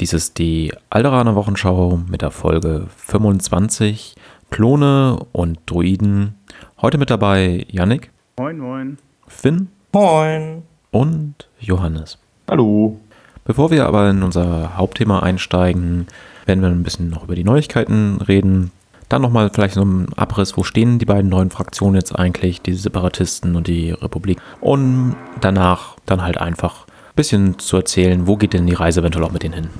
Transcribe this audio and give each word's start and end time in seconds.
Dies 0.00 0.14
ist 0.14 0.38
die 0.38 0.72
Alderaner 0.88 1.34
Wochenschau 1.34 2.00
mit 2.08 2.22
der 2.22 2.30
Folge 2.30 2.86
25 2.96 4.14
Klone 4.48 5.18
und 5.32 5.58
Druiden. 5.66 6.36
Heute 6.80 6.96
mit 6.96 7.10
dabei 7.10 7.66
Yannick. 7.68 8.10
Moin, 8.38 8.58
moin. 8.58 8.96
Finn. 9.28 9.68
Moin. 9.92 10.62
Und 10.90 11.50
Johannes. 11.58 12.16
Hallo. 12.48 12.98
Bevor 13.44 13.70
wir 13.70 13.84
aber 13.84 14.08
in 14.08 14.22
unser 14.22 14.78
Hauptthema 14.78 15.20
einsteigen, 15.20 16.06
werden 16.46 16.62
wir 16.62 16.70
ein 16.70 16.82
bisschen 16.82 17.10
noch 17.10 17.24
über 17.24 17.34
die 17.34 17.44
Neuigkeiten 17.44 18.22
reden. 18.22 18.70
Dann 19.10 19.20
nochmal 19.20 19.50
vielleicht 19.52 19.74
so 19.74 19.84
ein 19.84 20.14
Abriss, 20.16 20.56
wo 20.56 20.62
stehen 20.62 20.98
die 20.98 21.04
beiden 21.04 21.28
neuen 21.28 21.50
Fraktionen 21.50 21.96
jetzt 21.96 22.18
eigentlich, 22.18 22.62
die 22.62 22.72
Separatisten 22.72 23.54
und 23.54 23.66
die 23.66 23.90
Republik. 23.90 24.40
Und 24.62 25.14
danach 25.42 25.96
dann 26.06 26.22
halt 26.22 26.38
einfach 26.38 26.86
ein 26.86 26.89
bisschen 27.20 27.58
zu 27.58 27.76
erzählen, 27.76 28.26
wo 28.26 28.36
geht 28.36 28.54
denn 28.54 28.66
die 28.66 28.72
Reise 28.72 29.00
eventuell 29.00 29.24
auch 29.26 29.30
mit 29.30 29.42
denen 29.42 29.54
hin. 29.54 29.70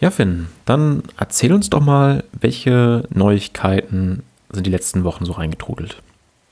Ja, 0.00 0.10
Finn, 0.10 0.48
dann 0.64 1.04
erzähl 1.16 1.52
uns 1.52 1.70
doch 1.70 1.80
mal, 1.80 2.24
welche 2.32 3.04
Neuigkeiten 3.10 4.24
sind 4.50 4.66
die 4.66 4.72
letzten 4.72 5.04
Wochen 5.04 5.24
so 5.24 5.32
reingetrudelt. 5.32 6.02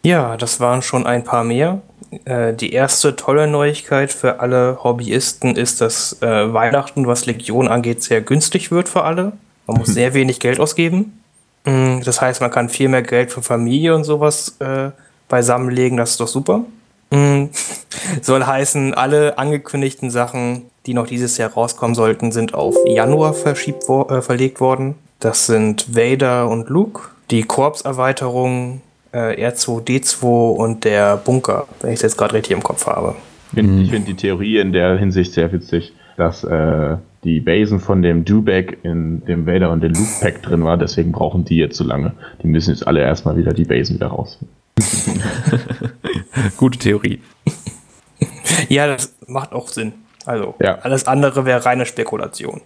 Ja, 0.04 0.36
das 0.36 0.60
waren 0.60 0.82
schon 0.82 1.06
ein 1.06 1.24
paar 1.24 1.42
mehr. 1.42 1.82
Äh, 2.24 2.54
die 2.54 2.72
erste 2.72 3.16
tolle 3.16 3.48
Neuigkeit 3.48 4.12
für 4.12 4.38
alle 4.38 4.78
Hobbyisten 4.84 5.56
ist, 5.56 5.80
dass 5.80 6.22
äh, 6.22 6.52
Weihnachten, 6.54 7.08
was 7.08 7.26
Legion 7.26 7.66
angeht, 7.66 8.04
sehr 8.04 8.20
günstig 8.20 8.70
wird 8.70 8.88
für 8.88 9.02
alle. 9.02 9.32
Man 9.66 9.78
muss 9.78 9.88
sehr 9.92 10.14
wenig 10.14 10.38
Geld 10.38 10.60
ausgeben. 10.60 11.20
Mm, 11.64 12.00
Das 12.04 12.20
heißt, 12.20 12.40
man 12.40 12.52
kann 12.52 12.68
viel 12.68 12.88
mehr 12.88 13.02
Geld 13.02 13.32
für 13.32 13.42
Familie 13.42 13.92
und 13.96 14.04
sowas 14.04 14.54
äh, 14.60 14.90
beisammenlegen. 15.28 15.96
Das 15.98 16.10
ist 16.12 16.20
doch 16.20 16.28
super. 16.28 16.64
Mm, 17.10 17.46
Soll 18.22 18.44
heißen, 18.44 18.94
alle 18.94 19.38
angekündigten 19.38 20.10
Sachen, 20.10 20.62
die 20.86 20.94
noch 20.94 21.06
dieses 21.06 21.38
Jahr 21.38 21.50
rauskommen 21.52 21.94
sollten, 21.94 22.32
sind 22.32 22.54
auf 22.54 22.74
Januar 22.86 23.34
verschiebt 23.34 23.84
wo 23.88 24.02
äh, 24.04 24.22
verlegt 24.22 24.60
worden. 24.60 24.94
Das 25.20 25.46
sind 25.46 25.94
Vader 25.96 26.48
und 26.48 26.68
Luke, 26.68 27.02
die 27.30 27.42
Korpserweiterung, 27.42 28.80
äh, 29.12 29.48
R2D2 29.50 30.22
und 30.54 30.84
der 30.84 31.16
Bunker, 31.16 31.66
wenn 31.80 31.90
ich 31.90 31.96
es 31.96 32.02
jetzt 32.02 32.18
gerade 32.18 32.34
richtig 32.34 32.52
im 32.56 32.62
Kopf 32.62 32.86
habe. 32.86 33.14
Ich 33.52 33.54
finde 33.56 33.72
Mhm. 33.72 33.80
ich 33.80 33.90
find 33.90 34.08
die 34.08 34.14
Theorie 34.14 34.58
in 34.58 34.72
der 34.72 34.98
Hinsicht 34.98 35.32
sehr 35.32 35.50
witzig, 35.52 35.92
dass 36.18 36.44
äh, 36.44 36.96
die 37.24 37.40
Basen 37.40 37.80
von 37.80 38.02
dem 38.02 38.24
Dewback 38.24 38.78
in 38.82 39.24
dem 39.24 39.46
Vader 39.46 39.70
und 39.70 39.82
dem 39.82 39.92
Luke 39.94 40.10
Pack 40.20 40.42
drin 40.42 40.62
war, 40.64 40.76
deswegen 40.76 41.12
brauchen 41.12 41.44
die 41.44 41.56
jetzt 41.56 41.76
so 41.76 41.84
lange. 41.84 42.12
Die 42.42 42.46
müssen 42.46 42.70
jetzt 42.70 42.86
alle 42.86 43.00
erstmal 43.00 43.36
wieder 43.36 43.52
die 43.52 43.64
Basen 43.64 43.96
wieder 43.96 44.08
raus. 44.08 44.38
Gute 46.56 46.78
Theorie. 46.78 47.20
Ja, 48.68 48.86
das 48.88 49.14
macht 49.28 49.52
auch 49.52 49.68
Sinn. 49.68 49.92
Also, 50.26 50.54
Ja. 50.60 50.78
alles 50.82 51.06
andere 51.06 51.44
wäre 51.46 51.64
reine 51.64 51.86
Spekulation. 51.86 52.60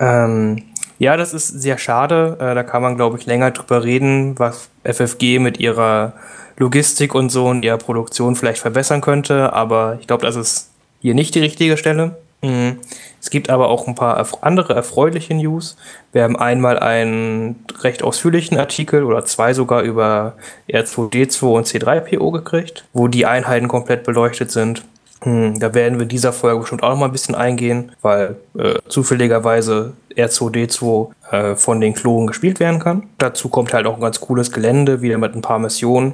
ähm, 0.00 0.62
ja, 0.98 1.16
das 1.16 1.34
ist 1.34 1.48
sehr 1.48 1.76
schade. 1.78 2.36
Äh, 2.40 2.54
da 2.54 2.62
kann 2.62 2.82
man, 2.82 2.96
glaube 2.96 3.18
ich, 3.18 3.26
länger 3.26 3.50
drüber 3.50 3.84
reden, 3.84 4.38
was 4.38 4.70
FFG 4.84 5.38
mit 5.38 5.60
ihrer 5.60 6.14
Logistik 6.56 7.14
und 7.14 7.30
so 7.30 7.46
und 7.48 7.64
ihrer 7.64 7.78
Produktion 7.78 8.36
vielleicht 8.36 8.60
verbessern 8.60 9.00
könnte. 9.00 9.52
Aber 9.52 9.98
ich 10.00 10.06
glaube, 10.06 10.24
das 10.24 10.36
ist 10.36 10.70
hier 11.00 11.14
nicht 11.14 11.34
die 11.34 11.40
richtige 11.40 11.76
Stelle. 11.76 12.16
Mhm. 12.44 12.78
Es 13.20 13.30
gibt 13.30 13.48
aber 13.48 13.68
auch 13.68 13.86
ein 13.88 13.94
paar 13.94 14.22
andere 14.42 14.74
erfreuliche 14.74 15.34
News. 15.34 15.76
Wir 16.12 16.24
haben 16.24 16.36
einmal 16.36 16.78
einen 16.78 17.64
recht 17.80 18.02
ausführlichen 18.02 18.58
Artikel 18.58 19.02
oder 19.02 19.24
zwei 19.24 19.54
sogar 19.54 19.80
über 19.82 20.34
R2D2 20.68 21.44
und 21.46 21.66
C3PO 21.66 22.32
gekriegt, 22.32 22.84
wo 22.92 23.08
die 23.08 23.24
Einheiten 23.24 23.66
komplett 23.68 24.04
beleuchtet 24.04 24.50
sind. 24.50 24.84
Hm, 25.22 25.58
Da 25.58 25.72
werden 25.72 25.98
wir 25.98 26.02
in 26.02 26.08
dieser 26.10 26.34
Folge 26.34 26.60
bestimmt 26.60 26.82
auch 26.82 26.90
noch 26.90 26.98
mal 26.98 27.06
ein 27.06 27.12
bisschen 27.12 27.34
eingehen, 27.34 27.92
weil 28.02 28.36
äh, 28.58 28.74
zufälligerweise 28.88 29.94
R2D2 30.14 31.10
äh, 31.30 31.56
von 31.56 31.80
den 31.80 31.94
Klonen 31.94 32.26
gespielt 32.26 32.60
werden 32.60 32.78
kann. 32.78 33.04
Dazu 33.16 33.48
kommt 33.48 33.72
halt 33.72 33.86
auch 33.86 33.94
ein 33.94 34.02
ganz 34.02 34.20
cooles 34.20 34.52
Gelände, 34.52 35.00
wieder 35.00 35.16
mit 35.16 35.34
ein 35.34 35.40
paar 35.40 35.58
Missionen. 35.58 36.12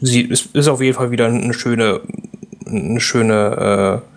Sie 0.00 0.22
ist, 0.22 0.54
ist 0.54 0.66
auf 0.68 0.80
jeden 0.80 0.96
Fall 0.96 1.12
wieder 1.12 1.26
eine 1.26 1.54
schöne, 1.54 2.00
eine 2.66 3.00
schöne, 3.00 4.02
äh, 4.02 4.10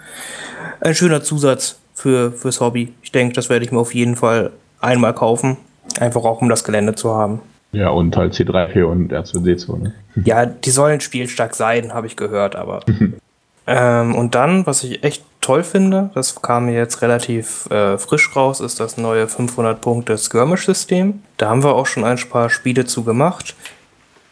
ein 0.84 0.96
schöner 0.96 1.24
Zusatz 1.24 1.78
für, 1.94 2.32
fürs 2.32 2.60
Hobby. 2.60 2.94
Ich 3.02 3.12
denke, 3.12 3.34
das 3.34 3.50
werde 3.50 3.66
ich 3.66 3.72
mir 3.72 3.80
auf 3.80 3.94
jeden 3.94 4.16
Fall 4.16 4.52
einmal 4.82 5.14
kaufen. 5.14 5.58
Einfach 6.00 6.24
auch, 6.24 6.42
um 6.42 6.50
das 6.50 6.64
Gelände 6.64 6.96
zu 6.96 7.16
haben. 7.16 7.42
Ja, 7.72 7.90
und 7.90 8.16
halt 8.16 8.34
C3P 8.34 8.84
und 8.84 9.12
R2D2. 9.12 9.78
Ne? 9.80 9.94
Ja, 10.24 10.46
die 10.46 10.70
sollen 10.70 11.02
spielstark 11.02 11.56
sein, 11.56 11.94
habe 11.94 12.08
ich 12.08 12.16
gehört, 12.16 12.56
aber. 12.56 12.82
ähm, 13.68 14.16
und 14.16 14.36
dann, 14.36 14.66
was 14.68 14.84
ich 14.84 15.04
echt 15.04 15.24
toll 15.42 15.64
finde, 15.64 16.12
das 16.14 16.42
kam 16.42 16.68
mir 16.68 16.76
jetzt 16.76 17.02
relativ 17.02 17.70
äh, 17.72 17.98
frisch 17.98 18.36
raus, 18.36 18.60
ist 18.60 18.80
das 18.80 18.98
neue 18.98 19.28
500 19.28 19.82
Punkte 19.82 20.18
Skirmish-System. 20.18 21.24
Da 21.38 21.50
haben 21.50 21.64
wir 21.64 21.74
auch 21.74 21.88
schon 21.88 22.04
ein 22.04 22.18
paar 22.30 22.50
Spiele 22.50 22.86
zu 22.86 23.04
gemacht. 23.04 23.56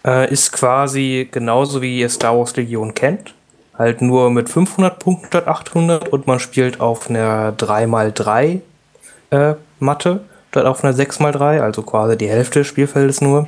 Äh, 0.05 0.31
ist 0.31 0.51
quasi 0.51 1.27
genauso 1.31 1.81
wie 1.81 1.99
ihr 1.99 2.09
Star 2.09 2.37
Wars 2.37 2.55
Legion 2.55 2.93
kennt. 2.93 3.33
Halt 3.81 4.03
nur 4.03 4.29
mit 4.29 4.47
500 4.47 4.99
Punkten 4.99 5.25
statt 5.25 5.47
800 5.47 6.09
und 6.09 6.27
man 6.27 6.39
spielt 6.39 6.79
auf 6.79 7.09
einer 7.09 7.51
3x3 7.53 8.59
äh, 9.31 9.55
Matte 9.79 10.19
statt 10.51 10.67
auf 10.67 10.83
einer 10.83 10.93
6x3, 10.93 11.61
also 11.61 11.81
quasi 11.81 12.15
die 12.15 12.29
Hälfte 12.29 12.59
des 12.59 12.67
Spielfeldes 12.67 13.21
nur 13.21 13.47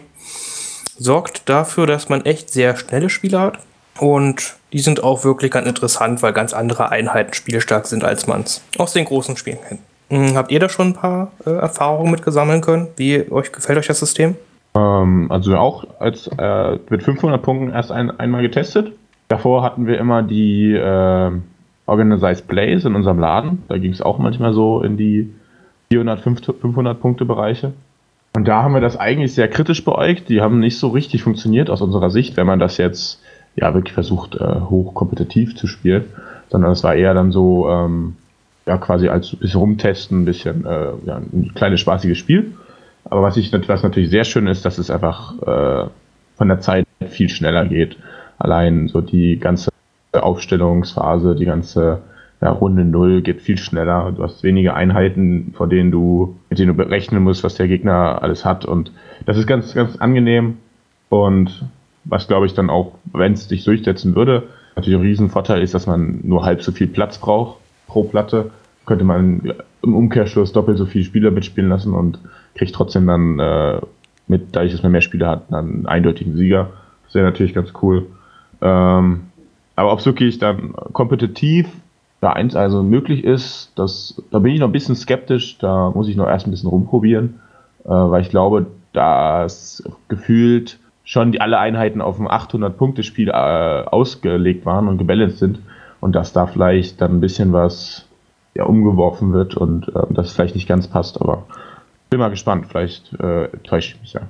sorgt 0.98 1.48
dafür, 1.50 1.86
dass 1.86 2.10
man 2.10 2.26
echt 2.26 2.50
sehr 2.50 2.76
schnelle 2.76 3.12
Spiele 3.12 3.40
hat. 3.40 3.60
Und 4.00 4.56
die 4.72 4.80
sind 4.80 5.04
auch 5.04 5.24
wirklich 5.24 5.52
ganz 5.52 5.68
interessant, 5.68 6.24
weil 6.24 6.34
ganz 6.34 6.52
andere 6.52 6.90
Einheiten 6.90 7.36
spielstark 7.36 7.86
sind, 7.86 8.04
als 8.04 8.26
man 8.26 8.42
es 8.42 8.64
aus 8.80 8.94
den 8.94 9.06
großen 9.06 9.38
Spielen 9.38 9.60
kennt. 9.68 9.82
Hm, 10.10 10.36
habt 10.36 10.52
ihr 10.52 10.60
da 10.60 10.68
schon 10.68 10.88
ein 10.88 10.94
paar 10.94 11.32
äh, 11.46 11.52
Erfahrungen 11.52 12.10
mit 12.10 12.24
gesammeln 12.24 12.62
können? 12.62 12.88
Wie 12.96 13.32
euch 13.32 13.52
gefällt 13.52 13.78
euch 13.78 13.86
das 13.86 14.00
System? 14.00 14.36
Ähm, 14.74 15.28
also 15.30 15.56
auch 15.58 15.84
als 16.00 16.28
äh, 16.40 16.80
mit 16.90 17.04
500 17.04 17.40
Punkten 17.40 17.70
erst 17.70 17.92
ein, 17.92 18.10
einmal 18.20 18.42
getestet. 18.42 18.94
Davor 19.34 19.64
hatten 19.64 19.88
wir 19.88 19.98
immer 19.98 20.22
die 20.22 20.74
äh, 20.74 21.32
Organized 21.88 22.48
Plays 22.48 22.86
in 22.86 22.94
unserem 22.94 23.18
Laden. 23.18 23.64
Da 23.68 23.80
ging 23.80 23.92
es 23.92 24.00
auch 24.00 24.20
manchmal 24.20 24.54
so 24.54 24.84
in 24.84 24.96
die 24.96 25.34
400, 25.90 26.22
500 26.22 27.02
Punkte 27.02 27.26
Bereiche. 27.26 27.74
Und 28.36 28.48
da 28.48 28.62
haben 28.62 28.76
wir 28.76 28.80
das 28.80 28.96
eigentlich 28.96 29.34
sehr 29.34 29.48
kritisch 29.48 29.84
beäugt. 29.84 30.30
Die 30.30 30.42
haben 30.42 30.60
nicht 30.60 30.78
so 30.78 30.90
richtig 30.90 31.24
funktioniert 31.24 31.72
aus 31.72 31.82
unserer 31.82 32.12
Sicht, 32.12 32.38
wenn 32.38 32.46
man 32.46 32.60
das 32.60 32.78
jetzt 32.78 33.24
ja 33.56 33.74
wirklich 33.74 33.94
versucht, 33.94 34.36
äh, 34.36 34.60
hochkompetitiv 34.70 35.56
zu 35.56 35.66
spielen. 35.66 36.04
Sondern 36.50 36.72
es 36.72 36.84
war 36.84 36.94
eher 36.94 37.16
dann 37.16 37.32
so, 37.32 37.68
ähm, 37.72 38.18
ja, 38.68 38.78
quasi 38.78 39.08
als 39.08 39.34
ein 39.34 39.40
bisschen 39.40 39.60
rumtesten, 39.60 40.22
ein 40.22 40.26
bisschen, 40.26 40.64
äh, 40.64 40.92
ja, 41.08 41.18
ein 41.18 41.54
kleines 41.56 41.80
spaßiges 41.80 42.20
Spiel. 42.20 42.54
Aber 43.06 43.24
was, 43.24 43.36
ich, 43.36 43.52
was 43.52 43.82
natürlich 43.82 44.12
sehr 44.12 44.26
schön 44.26 44.46
ist, 44.46 44.64
dass 44.64 44.78
es 44.78 44.92
einfach 44.92 45.34
äh, 45.42 45.90
von 46.38 46.48
der 46.50 46.60
Zeit 46.60 46.86
viel 47.10 47.30
schneller 47.30 47.66
geht. 47.66 47.98
Allein 48.44 48.90
so 48.90 49.00
die 49.00 49.40
ganze 49.40 49.72
Aufstellungsphase, 50.12 51.34
die 51.34 51.46
ganze 51.46 52.02
ja, 52.42 52.50
Runde 52.50 52.84
Null 52.84 53.22
geht 53.22 53.42
viel 53.42 53.58
schneller. 53.58 54.12
Du 54.12 54.22
hast 54.22 54.44
wenige 54.44 54.74
Einheiten, 54.74 55.54
vor 55.56 55.70
denen 55.70 55.92
du, 55.92 56.36
mit 56.50 56.60
denen 56.60 56.68
du 56.68 56.74
berechnen 56.74 57.24
musst, 57.24 57.46
was 57.46 57.56
der 57.56 57.70
Gegner 57.70 58.22
alles 58.22 58.44
hat. 58.44 58.66
Und 58.66 58.92
das 59.26 59.38
ist 59.38 59.48
ganz, 59.48 59.74
ganz 59.74 59.96
angenehm. 59.96 60.58
Und 61.08 61.64
was 62.04 62.28
glaube 62.28 62.46
ich 62.46 62.54
dann 62.54 62.70
auch, 62.70 62.96
wenn 63.14 63.32
es 63.32 63.48
sich 63.48 63.64
durchsetzen 63.64 64.14
würde, 64.14 64.44
natürlich 64.76 65.00
ein 65.00 65.06
Riesenvorteil 65.06 65.62
ist, 65.62 65.74
dass 65.74 65.88
man 65.88 66.20
nur 66.24 66.44
halb 66.44 66.64
so 66.64 66.74
viel 66.74 66.88
Platz 66.88 67.20
braucht 67.20 67.60
pro 67.88 68.04
Platte. 68.04 68.52
Könnte 68.86 69.06
man 69.06 69.54
im 69.82 69.96
Umkehrschluss 69.96 70.52
doppelt 70.52 70.78
so 70.78 70.86
viele 70.86 71.06
Spieler 71.06 71.32
mitspielen 71.32 71.70
lassen 71.70 71.94
und 71.94 72.20
kriegt 72.56 72.76
trotzdem 72.76 73.08
dann 73.08 73.40
äh, 73.40 73.80
mit, 74.28 74.48
dadurch, 74.54 74.74
dass 74.74 74.84
man 74.84 74.92
mehr 74.92 75.00
Spieler 75.00 75.30
hat, 75.30 75.44
dann 75.50 75.66
einen 75.66 75.86
eindeutigen 75.86 76.36
Sieger. 76.36 76.72
Das 77.06 77.16
wäre 77.16 77.26
natürlich 77.26 77.54
ganz 77.54 77.72
cool. 77.82 78.08
Ähm, 78.64 79.26
aber 79.76 79.92
ob 79.92 80.00
es 80.00 80.06
wirklich 80.06 80.40
dann 80.40 80.74
kompetitiv 80.94 81.68
da 82.22 82.32
eins 82.32 82.56
also 82.56 82.82
möglich 82.84 83.24
ist, 83.24 83.72
das, 83.76 84.22
da 84.32 84.40
bin 84.40 84.54
ich 84.54 84.60
noch 84.60 84.70
ein 84.70 84.72
bisschen 84.72 84.96
skeptisch, 84.96 85.58
da 85.58 85.92
muss 85.92 86.08
ich 86.08 86.16
noch 86.16 86.28
erst 86.28 86.48
ein 86.48 86.52
bisschen 86.52 86.70
rumprobieren, 86.70 87.42
äh, 87.84 87.90
weil 87.90 88.22
ich 88.22 88.30
glaube, 88.30 88.68
dass 88.94 89.84
gefühlt 90.08 90.80
schon 91.04 91.34
die 91.34 91.42
alle 91.42 91.60
Einheiten 91.60 92.02
auf 92.02 92.20
ein 92.20 92.28
800-Punkte-Spiel 92.28 93.28
äh, 93.30 93.32
ausgelegt 93.34 94.66
waren 94.66 94.88
und 94.88 94.98
gebalanced 94.98 95.40
sind 95.40 95.60
und 96.00 96.14
dass 96.16 96.32
da 96.32 96.48
vielleicht 96.48 97.02
dann 97.02 97.18
ein 97.18 97.20
bisschen 97.20 97.52
was 97.52 98.06
ja, 98.54 98.64
umgeworfen 98.64 99.34
wird 99.34 99.56
und 99.58 99.90
äh, 99.90 99.92
das 100.12 100.32
vielleicht 100.32 100.56
nicht 100.56 100.68
ganz 100.68 100.88
passt, 100.88 101.20
aber 101.20 101.44
bin 102.10 102.20
mal 102.20 102.30
gespannt, 102.30 102.68
vielleicht 102.70 103.12
äh, 103.20 103.50
täusche 103.64 103.96
ich 103.96 104.02
mich 104.02 104.14
ja. 104.14 104.22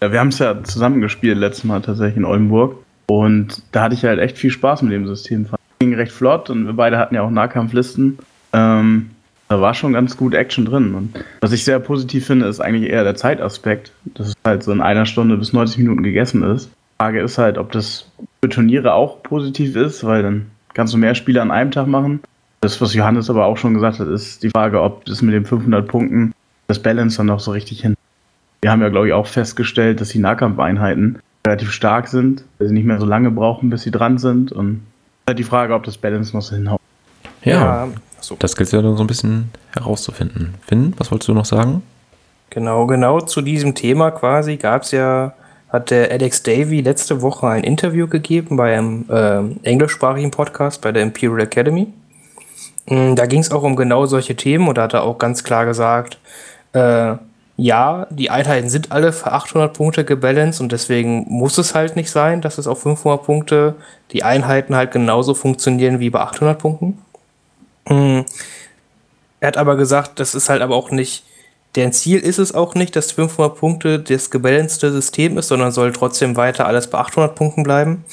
Ja, 0.00 0.12
wir 0.12 0.20
haben 0.20 0.28
es 0.28 0.38
ja 0.38 0.62
zusammen 0.62 1.00
gespielt 1.00 1.38
letztes 1.38 1.64
Mal 1.64 1.80
tatsächlich 1.80 2.18
in 2.18 2.24
Oldenburg. 2.24 2.76
Und 3.20 3.62
da 3.72 3.82
hatte 3.82 3.94
ich 3.94 4.04
halt 4.04 4.18
echt 4.18 4.38
viel 4.38 4.50
Spaß 4.50 4.80
mit 4.80 4.92
dem 4.92 5.06
System. 5.06 5.46
Ging 5.80 5.94
recht 5.94 6.12
flott 6.12 6.48
und 6.48 6.64
wir 6.64 6.72
beide 6.72 6.96
hatten 6.96 7.14
ja 7.14 7.20
auch 7.20 7.30
Nahkampflisten. 7.30 8.18
Ähm, 8.54 9.10
da 9.48 9.60
war 9.60 9.74
schon 9.74 9.92
ganz 9.92 10.16
gut 10.16 10.32
Action 10.32 10.64
drin. 10.64 10.94
Und 10.94 11.12
was 11.42 11.52
ich 11.52 11.62
sehr 11.62 11.78
positiv 11.78 12.26
finde, 12.26 12.46
ist 12.46 12.60
eigentlich 12.60 12.90
eher 12.90 13.04
der 13.04 13.14
Zeitaspekt, 13.14 13.92
dass 14.14 14.28
es 14.28 14.34
halt 14.46 14.62
so 14.62 14.72
in 14.72 14.80
einer 14.80 15.04
Stunde 15.04 15.36
bis 15.36 15.52
90 15.52 15.76
Minuten 15.78 16.02
gegessen 16.02 16.42
ist. 16.42 16.68
Die 16.68 17.02
Frage 17.02 17.20
ist 17.20 17.36
halt, 17.36 17.58
ob 17.58 17.70
das 17.72 18.10
für 18.42 18.48
Turniere 18.48 18.94
auch 18.94 19.22
positiv 19.22 19.76
ist, 19.76 20.04
weil 20.04 20.22
dann 20.22 20.46
kannst 20.72 20.94
du 20.94 20.98
mehr 20.98 21.14
Spiele 21.14 21.42
an 21.42 21.50
einem 21.50 21.70
Tag 21.70 21.88
machen. 21.88 22.20
Das, 22.62 22.80
was 22.80 22.94
Johannes 22.94 23.28
aber 23.28 23.44
auch 23.44 23.58
schon 23.58 23.74
gesagt 23.74 23.98
hat, 23.98 24.08
ist 24.08 24.42
die 24.42 24.48
Frage, 24.48 24.80
ob 24.80 25.04
das 25.04 25.20
mit 25.20 25.34
den 25.34 25.44
500 25.44 25.86
Punkten 25.86 26.32
das 26.66 26.78
Balance 26.78 27.18
dann 27.18 27.26
noch 27.26 27.40
so 27.40 27.50
richtig 27.50 27.82
hin. 27.82 27.94
Wir 28.62 28.70
haben 28.70 28.80
ja, 28.80 28.88
glaube 28.88 29.08
ich, 29.08 29.12
auch 29.12 29.26
festgestellt, 29.26 30.00
dass 30.00 30.08
die 30.08 30.18
Nahkampfeinheiten 30.18 31.18
relativ 31.46 31.72
stark 31.72 32.08
sind, 32.08 32.44
weil 32.58 32.68
sie 32.68 32.74
nicht 32.74 32.86
mehr 32.86 33.00
so 33.00 33.06
lange 33.06 33.30
brauchen, 33.30 33.70
bis 33.70 33.82
sie 33.82 33.90
dran 33.90 34.18
sind. 34.18 34.52
Und 34.52 34.82
halt 35.26 35.38
die 35.38 35.44
Frage, 35.44 35.74
ob 35.74 35.84
das 35.84 35.98
Balance 35.98 36.34
noch 36.34 36.42
so 36.42 36.54
hinhaut. 36.54 36.80
Ja, 37.44 37.52
ja 37.52 37.88
so. 38.20 38.36
das 38.38 38.56
gilt 38.56 38.72
ja 38.72 38.82
dann 38.82 38.96
so 38.96 39.02
ein 39.02 39.08
bisschen 39.08 39.50
herauszufinden. 39.72 40.54
Finn, 40.66 40.94
was 40.98 41.10
wolltest 41.10 41.28
du 41.28 41.34
noch 41.34 41.44
sagen? 41.44 41.82
Genau, 42.50 42.86
genau 42.86 43.20
zu 43.20 43.40
diesem 43.40 43.74
Thema 43.74 44.10
quasi 44.10 44.56
gab 44.56 44.82
es 44.82 44.92
ja 44.92 45.34
hat 45.72 45.90
der 45.90 46.10
Alex 46.10 46.42
Davy 46.42 46.82
letzte 46.82 47.22
Woche 47.22 47.48
ein 47.48 47.64
Interview 47.64 48.06
gegeben 48.06 48.58
bei 48.58 48.76
einem 48.76 49.06
äh, 49.08 49.66
englischsprachigen 49.66 50.30
Podcast 50.30 50.82
bei 50.82 50.92
der 50.92 51.02
Imperial 51.02 51.40
Academy. 51.40 51.88
Mm, 52.86 53.14
da 53.14 53.24
ging 53.24 53.40
es 53.40 53.50
auch 53.50 53.62
um 53.62 53.74
genau 53.74 54.04
solche 54.04 54.36
Themen 54.36 54.68
und 54.68 54.76
da 54.76 54.82
hat 54.82 54.92
er 54.92 55.04
auch 55.04 55.16
ganz 55.16 55.44
klar 55.44 55.64
gesagt, 55.64 56.18
äh, 56.74 57.14
ja, 57.56 58.06
die 58.10 58.30
Einheiten 58.30 58.70
sind 58.70 58.92
alle 58.92 59.12
für 59.12 59.32
800 59.32 59.72
Punkte 59.74 60.04
gebalanced 60.04 60.60
und 60.60 60.72
deswegen 60.72 61.26
muss 61.28 61.58
es 61.58 61.74
halt 61.74 61.96
nicht 61.96 62.10
sein, 62.10 62.40
dass 62.40 62.58
es 62.58 62.66
auf 62.66 62.82
500 62.82 63.22
Punkte 63.24 63.74
die 64.12 64.22
Einheiten 64.22 64.74
halt 64.74 64.90
genauso 64.90 65.34
funktionieren 65.34 66.00
wie 66.00 66.10
bei 66.10 66.20
800 66.20 66.58
Punkten. 66.58 66.98
Mm, 67.88 68.20
er 69.40 69.48
hat 69.48 69.56
aber 69.56 69.76
gesagt, 69.76 70.18
das 70.18 70.34
ist 70.34 70.48
halt 70.48 70.62
aber 70.62 70.76
auch 70.76 70.90
nicht 70.90 71.24
Deren 71.74 71.92
Ziel 71.92 72.18
ist 72.18 72.38
es 72.38 72.54
auch 72.54 72.74
nicht, 72.74 72.94
dass 72.96 73.12
500 73.12 73.56
Punkte 73.56 73.98
das 73.98 74.30
gebalancete 74.30 74.92
System 74.92 75.38
ist, 75.38 75.48
sondern 75.48 75.72
soll 75.72 75.92
trotzdem 75.92 76.36
weiter 76.36 76.66
alles 76.66 76.88
bei 76.88 76.98
800 76.98 77.34
Punkten 77.34 77.62
bleiben. 77.62 78.04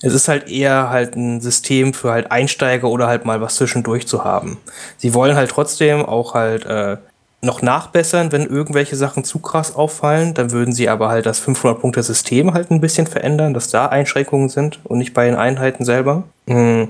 Es 0.00 0.14
ist 0.14 0.28
halt 0.28 0.48
eher 0.48 0.88
halt 0.88 1.14
ein 1.14 1.40
System 1.40 1.92
für 1.92 2.10
halt 2.10 2.32
Einsteiger 2.32 2.88
oder 2.88 3.08
halt 3.08 3.26
mal 3.26 3.40
was 3.40 3.56
zwischendurch 3.56 4.08
zu 4.08 4.24
haben. 4.24 4.58
Sie 4.96 5.12
wollen 5.12 5.36
halt 5.36 5.50
trotzdem 5.50 6.04
auch 6.04 6.32
halt 6.34 6.64
äh, 6.64 6.96
noch 7.44 7.60
nachbessern, 7.60 8.30
wenn 8.30 8.46
irgendwelche 8.46 8.94
Sachen 8.94 9.24
zu 9.24 9.40
krass 9.40 9.74
auffallen. 9.74 10.32
Dann 10.32 10.52
würden 10.52 10.72
sie 10.72 10.88
aber 10.88 11.08
halt 11.08 11.26
das 11.26 11.42
500-Punkte-System 11.42 12.54
halt 12.54 12.70
ein 12.70 12.80
bisschen 12.80 13.08
verändern, 13.08 13.52
dass 13.52 13.68
da 13.68 13.86
Einschränkungen 13.86 14.48
sind 14.48 14.78
und 14.84 14.98
nicht 14.98 15.12
bei 15.12 15.26
den 15.26 15.34
Einheiten 15.34 15.84
selber. 15.84 16.22
Mm. 16.46 16.84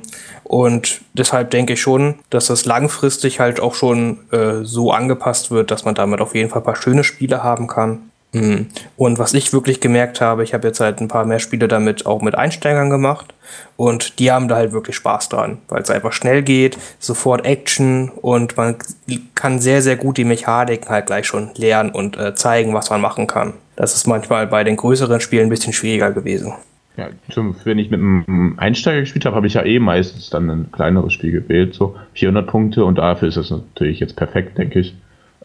Und 0.44 1.00
deshalb 1.14 1.50
denke 1.50 1.72
ich 1.72 1.81
schon, 1.81 2.16
dass 2.28 2.46
das 2.46 2.66
langfristig 2.66 3.40
halt 3.40 3.60
auch 3.60 3.75
schon 3.75 4.19
äh, 4.31 4.62
so 4.62 4.93
angepasst 4.93 5.50
wird, 5.50 5.70
dass 5.70 5.87
man 5.87 5.94
damit 5.94 6.20
auf 6.20 6.34
jeden 6.34 6.50
Fall 6.50 6.60
ein 6.60 6.64
paar 6.64 6.76
schöne 6.76 7.04
Spiele 7.04 7.43
haben 7.43 7.66
kann. 7.66 8.10
Mhm. 8.32 8.69
Und 8.96 9.19
was 9.19 9.34
ich 9.34 9.52
wirklich 9.52 9.81
gemerkt 9.81 10.20
habe, 10.20 10.43
ich 10.43 10.55
habe 10.55 10.67
jetzt 10.67 10.81
halt 10.81 11.00
ein 11.00 11.08
paar 11.08 11.26
mehr 11.26 11.38
Spiele 11.38 11.69
damit 11.69 12.06
auch 12.06 12.23
mit 12.23 12.34
Einsteigern 12.34 12.88
gemacht 12.88 13.34
und 13.76 14.19
die 14.19 14.32
haben 14.32 14.49
da 14.49 14.56
halt 14.56 14.73
wirklich 14.73 14.96
Spaß 14.96 15.29
dran, 15.29 15.58
weil 15.69 15.82
es 15.82 15.90
einfach 15.90 16.12
schnell 16.12 16.43
geht, 16.43 16.79
sofort 16.99 17.44
Action 17.44 18.08
und 18.08 18.56
man 18.56 18.76
kann 19.34 19.58
sehr, 19.58 19.82
sehr 19.82 19.96
gut 19.96 20.17
die 20.17 20.25
Mechaniken 20.25 20.88
halt 20.88 21.06
gleich 21.06 21.26
schon 21.26 21.50
lernen 21.56 21.90
und 21.90 22.17
äh, 22.17 22.34
zeigen, 22.34 22.73
was 22.73 22.88
man 22.88 23.02
machen 23.02 23.26
kann. 23.26 23.52
Das 23.76 23.94
ist 23.94 24.06
manchmal 24.06 24.46
bei 24.46 24.64
den 24.64 24.76
größeren 24.76 25.20
Spielen 25.20 25.46
ein 25.46 25.50
bisschen 25.50 25.75
schwieriger 25.75 26.12
gewesen. 26.12 26.55
Ja, 26.96 27.08
zum, 27.31 27.56
wenn 27.64 27.78
ich 27.78 27.90
mit 27.90 28.00
einem 28.00 28.55
Einsteiger 28.58 29.00
gespielt 29.00 29.25
habe, 29.25 29.37
habe 29.37 29.46
ich 29.46 29.55
ja 29.55 29.64
eh 29.64 29.78
meistens 29.78 30.28
dann 30.28 30.50
ein 30.50 30.73
kleineres 30.73 31.12
Spiel 31.12 31.32
gewählt, 31.32 31.75
so 31.75 31.96
400 32.14 32.46
Punkte 32.46 32.85
und 32.85 32.96
dafür 32.96 33.28
ist 33.28 33.37
das 33.37 33.50
natürlich 33.50 34.00
jetzt 34.00 34.17
perfekt, 34.17 34.56
denke 34.56 34.81
ich 34.81 34.94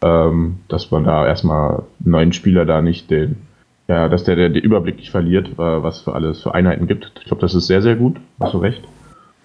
ähm, 0.02 0.60
dass 0.68 0.90
man 0.90 1.04
da 1.04 1.26
erstmal 1.26 1.82
neuen 2.00 2.32
Spieler 2.32 2.64
da 2.64 2.82
nicht 2.82 3.10
den, 3.10 3.36
ja, 3.88 4.08
dass 4.08 4.24
der, 4.24 4.36
der 4.36 4.48
den 4.50 4.62
Überblick 4.62 4.96
nicht 4.96 5.10
verliert, 5.10 5.48
äh, 5.48 5.82
was 5.82 6.02
für 6.02 6.14
alles 6.14 6.42
für 6.42 6.54
Einheiten 6.54 6.86
gibt. 6.86 7.12
Ich 7.20 7.26
glaube, 7.26 7.40
das 7.40 7.54
ist 7.54 7.66
sehr, 7.66 7.82
sehr 7.82 7.96
gut, 7.96 8.16
hast 8.38 8.54
du 8.54 8.58
recht. 8.58 8.82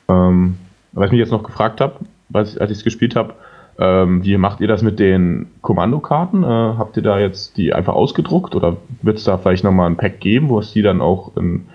Ähm, 0.09 0.57
was 0.91 1.07
ich 1.07 1.11
mich 1.11 1.19
jetzt 1.19 1.31
noch 1.31 1.43
gefragt 1.43 1.81
habe, 1.81 1.95
als 2.33 2.55
ich 2.55 2.77
es 2.77 2.83
gespielt 2.83 3.15
habe, 3.15 3.33
ähm, 3.79 4.23
wie 4.23 4.37
macht 4.37 4.61
ihr 4.61 4.67
das 4.67 4.83
mit 4.83 4.99
den 4.99 5.47
Kommandokarten? 5.61 6.43
Äh, 6.43 6.47
habt 6.47 6.95
ihr 6.97 7.03
da 7.03 7.19
jetzt 7.19 7.57
die 7.57 7.73
einfach 7.73 7.93
ausgedruckt 7.93 8.55
oder 8.55 8.77
wird 9.01 9.17
es 9.17 9.23
da 9.23 9.37
vielleicht 9.37 9.63
nochmal 9.63 9.89
ein 9.89 9.97
Pack 9.97 10.19
geben, 10.19 10.49
wo 10.49 10.59
es 10.59 10.71
die 10.71 10.83
dann 10.83 11.01
auch 11.01 11.35
in, 11.37 11.65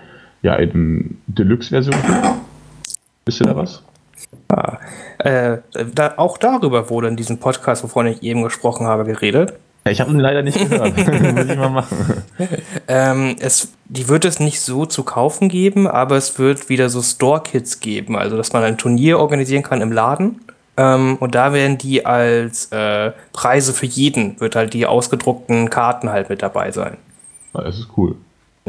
ja, 0.41 0.55
in 0.55 1.17
Deluxe-Version 1.27 1.95
gibt? 1.95 2.27
Wisst 3.25 3.41
ihr 3.41 3.47
da 3.47 3.55
was? 3.55 3.83
Ja, 4.51 4.79
äh, 5.19 5.57
da, 5.93 6.13
auch 6.17 6.37
darüber 6.37 6.89
wurde 6.89 7.07
in 7.07 7.15
diesem 7.15 7.39
Podcast, 7.39 7.83
wovon 7.83 8.07
ich 8.07 8.23
eben 8.23 8.43
gesprochen 8.43 8.87
habe, 8.87 9.05
geredet. 9.05 9.53
Ich 9.85 10.01
habe 10.01 10.11
ihn 10.11 10.19
leider 10.19 10.41
nicht 10.41 10.57
gehört. 10.57 10.97
Muss 11.35 11.45
ich 11.45 11.57
mal 11.57 11.69
machen. 11.69 12.23
Ähm, 12.87 13.35
es, 13.39 13.71
die 13.85 14.07
wird 14.07 14.25
es 14.25 14.39
nicht 14.39 14.61
so 14.61 14.85
zu 14.87 15.03
kaufen 15.03 15.47
geben, 15.47 15.87
aber 15.87 16.17
es 16.17 16.39
wird 16.39 16.69
wieder 16.69 16.89
so 16.89 17.03
Store-Kits 17.03 17.81
geben, 17.81 18.17
also 18.17 18.35
dass 18.35 18.51
man 18.51 18.63
ein 18.63 18.79
Turnier 18.79 19.19
organisieren 19.19 19.61
kann 19.61 19.81
im 19.81 19.91
Laden. 19.91 20.41
Ähm, 20.75 21.17
und 21.19 21.35
da 21.35 21.53
werden 21.53 21.77
die 21.77 22.07
als 22.07 22.71
äh, 22.71 23.11
Preise 23.31 23.73
für 23.73 23.85
jeden, 23.85 24.39
wird 24.39 24.55
halt 24.55 24.73
die 24.73 24.87
ausgedruckten 24.87 25.69
Karten 25.69 26.09
halt 26.09 26.29
mit 26.29 26.41
dabei 26.41 26.71
sein. 26.71 26.97
Das 27.53 27.77
ist 27.77 27.89
cool. 27.95 28.15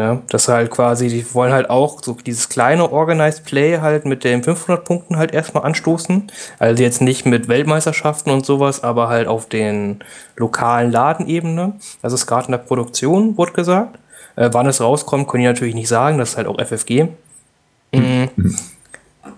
Ja, 0.01 0.23
das 0.31 0.49
halt 0.49 0.71
quasi, 0.71 1.09
die 1.09 1.35
wollen 1.35 1.53
halt 1.53 1.69
auch 1.69 2.03
so 2.03 2.15
dieses 2.15 2.49
kleine 2.49 2.91
Organized 2.91 3.45
Play 3.45 3.81
halt 3.81 4.07
mit 4.07 4.25
den 4.25 4.43
500 4.43 4.83
Punkten 4.83 5.19
halt 5.19 5.35
erstmal 5.35 5.65
anstoßen. 5.65 6.33
Also 6.59 6.83
jetzt 6.83 7.03
nicht 7.03 7.27
mit 7.27 7.49
Weltmeisterschaften 7.49 8.31
und 8.31 8.47
sowas, 8.47 8.83
aber 8.83 9.11
halt 9.11 9.29
auf 9.29 9.47
den 9.47 10.03
lokalen 10.37 10.91
Ladenebene. 10.91 11.75
Das 12.01 12.15
ist 12.15 12.27
gerade 12.27 12.47
in 12.47 12.53
der 12.53 12.59
Produktion, 12.59 13.37
wurde 13.37 13.53
gesagt. 13.53 13.99
Äh, 14.37 14.49
wann 14.55 14.67
es 14.67 14.81
rauskommt, 14.81 15.29
können 15.29 15.43
die 15.43 15.49
natürlich 15.49 15.75
nicht 15.75 15.89
sagen. 15.89 16.17
Das 16.17 16.31
ist 16.31 16.37
halt 16.39 16.47
auch 16.47 16.59
FFG. 16.59 17.09
Mhm. 17.93 18.31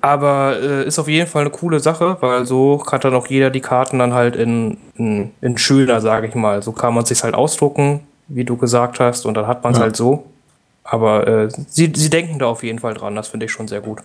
Aber 0.00 0.60
äh, 0.62 0.86
ist 0.86 1.00
auf 1.00 1.08
jeden 1.08 1.26
Fall 1.26 1.40
eine 1.40 1.50
coole 1.50 1.80
Sache, 1.80 2.18
weil 2.20 2.46
so 2.46 2.78
kann 2.78 3.00
dann 3.00 3.14
auch 3.14 3.26
jeder 3.26 3.50
die 3.50 3.60
Karten 3.60 3.98
dann 3.98 4.14
halt 4.14 4.36
in, 4.36 4.78
in, 4.94 5.32
in 5.40 5.58
schöner, 5.58 6.00
sage 6.00 6.28
ich 6.28 6.36
mal. 6.36 6.62
So 6.62 6.70
kann 6.70 6.94
man 6.94 7.04
sich 7.04 7.20
halt 7.24 7.34
ausdrucken, 7.34 8.06
wie 8.28 8.44
du 8.44 8.56
gesagt 8.56 9.00
hast, 9.00 9.26
und 9.26 9.34
dann 9.34 9.48
hat 9.48 9.64
man 9.64 9.72
es 9.72 9.78
ja. 9.78 9.86
halt 9.86 9.96
so. 9.96 10.24
Aber 10.84 11.26
äh, 11.26 11.48
sie, 11.68 11.92
sie 11.94 12.10
denken 12.10 12.38
da 12.38 12.46
auf 12.46 12.62
jeden 12.62 12.78
Fall 12.78 12.94
dran, 12.94 13.14
das 13.14 13.28
finde 13.28 13.46
ich 13.46 13.52
schon 13.52 13.68
sehr 13.68 13.80
gut. 13.80 14.00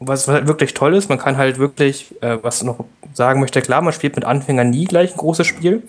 Was, 0.00 0.28
was 0.28 0.34
halt 0.34 0.46
wirklich 0.46 0.74
toll 0.74 0.94
ist, 0.94 1.08
man 1.08 1.18
kann 1.18 1.36
halt 1.36 1.58
wirklich, 1.58 2.14
äh, 2.22 2.38
was 2.42 2.62
noch 2.62 2.84
sagen 3.14 3.40
möchte, 3.40 3.62
klar, 3.62 3.82
man 3.82 3.92
spielt 3.92 4.16
mit 4.16 4.24
Anfängern 4.24 4.70
nie 4.70 4.84
gleich 4.84 5.12
ein 5.12 5.18
großes 5.18 5.46
Spiel. 5.46 5.82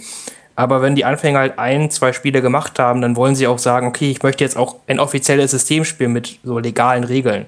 Aber 0.56 0.82
wenn 0.82 0.96
die 0.96 1.06
Anfänger 1.06 1.40
halt 1.40 1.58
ein, 1.58 1.90
zwei 1.90 2.12
Spiele 2.12 2.42
gemacht 2.42 2.80
haben, 2.80 3.02
dann 3.02 3.16
wollen 3.16 3.34
sie 3.34 3.48
auch 3.48 3.60
sagen, 3.60 3.88
okay, 3.88 4.12
ich 4.12 4.24
möchte 4.24 4.44
jetzt 4.44 4.58
auch 4.58 4.76
ein 4.88 5.00
offizielles 5.00 5.52
System 5.52 5.86
spielen 5.86 6.12
mit 6.12 6.40
so 6.44 6.60
legalen 6.60 7.06
Regeln. 7.06 7.46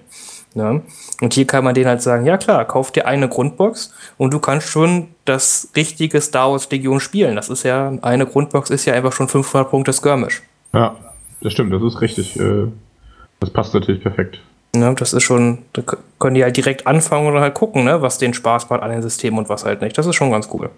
Ne? 0.54 0.81
Und 1.22 1.33
hier 1.33 1.48
kann 1.48 1.63
man 1.63 1.74
denen 1.74 1.88
halt 1.88 2.01
sagen, 2.01 2.25
ja 2.25 2.38
klar, 2.38 2.66
kauf 2.66 2.92
dir 2.92 3.07
eine 3.07 3.30
Grundbox 3.30 3.94
und 4.18 4.33
du 4.33 4.39
kannst 4.39 4.68
schon 4.68 5.10
das 5.25 5.69
richtige 5.75 6.19
Star 6.22 6.51
Wars 6.51 6.69
Legion 6.69 7.00
spielen. 7.00 7.36
Das 7.36 7.50
ist 7.50 7.63
ja, 7.63 7.94
eine 8.01 8.25
Grundbox 8.25 8.69
ist 8.69 8.86
ja 8.86 8.94
einfach 8.94 9.13
schon 9.13 9.28
500 9.28 9.69
Punkte 9.69 9.94
Skirmish. 9.94 10.42
Ja. 10.73 10.95
Das 11.42 11.54
stimmt, 11.54 11.74
das 11.74 11.81
ist 11.81 12.02
richtig. 12.02 12.40
Äh, 12.40 12.68
das 13.40 13.50
passt 13.50 13.74
natürlich 13.74 14.02
perfekt. 14.02 14.40
Ja, 14.76 14.94
das 14.94 15.14
ist 15.14 15.24
schon, 15.24 15.60
da 15.74 15.83
können 16.19 16.36
die 16.36 16.44
halt 16.44 16.56
direkt 16.56 16.88
anfangen 16.88 17.28
oder 17.28 17.42
halt 17.42 17.56
gucken, 17.56 17.83
ne, 17.83 18.02
was 18.02 18.18
den 18.18 18.33
Spaß 18.33 18.69
macht 18.69 18.81
an 18.81 18.92
den 18.92 19.02
Systemen 19.02 19.40
und 19.40 19.50
was 19.50 19.66
halt 19.66 19.81
nicht. 19.81 19.98
Das 19.98 20.06
ist 20.06 20.16
schon 20.16 20.31
ganz 20.31 20.48
cool. 20.54 20.69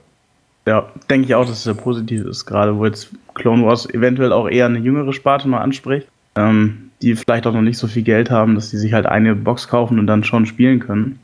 Ja, 0.66 0.88
denke 1.10 1.28
ich 1.28 1.36
auch, 1.36 1.46
dass 1.46 1.58
es 1.58 1.64
sehr 1.64 1.74
positiv 1.74 2.26
ist, 2.26 2.46
gerade 2.46 2.78
wo 2.78 2.86
jetzt 2.86 3.10
Clone 3.36 3.66
Wars 3.66 3.88
eventuell 3.90 4.32
auch 4.32 4.48
eher 4.48 4.66
eine 4.66 4.80
jüngere 4.80 5.12
Sparte 5.12 5.48
mal 5.48 5.60
anspricht, 5.60 6.08
ähm, 6.36 6.92
die 7.02 7.16
vielleicht 7.16 7.46
auch 7.46 7.54
noch 7.54 7.62
nicht 7.62 7.78
so 7.78 7.88
viel 7.88 8.04
Geld 8.04 8.32
haben, 8.32 8.56
dass 8.56 8.70
die 8.70 8.78
sich 8.78 8.94
halt 8.94 9.06
eine 9.06 9.36
Box 9.36 9.68
kaufen 9.68 10.00
und 10.00 10.08
dann 10.08 10.24
schon 10.24 10.46
spielen 10.46 10.80
können. 10.80 11.20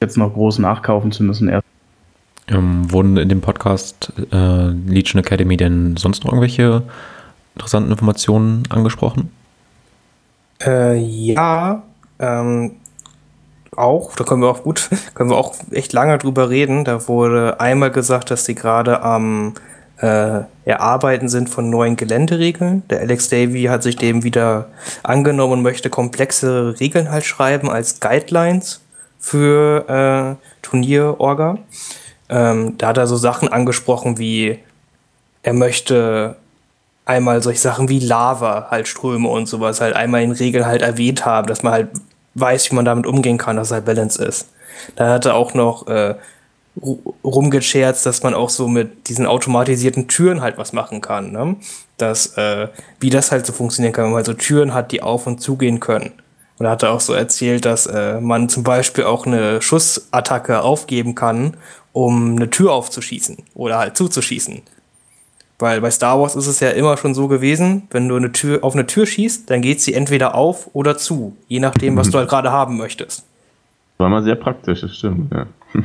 Jetzt 0.00 0.16
noch 0.16 0.32
groß 0.32 0.60
nachkaufen 0.60 1.10
zu 1.10 1.24
müssen 1.24 1.48
erst. 1.48 1.66
Ähm, 2.46 2.90
wurden 2.90 3.16
in 3.16 3.28
dem 3.28 3.40
Podcast 3.40 4.12
äh, 4.32 4.68
Legion 4.68 5.20
Academy 5.20 5.56
denn 5.56 5.96
sonst 5.96 6.24
noch 6.24 6.32
irgendwelche 6.32 6.84
interessanten 7.58 7.90
Informationen 7.90 8.62
angesprochen? 8.70 9.30
Äh, 10.64 10.96
ja, 10.96 11.82
ähm, 12.20 12.76
auch, 13.76 14.14
da 14.16 14.24
können 14.24 14.42
wir 14.42 14.48
auch 14.48 14.62
gut, 14.62 14.88
können 15.14 15.30
wir 15.30 15.36
auch 15.36 15.54
echt 15.72 15.92
lange 15.92 16.18
drüber 16.18 16.50
reden. 16.50 16.84
Da 16.84 17.08
wurde 17.08 17.60
einmal 17.60 17.90
gesagt, 17.90 18.30
dass 18.30 18.44
sie 18.44 18.54
gerade 18.54 19.02
am 19.02 19.54
äh, 20.00 20.42
Erarbeiten 20.64 21.28
sind 21.28 21.50
von 21.50 21.68
neuen 21.68 21.96
Geländeregeln. 21.96 22.84
Der 22.88 23.00
Alex 23.00 23.28
Davy 23.28 23.64
hat 23.64 23.82
sich 23.82 23.96
dem 23.96 24.22
wieder 24.22 24.68
angenommen 25.02 25.54
und 25.54 25.62
möchte 25.62 25.90
komplexe 25.90 26.78
Regeln 26.78 27.10
halt 27.10 27.24
schreiben 27.24 27.68
als 27.68 27.98
Guidelines 27.98 28.80
für 29.18 30.38
äh, 30.38 30.46
Turnierorga. 30.62 31.58
Ähm, 32.28 32.78
da 32.78 32.88
hat 32.88 32.98
er 32.98 33.06
so 33.06 33.16
Sachen 33.16 33.48
angesprochen 33.48 34.18
wie, 34.18 34.58
er 35.42 35.54
möchte 35.54 36.36
einmal 37.08 37.42
solche 37.42 37.60
Sachen 37.60 37.88
wie 37.88 38.00
Lava, 38.00 38.68
halt 38.70 38.86
Ströme 38.86 39.28
und 39.28 39.46
sowas 39.46 39.80
halt 39.80 39.96
einmal 39.96 40.22
in 40.22 40.32
Regeln 40.32 40.66
halt 40.66 40.82
erwähnt 40.82 41.24
haben, 41.24 41.46
dass 41.46 41.62
man 41.62 41.72
halt 41.72 41.88
weiß, 42.34 42.70
wie 42.70 42.74
man 42.74 42.84
damit 42.84 43.06
umgehen 43.06 43.38
kann, 43.38 43.56
dass 43.56 43.72
halt 43.72 43.86
Balance 43.86 44.22
ist. 44.22 44.48
Da 44.94 45.08
hat 45.14 45.24
er 45.24 45.34
auch 45.34 45.54
noch 45.54 45.86
äh, 45.88 46.14
rumgescherzt, 47.24 48.04
dass 48.06 48.22
man 48.22 48.34
auch 48.34 48.50
so 48.50 48.68
mit 48.68 49.08
diesen 49.08 49.26
automatisierten 49.26 50.06
Türen 50.06 50.42
halt 50.42 50.58
was 50.58 50.72
machen 50.72 51.00
kann. 51.00 51.32
Ne? 51.32 51.56
Dass, 51.96 52.36
äh, 52.36 52.68
wie 53.00 53.10
das 53.10 53.32
halt 53.32 53.46
so 53.46 53.52
funktionieren 53.52 53.92
kann, 53.92 54.04
wenn 54.04 54.10
man 54.10 54.18
halt 54.18 54.26
so 54.26 54.34
Türen 54.34 54.74
hat, 54.74 54.92
die 54.92 55.02
auf 55.02 55.26
und 55.26 55.40
zugehen 55.40 55.80
können. 55.80 56.12
Und 56.58 56.66
er 56.66 56.72
hatte 56.72 56.90
auch 56.90 57.00
so 57.00 57.14
erzählt, 57.14 57.64
dass 57.64 57.86
äh, 57.86 58.20
man 58.20 58.48
zum 58.48 58.64
Beispiel 58.64 59.04
auch 59.04 59.26
eine 59.26 59.62
Schussattacke 59.62 60.62
aufgeben 60.62 61.14
kann, 61.14 61.56
um 61.92 62.36
eine 62.36 62.50
Tür 62.50 62.72
aufzuschießen 62.72 63.38
oder 63.54 63.78
halt 63.78 63.96
zuzuschießen. 63.96 64.62
Weil 65.58 65.80
bei 65.80 65.90
Star 65.90 66.20
Wars 66.20 66.36
ist 66.36 66.46
es 66.46 66.60
ja 66.60 66.70
immer 66.70 66.96
schon 66.96 67.14
so 67.14 67.26
gewesen, 67.26 67.88
wenn 67.90 68.08
du 68.08 68.14
eine 68.16 68.30
Tür 68.30 68.62
auf 68.62 68.74
eine 68.74 68.86
Tür 68.86 69.06
schießt, 69.06 69.50
dann 69.50 69.60
geht 69.60 69.80
sie 69.80 69.94
entweder 69.94 70.34
auf 70.36 70.70
oder 70.72 70.96
zu, 70.96 71.36
je 71.48 71.58
nachdem, 71.58 71.96
was 71.96 72.10
du 72.10 72.18
halt 72.18 72.28
gerade 72.28 72.52
haben 72.52 72.76
möchtest. 72.76 73.24
War 73.98 74.08
mal 74.08 74.22
sehr 74.22 74.36
praktisch, 74.36 74.82
das 74.82 74.96
stimmt, 74.96 75.32
ja. 75.32 75.46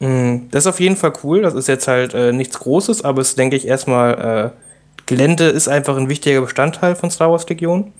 Mm, 0.00 0.48
Das 0.50 0.64
ist 0.64 0.66
auf 0.66 0.80
jeden 0.80 0.96
Fall 0.96 1.12
cool. 1.22 1.42
Das 1.42 1.54
ist 1.54 1.68
jetzt 1.68 1.86
halt 1.86 2.12
äh, 2.12 2.32
nichts 2.32 2.58
Großes, 2.58 3.04
aber 3.04 3.20
es 3.20 3.36
denke 3.36 3.54
ich 3.54 3.68
erstmal, 3.68 4.52
äh, 4.56 4.60
Gelände 5.06 5.44
ist 5.44 5.68
einfach 5.68 5.96
ein 5.96 6.08
wichtiger 6.08 6.40
Bestandteil 6.40 6.96
von 6.96 7.08
Star 7.08 7.30
Wars 7.30 7.48
Legion. 7.48 7.92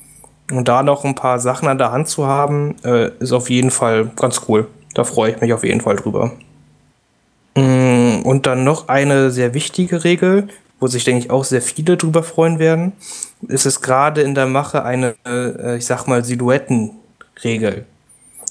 Und 0.50 0.66
da 0.66 0.82
noch 0.82 1.04
ein 1.04 1.14
paar 1.14 1.38
Sachen 1.38 1.68
an 1.68 1.78
der 1.78 1.92
Hand 1.92 2.08
zu 2.08 2.26
haben, 2.26 2.74
äh, 2.84 3.10
ist 3.20 3.30
auf 3.32 3.48
jeden 3.50 3.70
Fall 3.70 4.10
ganz 4.16 4.42
cool. 4.48 4.66
Da 4.94 5.04
freue 5.04 5.30
ich 5.30 5.40
mich 5.40 5.52
auf 5.52 5.62
jeden 5.62 5.80
Fall 5.80 5.94
drüber. 5.94 6.32
Mm, 7.54 8.22
Und 8.24 8.46
dann 8.46 8.64
noch 8.64 8.88
eine 8.88 9.30
sehr 9.30 9.54
wichtige 9.54 10.02
Regel, 10.04 10.48
wo 10.82 10.88
sich, 10.88 11.04
denke 11.04 11.24
ich, 11.24 11.30
auch 11.30 11.44
sehr 11.44 11.62
viele 11.62 11.96
drüber 11.96 12.24
freuen 12.24 12.58
werden. 12.58 12.92
ist 13.46 13.66
Es 13.66 13.82
gerade 13.82 14.20
in 14.20 14.34
der 14.34 14.46
Mache 14.46 14.84
eine, 14.84 15.14
äh, 15.24 15.76
ich 15.76 15.86
sag 15.86 16.08
mal, 16.08 16.24
Silhouettenregel. 16.24 17.86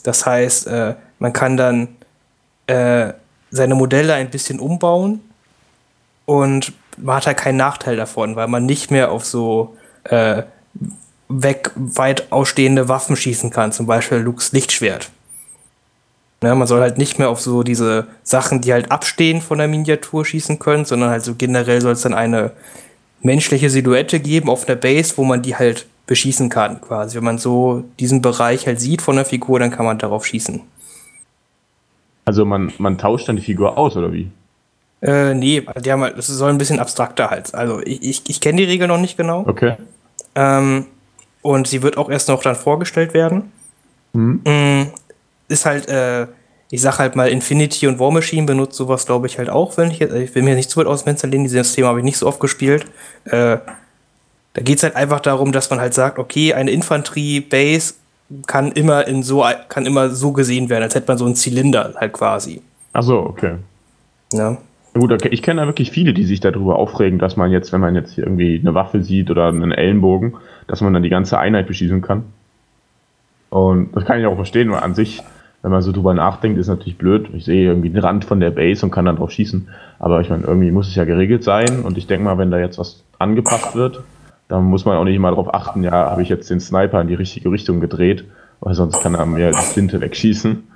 Das 0.03 0.25
heißt, 0.25 0.67
äh, 0.67 0.95
man 1.19 1.33
kann 1.33 1.57
dann 1.57 1.89
äh, 2.67 3.11
seine 3.51 3.75
Modelle 3.75 4.13
ein 4.13 4.29
bisschen 4.29 4.61
umbauen 4.61 5.19
und 6.25 6.71
man 6.95 7.17
hat 7.17 7.27
halt 7.27 7.38
keinen 7.38 7.57
Nachteil 7.57 7.97
davon, 7.97 8.38
weil 8.38 8.47
man 8.47 8.65
nicht 8.65 8.91
mehr 8.91 9.11
auf 9.11 9.25
so 9.25 9.75
äh, 10.05 10.43
weg 11.27 11.71
weit 11.75 12.31
ausstehende 12.31 12.88
Waffen 12.88 13.17
schießen 13.17 13.50
kann, 13.50 13.73
zum 13.73 13.88
Beispiel 13.88 14.19
Lukes 14.19 14.53
Lichtschwert. 14.53 15.11
Ne, 16.43 16.55
man 16.55 16.67
soll 16.67 16.81
halt 16.81 16.98
nicht 16.98 17.19
mehr 17.19 17.29
auf 17.29 17.39
so 17.39 17.62
diese 17.62 18.07
Sachen, 18.24 18.62
die 18.62 18.74
halt 18.74 18.91
abstehen 18.91 19.41
von 19.41 19.60
der 19.60 19.67
Miniatur 19.67 20.25
schießen 20.25 20.57
können, 20.57 20.86
sondern 20.86 21.12
halt 21.12 21.24
so 21.24 21.36
generell 21.36 21.81
soll 21.81 21.93
es 21.93 22.01
dann 22.01 22.15
eine 22.15 22.51
menschliche 23.21 23.69
Silhouette 23.69 24.19
geben 24.19 24.50
auf 24.50 24.65
der 24.65 24.75
Base, 24.75 25.13
wo 25.17 25.24
man 25.24 25.43
die 25.43 25.55
halt 25.55 25.86
beschießen 26.07 26.50
kann, 26.50 26.81
quasi. 26.81 27.15
Wenn 27.15 27.24
man 27.24 27.38
so 27.38 27.83
diesen 28.00 28.24
Bereich 28.24 28.65
halt 28.65 28.81
sieht 28.81 29.03
von 29.03 29.17
der 29.17 29.25
Figur, 29.25 29.60
dann 29.60 29.69
kann 29.69 29.86
man 29.86 30.00
darauf 30.00 30.25
schießen. 30.25 30.62
Also 32.25 32.43
man, 32.43 32.74
man 32.79 32.98
tauscht 32.98 33.29
dann 33.29 33.36
die 33.36 33.43
Figur 33.43 33.77
aus, 33.77 33.95
oder 33.95 34.12
wie? 34.12 34.31
Äh, 35.01 35.36
nee, 35.36 35.63
die 35.83 35.91
haben 35.91 36.01
halt, 36.01 36.17
das 36.17 36.27
soll 36.27 36.50
ein 36.50 36.57
bisschen 36.57 36.79
abstrakter 36.79 37.29
halt. 37.29 37.53
Also 37.53 37.81
ich, 37.81 38.01
ich, 38.01 38.24
ich 38.27 38.41
kenne 38.41 38.57
die 38.57 38.63
Regel 38.63 38.88
noch 38.88 39.00
nicht 39.00 39.15
genau. 39.15 39.43
Okay. 39.48 39.75
Ähm, 40.36 40.86
und 41.41 41.67
sie 41.67 41.83
wird 41.83 41.98
auch 41.98 42.10
erst 42.10 42.29
noch 42.29 42.41
dann 42.41 42.55
vorgestellt 42.55 43.13
werden. 43.13 43.51
Mhm. 44.13 44.91
Ist 45.51 45.65
halt, 45.65 45.88
äh, 45.88 46.27
ich 46.70 46.81
sag 46.81 47.00
halt 47.00 47.15
mal, 47.15 47.29
Infinity 47.29 47.88
und 47.88 48.00
War 48.00 48.12
Machine 48.12 48.46
benutzt 48.46 48.75
sowas, 48.77 49.05
glaube 49.05 49.27
ich, 49.27 49.38
halt 49.38 49.50
auch, 49.50 49.77
wenn 49.77 49.91
ich 49.91 50.00
jetzt, 50.00 50.13
ich 50.13 50.34
will 50.34 50.43
mir 50.43 50.55
nicht 50.55 50.70
zu 50.70 50.79
weit 50.79 50.88
aus 50.88 51.01
dem 51.01 51.05
Fenster 51.05 51.27
lehnen, 51.27 51.43
dieses 51.43 51.74
Thema 51.74 51.89
habe 51.89 52.00
ich 52.00 52.05
nicht 52.05 52.17
so 52.17 52.27
oft 52.27 52.39
gespielt. 52.39 52.86
Äh, 53.25 53.58
da 54.53 54.62
geht 54.62 54.77
es 54.77 54.84
halt 54.84 54.96
einfach 54.96 55.20
darum, 55.20 55.51
dass 55.51 55.70
man 55.70 55.79
halt 55.79 55.93
sagt, 55.93 56.20
okay, 56.20 56.53
eine 56.53 56.72
Infanterie-Base 56.72 57.96
kann 58.48 58.72
immer 58.72 59.08
in 59.08 59.24
so, 59.24 59.46
kann 59.67 59.86
immer 59.86 60.10
so 60.10 60.31
gesehen 60.31 60.70
werden, 60.70 60.84
als 60.84 60.96
hätte 60.96 61.08
man 61.08 61.17
so 61.17 61.25
einen 61.25 61.36
Zylinder 61.36 61.93
halt 61.98 62.13
quasi. 62.13 62.62
Ach 62.93 63.03
so, 63.03 63.20
okay. 63.20 63.55
Ja. 64.34 64.58
Gut, 64.93 65.12
okay. 65.12 65.29
ich 65.31 65.41
kenne 65.41 65.62
da 65.62 65.67
wirklich 65.67 65.91
viele, 65.91 66.13
die 66.13 66.25
sich 66.25 66.41
darüber 66.41 66.75
aufregen, 66.77 67.17
dass 67.17 67.38
man 67.38 67.51
jetzt, 67.51 67.72
wenn 67.72 67.79
man 67.79 67.96
jetzt 67.96 68.13
hier 68.13 68.25
irgendwie 68.25 68.60
eine 68.60 68.74
Waffe 68.74 69.01
sieht 69.03 69.29
oder 69.31 69.48
einen 69.48 69.72
Ellenbogen, 69.72 70.36
dass 70.67 70.81
man 70.81 70.93
dann 70.93 71.03
die 71.03 71.10
ganze 71.10 71.39
Einheit 71.39 71.67
beschießen 71.67 72.01
kann. 72.01 72.24
Und 73.50 73.96
das 73.96 74.05
kann 74.05 74.20
ich 74.20 74.25
auch 74.25 74.36
verstehen, 74.36 74.70
weil 74.72 74.81
an 74.81 74.96
sich, 74.96 75.24
wenn 75.62 75.72
man 75.72 75.82
so 75.82 75.91
drüber 75.91 76.13
nachdenkt, 76.13 76.60
ist 76.60 76.68
natürlich 76.68 76.98
blöd. 76.98 77.30
Ich 77.34 77.46
sehe 77.46 77.68
irgendwie 77.68 77.89
den 77.89 78.00
Rand 78.00 78.25
von 78.25 78.39
der 78.39 78.51
Base 78.51 78.86
und 78.86 78.91
kann 78.91 79.06
dann 79.06 79.18
drauf 79.18 79.32
schießen. 79.32 79.70
Aber 80.00 80.22
ich 80.22 80.30
meine, 80.30 80.44
irgendwie 80.44 80.72
muss 80.72 80.88
es 80.88 80.96
ja 80.96 81.06
geregelt 81.06 81.44
sein. 81.44 81.82
Und 81.84 81.98
ich 81.98 82.08
denke 82.08 82.25
mal, 82.25 82.38
wenn 82.38 82.50
da 82.50 82.60
jetzt 82.60 82.80
was 82.80 83.03
angepasst 83.20 83.75
wird, 83.75 84.01
dann 84.48 84.63
muss 84.65 84.86
man 84.86 84.98
auch 84.98 85.03
nicht 85.03 85.15
immer 85.15 85.30
darauf 85.30 85.53
achten, 85.53 85.84
ja, 85.84 85.91
habe 85.91 86.24
ich 86.24 86.30
jetzt 86.30 86.50
den 86.50 86.60
Sniper 86.60 87.00
in 87.00 87.08
die 87.08 87.13
richtige 87.13 87.51
Richtung 87.51 87.80
gedreht, 87.80 88.25
weil 88.60 88.74
sonst 88.74 89.01
kann 89.01 89.15
er 89.15 89.25
mir 89.25 89.51
die 89.51 89.58
Flinte 89.58 90.01
wegschießen. 90.01 90.68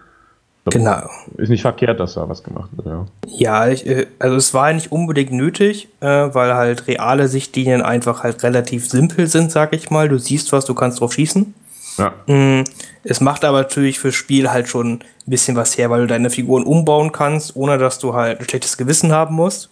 Genau. 0.72 1.08
Ist 1.38 1.50
nicht 1.50 1.62
verkehrt, 1.62 2.00
dass 2.00 2.16
da 2.16 2.28
was 2.28 2.44
gemacht 2.44 2.70
wird, 2.76 2.88
ja. 2.88 3.06
Ja, 3.28 3.68
ich, 3.68 3.86
äh, 3.86 4.08
also 4.18 4.36
es 4.36 4.54
war 4.54 4.72
nicht 4.74 4.92
unbedingt 4.92 5.32
nötig, 5.32 5.90
äh, 6.00 6.08
weil 6.08 6.56
halt 6.56 6.88
reale 6.88 7.28
Sichtlinien 7.28 7.82
einfach 7.82 8.24
halt 8.24 8.42
relativ 8.44 8.90
simpel 8.90 9.28
sind, 9.28 9.52
sag 9.52 9.74
ich 9.74 9.92
mal. 9.92 10.10
Du 10.10 10.18
siehst 10.18 10.52
was, 10.54 10.66
du 10.66 10.74
kannst 10.74 11.02
drauf 11.02 11.14
schießen. 11.14 11.54
Ja, 11.98 12.14
Mm, 12.28 12.64
Es 13.04 13.22
macht 13.22 13.46
aber 13.46 13.60
natürlich 13.60 14.00
fürs 14.00 14.16
Spiel 14.16 14.50
halt 14.52 14.68
schon 14.68 14.94
ein 14.94 15.00
bisschen 15.26 15.56
was 15.56 15.78
her, 15.78 15.90
weil 15.90 16.02
du 16.02 16.08
deine 16.08 16.30
Figuren 16.30 16.64
umbauen 16.64 17.12
kannst, 17.12 17.56
ohne 17.56 17.78
dass 17.78 18.00
du 18.00 18.14
halt 18.14 18.40
ein 18.40 18.46
schlechtes 18.50 18.78
Gewissen 18.78 19.12
haben 19.12 19.36
musst. 19.36 19.70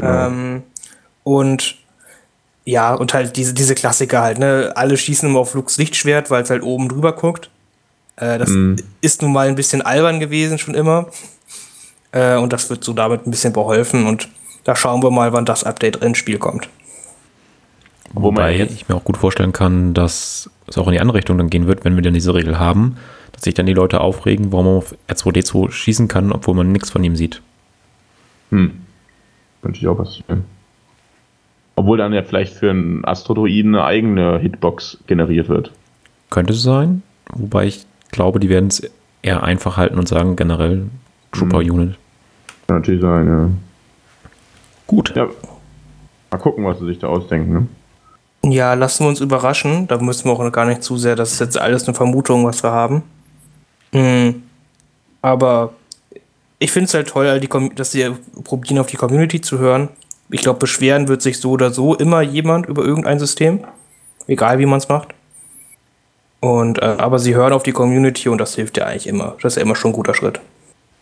Ja. 0.00 0.26
Ähm, 0.28 0.62
und 1.24 1.76
ja, 2.64 2.94
und 2.94 3.12
halt 3.14 3.36
diese, 3.36 3.52
diese 3.54 3.74
Klassiker 3.74 4.20
halt, 4.22 4.38
ne? 4.38 4.72
Alle 4.76 4.96
schießen 4.96 5.28
immer 5.28 5.40
auf 5.40 5.54
Lux 5.54 5.76
Lichtschwert, 5.78 6.30
weil 6.30 6.42
es 6.42 6.50
halt 6.50 6.62
oben 6.62 6.88
drüber 6.88 7.12
guckt. 7.12 7.50
Äh, 8.16 8.38
das 8.38 8.50
Mhm. 8.50 8.76
ist 9.00 9.22
nun 9.22 9.32
mal 9.32 9.48
ein 9.48 9.54
bisschen 9.56 9.82
albern 9.82 10.20
gewesen, 10.20 10.58
schon 10.58 10.74
immer. 10.74 11.06
Äh, 12.12 12.36
und 12.36 12.52
das 12.52 12.70
wird 12.70 12.84
so 12.84 12.92
damit 12.92 13.26
ein 13.26 13.30
bisschen 13.30 13.52
beholfen. 13.52 14.06
Und 14.06 14.28
da 14.64 14.76
schauen 14.76 15.02
wir 15.02 15.10
mal, 15.10 15.32
wann 15.32 15.44
das 15.44 15.64
Update 15.64 15.96
ins 15.96 16.18
Spiel 16.18 16.38
kommt. 16.38 16.68
Wo 18.12 18.22
Wobei 18.22 18.56
jetzt- 18.56 18.72
ich 18.74 18.88
mir 18.88 18.96
auch 18.96 19.04
gut 19.04 19.16
vorstellen 19.16 19.52
kann, 19.52 19.94
dass 19.94 20.50
es 20.66 20.78
auch 20.78 20.86
in 20.88 20.92
die 20.94 21.00
andere 21.00 21.18
Richtung 21.18 21.38
dann 21.38 21.50
gehen 21.50 21.66
wird, 21.66 21.84
wenn 21.84 21.94
wir 21.94 22.02
dann 22.02 22.14
diese 22.14 22.34
Regel 22.34 22.58
haben, 22.58 22.96
dass 23.32 23.42
sich 23.42 23.54
dann 23.54 23.66
die 23.66 23.72
Leute 23.72 24.00
aufregen, 24.00 24.52
warum 24.52 24.66
man 24.66 24.76
auf 24.76 24.94
R2D2 25.08 25.70
schießen 25.70 26.08
kann, 26.08 26.32
obwohl 26.32 26.54
man 26.54 26.72
nichts 26.72 26.90
von 26.90 27.04
ihm 27.04 27.14
sieht. 27.16 27.40
Hm. 28.50 28.72
Könnte 29.62 29.78
ich 29.78 29.86
auch 29.86 29.96
passieren. 29.96 30.44
Obwohl 31.76 31.98
dann 31.98 32.12
ja 32.12 32.22
vielleicht 32.22 32.54
für 32.54 32.70
einen 32.70 33.04
Astrodroiden 33.04 33.74
eine 33.74 33.84
eigene 33.84 34.38
Hitbox 34.38 34.98
generiert 35.06 35.48
wird. 35.48 35.70
Könnte 36.30 36.52
es 36.52 36.62
sein, 36.62 37.02
wobei 37.32 37.66
ich 37.66 37.86
glaube, 38.10 38.40
die 38.40 38.48
werden 38.48 38.68
es 38.68 38.82
eher 39.22 39.42
einfach 39.44 39.76
halten 39.76 39.98
und 39.98 40.08
sagen 40.08 40.34
generell 40.36 40.86
Trooper 41.32 41.58
Unit. 41.58 41.96
Kann 42.66 42.78
natürlich 42.78 43.00
sein, 43.00 43.58
Gut. 44.86 45.14
ja. 45.14 45.24
Ja. 45.24 45.30
Mal 46.32 46.38
gucken, 46.38 46.64
was 46.64 46.78
sie 46.80 46.86
sich 46.86 46.98
da 46.98 47.06
ausdenken, 47.08 47.52
ne? 47.52 47.66
Ja, 48.42 48.74
lassen 48.74 49.04
wir 49.04 49.08
uns 49.08 49.20
überraschen. 49.20 49.86
Da 49.86 49.98
müssen 49.98 50.24
wir 50.24 50.32
auch 50.32 50.52
gar 50.52 50.64
nicht 50.64 50.82
zu 50.82 50.96
sehr. 50.96 51.16
Das 51.16 51.32
ist 51.32 51.40
jetzt 51.40 51.58
alles 51.58 51.86
eine 51.86 51.94
Vermutung, 51.94 52.44
was 52.46 52.62
wir 52.62 52.70
haben. 52.70 53.02
Hm. 53.92 54.42
Aber 55.22 55.72
ich 56.58 56.72
finde 56.72 56.86
es 56.86 56.94
halt 56.94 57.08
toll, 57.08 57.40
dass 57.74 57.92
sie 57.92 58.10
probieren, 58.44 58.78
auf 58.78 58.86
die 58.86 58.96
Community 58.96 59.40
zu 59.40 59.58
hören. 59.58 59.88
Ich 60.30 60.42
glaube, 60.42 60.58
beschweren 60.58 61.08
wird 61.08 61.22
sich 61.22 61.40
so 61.40 61.50
oder 61.50 61.72
so 61.72 61.94
immer 61.94 62.22
jemand 62.22 62.66
über 62.66 62.84
irgendein 62.84 63.18
System. 63.18 63.64
Egal, 64.26 64.58
wie 64.58 64.66
man 64.66 64.78
es 64.78 64.88
macht. 64.88 65.08
Und, 66.40 66.80
äh, 66.80 66.96
aber 66.98 67.18
sie 67.18 67.34
hören 67.34 67.52
auf 67.52 67.62
die 67.62 67.72
Community 67.72 68.28
und 68.28 68.38
das 68.38 68.54
hilft 68.54 68.78
ja 68.78 68.86
eigentlich 68.86 69.06
immer. 69.06 69.36
Das 69.42 69.52
ist 69.52 69.56
ja 69.56 69.62
immer 69.62 69.76
schon 69.76 69.90
ein 69.90 69.94
guter 69.94 70.14
Schritt. 70.14 70.40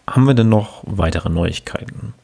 Haben 0.09 0.25
wir 0.25 0.35
denn 0.35 0.49
noch 0.49 0.83
weitere 0.85 1.29
Neuigkeiten? 1.29 2.15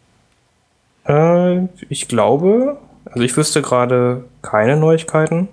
Äh, 1.06 1.66
ich 1.88 2.08
glaube, 2.08 2.78
also 3.14 3.24
ich 3.24 3.36
wüsste 3.36 3.62
gerade 3.62 4.24
keine 4.42 4.76
Neuigkeiten. 4.76 5.48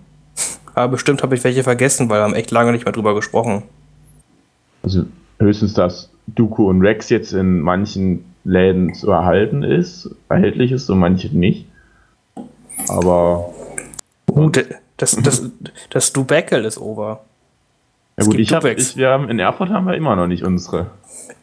Aber 0.74 0.90
bestimmt 0.90 1.22
habe 1.22 1.36
ich 1.36 1.44
welche 1.44 1.64
vergessen, 1.64 2.10
weil 2.10 2.20
wir 2.20 2.24
haben 2.24 2.34
echt 2.34 2.52
lange 2.52 2.72
nicht 2.72 2.86
mehr 2.86 2.94
drüber 2.94 3.14
gesprochen. 3.14 3.64
Also 4.84 5.06
höchstens, 5.40 5.74
dass 5.74 6.10
Dooku 6.28 6.70
und 6.70 6.82
Rex 6.82 7.10
jetzt 7.10 7.34
in 7.34 7.60
manchen 7.60 8.26
Läden 8.44 8.94
zu 8.94 9.12
erhalten 9.12 9.64
ist, 9.64 10.10
erhältlich 10.30 10.72
ist 10.72 10.90
und 10.90 11.00
manche 11.00 11.28
nicht. 11.28 11.68
Aber 12.88 13.54
Gut, 14.26 14.66
das, 14.98 15.16
das, 15.22 15.44
das 15.90 16.14
Dubekel 16.14 16.66
ist 16.66 16.78
over. 16.80 17.24
ja 18.18 18.26
gut, 18.26 18.40
ich 18.40 18.54
hab, 18.54 18.66
ich, 18.66 18.96
wir 18.96 19.10
haben, 19.10 19.30
in 19.30 19.40
Erfurt 19.40 19.70
haben 19.70 19.86
wir 19.86 19.96
immer 19.96 20.16
noch 20.16 20.28
nicht 20.28 20.44
unsere. 20.44 20.88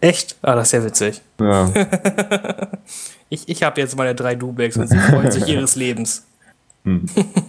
Echt? 0.01 0.37
Ah, 0.43 0.55
das 0.55 0.69
ist 0.69 0.73
ja 0.73 0.85
witzig. 0.85 1.21
Ja. 1.41 1.71
Ich, 3.31 3.49
ich 3.49 3.63
habe 3.63 3.81
jetzt 3.81 3.97
meine 3.97 4.15
drei 4.15 4.35
Dubex 4.35 4.77
und 4.77 4.89
sie 4.89 4.99
freuen 4.99 5.31
sich 5.31 5.47
ihres 5.49 5.77
Lebens. 5.77 6.27
Hm. 6.85 7.05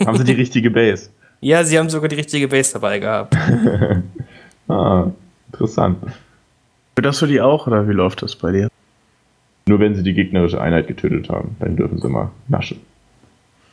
haben 0.05 0.17
sie 0.17 0.24
die 0.24 0.33
richtige 0.33 0.69
Base? 0.71 1.09
Ja, 1.41 1.63
sie 1.63 1.77
haben 1.79 1.89
sogar 1.89 2.09
die 2.09 2.15
richtige 2.17 2.48
Base 2.48 2.74
dabei 2.74 3.00
gehabt. 3.00 3.36
Ah, 4.71 5.09
interessant. 5.51 5.98
Für 6.95 7.01
das 7.01 7.17
für 7.17 7.25
die 7.25 7.41
auch 7.41 7.65
oder 7.65 7.88
wie 7.89 7.93
läuft 7.93 8.21
das 8.21 8.36
bei 8.36 8.51
dir? 8.51 8.69
Nur 9.67 9.79
wenn 9.79 9.95
sie 9.95 10.03
die 10.03 10.13
gegnerische 10.13 10.62
Einheit 10.62 10.88
getötet 10.88 11.27
haben, 11.29 11.55
dann 11.59 11.75
dürfen 11.75 12.00
sie 12.00 12.07
mal 12.07 12.29
naschen. 12.50 12.79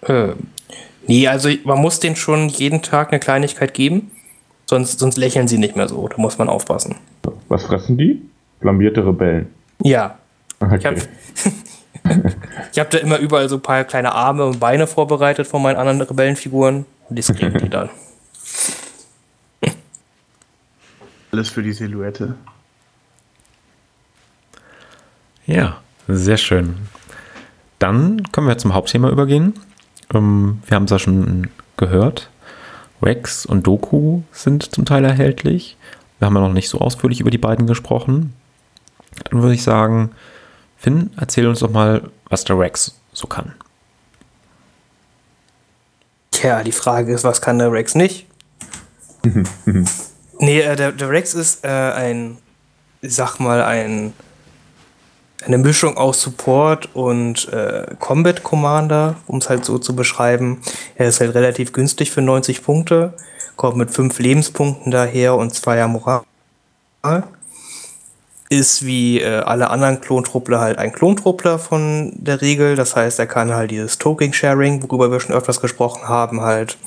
Äh, 0.01 0.29
nee, 1.07 1.29
also 1.29 1.51
man 1.65 1.81
muss 1.83 2.01
denen 2.01 2.17
schon 2.17 2.49
jeden 2.49 2.81
Tag 2.81 3.09
eine 3.13 3.21
Kleinigkeit 3.21 3.75
geben, 3.75 4.11
sonst, 4.65 4.99
sonst 5.01 5.19
lächeln 5.19 5.49
sie 5.49 5.59
nicht 5.59 5.77
mehr 5.77 5.87
so. 5.87 6.09
Da 6.09 6.17
muss 6.17 6.39
man 6.39 6.49
aufpassen. 6.49 6.95
Was 7.49 7.65
fressen 7.65 7.99
die? 7.99 8.23
Flambierte 8.63 9.07
Rebellen. 9.07 9.49
Ja, 9.83 10.17
Okay. 10.61 10.77
ich 10.79 10.87
habe 10.87 10.97
ich 12.73 12.79
hab 12.79 12.91
da 12.91 12.99
immer 12.99 13.19
überall 13.19 13.49
so 13.49 13.57
ein 13.57 13.63
paar 13.63 13.85
kleine 13.85 14.13
Arme 14.13 14.45
und 14.45 14.61
Beine 14.61 14.87
vorbereitet 14.87 15.47
von 15.47 15.63
meinen 15.63 15.77
anderen 15.77 16.01
Rebellenfiguren. 16.01 16.87
Und 17.09 17.19
das 17.19 17.33
kriegen 17.33 17.59
die 17.59 17.69
dann. 17.69 17.91
Alles 21.33 21.49
für 21.49 21.63
die 21.63 21.73
Silhouette. 21.73 22.35
Ja, 25.47 25.81
sehr 26.09 26.37
schön. 26.37 26.77
Dann 27.79 28.23
können 28.33 28.49
wir 28.49 28.59
zum 28.59 28.75
Hauptthema 28.75 29.11
übergehen. 29.11 29.55
Ähm, 30.15 30.63
wir 30.67 30.77
haben 30.77 30.85
es 30.85 30.91
ja 30.91 30.99
schon 30.99 31.51
gehört. 31.77 32.31
Rex 33.03 33.45
und 33.45 33.67
Doku 33.67 34.23
sind 34.33 34.75
zum 34.75 34.85
Teil 34.85 35.05
erhältlich. 35.05 35.77
Wir 36.19 36.27
haben 36.27 36.35
ja 36.35 36.41
noch 36.41 36.53
nicht 36.53 36.69
so 36.69 36.79
ausführlich 36.79 37.21
über 37.21 37.31
die 37.31 37.39
beiden 37.39 37.67
gesprochen. 37.67 38.33
Dann 39.25 39.43
würde 39.43 39.55
ich 39.55 39.63
sagen, 39.63 40.11
Finn, 40.77 41.11
erzähl 41.17 41.47
uns 41.47 41.61
doch 41.61 41.71
mal, 41.71 42.11
was 42.29 42.45
der 42.45 42.59
Rex 42.59 42.95
so 43.13 43.27
kann. 43.27 43.55
Tja, 46.31 46.63
die 46.63 46.73
Frage 46.73 47.15
ist, 47.15 47.25
was 47.25 47.41
kann 47.41 47.59
der 47.59 47.73
Rex 47.73 47.95
nicht? 47.95 48.27
nee, 50.39 50.61
äh, 50.61 50.77
der, 50.77 50.93
der, 50.93 51.09
Rex 51.09 51.35
ist 51.35 51.65
äh, 51.65 51.69
ein, 51.69 52.39
sag 53.03 53.39
mal, 53.41 53.63
ein, 53.63 54.13
eine 55.45 55.59
Mischung 55.59 55.97
aus 55.97 56.21
Support 56.21 56.95
und 56.95 57.49
äh, 57.53 57.87
Combat 57.99 58.43
Commander, 58.43 59.17
um 59.27 59.39
es 59.39 59.49
halt 59.49 59.65
so 59.65 59.79
zu 59.79 59.97
beschreiben. 59.97 60.61
Er 60.97 61.09
ist 61.09 61.21
halt 61.21 61.35
relativ 61.35 61.73
günstig 61.73 62.11
für 62.11 62.23
90 62.23 62.63
Punkte, 62.63 63.15
kommt 63.57 63.77
mit 63.77 63.91
5 63.91 64.19
Lebenspunkten 64.19 64.93
daher 64.93 65.37
und 65.37 65.55
2 65.55 65.87
Moral 65.87 66.23
ist 68.49 68.87
wie 68.87 69.21
äh, 69.21 69.41
alle 69.41 69.71
anderen 69.71 70.01
Klontruppler 70.01 70.61
halt 70.61 70.79
ein 70.79 70.93
Klontruppler 70.93 71.59
von 71.59 72.13
der 72.15 72.41
Regel. 72.41 72.77
Das 72.77 72.95
heißt, 72.95 73.19
er 73.19 73.27
kann 73.27 73.53
halt 73.53 73.71
dieses 73.71 73.99
Token-Sharing, 73.99 74.83
worüber 74.83 75.11
wir 75.11 75.21
schon 75.21 75.35
öfters 75.35 75.61
gesprochen 75.61 76.09
haben, 76.09 76.41
halt 76.41 76.79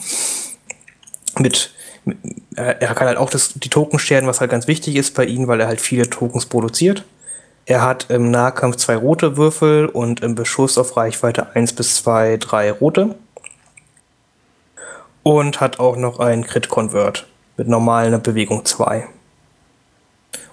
mit, 1.38 1.72
mit 2.06 2.18
äh, 2.56 2.75
er 2.80 2.96
kann 2.96 3.08
halt 3.08 3.18
auch 3.18 3.30
das, 3.30 3.54
die 3.56 3.70
Token 3.70 4.00
sharen, 4.00 4.28
was 4.28 4.39
halt 4.39 4.51
ganz 4.51 4.68
wichtig 4.68 4.96
ist 4.96 5.16
bei 5.16 5.25
ihm, 5.25 5.48
weil 5.48 5.60
er 5.60 5.68
halt 5.68 5.82
viele 5.82 6.10
Tokens 6.10 6.46
produziert. 6.46 7.04
Er 7.66 7.84
hat 7.84 8.10
im 8.10 8.32
Nahkampf 8.32 8.78
zwei 8.78 8.96
rote 8.96 9.38
Würfel 9.38 9.88
und 9.88 10.22
im 10.22 10.36
Beschuss 10.36 10.78
auf 10.78 10.98
Reichweite 10.98 11.56
1 11.56 11.74
bis 11.74 11.96
2 11.96 12.38
drei 12.38 12.72
rote. 12.72 13.16
Und 15.22 15.62
hat 15.62 15.80
auch 15.80 15.96
noch 15.96 16.20
einen 16.20 16.46
Crit-Convert 16.46 17.28
mit 17.58 17.68
normaler 17.68 18.18
Bewegung 18.18 18.66
2. 18.66 19.08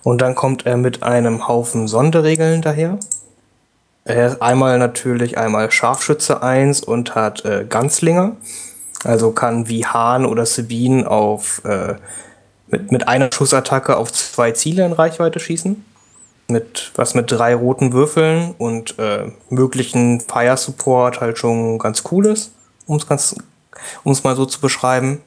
Und 0.06 0.22
dann 0.22 0.36
kommt 0.36 0.66
er 0.66 0.76
mit 0.76 1.02
einem 1.02 1.48
Haufen 1.48 1.88
Sonderregeln 1.88 2.62
daher. 2.62 2.96
Er 4.04 4.28
ist 4.28 4.40
einmal 4.40 4.78
natürlich 4.78 5.36
einmal 5.36 5.68
Scharfschütze 5.72 6.44
1 6.44 6.84
und 6.84 7.16
hat 7.16 7.44
äh, 7.44 7.66
Ganzlinger. 7.68 8.36
Also 9.02 9.32
kann 9.32 9.68
wie 9.68 9.84
Hahn 9.84 10.24
oder 10.24 10.46
Sabine 10.46 11.10
auf, 11.10 11.60
äh, 11.64 11.96
mit, 12.68 12.92
mit 12.92 13.08
einer 13.08 13.32
Schussattacke 13.32 13.96
auf 13.96 14.12
zwei 14.12 14.52
Ziele 14.52 14.86
in 14.86 14.92
Reichweite 14.92 15.40
schießen. 15.40 15.84
Mit 16.46 16.92
was 16.94 17.16
mit 17.16 17.32
drei 17.32 17.56
roten 17.56 17.92
Würfeln 17.92 18.54
und 18.58 19.00
äh, 19.00 19.32
möglichen 19.50 20.20
Fire 20.20 20.56
Support 20.56 21.20
halt 21.20 21.36
schon 21.36 21.80
ganz 21.80 22.04
cool 22.12 22.26
ist, 22.26 22.52
um 22.86 22.98
es 22.98 23.08
ganz, 23.08 23.34
um 24.04 24.12
es 24.12 24.22
mal 24.22 24.36
so 24.36 24.46
zu 24.46 24.60
beschreiben. 24.60 25.20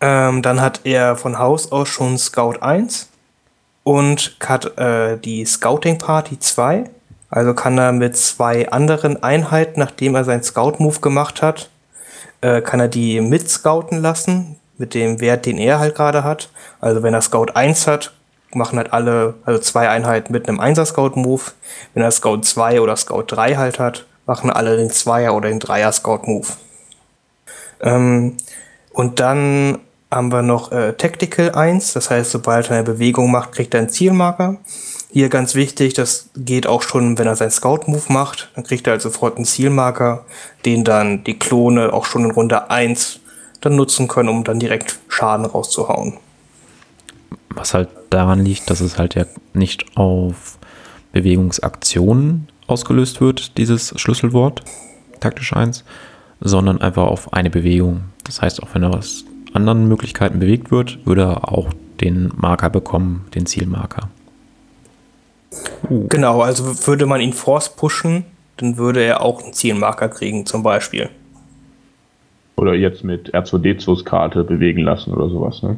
Ähm, 0.00 0.42
dann 0.42 0.60
hat 0.60 0.82
er 0.84 1.16
von 1.16 1.40
Haus 1.40 1.72
aus 1.72 1.88
schon 1.88 2.18
Scout 2.18 2.58
1 2.60 3.08
und 3.84 4.36
hat 4.44 4.78
äh, 4.78 5.18
die 5.18 5.44
Scouting 5.44 5.98
Party 5.98 6.38
2. 6.38 6.84
Also 7.30 7.54
kann 7.54 7.78
er 7.78 7.92
mit 7.92 8.16
zwei 8.16 8.70
anderen 8.70 9.22
Einheiten, 9.22 9.80
nachdem 9.80 10.14
er 10.14 10.24
seinen 10.24 10.42
Scout-Move 10.42 11.00
gemacht 11.00 11.40
hat, 11.40 11.70
äh, 12.42 12.60
kann 12.60 12.80
er 12.80 12.88
die 12.88 13.20
mit 13.22 13.48
scouten 13.48 14.02
lassen, 14.02 14.56
mit 14.76 14.92
dem 14.92 15.20
Wert, 15.20 15.46
den 15.46 15.56
er 15.56 15.78
halt 15.78 15.94
gerade 15.94 16.24
hat. 16.24 16.50
Also 16.80 17.02
wenn 17.02 17.14
er 17.14 17.22
Scout 17.22 17.52
1 17.54 17.86
hat, 17.86 18.12
machen 18.54 18.76
halt 18.76 18.92
alle, 18.92 19.34
also 19.44 19.58
zwei 19.60 19.88
Einheiten 19.88 20.32
mit 20.32 20.46
einem 20.46 20.60
1er 20.60 20.84
Scout-Move. 20.84 21.42
Wenn 21.94 22.02
er 22.02 22.10
Scout 22.10 22.42
2 22.42 22.80
oder 22.80 22.96
Scout 22.96 23.24
3 23.28 23.56
halt 23.56 23.78
hat, 23.78 24.04
machen 24.26 24.50
alle 24.50 24.76
den 24.76 24.90
2er 24.90 25.30
oder 25.30 25.48
den 25.48 25.60
3er 25.60 25.92
Scout-Move. 25.92 26.48
Ähm, 27.80 28.36
und 28.92 29.20
dann 29.20 29.78
haben 30.12 30.30
wir 30.30 30.42
noch 30.42 30.72
äh, 30.72 30.92
Tactical 30.92 31.52
1, 31.52 31.94
das 31.94 32.10
heißt, 32.10 32.30
sobald 32.30 32.70
er 32.70 32.76
eine 32.76 32.84
Bewegung 32.84 33.30
macht, 33.30 33.52
kriegt 33.52 33.74
er 33.74 33.80
einen 33.80 33.88
Zielmarker. 33.88 34.58
Hier 35.10 35.28
ganz 35.28 35.54
wichtig, 35.54 35.94
das 35.94 36.30
geht 36.36 36.66
auch 36.66 36.82
schon, 36.82 37.18
wenn 37.18 37.26
er 37.26 37.36
seinen 37.36 37.50
Scout-Move 37.50 38.12
macht, 38.12 38.50
dann 38.54 38.64
kriegt 38.64 38.86
er 38.86 38.92
halt 38.92 39.02
sofort 39.02 39.36
einen 39.36 39.44
Zielmarker, 39.44 40.24
den 40.64 40.84
dann 40.84 41.24
die 41.24 41.38
Klone 41.38 41.92
auch 41.92 42.04
schon 42.04 42.24
in 42.24 42.30
Runde 42.30 42.70
1 42.70 43.20
dann 43.60 43.76
nutzen 43.76 44.08
können, 44.08 44.28
um 44.28 44.44
dann 44.44 44.58
direkt 44.58 44.98
Schaden 45.08 45.46
rauszuhauen. 45.46 46.18
Was 47.50 47.74
halt 47.74 47.88
daran 48.10 48.44
liegt, 48.44 48.70
dass 48.70 48.80
es 48.80 48.98
halt 48.98 49.14
ja 49.14 49.24
nicht 49.52 49.96
auf 49.96 50.58
Bewegungsaktionen 51.12 52.48
ausgelöst 52.66 53.20
wird, 53.20 53.58
dieses 53.58 53.92
Schlüsselwort, 53.96 54.62
taktisch 55.20 55.52
1, 55.52 55.84
sondern 56.40 56.80
einfach 56.80 57.04
auf 57.06 57.32
eine 57.32 57.50
Bewegung. 57.50 58.04
Das 58.24 58.40
heißt, 58.40 58.62
auch 58.62 58.68
wenn 58.72 58.82
er 58.82 58.92
was 58.92 59.24
anderen 59.54 59.88
Möglichkeiten 59.88 60.38
bewegt 60.38 60.70
wird, 60.70 61.04
würde 61.06 61.22
er 61.22 61.52
auch 61.52 61.68
den 62.00 62.30
Marker 62.36 62.70
bekommen, 62.70 63.26
den 63.34 63.46
Zielmarker. 63.46 64.08
Uh. 65.88 66.06
Genau, 66.08 66.40
also 66.40 66.86
würde 66.86 67.06
man 67.06 67.20
ihn 67.20 67.32
force 67.32 67.74
pushen, 67.74 68.24
dann 68.56 68.76
würde 68.76 69.02
er 69.02 69.22
auch 69.22 69.42
einen 69.42 69.52
Zielmarker 69.52 70.08
kriegen, 70.08 70.46
zum 70.46 70.62
Beispiel. 70.62 71.10
Oder 72.56 72.74
jetzt 72.74 73.02
mit 73.02 73.34
R2D2s 73.34 74.04
Karte 74.04 74.44
bewegen 74.44 74.82
lassen 74.82 75.12
oder 75.12 75.28
sowas, 75.28 75.62
ne? 75.62 75.76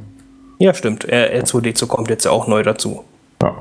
Ja, 0.59 0.75
stimmt. 0.75 1.07
R2D2 1.09 1.87
kommt 1.87 2.11
jetzt 2.11 2.25
ja 2.25 2.31
auch 2.31 2.47
neu 2.47 2.63
dazu. 2.63 3.05
Ja. 3.43 3.55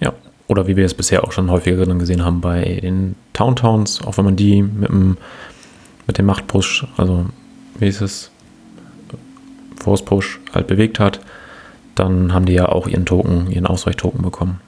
Ja, 0.00 0.12
oder 0.48 0.66
wie 0.66 0.76
wir 0.76 0.84
es 0.84 0.94
bisher 0.94 1.24
auch 1.24 1.32
schon 1.32 1.50
häufiger 1.50 1.86
gesehen 1.86 2.24
haben 2.24 2.40
bei 2.40 2.80
den 2.82 3.14
Town 3.32 3.56
Towns, 3.56 4.02
auch 4.04 4.18
wenn 4.18 4.24
man 4.24 4.36
die 4.36 4.62
mit 4.62 4.88
dem, 4.88 5.16
mit 6.06 6.18
dem 6.18 6.26
Machtpush, 6.26 6.86
also 6.96 7.26
wie 7.78 7.88
ist 7.88 8.00
es, 8.00 8.31
Force 9.82 10.04
Push 10.04 10.40
halt 10.54 10.66
bewegt 10.66 10.98
hat, 10.98 11.20
dann 11.94 12.32
haben 12.32 12.46
die 12.46 12.54
ja 12.54 12.68
auch 12.68 12.88
ihren 12.88 13.04
Token, 13.04 13.50
ihren 13.50 13.66
Ausweichtoken 13.66 14.22
bekommen. 14.22 14.60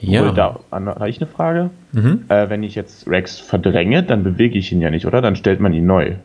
Ja. 0.00 0.30
Da 0.32 0.60
habe 0.70 1.08
ich 1.08 1.20
eine 1.20 1.26
Frage. 1.30 1.70
Mhm. 1.92 2.24
Äh, 2.28 2.48
wenn 2.50 2.62
ich 2.62 2.74
jetzt 2.74 3.08
Rex 3.08 3.38
verdränge, 3.40 4.02
dann 4.02 4.22
bewege 4.22 4.58
ich 4.58 4.70
ihn 4.70 4.80
ja 4.80 4.90
nicht, 4.90 5.06
oder? 5.06 5.22
Dann 5.22 5.36
stellt 5.36 5.60
man 5.60 5.72
ihn 5.72 5.86
neu. 5.86 6.16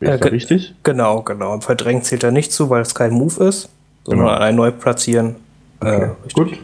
Ist 0.00 0.08
äh, 0.08 0.18
das 0.18 0.32
richtig? 0.32 0.74
Genau, 0.82 1.22
genau. 1.22 1.60
Verdrängen 1.60 2.02
zählt 2.02 2.24
er 2.24 2.30
nicht 2.30 2.52
zu, 2.52 2.70
weil 2.70 2.82
es 2.82 2.94
kein 2.94 3.12
Move 3.12 3.44
ist, 3.44 3.68
sondern 4.04 4.26
genau. 4.28 4.38
ein 4.38 4.54
neu 4.54 4.70
platzieren. 4.70 5.36
Okay. 5.80 6.04
Äh, 6.04 6.32
Gut. 6.32 6.58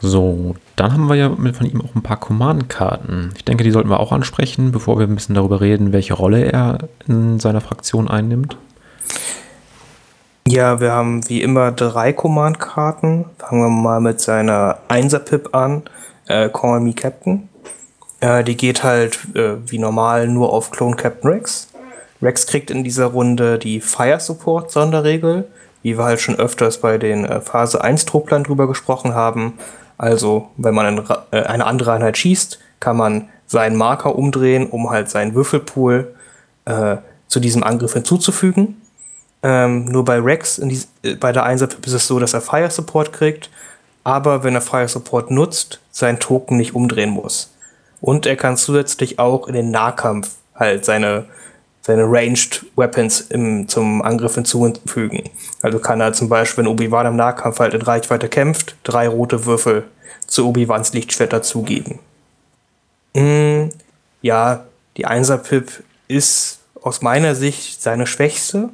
So, 0.00 0.56
dann 0.76 0.92
haben 0.92 1.08
wir 1.08 1.14
ja 1.14 1.30
von 1.30 1.66
ihm 1.66 1.80
auch 1.80 1.94
ein 1.94 2.02
paar 2.02 2.18
Command-Karten. 2.18 3.32
Ich 3.36 3.44
denke, 3.44 3.64
die 3.64 3.70
sollten 3.70 3.90
wir 3.90 4.00
auch 4.00 4.12
ansprechen, 4.12 4.72
bevor 4.72 4.98
wir 4.98 5.06
ein 5.06 5.14
bisschen 5.14 5.34
darüber 5.34 5.60
reden, 5.60 5.92
welche 5.92 6.14
Rolle 6.14 6.50
er 6.50 6.78
in 7.06 7.38
seiner 7.38 7.60
Fraktion 7.60 8.08
einnimmt. 8.08 8.56
Ja, 10.46 10.80
wir 10.80 10.92
haben 10.92 11.26
wie 11.28 11.42
immer 11.42 11.72
drei 11.72 12.12
Command-Karten. 12.12 13.24
Fangen 13.38 13.62
wir 13.62 13.70
mal 13.70 14.00
mit 14.00 14.20
seiner 14.20 14.78
1er-Pip 14.88 15.54
an. 15.54 15.84
Äh, 16.26 16.50
Call 16.50 16.80
Me 16.80 16.92
Captain. 16.92 17.48
Äh, 18.20 18.44
die 18.44 18.56
geht 18.56 18.82
halt 18.82 19.18
äh, 19.34 19.56
wie 19.66 19.78
normal 19.78 20.28
nur 20.28 20.52
auf 20.52 20.70
Clone 20.70 20.96
Captain 20.96 21.30
Rex. 21.30 21.68
Rex 22.20 22.46
kriegt 22.46 22.70
in 22.70 22.84
dieser 22.84 23.06
Runde 23.06 23.58
die 23.58 23.80
Fire 23.80 24.20
Support 24.20 24.70
Sonderregel, 24.70 25.46
wie 25.82 25.98
wir 25.98 26.04
halt 26.04 26.20
schon 26.20 26.36
öfters 26.36 26.78
bei 26.78 26.98
den 26.98 27.24
äh, 27.24 27.40
Phase 27.40 27.82
1 27.82 28.06
Trupplern 28.06 28.44
drüber 28.44 28.66
gesprochen 28.66 29.14
haben. 29.14 29.54
Also, 29.98 30.50
wenn 30.56 30.74
man 30.74 31.04
äh, 31.30 31.42
eine 31.42 31.66
andere 31.66 31.92
Einheit 31.92 32.18
schießt, 32.18 32.58
kann 32.80 32.96
man 32.96 33.28
seinen 33.46 33.76
Marker 33.76 34.16
umdrehen, 34.16 34.68
um 34.68 34.90
halt 34.90 35.10
seinen 35.10 35.34
Würfelpool 35.34 36.14
äh, 36.64 36.96
zu 37.28 37.40
diesem 37.40 37.62
Angriff 37.62 37.92
hinzuzufügen. 37.92 38.80
Ähm, 39.42 39.84
nur 39.86 40.04
bei 40.04 40.18
Rex 40.18 40.60
dies, 40.62 40.88
äh, 41.02 41.14
bei 41.14 41.32
der 41.32 41.44
Einsatz 41.44 41.76
ist 41.84 41.92
es 41.92 42.06
so, 42.06 42.18
dass 42.18 42.32
er 42.32 42.40
Fire 42.40 42.70
Support 42.70 43.12
kriegt, 43.12 43.50
aber 44.02 44.42
wenn 44.42 44.54
er 44.54 44.60
Fire 44.60 44.88
Support 44.88 45.30
nutzt, 45.30 45.80
seinen 45.90 46.18
Token 46.18 46.56
nicht 46.56 46.74
umdrehen 46.74 47.10
muss. 47.10 47.52
Und 48.00 48.26
er 48.26 48.36
kann 48.36 48.56
zusätzlich 48.56 49.18
auch 49.18 49.46
in 49.46 49.54
den 49.54 49.70
Nahkampf 49.70 50.30
halt 50.54 50.84
seine 50.84 51.26
seine 51.86 52.04
Ranged 52.04 52.64
Weapons 52.76 53.20
im, 53.20 53.68
zum 53.68 54.00
Angriff 54.00 54.36
hinzufügen. 54.36 55.30
Also 55.60 55.78
kann 55.78 56.00
er 56.00 56.14
zum 56.14 56.30
Beispiel, 56.30 56.64
wenn 56.64 56.70
Obi-Wan 56.70 57.06
im 57.06 57.16
Nahkampf 57.16 57.58
halt 57.58 57.74
in 57.74 57.82
Reichweite 57.82 58.30
kämpft, 58.30 58.76
drei 58.84 59.06
rote 59.06 59.44
Würfel 59.44 59.84
zu 60.26 60.48
Obi-Wans 60.48 60.94
Lichtschwert 60.94 61.34
dazugeben. 61.34 61.98
Mm, 63.12 63.64
ja, 64.22 64.64
die 64.96 65.06
1er-Pip 65.06 65.82
ist 66.08 66.60
aus 66.80 67.02
meiner 67.02 67.34
Sicht 67.34 67.82
seine 67.82 68.06
schwächste. 68.06 68.70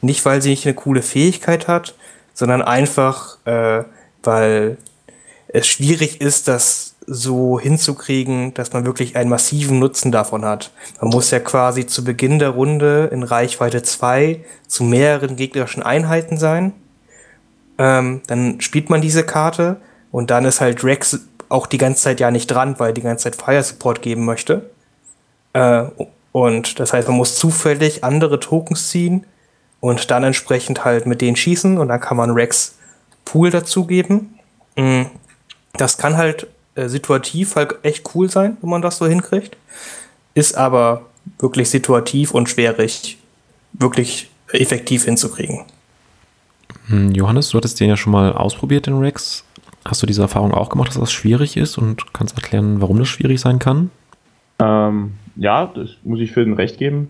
Nicht, 0.00 0.24
weil 0.24 0.40
sie 0.40 0.50
nicht 0.50 0.64
eine 0.64 0.74
coole 0.74 1.02
Fähigkeit 1.02 1.68
hat, 1.68 1.96
sondern 2.32 2.62
einfach, 2.62 3.36
äh, 3.44 3.84
weil 4.22 4.78
es 5.48 5.66
schwierig 5.66 6.22
ist, 6.22 6.48
das 6.48 6.87
so 7.08 7.58
hinzukriegen, 7.58 8.52
dass 8.54 8.72
man 8.72 8.84
wirklich 8.84 9.16
einen 9.16 9.30
massiven 9.30 9.78
Nutzen 9.78 10.12
davon 10.12 10.44
hat. 10.44 10.70
Man 11.00 11.10
muss 11.10 11.30
ja 11.30 11.40
quasi 11.40 11.86
zu 11.86 12.04
Beginn 12.04 12.38
der 12.38 12.50
Runde 12.50 13.08
in 13.12 13.22
Reichweite 13.22 13.82
2 13.82 14.44
zu 14.66 14.84
mehreren 14.84 15.36
gegnerischen 15.36 15.82
Einheiten 15.82 16.36
sein. 16.36 16.72
Ähm, 17.78 18.20
dann 18.26 18.60
spielt 18.60 18.90
man 18.90 19.00
diese 19.00 19.24
Karte 19.24 19.76
und 20.12 20.30
dann 20.30 20.44
ist 20.44 20.60
halt 20.60 20.84
Rex 20.84 21.20
auch 21.48 21.66
die 21.66 21.78
ganze 21.78 22.02
Zeit 22.02 22.20
ja 22.20 22.30
nicht 22.30 22.48
dran, 22.48 22.78
weil 22.78 22.92
die 22.92 23.00
ganze 23.00 23.24
Zeit 23.24 23.36
Fire 23.36 23.62
Support 23.62 24.02
geben 24.02 24.24
möchte. 24.24 24.68
Äh, 25.54 25.84
und 26.32 26.78
das 26.78 26.92
heißt, 26.92 27.08
man 27.08 27.16
muss 27.16 27.36
zufällig 27.36 28.04
andere 28.04 28.38
Tokens 28.38 28.90
ziehen 28.90 29.24
und 29.80 30.10
dann 30.10 30.24
entsprechend 30.24 30.84
halt 30.84 31.06
mit 31.06 31.22
denen 31.22 31.36
schießen 31.36 31.78
und 31.78 31.88
dann 31.88 32.00
kann 32.00 32.16
man 32.16 32.30
Rex 32.30 32.74
Pool 33.24 33.50
dazugeben. 33.50 34.38
Mm, 34.76 35.02
das 35.74 35.96
kann 35.96 36.16
halt 36.16 36.48
äh, 36.78 36.88
situativ 36.88 37.56
halt 37.56 37.74
echt 37.82 38.08
cool 38.14 38.30
sein, 38.30 38.56
wenn 38.60 38.70
man 38.70 38.82
das 38.82 38.98
so 38.98 39.06
hinkriegt. 39.06 39.56
Ist 40.34 40.56
aber 40.56 41.02
wirklich 41.38 41.68
situativ 41.70 42.32
und 42.32 42.48
schwierig, 42.48 43.18
wirklich 43.72 44.30
effektiv 44.52 45.04
hinzukriegen. 45.04 45.64
Hm, 46.86 47.12
Johannes, 47.12 47.50
du 47.50 47.58
hattest 47.58 47.80
den 47.80 47.88
ja 47.88 47.96
schon 47.96 48.12
mal 48.12 48.32
ausprobiert, 48.32 48.86
den 48.86 48.98
Rex. 48.98 49.44
Hast 49.84 50.02
du 50.02 50.06
diese 50.06 50.22
Erfahrung 50.22 50.52
auch 50.52 50.68
gemacht, 50.68 50.88
dass 50.88 51.00
das 51.00 51.12
schwierig 51.12 51.56
ist 51.56 51.78
und 51.78 52.14
kannst 52.14 52.36
erklären, 52.36 52.80
warum 52.80 52.98
das 52.98 53.08
schwierig 53.08 53.40
sein 53.40 53.58
kann? 53.58 53.90
Ähm, 54.60 55.14
ja, 55.36 55.66
das 55.74 55.90
muss 56.04 56.20
ich 56.20 56.30
für 56.30 56.44
den 56.44 56.54
Recht 56.54 56.78
geben. 56.78 57.08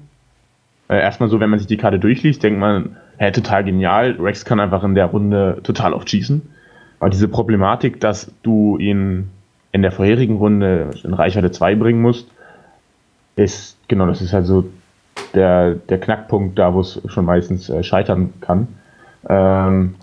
Äh, 0.88 1.00
erstmal 1.00 1.28
so, 1.28 1.40
wenn 1.40 1.50
man 1.50 1.58
sich 1.58 1.68
die 1.68 1.76
Karte 1.76 1.98
durchliest, 1.98 2.42
denkt 2.42 2.58
man, 2.58 2.96
hey, 3.18 3.32
total 3.32 3.64
genial, 3.64 4.16
Rex 4.18 4.44
kann 4.44 4.60
einfach 4.60 4.82
in 4.82 4.94
der 4.94 5.06
Runde 5.06 5.60
total 5.62 5.92
oft 5.92 6.08
schießen. 6.08 6.40
Aber 7.00 7.10
diese 7.10 7.28
Problematik, 7.28 8.00
dass 8.00 8.32
du 8.42 8.78
ihn 8.78 9.30
in 9.72 9.82
der 9.82 9.92
vorherigen 9.92 10.36
Runde 10.36 10.90
in 11.04 11.14
Reichweite 11.14 11.50
2 11.50 11.74
bringen 11.74 12.00
musst, 12.00 12.28
ist, 13.36 13.76
genau, 13.88 14.06
das 14.06 14.22
ist 14.22 14.32
halt 14.32 14.46
so 14.46 14.64
der, 15.34 15.74
der 15.74 15.98
Knackpunkt 15.98 16.58
da, 16.58 16.74
wo 16.74 16.80
es 16.80 17.00
schon 17.06 17.24
meistens 17.24 17.68
äh, 17.68 17.82
scheitern 17.82 18.32
kann. 18.40 18.68
Ähm, 19.28 19.94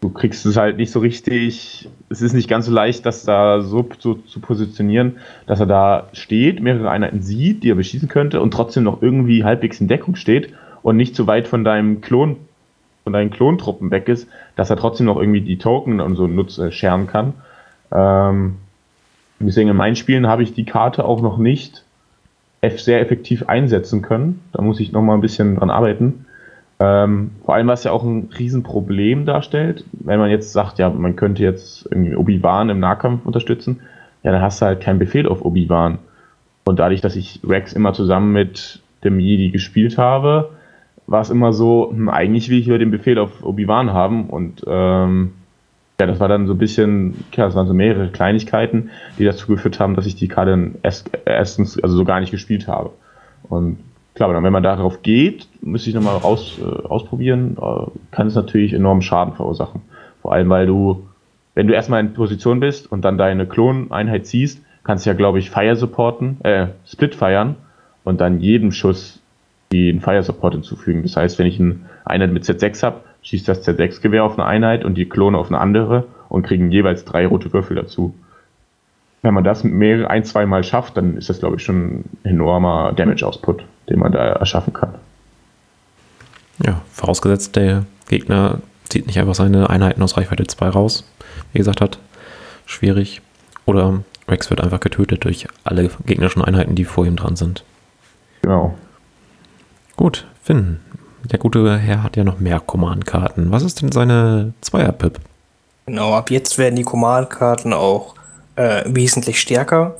du 0.00 0.10
kriegst 0.10 0.46
es 0.46 0.56
halt 0.56 0.76
nicht 0.76 0.90
so 0.90 1.00
richtig, 1.00 1.88
es 2.08 2.22
ist 2.22 2.32
nicht 2.32 2.48
ganz 2.48 2.66
so 2.66 2.72
leicht, 2.72 3.04
das 3.06 3.24
da 3.24 3.60
so, 3.60 3.88
so 3.98 4.14
zu 4.14 4.40
positionieren, 4.40 5.16
dass 5.46 5.60
er 5.60 5.66
da 5.66 6.08
steht, 6.12 6.60
mehrere 6.60 6.90
Einheiten 6.90 7.22
sieht, 7.22 7.62
die 7.62 7.70
er 7.70 7.74
beschießen 7.74 8.08
könnte 8.08 8.40
und 8.40 8.52
trotzdem 8.52 8.84
noch 8.84 9.02
irgendwie 9.02 9.44
halbwegs 9.44 9.80
in 9.80 9.88
Deckung 9.88 10.16
steht 10.16 10.52
und 10.82 10.96
nicht 10.96 11.16
zu 11.16 11.26
weit 11.26 11.48
von 11.48 11.64
deinem 11.64 12.00
Klon, 12.00 12.36
von 13.04 13.12
deinen 13.12 13.30
Klontruppen 13.30 13.90
weg 13.90 14.08
ist, 14.08 14.28
dass 14.56 14.70
er 14.70 14.76
trotzdem 14.76 15.06
noch 15.06 15.18
irgendwie 15.18 15.40
die 15.40 15.58
Token 15.58 16.00
und 16.00 16.16
so 16.16 16.26
nutz, 16.26 16.58
äh, 16.58 16.70
scheren 16.70 17.06
kann. 17.06 17.34
Ähm, 17.90 18.56
deswegen 19.46 19.70
in 19.70 19.76
meinen 19.76 19.96
Spielen 19.96 20.26
habe 20.26 20.42
ich 20.42 20.54
die 20.54 20.64
Karte 20.64 21.04
auch 21.04 21.22
noch 21.22 21.38
nicht 21.38 21.84
sehr 22.62 23.00
effektiv 23.00 23.48
einsetzen 23.48 24.02
können. 24.02 24.40
Da 24.52 24.62
muss 24.62 24.80
ich 24.80 24.92
noch 24.92 25.02
mal 25.02 25.14
ein 25.14 25.20
bisschen 25.20 25.56
dran 25.56 25.70
arbeiten. 25.70 26.26
Ähm, 26.80 27.30
vor 27.44 27.54
allem, 27.54 27.66
was 27.66 27.84
ja 27.84 27.92
auch 27.92 28.04
ein 28.04 28.30
Riesenproblem 28.36 29.26
darstellt, 29.26 29.84
wenn 29.92 30.18
man 30.18 30.30
jetzt 30.30 30.52
sagt, 30.52 30.78
ja, 30.78 30.90
man 30.90 31.16
könnte 31.16 31.42
jetzt 31.42 31.88
irgendwie 31.90 32.14
Obi-Wan 32.14 32.70
im 32.70 32.78
Nahkampf 32.78 33.26
unterstützen, 33.26 33.80
ja, 34.22 34.32
dann 34.32 34.42
hast 34.42 34.60
du 34.60 34.66
halt 34.66 34.80
keinen 34.80 34.98
Befehl 34.98 35.26
auf 35.26 35.44
Obi-Wan. 35.44 35.98
Und 36.64 36.78
dadurch, 36.78 37.00
dass 37.00 37.16
ich 37.16 37.40
Rex 37.44 37.72
immer 37.72 37.94
zusammen 37.94 38.32
mit 38.32 38.80
dem 39.02 39.18
Jedi 39.18 39.50
gespielt 39.50 39.98
habe, 39.98 40.50
war 41.06 41.20
es 41.20 41.30
immer 41.30 41.52
so, 41.52 41.90
hm, 41.90 42.08
eigentlich 42.08 42.50
will 42.50 42.58
ich 42.58 42.66
hier 42.66 42.78
den 42.78 42.90
Befehl 42.90 43.18
auf 43.18 43.42
Obi-Wan 43.42 43.92
haben 43.92 44.28
und 44.28 44.64
ähm, 44.66 45.32
ja, 46.00 46.06
das 46.06 46.20
war 46.20 46.28
dann 46.28 46.46
so 46.46 46.54
ein 46.54 46.58
bisschen, 46.58 47.24
ja, 47.34 47.46
das 47.46 47.56
waren 47.56 47.66
so 47.66 47.74
mehrere 47.74 48.08
Kleinigkeiten, 48.08 48.90
die 49.18 49.24
dazu 49.24 49.48
geführt 49.48 49.80
haben, 49.80 49.96
dass 49.96 50.06
ich 50.06 50.14
die 50.14 50.28
Karte 50.28 50.72
erst, 50.82 51.10
erstens 51.24 51.82
also 51.82 51.96
so 51.96 52.04
gar 52.04 52.20
nicht 52.20 52.30
gespielt 52.30 52.68
habe. 52.68 52.90
Und 53.48 53.78
klar, 54.14 54.42
wenn 54.42 54.52
man 54.52 54.62
darauf 54.62 55.02
geht, 55.02 55.48
müsste 55.60 55.90
ich 55.90 55.96
nochmal 55.96 56.16
raus, 56.18 56.58
äh, 56.60 56.86
ausprobieren, 56.86 57.56
äh, 57.60 57.90
kann 58.12 58.28
es 58.28 58.36
natürlich 58.36 58.74
enormen 58.74 59.02
Schaden 59.02 59.34
verursachen. 59.34 59.82
Vor 60.22 60.32
allem, 60.32 60.48
weil 60.50 60.66
du, 60.66 61.08
wenn 61.54 61.66
du 61.66 61.74
erstmal 61.74 62.00
in 62.00 62.12
Position 62.12 62.60
bist 62.60 62.90
und 62.90 63.04
dann 63.04 63.18
deine 63.18 63.46
Kloneinheit 63.46 64.26
ziehst, 64.26 64.62
kannst 64.84 65.04
du 65.04 65.10
ja, 65.10 65.14
glaube 65.14 65.40
ich, 65.40 65.50
Fire 65.50 65.74
supporten, 65.74 66.40
äh, 66.44 66.68
Split 66.86 67.16
feiern 67.16 67.56
und 68.04 68.20
dann 68.20 68.38
jedem 68.38 68.70
Schuss 68.70 69.20
den 69.72 70.00
Fire 70.00 70.22
Support 70.22 70.54
hinzufügen. 70.54 71.02
Das 71.02 71.16
heißt, 71.16 71.40
wenn 71.40 71.46
ich 71.46 71.58
eine 71.58 71.80
Einheit 72.04 72.32
mit 72.32 72.44
Z6 72.44 72.84
habe, 72.84 73.00
schießt 73.22 73.48
das 73.48 73.66
Z6-Gewehr 73.66 74.24
auf 74.24 74.38
eine 74.38 74.46
Einheit 74.46 74.84
und 74.84 74.94
die 74.94 75.08
Klone 75.08 75.38
auf 75.38 75.48
eine 75.48 75.58
andere 75.58 76.04
und 76.28 76.46
kriegen 76.46 76.70
jeweils 76.70 77.04
drei 77.04 77.26
rote 77.26 77.52
Würfel 77.52 77.76
dazu. 77.76 78.14
Wenn 79.22 79.34
man 79.34 79.44
das 79.44 79.64
mehr, 79.64 80.08
ein, 80.10 80.24
zwei 80.24 80.46
Mal 80.46 80.62
schafft, 80.62 80.96
dann 80.96 81.16
ist 81.16 81.28
das, 81.28 81.40
glaube 81.40 81.56
ich, 81.56 81.64
schon 81.64 81.76
ein 81.76 82.18
enormer 82.22 82.92
Damage-Output, 82.92 83.64
den 83.88 83.98
man 83.98 84.12
da 84.12 84.18
erschaffen 84.18 84.72
kann. 84.72 84.94
Ja, 86.64 86.82
vorausgesetzt, 86.92 87.56
der 87.56 87.84
Gegner 88.08 88.60
zieht 88.88 89.06
nicht 89.06 89.18
einfach 89.18 89.34
seine 89.34 89.70
Einheiten 89.70 90.02
aus 90.02 90.16
Reichweite 90.16 90.46
2 90.46 90.68
raus, 90.68 91.04
wie 91.52 91.58
gesagt 91.58 91.80
hat. 91.80 91.98
Schwierig. 92.66 93.20
Oder 93.66 94.02
Rex 94.28 94.50
wird 94.50 94.62
einfach 94.62 94.80
getötet 94.80 95.24
durch 95.24 95.46
alle 95.64 95.90
gegnerischen 96.06 96.42
Einheiten, 96.42 96.74
die 96.74 96.84
vor 96.84 97.06
ihm 97.06 97.16
dran 97.16 97.36
sind. 97.36 97.64
Genau. 98.42 98.74
Gut, 99.96 100.26
Finn. 100.42 100.80
Der 101.24 101.38
gute 101.38 101.78
Herr 101.78 102.02
hat 102.02 102.16
ja 102.16 102.24
noch 102.24 102.38
mehr 102.38 102.60
Command-Karten. 102.60 103.50
Was 103.50 103.62
ist 103.62 103.82
denn 103.82 103.92
seine 103.92 104.52
Zweier-Pip? 104.60 105.20
Genau, 105.86 106.14
ab 106.14 106.30
jetzt 106.30 106.58
werden 106.58 106.76
die 106.76 106.84
Command-Karten 106.84 107.72
auch 107.72 108.14
äh, 108.56 108.84
wesentlich 108.86 109.40
stärker. 109.40 109.96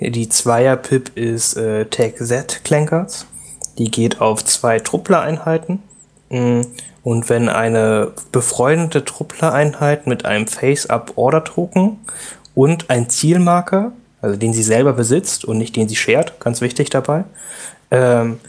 Die 0.00 0.28
Zweier-Pip 0.28 1.16
ist 1.16 1.56
äh, 1.56 1.86
Tag 1.86 2.18
Z 2.18 2.64
Clankers. 2.64 3.26
Die 3.78 3.90
geht 3.90 4.20
auf 4.20 4.44
zwei 4.44 4.78
Truppler-Einheiten. 4.78 5.82
Mm, 6.28 6.62
und 7.02 7.28
wenn 7.30 7.48
eine 7.48 8.12
befreundete 8.32 9.04
Truppler-Einheit 9.04 10.06
mit 10.06 10.24
einem 10.24 10.46
Face-Up-Order-Token 10.46 11.98
und 12.54 12.90
ein 12.90 13.08
Zielmarker, 13.08 13.92
also 14.20 14.36
den 14.36 14.52
sie 14.52 14.62
selber 14.62 14.92
besitzt 14.92 15.44
und 15.44 15.58
nicht 15.58 15.74
den 15.76 15.88
sie 15.88 15.96
shared, 15.96 16.38
ganz 16.40 16.60
wichtig 16.60 16.90
dabei, 16.90 17.24
ähm, 17.90 18.40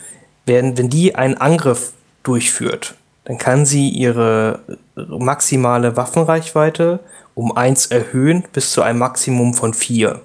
werden, 0.46 0.76
wenn 0.76 0.90
die 0.90 1.14
einen 1.14 1.36
Angriff 1.36 1.92
durchführt, 2.22 2.94
dann 3.24 3.38
kann 3.38 3.66
sie 3.66 3.88
ihre 3.88 4.60
maximale 4.94 5.96
Waffenreichweite 5.96 7.00
um 7.34 7.56
1 7.56 7.86
erhöhen 7.86 8.44
bis 8.52 8.72
zu 8.72 8.82
einem 8.82 8.98
Maximum 8.98 9.54
von 9.54 9.72
4. 9.72 10.20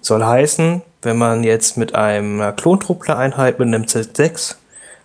Soll 0.00 0.24
heißen, 0.24 0.82
wenn 1.02 1.16
man 1.16 1.44
jetzt 1.44 1.76
mit 1.76 1.94
einer 1.94 2.52
Klontruppler-Einheit 2.52 3.58
mit 3.58 3.68
einem 3.68 3.84
Z6 3.84 4.56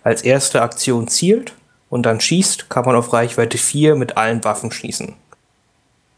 als 0.02 0.22
erste 0.22 0.62
Aktion 0.62 1.08
zielt 1.08 1.54
und 1.88 2.04
dann 2.04 2.20
schießt, 2.20 2.70
kann 2.70 2.84
man 2.84 2.96
auf 2.96 3.12
Reichweite 3.12 3.58
4 3.58 3.96
mit 3.96 4.16
allen 4.16 4.42
Waffen 4.44 4.72
schießen. 4.72 5.14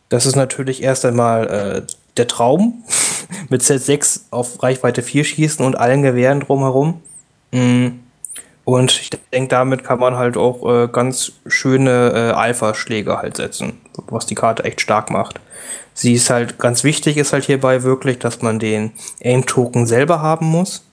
Das 0.09 0.27
ist 0.27 0.37
natürlich 0.37 0.83
erst 0.83 1.05
einmal 1.05 1.47
äh, 1.49 1.93
der 2.17 2.27
Traum, 2.29 2.83
mit 3.49 3.63
Z6 3.63 4.23
auf 4.31 4.63
Reichweite 4.63 5.03
4 5.03 5.25
schießen 5.25 5.65
und 5.65 5.79
allen 5.79 6.03
Gewehren 6.03 6.41
drumherum. 6.41 7.01
Mhm. 7.51 8.02
Und 8.65 8.93
ich 8.93 9.11
denke, 9.33 9.49
damit 9.49 9.83
kann 9.83 9.99
man 9.99 10.17
halt 10.17 10.37
auch 10.37 10.69
äh, 10.71 10.89
ganz 10.89 11.33
schöne 11.47 12.13
äh, 12.15 12.33
Alpha-Schläge 12.33 13.19
halt 13.19 13.37
setzen, 13.37 13.81
was 14.09 14.27
die 14.27 14.37
Karte 14.37 14.65
echt 14.65 14.81
stark 14.81 15.11
macht. 15.11 15.41
Sie 15.95 16.15
ist 16.15 16.31
halt 16.31 16.59
ganz 16.59 16.85
wichtig, 16.85 17.17
ist 17.17 17.33
halt 17.33 17.45
hierbei 17.45 17.83
wirklich, 17.83 18.19
dass 18.19 18.41
man 18.41 18.59
den 18.59 18.93
Aim-Token 19.23 19.87
selber 19.87 20.23
haben 20.23 20.47
muss. 20.47 20.85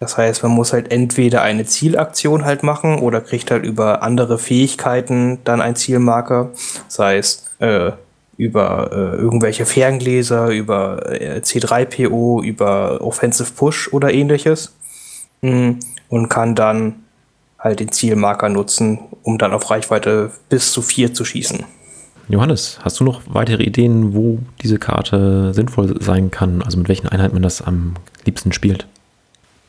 Das 0.00 0.16
heißt, 0.16 0.42
man 0.42 0.52
muss 0.52 0.72
halt 0.72 0.92
entweder 0.92 1.42
eine 1.42 1.64
Zielaktion 1.64 2.44
halt 2.44 2.62
machen 2.62 2.98
oder 3.00 3.20
kriegt 3.20 3.50
halt 3.50 3.64
über 3.64 4.02
andere 4.02 4.38
Fähigkeiten 4.38 5.38
dann 5.44 5.60
ein 5.60 5.76
Zielmarker. 5.76 6.50
Sei 6.88 7.18
es 7.18 7.46
äh, 7.58 7.92
über 8.36 8.90
äh, 8.92 9.16
irgendwelche 9.16 9.66
Ferngläser, 9.66 10.50
über 10.50 11.10
äh, 11.10 11.40
C3PO, 11.40 12.44
über 12.44 13.00
Offensive 13.00 13.52
Push 13.52 13.92
oder 13.92 14.12
ähnliches. 14.12 14.72
Mhm 15.42 15.78
und 16.08 16.28
kann 16.28 16.54
dann 16.54 16.96
halt 17.58 17.80
den 17.80 17.90
Zielmarker 17.90 18.48
nutzen, 18.48 18.98
um 19.22 19.38
dann 19.38 19.52
auf 19.52 19.70
Reichweite 19.70 20.30
bis 20.48 20.72
zu 20.72 20.82
4 20.82 21.14
zu 21.14 21.24
schießen. 21.24 21.64
Johannes, 22.28 22.78
hast 22.82 23.00
du 23.00 23.04
noch 23.04 23.22
weitere 23.26 23.62
Ideen, 23.62 24.14
wo 24.14 24.38
diese 24.62 24.78
Karte 24.78 25.54
sinnvoll 25.54 26.00
sein 26.00 26.30
kann? 26.30 26.62
Also 26.62 26.78
mit 26.78 26.88
welchen 26.88 27.08
Einheiten 27.08 27.34
man 27.34 27.42
das 27.42 27.62
am 27.62 27.94
liebsten 28.26 28.52
spielt? 28.52 28.86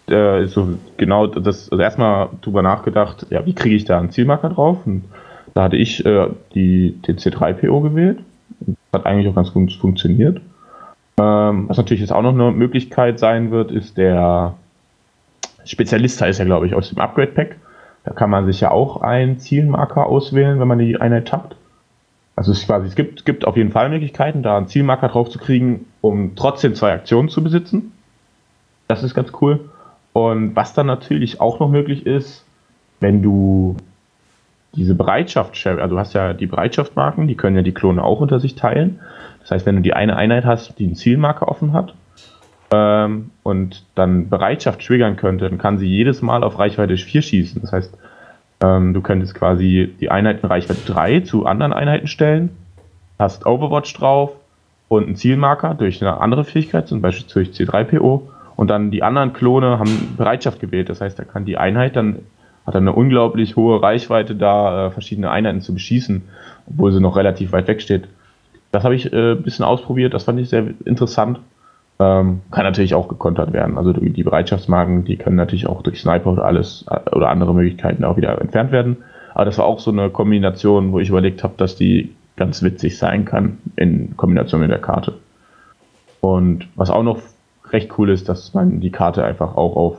Äh, 0.07 0.45
so 0.47 0.77
genau 0.97 1.27
das, 1.27 1.71
also 1.71 1.81
erstmal 1.81 2.29
drüber 2.41 2.61
nachgedacht, 2.61 3.25
ja, 3.29 3.45
wie 3.45 3.53
kriege 3.53 3.75
ich 3.75 3.85
da 3.85 3.97
einen 3.97 4.11
Zielmarker 4.11 4.49
drauf? 4.49 4.77
Und 4.85 5.05
da 5.53 5.63
hatte 5.63 5.77
ich 5.77 6.05
äh, 6.05 6.27
die, 6.53 6.99
den 7.07 7.17
C3PO 7.17 7.81
gewählt. 7.81 8.19
Das 8.59 8.75
hat 8.93 9.05
eigentlich 9.05 9.29
auch 9.29 9.35
ganz 9.35 9.53
gut 9.53 9.71
funktioniert. 9.73 10.41
Ähm, 11.17 11.69
was 11.69 11.77
natürlich 11.77 12.01
jetzt 12.01 12.11
auch 12.11 12.21
noch 12.21 12.33
eine 12.33 12.51
Möglichkeit 12.51 13.19
sein 13.19 13.51
wird, 13.51 13.71
ist 13.71 13.97
der 13.97 14.55
Spezialist 15.69 16.19
heißt 16.19 16.39
ja, 16.39 16.45
glaube 16.45 16.65
ich, 16.65 16.73
aus 16.73 16.89
dem 16.89 16.99
Upgrade-Pack. 16.99 17.57
Da 18.03 18.13
kann 18.13 18.31
man 18.31 18.45
sich 18.47 18.59
ja 18.61 18.71
auch 18.71 19.01
einen 19.01 19.37
Zielmarker 19.37 20.07
auswählen, 20.07 20.59
wenn 20.59 20.67
man 20.67 20.79
die 20.79 20.99
Einheit 20.99 21.27
tappt. 21.27 21.55
Also 22.35 22.53
es, 22.53 22.65
quasi, 22.65 22.87
es 22.87 22.95
gibt, 22.95 23.25
gibt 23.25 23.45
auf 23.45 23.55
jeden 23.55 23.71
Fall 23.71 23.89
Möglichkeiten, 23.89 24.41
da 24.41 24.57
einen 24.57 24.67
Zielmarker 24.67 25.09
drauf 25.09 25.29
zu 25.29 25.37
kriegen, 25.37 25.85
um 26.01 26.35
trotzdem 26.35 26.73
zwei 26.73 26.93
Aktionen 26.93 27.29
zu 27.29 27.43
besitzen. 27.43 27.91
Das 28.87 29.03
ist 29.03 29.13
ganz 29.13 29.31
cool. 29.41 29.69
Und 30.13 30.55
was 30.55 30.73
dann 30.73 30.87
natürlich 30.87 31.39
auch 31.39 31.59
noch 31.59 31.69
möglich 31.69 32.05
ist, 32.05 32.45
wenn 32.99 33.21
du 33.21 33.75
diese 34.73 34.95
Bereitschaft, 34.95 35.67
also 35.67 35.95
du 35.95 35.99
hast 35.99 36.13
ja 36.13 36.33
die 36.33 36.47
Bereitschaftsmarken, 36.47 37.27
die 37.27 37.35
können 37.35 37.55
ja 37.55 37.61
die 37.61 37.73
Klone 37.73 38.03
auch 38.03 38.21
unter 38.21 38.39
sich 38.39 38.55
teilen. 38.55 38.99
Das 39.41 39.51
heißt, 39.51 39.65
wenn 39.67 39.75
du 39.75 39.81
die 39.81 39.93
eine 39.93 40.15
Einheit 40.15 40.45
hast, 40.45 40.79
die 40.79 40.85
einen 40.85 40.95
Zielmarker 40.95 41.47
offen 41.47 41.73
hat 41.73 41.93
ähm, 42.71 43.31
und 43.43 43.85
dann 43.95 44.29
Bereitschaft 44.29 44.85
triggern 44.85 45.15
könnte, 45.15 45.49
dann 45.49 45.57
kann 45.57 45.77
sie 45.77 45.87
jedes 45.87 46.21
Mal 46.21 46.43
auf 46.43 46.59
Reichweite 46.59 46.97
4 46.97 47.21
schießen. 47.21 47.61
Das 47.61 47.71
heißt, 47.71 47.97
ähm, 48.61 48.93
du 48.93 49.01
könntest 49.01 49.35
quasi 49.35 49.93
die 49.99 50.09
Einheiten 50.09 50.45
Reichweite 50.45 50.81
3 50.85 51.21
zu 51.21 51.45
anderen 51.45 51.73
Einheiten 51.73 52.07
stellen, 52.07 52.49
hast 53.17 53.45
Overwatch 53.45 53.93
drauf 53.93 54.31
und 54.87 55.05
einen 55.05 55.15
Zielmarker 55.15 55.73
durch 55.73 56.01
eine 56.01 56.19
andere 56.21 56.43
Fähigkeit, 56.43 56.87
zum 56.87 57.01
Beispiel 57.01 57.25
durch 57.31 57.49
C3PO. 57.49 58.21
Und 58.55 58.67
dann 58.69 58.91
die 58.91 59.03
anderen 59.03 59.31
Klone 59.31 59.79
haben 59.79 60.15
Bereitschaft 60.17 60.59
gewählt. 60.59 60.89
Das 60.89 60.99
heißt, 60.99 61.17
da 61.17 61.23
kann 61.23 61.45
die 61.45 61.57
Einheit 61.57 61.95
dann 61.95 62.19
hat 62.69 62.75
eine 62.75 62.93
unglaublich 62.93 63.55
hohe 63.55 63.81
Reichweite 63.81 64.35
da, 64.35 64.87
äh, 64.87 64.91
verschiedene 64.91 65.31
Einheiten 65.31 65.61
zu 65.61 65.73
beschießen, 65.73 66.21
obwohl 66.69 66.91
sie 66.91 66.99
noch 66.99 67.15
relativ 67.15 67.51
weit 67.51 67.67
weg 67.67 67.81
steht. 67.81 68.07
Das 68.71 68.83
habe 68.83 68.93
ich 68.93 69.11
äh, 69.11 69.31
ein 69.31 69.41
bisschen 69.41 69.65
ausprobiert, 69.65 70.13
das 70.13 70.25
fand 70.25 70.39
ich 70.39 70.49
sehr 70.49 70.67
interessant. 70.85 71.39
Ähm, 72.01 72.41
kann 72.51 72.63
natürlich 72.63 72.95
auch 72.95 73.09
gekontert 73.09 73.51
werden. 73.51 73.77
Also 73.77 73.91
die 73.91 74.23
Bereitschaftsmarken, 74.23 75.03
die 75.03 75.17
können 75.17 75.35
natürlich 75.35 75.67
auch 75.67 75.81
durch 75.81 75.99
Sniper 75.99 76.31
oder 76.31 76.45
alles 76.45 76.85
äh, 76.89 77.09
oder 77.13 77.29
andere 77.29 77.53
Möglichkeiten 77.53 78.05
auch 78.05 78.15
wieder 78.15 78.39
entfernt 78.39 78.71
werden. 78.71 78.97
Aber 79.33 79.45
das 79.45 79.57
war 79.57 79.65
auch 79.65 79.79
so 79.79 79.91
eine 79.91 80.09
Kombination, 80.09 80.93
wo 80.93 80.99
ich 80.99 81.09
überlegt 81.09 81.43
habe, 81.43 81.55
dass 81.57 81.75
die 81.75 82.15
ganz 82.37 82.63
witzig 82.63 82.97
sein 82.97 83.25
kann 83.25 83.57
in 83.75 84.15
Kombination 84.15 84.61
mit 84.61 84.71
der 84.71 84.79
Karte. 84.79 85.15
Und 86.21 86.67
was 86.75 86.89
auch 86.89 87.03
noch 87.03 87.19
recht 87.71 87.91
cool 87.97 88.09
ist, 88.09 88.29
dass 88.29 88.53
man 88.53 88.79
die 88.79 88.91
Karte 88.91 89.23
einfach 89.23 89.55
auch 89.55 89.75
auf 89.75 89.97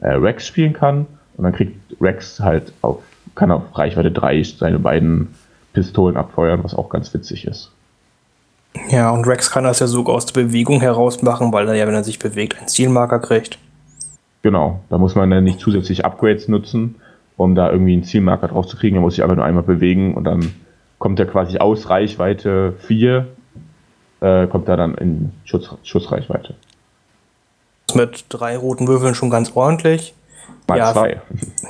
äh, 0.00 0.08
Rex 0.10 0.46
spielen 0.46 0.72
kann. 0.72 1.06
Und 1.36 1.44
dann 1.44 1.52
kriegt 1.52 1.76
Rex 2.00 2.40
halt 2.40 2.72
auf, 2.80 3.02
kann 3.34 3.50
auf 3.50 3.76
Reichweite 3.76 4.10
3 4.10 4.42
seine 4.42 4.78
beiden 4.78 5.28
Pistolen 5.72 6.16
abfeuern, 6.16 6.64
was 6.64 6.74
auch 6.74 6.88
ganz 6.88 7.12
witzig 7.14 7.46
ist. 7.46 7.72
Ja, 8.88 9.10
und 9.10 9.26
Rex 9.26 9.50
kann 9.50 9.64
das 9.64 9.80
ja 9.80 9.86
sogar 9.86 10.16
aus 10.16 10.26
der 10.26 10.42
Bewegung 10.42 10.80
heraus 10.80 11.22
machen, 11.22 11.52
weil 11.52 11.68
er 11.68 11.74
ja, 11.74 11.86
wenn 11.86 11.94
er 11.94 12.04
sich 12.04 12.18
bewegt, 12.18 12.58
einen 12.58 12.68
Zielmarker 12.68 13.18
kriegt. 13.18 13.58
Genau, 14.42 14.80
da 14.88 14.98
muss 14.98 15.14
man 15.14 15.30
dann 15.30 15.44
nicht 15.44 15.60
zusätzlich 15.60 16.04
Upgrades 16.04 16.48
nutzen, 16.48 16.96
um 17.36 17.54
da 17.54 17.70
irgendwie 17.70 17.92
einen 17.92 18.04
Zielmarker 18.04 18.48
drauf 18.48 18.66
zu 18.66 18.76
kriegen. 18.76 18.96
Er 18.96 19.02
muss 19.02 19.14
sich 19.14 19.22
einfach 19.22 19.36
nur 19.36 19.44
einmal 19.44 19.62
bewegen 19.62 20.14
und 20.14 20.24
dann 20.24 20.52
kommt 20.98 21.20
er 21.20 21.26
quasi 21.26 21.58
aus 21.58 21.90
Reichweite 21.90 22.74
4, 22.80 23.26
äh, 24.20 24.46
kommt 24.46 24.68
er 24.68 24.76
dann 24.76 24.94
in 24.94 25.32
Schutz, 25.44 25.68
Schussreichweite. 25.82 26.54
Mit 27.94 28.26
drei 28.28 28.56
roten 28.56 28.88
Würfeln 28.88 29.14
schon 29.14 29.30
ganz 29.30 29.52
ordentlich. 29.54 30.14
Mal 30.68 30.78
Ja, 30.78 30.92
zwei. 30.92 31.20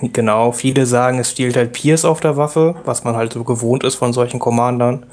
Genau, 0.02 0.52
viele 0.52 0.86
sagen, 0.86 1.18
es 1.18 1.30
stiehlt 1.30 1.56
halt 1.56 1.72
Pierce 1.72 2.04
auf 2.04 2.20
der 2.20 2.36
Waffe, 2.36 2.76
was 2.84 3.04
man 3.04 3.16
halt 3.16 3.32
so 3.32 3.44
gewohnt 3.44 3.84
ist 3.84 3.94
von 3.96 4.12
solchen 4.12 4.38
Commandern. 4.38 5.06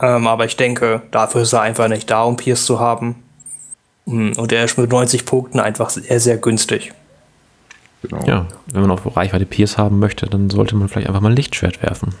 Ähm, 0.00 0.26
aber 0.26 0.44
ich 0.44 0.56
denke, 0.56 1.02
dafür 1.10 1.42
ist 1.42 1.52
er 1.52 1.62
einfach 1.62 1.88
nicht 1.88 2.10
da, 2.10 2.22
um 2.22 2.36
Pierce 2.36 2.64
zu 2.64 2.80
haben. 2.80 3.16
Mm, 4.06 4.32
Und 4.36 4.52
er 4.52 4.64
ist 4.64 4.78
mit 4.78 4.90
90 4.90 5.26
Punkten 5.26 5.60
einfach 5.60 5.90
sehr, 5.90 6.20
sehr 6.20 6.36
günstig. 6.38 6.92
Genau. 8.02 8.24
Ja, 8.26 8.46
wenn 8.66 8.82
man 8.82 8.90
auf 8.90 9.16
Reichweite 9.16 9.46
Pierce 9.46 9.78
haben 9.78 9.98
möchte, 9.98 10.26
dann 10.26 10.50
sollte 10.50 10.76
man 10.76 10.88
vielleicht 10.88 11.08
einfach 11.08 11.20
mal 11.20 11.30
ein 11.30 11.36
Lichtschwert 11.36 11.82
werfen. 11.82 12.14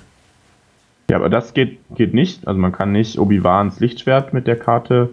Ja, 1.08 1.16
aber 1.16 1.28
das 1.28 1.54
geht, 1.54 1.78
geht 1.94 2.14
nicht. 2.14 2.46
Also 2.48 2.58
man 2.58 2.72
kann 2.72 2.92
nicht 2.92 3.18
Obi-Wans 3.18 3.78
Lichtschwert 3.78 4.32
mit 4.32 4.46
der 4.46 4.58
Karte 4.58 5.10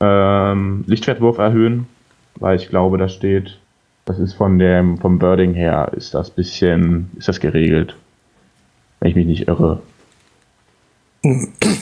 ähm, 0.00 0.84
Lichtschwertwurf 0.86 1.38
erhöhen, 1.38 1.88
weil 2.36 2.56
ich 2.56 2.68
glaube, 2.68 2.98
da 2.98 3.08
steht, 3.08 3.58
das 4.06 4.18
ist 4.18 4.32
von 4.34 4.58
dem, 4.58 4.96
vom 4.98 5.18
Birding 5.18 5.52
her, 5.54 5.92
ist 5.94 6.14
das 6.14 6.30
bisschen, 6.30 7.10
ist 7.18 7.28
das 7.28 7.38
geregelt. 7.40 7.94
Wenn 9.00 9.10
ich 9.10 9.16
mich 9.16 9.26
nicht 9.26 9.48
irre. 9.48 9.82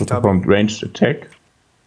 Da- 0.06 0.20
Kommt 0.20 0.46
Ranged 0.48 0.82
Attack. 0.82 1.28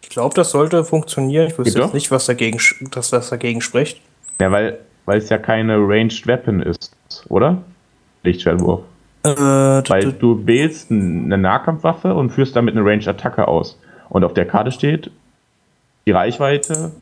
Ich 0.02 0.08
glaube, 0.10 0.34
das 0.34 0.52
sollte 0.52 0.84
funktionieren. 0.84 1.48
Ich 1.48 1.58
wüsste 1.58 1.80
jetzt 1.80 1.92
nicht, 1.94 2.10
was 2.10 2.26
dagegen, 2.26 2.58
dass 2.92 3.10
das 3.10 3.28
dagegen 3.30 3.60
spricht. 3.60 4.00
Ja, 4.40 4.50
weil, 4.52 4.78
weil 5.04 5.18
es 5.18 5.28
ja 5.28 5.38
keine 5.38 5.76
Ranged 5.76 6.26
Weapon 6.26 6.62
ist, 6.62 6.94
oder? 7.28 7.62
Lichtschwertwurf. 8.22 8.82
Äh, 9.24 9.30
Weil 9.36 10.12
du 10.12 10.46
wählst 10.46 10.90
eine 10.90 11.36
Nahkampfwaffe 11.36 12.14
und 12.14 12.30
führst 12.30 12.54
damit 12.54 12.76
eine 12.76 12.84
Ranged 12.88 13.08
Attacke 13.08 13.48
aus. 13.48 13.78
Und 14.08 14.24
auf 14.24 14.32
der 14.34 14.46
Karte 14.46 14.70
steht 14.70 15.10
die 16.06 16.12
Reichweite 16.12 16.92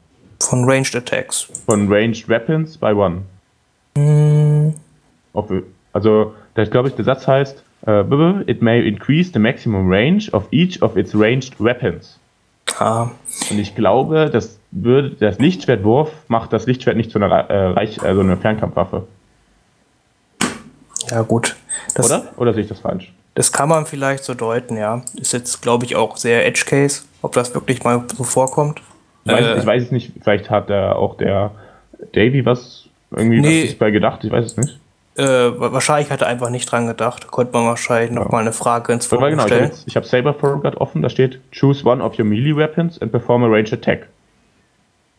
von 0.41 0.65
Ranged 0.69 0.95
Attacks. 0.95 1.49
von 1.67 1.93
Ranged 1.93 2.29
Weapons 2.29 2.77
by 2.77 2.93
One. 2.93 3.23
Ob, 5.33 5.53
also, 5.93 6.35
das 6.55 6.71
glaube 6.71 6.89
ich, 6.89 6.95
der 6.95 7.05
Satz 7.05 7.27
heißt, 7.27 7.63
äh, 7.87 8.41
it 8.47 8.63
may 8.63 8.87
increase 8.87 9.31
the 9.33 9.39
maximum 9.39 9.91
range 9.91 10.29
of 10.33 10.45
each 10.51 10.83
of 10.83 10.97
its 10.97 11.15
ranged 11.15 11.59
weapons. 11.59 12.19
ah, 12.79 13.11
Und 13.51 13.59
ich 13.59 13.75
glaube, 13.75 14.31
das 14.31 14.59
würde, 14.71 15.11
das 15.11 15.39
Lichtschwertwurf 15.39 16.11
macht 16.29 16.53
das 16.53 16.67
Lichtschwert 16.67 16.97
nicht 16.97 17.11
zu 17.11 17.19
einer, 17.19 17.31
äh, 17.49 17.67
Reich, 17.69 18.03
also 18.03 18.21
einer 18.21 18.37
Fernkampfwaffe. 18.37 19.07
ja 21.11 21.23
gut. 21.23 21.57
Das, 21.95 22.07
Oder? 22.07 22.25
Oder 22.37 22.55
sehe 22.55 22.63
ich 22.63 22.69
das 22.69 22.81
falsch? 22.81 23.13
Das 23.35 23.53
kann 23.53 23.69
man 23.69 23.85
vielleicht 23.87 24.25
so 24.25 24.35
deuten, 24.35 24.77
ja. 24.77 25.03
Ist 25.15 25.33
jetzt, 25.33 25.61
glaube 25.61 25.85
ich, 25.85 25.95
auch 25.95 26.17
sehr 26.17 26.47
Edge 26.47 26.65
Case, 26.67 27.03
ob 27.23 27.33
das 27.33 27.55
wirklich 27.55 27.85
mal 27.85 28.03
so 28.17 28.25
vorkommt. 28.25 28.81
Ich 29.27 29.33
weiß, 29.33 29.45
Äh. 29.45 29.59
ich 29.59 29.67
weiß 29.67 29.83
es 29.85 29.91
nicht, 29.93 30.13
vielleicht 30.23 30.51
hat 30.51 30.71
da 30.71 30.93
auch 30.93 31.17
der 31.17 31.51
Davy 32.15 32.45
was 32.47 32.89
irgendwie 33.11 33.41
Nee. 33.41 33.65
was 33.67 33.75
bei 33.75 33.91
gedacht, 33.91 34.25
ich 34.25 34.31
weiß 34.31 34.45
es 34.45 34.57
nicht. 34.57 34.79
Äh, 35.17 35.25
wa- 35.25 35.73
wahrscheinlich 35.73 36.11
hat 36.11 36.21
er 36.21 36.27
einfach 36.29 36.51
nicht 36.51 36.71
dran 36.71 36.87
gedacht. 36.87 37.31
Könnte 37.33 37.53
man 37.55 37.67
wahrscheinlich 37.67 38.11
noch 38.11 38.31
mal 38.31 38.41
eine 38.41 38.53
Frage 38.53 38.93
ins 38.93 39.07
Forum 39.07 39.31
genau, 39.31 39.47
ich 39.47 39.53
habe 39.53 39.67
stellen. 39.75 39.95
hab 39.95 40.05
Saber 40.05 40.35
Forward 40.35 40.77
offen, 40.77 41.03
da 41.03 41.09
steht 41.09 41.41
Choose 41.53 41.85
one 41.87 42.03
of 42.05 42.19
your 42.19 42.25
melee 42.27 42.55
weapons 42.55 43.01
and 43.01 43.11
perform 43.11 43.43
a 43.45 43.47
ranged 43.47 43.73
attack. 43.73 44.07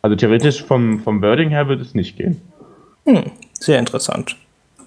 Also 0.04 0.16
theoretisch 0.16 0.64
vom, 0.64 1.00
vom 1.00 1.22
Wording 1.22 1.50
her 1.50 1.68
würde 1.68 1.82
es 1.82 1.96
nicht 1.96 2.16
gehen. 2.18 2.40
Sehr 3.54 3.80
interessant. 3.80 4.36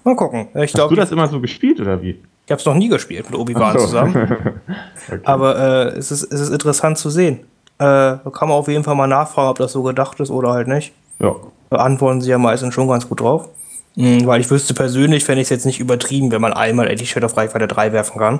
Mal 0.03 0.15
gucken. 0.15 0.47
Ich 0.55 0.73
Hast 0.73 0.77
du 0.91 0.95
das 0.95 1.11
immer 1.11 1.27
so 1.27 1.39
gespielt 1.41 1.79
oder 1.81 2.01
wie? 2.01 2.17
ich 2.45 2.51
habe 2.51 2.59
es 2.59 2.65
noch 2.65 2.75
nie 2.75 2.87
gespielt 2.89 3.29
mit 3.29 3.37
Obi-Wan 3.39 3.77
so. 3.77 3.85
zusammen. 3.85 4.13
Okay. 5.07 5.19
Aber 5.23 5.57
äh, 5.93 5.97
es, 5.97 6.11
ist, 6.11 6.31
es 6.31 6.39
ist 6.39 6.49
interessant 6.51 6.97
zu 6.97 7.09
sehen. 7.09 7.41
Äh, 7.81 8.29
kann 8.31 8.47
man 8.47 8.51
auf 8.51 8.67
jeden 8.67 8.83
Fall 8.83 8.93
mal 8.93 9.07
nachfragen, 9.07 9.49
ob 9.49 9.57
das 9.57 9.71
so 9.71 9.81
gedacht 9.81 10.19
ist 10.19 10.29
oder 10.29 10.51
halt 10.51 10.67
nicht. 10.67 10.93
ja. 11.19 11.35
Antworten 11.71 12.19
sie 12.19 12.29
ja 12.29 12.37
meistens 12.37 12.73
schon 12.73 12.89
ganz 12.89 13.07
gut 13.07 13.21
drauf. 13.21 13.47
Mhm, 13.95 14.25
weil 14.25 14.41
ich 14.41 14.51
wüsste 14.51 14.73
persönlich, 14.73 15.23
fände 15.23 15.41
ich 15.41 15.45
es 15.45 15.49
jetzt 15.49 15.65
nicht 15.65 15.79
übertrieben, 15.79 16.29
wenn 16.31 16.41
man 16.41 16.53
einmal 16.53 16.89
Eddie 16.91 17.23
auf 17.23 17.35
Reichweite 17.35 17.67
3 17.67 17.93
werfen 17.93 18.19
kann. 18.19 18.39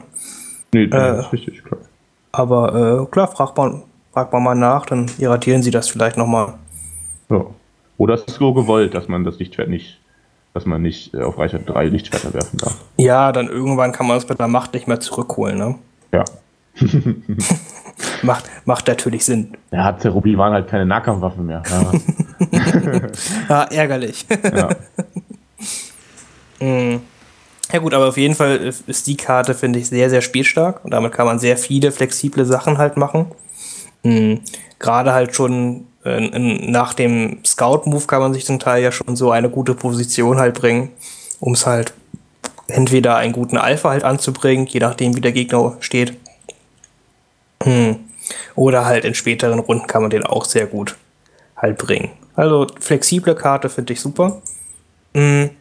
Nee, 0.73 0.87
das 0.87 1.25
ist 1.25 1.33
richtig, 1.33 1.63
klar. 1.63 1.79
Aber 2.33 3.03
äh, 3.03 3.05
klar, 3.11 3.29
fragt 3.29 3.57
man, 3.57 3.83
fragt 4.13 4.31
man 4.31 4.43
mal 4.43 4.55
nach, 4.55 4.85
dann 4.85 5.09
irratieren 5.17 5.63
sie 5.63 5.71
das 5.71 5.89
vielleicht 5.89 6.17
nochmal. 6.17 6.53
Ja. 7.29 7.45
Oder 7.97 8.15
es 8.15 8.23
ist 8.23 8.35
so 8.35 8.53
gewollt, 8.53 8.93
dass 8.93 9.07
man 9.07 9.23
das 9.23 9.39
Lichtschwert 9.39 9.69
nicht, 9.69 9.99
dass 10.53 10.65
man 10.65 10.81
nicht 10.81 11.13
äh, 11.13 11.21
auf 11.21 11.39
Reichweite 11.39 11.65
3 11.65 11.85
Lichtschwerter 11.85 12.33
werfen 12.33 12.57
darf. 12.57 12.75
Ja, 12.97 13.31
dann 13.31 13.47
irgendwann 13.47 13.91
kann 13.91 14.07
man 14.07 14.17
es 14.17 14.27
mit 14.27 14.39
der 14.39 14.47
Macht 14.47 14.73
nicht 14.73 14.87
mehr 14.87 14.99
zurückholen, 14.99 15.57
ne? 15.57 15.75
Ja. 16.11 16.25
Macht, 18.21 18.45
macht 18.65 18.87
natürlich 18.87 19.25
Sinn. 19.25 19.57
Hat 19.71 20.03
der 20.03 20.15
Obi-Wan 20.15 20.53
halt 20.53 20.67
keine 20.67 20.85
Nahkampfwaffe 20.85 21.41
mehr. 21.41 21.63
Ja. 21.69 21.91
Ja, 23.49 23.63
ärgerlich. 23.71 24.25
ja. 24.43 24.69
Ja 27.71 27.79
gut, 27.79 27.93
aber 27.93 28.09
auf 28.09 28.17
jeden 28.17 28.35
Fall 28.35 28.73
ist 28.85 29.07
die 29.07 29.15
Karte, 29.15 29.53
finde 29.53 29.79
ich, 29.79 29.87
sehr, 29.87 30.09
sehr 30.09 30.21
spielstark. 30.21 30.83
Und 30.83 30.91
damit 30.91 31.13
kann 31.13 31.25
man 31.25 31.39
sehr 31.39 31.57
viele 31.57 31.91
flexible 31.91 32.45
Sachen 32.45 32.77
halt 32.77 32.97
machen. 32.97 33.27
Mhm. 34.03 34.41
Gerade 34.77 35.13
halt 35.13 35.35
schon 35.35 35.85
äh, 36.03 36.19
nach 36.37 36.93
dem 36.93 37.39
Scout-Move 37.45 38.07
kann 38.07 38.21
man 38.21 38.33
sich 38.33 38.45
zum 38.45 38.59
Teil 38.59 38.83
ja 38.83 38.91
schon 38.91 39.15
so 39.15 39.31
eine 39.31 39.49
gute 39.49 39.73
Position 39.73 40.37
halt 40.37 40.55
bringen, 40.55 40.89
um 41.39 41.53
es 41.53 41.65
halt 41.65 41.93
entweder 42.67 43.15
einen 43.15 43.33
guten 43.33 43.57
Alpha 43.57 43.89
halt 43.89 44.03
anzubringen, 44.03 44.65
je 44.65 44.79
nachdem 44.79 45.15
wie 45.15 45.21
der 45.21 45.31
Gegner 45.31 45.77
steht. 45.79 46.17
Mhm. 47.65 47.99
Oder 48.55 48.85
halt 48.85 49.05
in 49.05 49.13
späteren 49.13 49.59
Runden 49.59 49.87
kann 49.87 50.01
man 50.01 50.11
den 50.11 50.25
auch 50.25 50.45
sehr 50.45 50.67
gut 50.67 50.95
halt 51.55 51.77
bringen. 51.77 52.11
Also 52.35 52.67
flexible 52.79 53.35
Karte 53.35 53.69
finde 53.69 53.93
ich 53.93 54.01
super. 54.01 54.41
Mhm. 55.13 55.51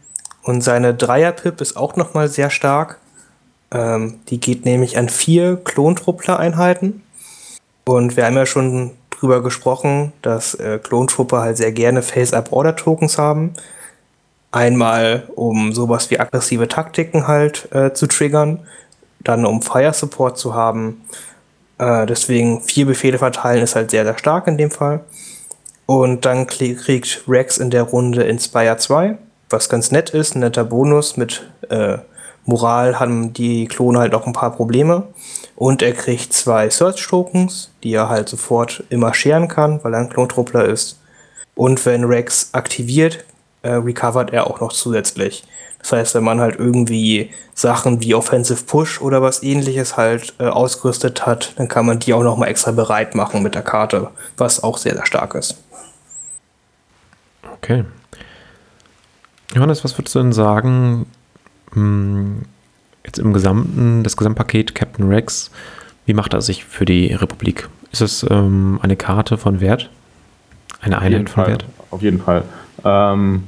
Und 0.43 0.63
seine 0.63 0.95
Dreier-Pip 0.95 1.61
ist 1.61 1.77
auch 1.77 1.97
nochmal 1.97 2.29
sehr 2.29 2.51
stark. 2.51 2.99
Ähm, 3.71 4.21
die 4.29 4.41
geht 4.41 4.65
nämlich 4.65 4.99
an 4.99 5.09
vier 5.09 5.57
Klontruppler-Einheiten. 5.57 7.03
Und 7.85 8.17
wir 8.17 8.27
haben 8.27 8.37
ja 8.37 8.47
schon 8.47 8.93
drüber 9.11 9.43
gesprochen, 9.43 10.13
dass 10.23 10.55
äh, 10.55 10.79
Klontruppe 10.83 11.39
halt 11.39 11.57
sehr 11.57 11.73
gerne 11.73 12.03
Face-Up-Order-Tokens 12.03 13.19
haben. 13.19 13.53
Einmal, 14.53 15.29
um 15.37 15.73
sowas 15.73 16.11
wie 16.11 16.19
aggressive 16.19 16.69
Taktiken 16.69 17.29
halt 17.29 17.69
äh, 17.73 17.93
zu 17.93 18.07
triggern. 18.07 18.61
Dann, 19.21 19.45
um 19.45 19.61
Fire-Support 19.63 20.39
zu 20.39 20.55
haben. 20.55 21.03
Äh, 21.81 22.05
deswegen 22.05 22.61
vier 22.61 22.85
Befehle 22.85 23.17
verteilen 23.17 23.63
ist 23.63 23.75
halt 23.75 23.91
sehr, 23.91 24.05
sehr 24.05 24.19
stark 24.19 24.47
in 24.47 24.59
dem 24.59 24.71
Fall. 24.71 25.01
Und 25.87 26.27
dann 26.27 26.47
kriegt 26.47 27.25
Rex 27.27 27.57
in 27.57 27.71
der 27.71 27.85
Runde 27.85 28.23
Inspire 28.23 28.77
2, 28.77 29.17
was 29.49 29.69
ganz 29.71 29.91
nett 29.91 30.11
ist, 30.11 30.37
ein 30.37 30.41
netter 30.41 30.65
Bonus. 30.65 31.17
Mit 31.17 31.51
äh, 31.71 31.97
Moral 32.45 33.01
haben 33.01 33.33
die 33.33 33.67
Klone 33.67 33.99
halt 33.99 34.15
auch 34.15 34.27
ein 34.27 34.35
paar 34.35 34.55
Probleme. 34.55 35.05
Und 35.57 35.81
er 35.81 35.93
kriegt 35.93 36.35
zwei 36.35 36.69
Search 36.69 37.07
Tokens, 37.09 37.71
die 37.83 37.95
er 37.95 38.11
halt 38.11 38.29
sofort 38.29 38.85
immer 38.91 39.15
scheren 39.15 39.49
kann, 39.49 39.83
weil 39.83 39.95
er 39.95 40.01
ein 40.01 40.11
Klontruppler 40.11 40.67
ist. 40.67 41.01
Und 41.55 41.85
wenn 41.87 42.05
Rex 42.05 42.51
aktiviert, 42.53 43.25
äh, 43.63 43.73
recovert 43.73 44.33
er 44.33 44.47
auch 44.47 44.61
noch 44.61 44.73
zusätzlich. 44.73 45.45
Das 45.81 45.93
heißt, 45.93 46.15
wenn 46.15 46.25
man 46.25 46.41
halt 46.41 46.59
irgendwie 46.59 47.31
Sachen 47.55 48.03
wie 48.03 48.15
Offensive 48.15 48.65
Push 48.65 49.01
oder 49.01 49.23
was 49.23 49.43
ähnliches 49.43 49.97
halt 49.97 50.35
äh, 50.39 50.45
ausgerüstet 50.45 51.27
hat, 51.27 51.55
dann 51.57 51.69
kann 51.69 51.87
man 51.87 51.99
die 51.99 52.13
auch 52.15 52.23
nochmal 52.23 52.49
extra 52.49 52.73
bereit 52.73 53.15
machen 53.15 53.43
mit 53.43 53.55
der 53.55 53.63
Karte, 53.63 54.11
was 54.37 54.63
auch 54.63 54.79
sehr, 54.79 54.95
sehr 54.95 55.07
stark 55.07 55.35
ist. 55.35 55.57
Okay. 57.43 57.85
Johannes, 59.55 59.85
was 59.85 59.97
würdest 59.99 60.15
du 60.15 60.21
denn 60.21 60.33
sagen, 60.33 61.07
hm, 61.73 62.43
jetzt 63.05 63.19
im 63.19 63.33
gesamten, 63.33 64.03
das 64.03 64.17
Gesamtpaket 64.17 64.75
Captain 64.75 65.09
Rex, 65.09 65.51
wie 66.07 66.15
macht 66.15 66.35
er 66.35 66.41
sich 66.41 66.65
für 66.65 66.85
die 66.85 67.13
Republik? 67.13 67.69
Ist 67.93 68.03
es 68.03 68.27
ähm, 68.31 68.79
eine 68.83 68.97
Karte 68.97 69.39
von 69.39 69.61
Wert? 69.61 69.91
Eine 70.81 70.99
Einheit 70.99 71.29
von 71.29 71.45
Fall, 71.45 71.53
Wert? 71.53 71.65
Auf 71.91 72.03
jeden 72.03 72.21
Fall. 72.21 72.45
Ähm, 72.85 73.45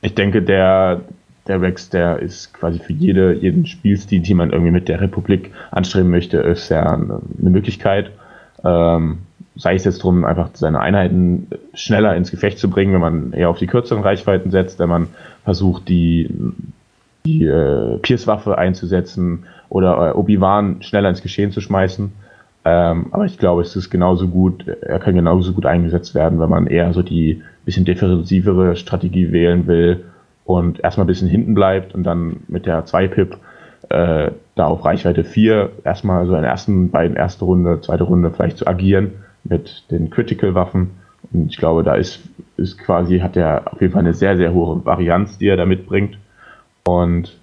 ich 0.00 0.14
denke, 0.14 0.42
der, 0.42 1.00
der 1.50 1.60
Rex, 1.60 1.90
der 1.90 2.20
ist 2.20 2.54
quasi 2.54 2.78
für 2.78 2.92
jede, 2.92 3.34
jeden 3.34 3.66
Spielstil, 3.66 4.20
die 4.20 4.34
man 4.34 4.50
irgendwie 4.50 4.70
mit 4.70 4.88
der 4.88 5.00
Republik 5.00 5.50
anstreben 5.72 6.08
möchte, 6.08 6.38
ist 6.38 6.68
ja 6.68 6.92
eine, 6.92 7.20
eine 7.40 7.50
Möglichkeit. 7.50 8.12
Ähm, 8.64 9.18
sei 9.56 9.74
es 9.74 9.84
jetzt 9.84 9.98
darum, 9.98 10.24
einfach 10.24 10.50
seine 10.54 10.78
Einheiten 10.78 11.48
schneller 11.74 12.14
ins 12.14 12.30
Gefecht 12.30 12.60
zu 12.60 12.70
bringen, 12.70 12.94
wenn 12.94 13.00
man 13.00 13.32
eher 13.32 13.50
auf 13.50 13.58
die 13.58 13.66
kürzeren 13.66 14.04
Reichweiten 14.04 14.52
setzt, 14.52 14.78
wenn 14.78 14.88
man 14.88 15.08
versucht, 15.42 15.88
die, 15.88 16.30
die 17.26 17.46
äh, 17.46 17.98
Pierce-Waffe 17.98 18.56
einzusetzen 18.56 19.46
oder 19.68 20.10
äh, 20.10 20.12
Obi-Wan 20.16 20.82
schneller 20.82 21.08
ins 21.08 21.20
Geschehen 21.20 21.50
zu 21.50 21.60
schmeißen. 21.60 22.12
Ähm, 22.64 23.06
aber 23.10 23.24
ich 23.24 23.38
glaube, 23.38 23.62
es 23.62 23.74
ist 23.74 23.90
genauso 23.90 24.28
gut, 24.28 24.68
er 24.68 25.00
kann 25.00 25.16
genauso 25.16 25.52
gut 25.52 25.66
eingesetzt 25.66 26.14
werden, 26.14 26.38
wenn 26.38 26.50
man 26.50 26.68
eher 26.68 26.92
so 26.92 27.02
die 27.02 27.42
bisschen 27.64 27.84
defensivere 27.84 28.76
Strategie 28.76 29.32
wählen 29.32 29.66
will 29.66 30.04
und 30.44 30.80
erstmal 30.80 31.04
ein 31.04 31.08
bisschen 31.08 31.28
hinten 31.28 31.54
bleibt 31.54 31.94
und 31.94 32.04
dann 32.04 32.40
mit 32.48 32.66
der 32.66 32.84
2-Pip 32.84 33.36
äh, 33.88 34.30
da 34.54 34.66
auf 34.66 34.84
Reichweite 34.84 35.24
4 35.24 35.70
erstmal 35.84 36.26
so 36.26 36.32
in 36.32 36.42
den 36.42 36.50
ersten 36.50 36.90
beiden 36.90 37.16
erste 37.16 37.44
Runde, 37.44 37.80
zweite 37.80 38.04
Runde 38.04 38.30
vielleicht 38.30 38.58
zu 38.58 38.66
agieren 38.66 39.12
mit 39.44 39.84
den 39.90 40.10
Critical-Waffen. 40.10 40.90
Und 41.32 41.50
ich 41.50 41.56
glaube, 41.56 41.82
da 41.82 41.94
ist, 41.94 42.20
ist 42.56 42.78
quasi, 42.78 43.20
hat 43.20 43.36
er 43.36 43.72
auf 43.72 43.80
jeden 43.80 43.92
Fall 43.92 44.02
eine 44.02 44.14
sehr, 44.14 44.36
sehr 44.36 44.52
hohe 44.52 44.84
Varianz, 44.84 45.38
die 45.38 45.48
er 45.48 45.56
da 45.56 45.66
mitbringt. 45.66 46.18
Und 46.84 47.38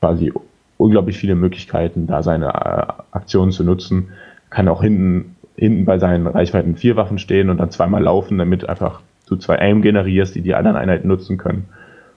quasi 0.00 0.32
unglaublich 0.78 1.16
viele 1.16 1.34
Möglichkeiten, 1.34 2.06
da 2.06 2.22
seine 2.22 2.48
äh, 2.48 2.92
Aktionen 3.12 3.52
zu 3.52 3.64
nutzen. 3.64 4.08
Kann 4.50 4.68
auch 4.68 4.82
hinten, 4.82 5.36
hinten 5.56 5.84
bei 5.84 5.98
seinen 5.98 6.26
Reichweiten 6.26 6.76
vier 6.76 6.96
Waffen 6.96 7.18
stehen 7.18 7.50
und 7.50 7.58
dann 7.58 7.70
zweimal 7.70 8.02
laufen, 8.02 8.38
damit 8.38 8.68
einfach 8.68 9.00
du 9.26 9.36
zwei 9.36 9.58
Aim 9.58 9.82
generierst, 9.82 10.34
die 10.34 10.42
die 10.42 10.54
anderen 10.54 10.76
Einheiten 10.76 11.08
nutzen 11.08 11.38
können. 11.38 11.68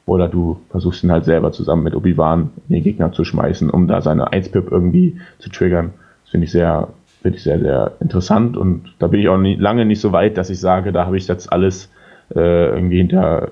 Oder 0.05 0.27
du 0.27 0.59
versuchst 0.69 1.03
ihn 1.03 1.11
halt 1.11 1.25
selber 1.25 1.51
zusammen 1.51 1.83
mit 1.83 1.95
Obi-Wan 1.95 2.51
in 2.69 2.75
den 2.75 2.83
Gegner 2.83 3.11
zu 3.11 3.23
schmeißen, 3.23 3.69
um 3.69 3.87
da 3.87 4.01
seine 4.01 4.31
1-Pip 4.31 4.71
irgendwie 4.71 5.19
zu 5.39 5.49
triggern. 5.49 5.93
Das 6.23 6.31
finde 6.31 6.45
ich 6.45 6.51
sehr, 6.51 6.89
finde 7.21 7.37
ich 7.37 7.43
sehr, 7.43 7.59
sehr 7.59 7.93
interessant 7.99 8.55
und 8.55 8.93
da 8.99 9.07
bin 9.07 9.19
ich 9.19 9.29
auch 9.29 9.37
nie, 9.37 9.55
lange 9.55 9.85
nicht 9.85 10.01
so 10.01 10.11
weit, 10.11 10.37
dass 10.37 10.51
ich 10.51 10.59
sage, 10.59 10.91
da 10.91 11.05
habe 11.05 11.17
ich 11.17 11.27
jetzt 11.27 11.51
alles 11.51 11.89
äh, 12.35 12.69
irgendwie 12.69 12.97
hinter 12.97 13.49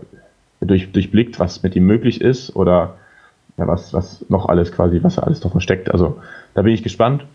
durch, 0.62 0.92
durchblickt, 0.92 1.40
was 1.40 1.64
mit 1.64 1.76
ihm 1.76 1.86
möglich 1.86 2.22
ist 2.22 2.56
oder 2.56 2.96
ja, 3.58 3.68
was, 3.68 3.94
was 3.94 4.26
noch 4.30 4.48
alles 4.48 4.72
quasi, 4.72 5.02
was 5.04 5.18
er 5.18 5.26
alles 5.26 5.44
noch 5.44 5.52
versteckt. 5.52 5.92
Also 5.92 6.20
da 6.54 6.62
bin 6.62 6.74
ich 6.74 6.84
gespannt, 6.84 7.26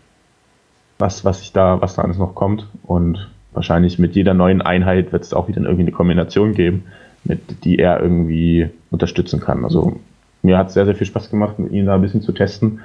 was, 0.97 1.23
was 1.23 1.41
ich 1.41 1.53
da, 1.53 1.81
was 1.81 1.95
da 1.95 2.03
alles 2.03 2.17
noch 2.17 2.35
kommt. 2.35 2.67
Und 2.83 3.29
wahrscheinlich 3.53 3.99
mit 3.99 4.15
jeder 4.15 4.33
neuen 4.33 4.61
Einheit 4.61 5.11
wird 5.11 5.23
es 5.23 5.33
auch 5.33 5.47
wieder 5.47 5.61
irgendwie 5.61 5.83
eine 5.83 5.91
Kombination 5.91 6.53
geben, 6.53 6.85
mit 7.23 7.63
die 7.63 7.79
er 7.79 8.01
irgendwie 8.01 8.69
unterstützen 8.91 9.39
kann. 9.39 9.63
Also 9.63 9.99
mir 10.41 10.57
hat 10.57 10.67
es 10.67 10.73
sehr, 10.73 10.85
sehr 10.85 10.95
viel 10.95 11.07
Spaß 11.07 11.29
gemacht, 11.29 11.59
mit 11.59 11.71
ihm 11.71 11.85
da 11.85 11.95
ein 11.95 12.01
bisschen 12.01 12.21
zu 12.21 12.31
testen. 12.31 12.81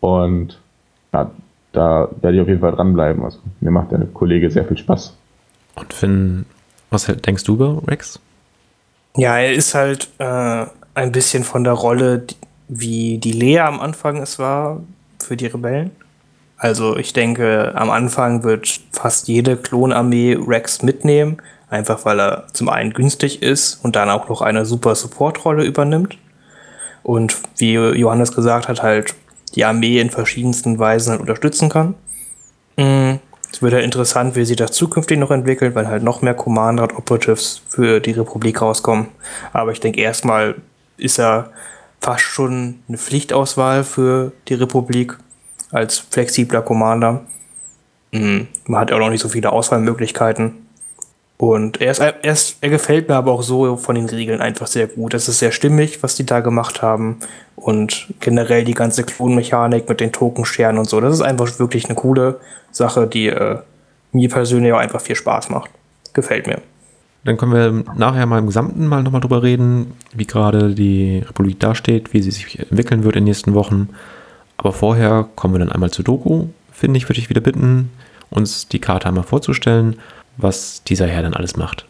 Und 0.00 0.60
ja, 1.12 1.30
da 1.72 2.08
werde 2.20 2.36
ich 2.36 2.42
auf 2.42 2.48
jeden 2.48 2.60
Fall 2.60 2.72
dranbleiben. 2.72 3.24
Also 3.24 3.38
mir 3.60 3.70
macht 3.70 3.92
der 3.92 4.00
Kollege 4.06 4.50
sehr 4.50 4.64
viel 4.64 4.78
Spaß. 4.78 5.16
Und 5.76 5.92
Finn, 5.92 6.46
was 6.90 7.06
denkst 7.06 7.44
du 7.44 7.54
über 7.54 7.82
Rex? 7.86 8.20
Ja, 9.16 9.38
er 9.38 9.52
ist 9.52 9.74
halt 9.74 10.08
äh, 10.18 10.66
ein 10.94 11.12
bisschen 11.12 11.44
von 11.44 11.64
der 11.64 11.72
Rolle, 11.72 12.24
wie 12.68 13.18
die 13.18 13.32
Lea 13.32 13.60
am 13.60 13.80
Anfang 13.80 14.18
es 14.18 14.38
war 14.38 14.82
für 15.20 15.36
die 15.36 15.46
Rebellen. 15.46 15.90
Also 16.56 16.96
ich 16.96 17.12
denke, 17.12 17.72
am 17.76 17.90
Anfang 17.90 18.42
wird 18.42 18.80
fast 18.92 19.28
jede 19.28 19.56
Klonarmee 19.56 20.36
Rex 20.38 20.82
mitnehmen, 20.82 21.38
einfach 21.70 22.04
weil 22.04 22.20
er 22.20 22.46
zum 22.52 22.68
einen 22.68 22.92
günstig 22.92 23.42
ist 23.42 23.82
und 23.84 23.96
dann 23.96 24.10
auch 24.10 24.28
noch 24.28 24.42
eine 24.42 24.64
super 24.64 24.94
Support-Rolle 24.94 25.64
übernimmt. 25.64 26.16
Und 27.02 27.36
wie 27.56 27.74
Johannes 27.74 28.34
gesagt 28.34 28.68
hat, 28.68 28.82
halt 28.82 29.14
die 29.54 29.64
Armee 29.64 30.00
in 30.00 30.10
verschiedensten 30.10 30.78
Weisen 30.78 31.12
halt 31.12 31.20
unterstützen 31.20 31.68
kann. 31.68 31.94
Mhm. 32.76 33.20
Es 33.50 33.62
wird 33.62 33.72
ja 33.72 33.78
interessant, 33.78 34.36
wie 34.36 34.44
sich 34.44 34.56
das 34.56 34.72
zukünftig 34.72 35.18
noch 35.18 35.30
entwickelt, 35.30 35.74
weil 35.74 35.88
halt 35.88 36.02
noch 36.02 36.20
mehr 36.20 36.34
Commander 36.34 36.82
und 36.82 36.96
Operatives 36.96 37.62
für 37.68 37.98
die 38.00 38.12
Republik 38.12 38.60
rauskommen. 38.60 39.08
Aber 39.52 39.72
ich 39.72 39.80
denke, 39.80 40.00
erstmal 40.00 40.56
ist 40.98 41.18
er 41.18 41.50
fast 42.00 42.22
schon 42.22 42.80
eine 42.88 42.98
Pflichtauswahl 42.98 43.84
für 43.84 44.32
die 44.48 44.54
Republik 44.54 45.16
als 45.70 45.98
flexibler 45.98 46.60
Commander. 46.60 47.22
Mhm. 48.12 48.48
Man 48.66 48.80
hat 48.80 48.90
ja 48.90 48.96
auch 48.96 49.00
noch 49.00 49.10
nicht 49.10 49.22
so 49.22 49.30
viele 49.30 49.50
Auswahlmöglichkeiten. 49.50 50.67
Und 51.38 51.80
er, 51.80 51.92
ist, 51.92 52.00
er, 52.00 52.24
ist, 52.24 52.58
er 52.60 52.68
gefällt 52.68 53.08
mir 53.08 53.14
aber 53.14 53.30
auch 53.30 53.42
so 53.42 53.76
von 53.76 53.94
den 53.94 54.06
Regeln 54.06 54.40
einfach 54.40 54.66
sehr 54.66 54.88
gut. 54.88 55.14
Es 55.14 55.28
ist 55.28 55.38
sehr 55.38 55.52
stimmig, 55.52 56.02
was 56.02 56.16
die 56.16 56.26
da 56.26 56.40
gemacht 56.40 56.82
haben. 56.82 57.18
Und 57.54 58.08
generell 58.18 58.64
die 58.64 58.74
ganze 58.74 59.04
Klonmechanik 59.04 59.88
mit 59.88 60.00
den 60.00 60.10
Tokenscheren 60.10 60.78
und 60.78 60.88
so. 60.88 61.00
Das 61.00 61.14
ist 61.14 61.20
einfach 61.20 61.58
wirklich 61.60 61.84
eine 61.84 61.94
coole 61.94 62.40
Sache, 62.72 63.06
die 63.06 63.28
äh, 63.28 63.58
mir 64.10 64.28
persönlich 64.28 64.72
auch 64.72 64.78
einfach 64.78 65.00
viel 65.00 65.14
Spaß 65.14 65.48
macht. 65.50 65.70
Gefällt 66.12 66.48
mir. 66.48 66.60
Dann 67.22 67.36
können 67.36 67.52
wir 67.52 67.94
nachher 67.96 68.26
mal 68.26 68.38
im 68.38 68.46
Gesamten 68.46 68.88
mal 68.88 69.04
nochmal 69.04 69.20
drüber 69.20 69.44
reden, 69.44 69.92
wie 70.14 70.26
gerade 70.26 70.74
die 70.74 71.18
Republik 71.18 71.60
dasteht, 71.60 72.12
wie 72.12 72.22
sie 72.22 72.32
sich 72.32 72.58
entwickeln 72.58 73.04
wird 73.04 73.14
in 73.14 73.20
den 73.20 73.28
nächsten 73.28 73.54
Wochen. 73.54 73.90
Aber 74.56 74.72
vorher 74.72 75.28
kommen 75.36 75.54
wir 75.54 75.60
dann 75.60 75.70
einmal 75.70 75.92
zu 75.92 76.02
Doku. 76.02 76.46
Finde 76.72 76.96
ich, 76.96 77.08
würde 77.08 77.20
ich 77.20 77.30
wieder 77.30 77.40
bitten, 77.40 77.92
uns 78.28 78.66
die 78.66 78.80
Karte 78.80 79.06
einmal 79.06 79.24
vorzustellen 79.24 79.98
was 80.38 80.82
dieser 80.84 81.06
Herr 81.06 81.22
dann 81.22 81.34
alles 81.34 81.56
macht. 81.56 81.84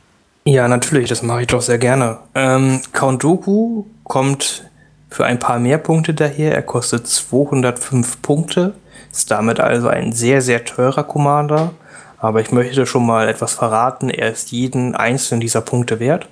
Ja, 0.45 0.67
natürlich, 0.67 1.09
das 1.09 1.23
mache 1.23 1.43
ich 1.43 1.47
doch 1.47 1.61
sehr 1.61 1.79
gerne. 1.79 2.19
Ähm, 2.35 2.81
Count 2.93 3.23
Doku 3.23 3.85
kommt 4.05 4.65
für 5.11 5.25
ein 5.25 5.39
paar 5.39 5.59
mehr 5.59 5.79
Punkte 5.79 6.15
daher. 6.15 6.55
Er 6.55 6.63
kostet 6.63 7.07
205 7.07 8.23
Punkte, 8.23 8.75
ist 9.13 9.31
damit 9.31 9.61
also 9.61 9.89
ein 9.89 10.13
sehr, 10.13 10.41
sehr 10.43 10.65
teurer 10.65 11.05
Commander. 11.05 11.73
Aber 12.19 12.41
ich 12.41 12.51
möchte 12.51 12.87
schon 12.87 13.07
mal 13.07 13.29
etwas 13.29 13.55
verraten. 13.55 14.11
Er 14.11 14.31
ist 14.33 14.51
jeden 14.51 14.97
einzelnen 14.97 15.41
dieser 15.41 15.61
Punkte 15.61 16.01
wert. 16.01 16.27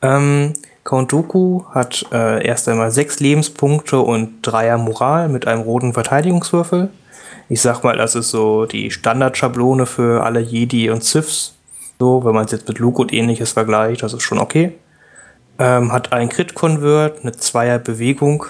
Ähm, 0.00 0.54
Count 0.84 1.12
Dooku 1.12 1.64
hat 1.70 2.06
äh, 2.12 2.46
erst 2.46 2.68
einmal 2.68 2.90
sechs 2.90 3.20
Lebenspunkte 3.20 3.98
und 3.98 4.42
Dreier 4.42 4.78
Moral 4.78 5.28
mit 5.28 5.46
einem 5.46 5.62
roten 5.62 5.94
Verteidigungswürfel. 5.94 6.90
Ich 7.48 7.60
sag 7.60 7.82
mal, 7.82 7.96
das 7.96 8.14
ist 8.14 8.30
so 8.30 8.66
die 8.66 8.90
Standardschablone 8.90 9.86
für 9.86 10.24
alle 10.24 10.40
Jedi 10.40 10.90
und 10.90 11.04
Siths. 11.04 11.54
So, 11.98 12.24
wenn 12.24 12.34
man 12.34 12.46
es 12.46 12.52
jetzt 12.52 12.68
mit 12.68 12.78
Luke 12.78 13.00
und 13.00 13.12
ähnliches 13.12 13.52
vergleicht, 13.52 14.02
das 14.02 14.12
ist 14.12 14.22
schon 14.22 14.38
okay. 14.38 14.72
Ähm, 15.58 15.92
hat 15.92 16.12
ein 16.12 16.28
Crit-Convert, 16.28 17.22
eine 17.22 17.32
Zweier-Bewegung 17.32 18.46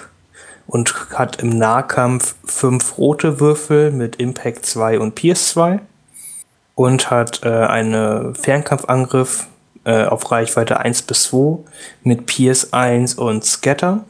und 0.67 1.09
hat 1.13 1.41
im 1.41 1.49
Nahkampf 1.49 2.35
fünf 2.45 2.97
rote 2.97 3.39
Würfel 3.39 3.91
mit 3.91 4.15
Impact 4.15 4.65
2 4.65 4.99
und 4.99 5.13
Pierce 5.13 5.49
2 5.49 5.79
und 6.73 7.11
hat 7.11 7.41
äh, 7.43 7.49
einen 7.49 8.33
Fernkampfangriff 8.33 9.47
äh, 9.83 10.05
auf 10.05 10.31
Reichweite 10.31 10.79
1 10.79 11.03
bis 11.03 11.23
2 11.23 11.59
mit 12.03 12.25
Pierce 12.25 12.73
1 12.73 13.15
und 13.15 13.45
Scatter. 13.45 14.03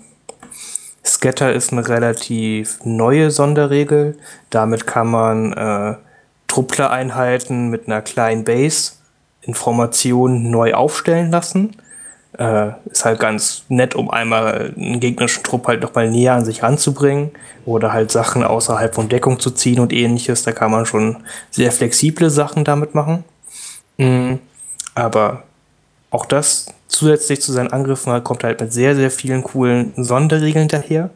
Scatter 1.06 1.54
ist 1.54 1.72
eine 1.72 1.88
relativ 1.88 2.80
neue 2.84 3.30
Sonderregel. 3.32 4.18
Damit 4.50 4.88
kann 4.88 5.08
man 5.08 5.54
äh, 5.54 5.96
Truppler-Einheiten 6.48 7.70
mit 7.70 7.88
einer 7.88 8.02
kleinen 8.02 8.44
Base 8.44 8.94
in 9.42 9.54
Formation 9.54 10.50
neu 10.50 10.74
aufstellen 10.74 11.32
lassen. 11.32 11.76
Äh, 12.38 12.72
ist 12.86 13.06
halt 13.06 13.20
ganz 13.20 13.64
nett, 13.70 13.96
um 13.96 14.10
einmal 14.10 14.74
einen 14.76 15.00
gegnerischen 15.00 15.44
Trupp 15.44 15.68
halt 15.68 15.82
nochmal 15.82 16.10
näher 16.10 16.34
an 16.34 16.44
sich 16.44 16.64
ranzubringen 16.64 17.32
oder 17.66 17.94
halt 17.94 18.12
Sachen 18.12 18.44
außerhalb 18.44 18.94
von 18.94 19.08
Deckung 19.08 19.40
zu 19.40 19.52
ziehen 19.52 19.80
und 19.80 19.94
ähnliches. 19.94 20.44
Da 20.44 20.52
kann 20.52 20.72
man 20.72 20.86
schon 20.86 21.24
sehr 21.52 21.72
flexible 21.72 22.30
Sachen 22.30 22.64
damit 22.66 22.96
machen. 22.96 23.24
Mhm. 23.98 24.40
Aber 24.96 25.44
auch 26.10 26.26
das 26.26 26.68
zusätzlich 26.96 27.42
zu 27.42 27.52
seinen 27.52 27.72
Angriffen 27.72 28.24
kommt 28.24 28.44
halt 28.44 28.62
mit 28.62 28.72
sehr, 28.72 28.96
sehr 28.96 29.12
vielen 29.12 29.44
coolen 29.44 29.94
Sonderregeln 29.98 30.68
daher. 30.68 31.10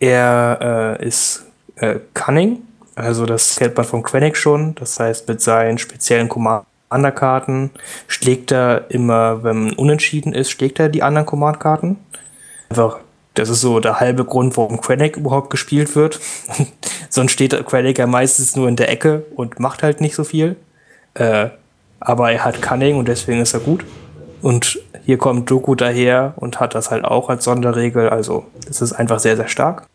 Er 0.00 0.96
äh, 1.00 1.06
ist 1.06 1.44
äh, 1.76 1.96
Cunning, 2.14 2.62
also 2.98 3.26
das 3.26 3.56
kennt 3.56 3.76
man 3.76 3.86
von 3.86 4.02
Quenic 4.02 4.36
schon. 4.36 4.74
Das 4.74 4.98
heißt, 4.98 5.28
mit 5.28 5.40
seinen 5.40 5.78
speziellen 5.78 6.28
Commander-Karten 6.28 7.70
schlägt 8.08 8.50
er 8.50 8.86
immer, 8.90 9.44
wenn 9.44 9.72
unentschieden 9.74 10.32
ist, 10.32 10.50
schlägt 10.50 10.80
er 10.80 10.88
die 10.88 11.04
anderen 11.04 11.26
Command-Karten. 11.26 11.96
Einfach, 12.70 12.98
das 13.34 13.48
ist 13.50 13.60
so 13.60 13.78
der 13.78 14.00
halbe 14.00 14.24
Grund, 14.24 14.56
warum 14.56 14.80
Quenic 14.80 15.16
überhaupt 15.16 15.50
gespielt 15.50 15.94
wird. 15.94 16.18
Sonst 17.08 17.32
steht 17.32 17.54
Quenic 17.66 17.98
ja 17.98 18.08
meistens 18.08 18.56
nur 18.56 18.68
in 18.68 18.74
der 18.74 18.90
Ecke 18.90 19.24
und 19.36 19.60
macht 19.60 19.84
halt 19.84 20.00
nicht 20.00 20.16
so 20.16 20.24
viel. 20.24 20.56
Äh, 21.14 21.50
aber 22.00 22.32
er 22.32 22.44
hat 22.44 22.60
Cunning 22.60 22.96
und 22.96 23.06
deswegen 23.06 23.40
ist 23.40 23.54
er 23.54 23.60
gut. 23.60 23.84
Und 24.42 24.78
hier 25.04 25.18
kommt 25.18 25.50
Doku 25.50 25.74
daher 25.74 26.34
und 26.36 26.60
hat 26.60 26.74
das 26.74 26.90
halt 26.90 27.04
auch 27.04 27.28
als 27.28 27.44
Sonderregel. 27.44 28.08
Also, 28.08 28.46
das 28.66 28.82
ist 28.82 28.92
einfach 28.92 29.18
sehr, 29.18 29.36
sehr 29.36 29.48
stark. 29.48 29.86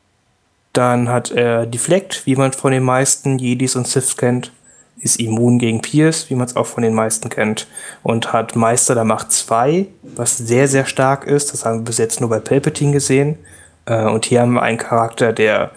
Dann 0.73 1.09
hat 1.09 1.31
er 1.31 1.65
Deflect, 1.65 2.25
wie 2.25 2.35
man 2.35 2.51
von 2.51 2.71
den 2.71 2.83
meisten 2.83 3.37
Jedis 3.37 3.75
und 3.75 3.87
Siths 3.87 4.17
kennt. 4.17 4.51
Ist 4.99 5.19
immun 5.19 5.59
gegen 5.59 5.81
Pierce, 5.81 6.29
wie 6.29 6.35
man 6.35 6.47
es 6.47 6.55
auch 6.55 6.65
von 6.65 6.83
den 6.83 6.93
meisten 6.93 7.29
kennt. 7.29 7.67
Und 8.01 8.33
hat 8.33 8.55
Meister 8.55 8.95
der 8.95 9.03
Macht 9.03 9.31
2, 9.31 9.85
was 10.15 10.37
sehr, 10.37 10.67
sehr 10.67 10.85
stark 10.85 11.25
ist. 11.25 11.53
Das 11.53 11.65
haben 11.65 11.79
wir 11.79 11.85
bis 11.85 11.97
jetzt 11.97 12.21
nur 12.21 12.29
bei 12.29 12.39
Palpatine 12.39 12.93
gesehen. 12.93 13.37
Äh, 13.85 14.05
und 14.05 14.25
hier 14.25 14.41
haben 14.41 14.53
wir 14.53 14.61
einen 14.61 14.77
Charakter, 14.77 15.33
der 15.33 15.71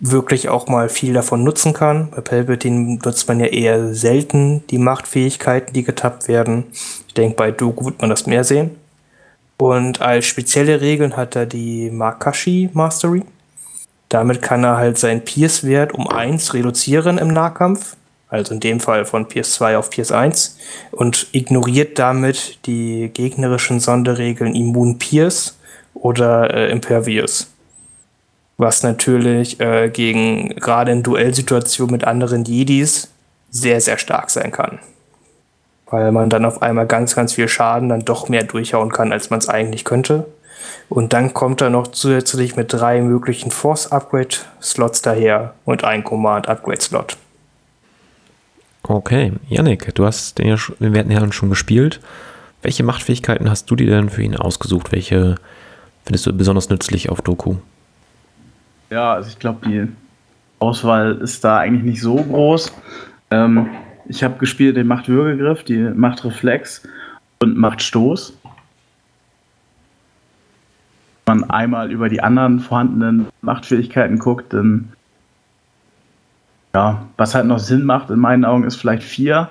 wirklich 0.00 0.48
auch 0.48 0.66
mal 0.68 0.88
viel 0.88 1.12
davon 1.12 1.44
nutzen 1.44 1.72
kann. 1.72 2.10
Bei 2.10 2.20
Palpatine 2.20 2.98
nutzt 3.02 3.28
man 3.28 3.40
ja 3.40 3.46
eher 3.46 3.94
selten 3.94 4.66
die 4.68 4.78
Machtfähigkeiten, 4.78 5.72
die 5.72 5.84
getappt 5.84 6.28
werden. 6.28 6.64
Denke, 7.16 7.36
bei 7.36 7.50
Doku 7.50 7.86
wird 7.86 8.00
man 8.00 8.10
das 8.10 8.26
mehr 8.26 8.44
sehen. 8.44 8.76
Und 9.58 10.00
als 10.00 10.26
spezielle 10.26 10.80
Regeln 10.80 11.16
hat 11.16 11.34
er 11.34 11.46
die 11.46 11.90
Makashi 11.90 12.68
Mastery. 12.72 13.22
Damit 14.08 14.42
kann 14.42 14.64
er 14.64 14.76
halt 14.76 14.98
seinen 14.98 15.24
Pierce-Wert 15.24 15.92
um 15.92 16.06
1 16.08 16.54
reduzieren 16.54 17.18
im 17.18 17.28
Nahkampf. 17.28 17.96
Also 18.28 18.54
in 18.54 18.60
dem 18.60 18.80
Fall 18.80 19.04
von 19.04 19.26
Pierce 19.26 19.52
2 19.52 19.78
auf 19.78 19.90
Pierce 19.90 20.12
1. 20.12 20.58
Und 20.90 21.28
ignoriert 21.32 21.98
damit 21.98 22.58
die 22.66 23.10
gegnerischen 23.12 23.80
Sonderregeln 23.80 24.54
Immun 24.54 24.98
Pierce 24.98 25.56
oder 25.94 26.52
äh, 26.52 26.70
Impervious 26.70 27.48
was 28.58 28.82
natürlich 28.82 29.60
äh, 29.60 29.90
gegen 29.90 30.50
gerade 30.56 30.92
in 30.92 31.02
Duellsituationen 31.02 31.92
mit 31.92 32.04
anderen 32.04 32.44
Jedis 32.44 33.10
sehr, 33.50 33.80
sehr 33.80 33.98
stark 33.98 34.30
sein 34.30 34.50
kann. 34.50 34.78
Weil 35.88 36.10
man 36.12 36.30
dann 36.30 36.44
auf 36.44 36.62
einmal 36.62 36.86
ganz, 36.86 37.14
ganz 37.14 37.34
viel 37.34 37.48
Schaden 37.48 37.88
dann 37.88 38.04
doch 38.04 38.28
mehr 38.28 38.42
durchhauen 38.42 38.90
kann, 38.90 39.12
als 39.12 39.30
man 39.30 39.38
es 39.38 39.48
eigentlich 39.48 39.84
könnte. 39.84 40.26
Und 40.88 41.12
dann 41.12 41.34
kommt 41.34 41.60
er 41.60 41.70
noch 41.70 41.88
zusätzlich 41.88 42.56
mit 42.56 42.72
drei 42.72 43.00
möglichen 43.00 43.50
Force-Upgrade-Slots 43.50 45.02
daher 45.02 45.54
und 45.64 45.84
ein 45.84 46.04
Command-Upgrade-Slot. 46.04 47.16
Okay, 48.82 49.32
Yannick, 49.48 49.94
du 49.94 50.06
hast 50.06 50.38
den, 50.38 50.46
ja, 50.46 50.56
den 50.78 50.94
werten 50.94 51.10
Herrn 51.10 51.32
schon 51.32 51.50
gespielt. 51.50 52.00
Welche 52.62 52.84
Machtfähigkeiten 52.84 53.50
hast 53.50 53.70
du 53.70 53.76
dir 53.76 53.90
denn 53.90 54.10
für 54.10 54.22
ihn 54.22 54.36
ausgesucht? 54.36 54.92
Welche 54.92 55.36
findest 56.04 56.26
du 56.26 56.32
besonders 56.32 56.68
nützlich 56.68 57.10
auf 57.10 57.20
Doku? 57.20 57.56
Ja, 58.90 59.14
also 59.14 59.28
ich 59.28 59.38
glaube, 59.38 59.66
die 59.66 59.88
Auswahl 60.60 61.16
ist 61.16 61.44
da 61.44 61.58
eigentlich 61.58 61.82
nicht 61.82 62.00
so 62.00 62.16
groß. 62.16 62.72
Ähm, 63.32 63.68
ich 64.08 64.22
habe 64.22 64.38
gespielt 64.38 64.76
den 64.76 64.86
Machtwürgegriff, 64.86 65.64
die 65.64 65.78
Machtreflex 65.78 66.86
und 67.40 67.56
Machtstoß. 67.56 68.36
Wenn 71.26 71.40
man 71.40 71.50
einmal 71.50 71.90
über 71.90 72.08
die 72.08 72.22
anderen 72.22 72.60
vorhandenen 72.60 73.26
Machtfähigkeiten 73.42 74.18
guckt, 74.18 74.52
dann 74.52 74.92
ja, 76.74 77.06
was 77.16 77.34
halt 77.34 77.46
noch 77.46 77.58
Sinn 77.58 77.84
macht 77.84 78.10
in 78.10 78.18
meinen 78.18 78.44
Augen 78.44 78.64
ist 78.64 78.76
vielleicht 78.76 79.02
vier. 79.02 79.48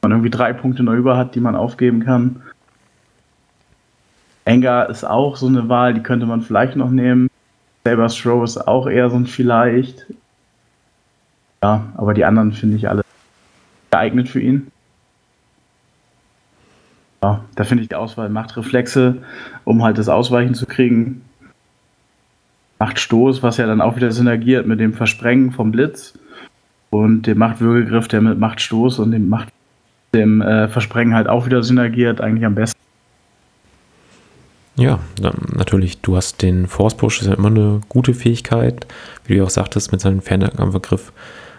Wenn 0.00 0.10
man 0.10 0.18
irgendwie 0.18 0.30
drei 0.30 0.52
Punkte 0.52 0.82
noch 0.82 0.94
über 0.94 1.16
hat, 1.16 1.34
die 1.34 1.40
man 1.40 1.56
aufgeben 1.56 2.04
kann. 2.04 2.42
Engar 4.44 4.90
ist 4.90 5.04
auch 5.04 5.36
so 5.36 5.46
eine 5.46 5.68
Wahl, 5.68 5.94
die 5.94 6.02
könnte 6.02 6.26
man 6.26 6.42
vielleicht 6.42 6.74
noch 6.74 6.90
nehmen. 6.90 7.28
Saber's 7.84 8.16
Throw 8.16 8.42
ist 8.42 8.58
auch 8.58 8.88
eher 8.88 9.08
so 9.08 9.16
ein 9.16 9.26
vielleicht. 9.26 10.06
Ja, 11.62 11.86
aber 11.96 12.14
die 12.14 12.24
anderen 12.24 12.52
finde 12.52 12.76
ich 12.76 12.88
alle 12.88 13.02
geeignet 13.90 14.28
für 14.28 14.40
ihn. 14.40 14.70
Ja, 17.22 17.44
da 17.56 17.64
finde 17.64 17.82
ich 17.82 17.88
die 17.88 17.96
Auswahl 17.96 18.28
macht 18.28 18.56
Reflexe, 18.56 19.16
um 19.64 19.82
halt 19.82 19.98
das 19.98 20.08
Ausweichen 20.08 20.54
zu 20.54 20.66
kriegen. 20.66 21.22
Macht 22.78 23.00
Stoß, 23.00 23.42
was 23.42 23.56
ja 23.56 23.66
dann 23.66 23.80
auch 23.80 23.96
wieder 23.96 24.12
synergiert 24.12 24.66
mit 24.66 24.78
dem 24.78 24.94
Versprechen 24.94 25.50
vom 25.50 25.72
Blitz 25.72 26.16
und 26.90 27.22
dem 27.22 27.38
Machtwürgegriff, 27.38 28.06
der 28.06 28.20
mit 28.20 28.38
Machtstoß 28.38 29.00
und 29.00 29.10
dem 29.10 29.28
Macht 29.28 29.48
dem 30.14 30.40
äh, 30.40 30.68
Versprengen 30.68 31.14
halt 31.14 31.28
auch 31.28 31.46
wieder 31.46 31.62
synergiert, 31.62 32.20
eigentlich 32.20 32.46
am 32.46 32.54
besten. 32.54 32.78
Ja, 34.76 35.00
natürlich. 35.54 36.00
Du 36.00 36.16
hast 36.16 36.40
den 36.40 36.68
Force 36.68 36.96
Push, 36.96 37.18
das 37.18 37.26
ist 37.26 37.32
ja 37.32 37.36
immer 37.36 37.48
eine 37.48 37.80
gute 37.88 38.14
Fähigkeit. 38.14 38.86
Wie 39.26 39.36
du 39.36 39.44
auch 39.44 39.50
sagtest, 39.50 39.90
mit 39.90 40.00
seinem 40.00 40.22
Fernkampfgriff 40.22 41.12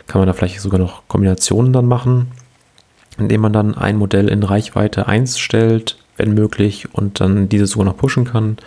kann 0.10 0.20
man 0.20 0.28
da 0.28 0.34
vielleicht 0.34 0.60
sogar 0.60 0.80
noch 0.80 1.04
Kombinationen 1.08 1.72
dann 1.72 1.86
machen, 1.86 2.32
indem 3.18 3.42
man 3.42 3.54
dann 3.54 3.76
ein 3.76 3.96
Modell 3.96 4.28
in 4.28 4.44
Reichweite 4.44 5.08
1 5.08 5.40
stellt, 5.40 5.98
wenn 6.18 6.34
möglich, 6.34 6.94
und 6.94 7.22
dann 7.22 7.48
dieses 7.48 7.72
sogar 7.72 7.86
noch 7.86 7.98
pushen 7.98 8.26
kann. 8.26 8.58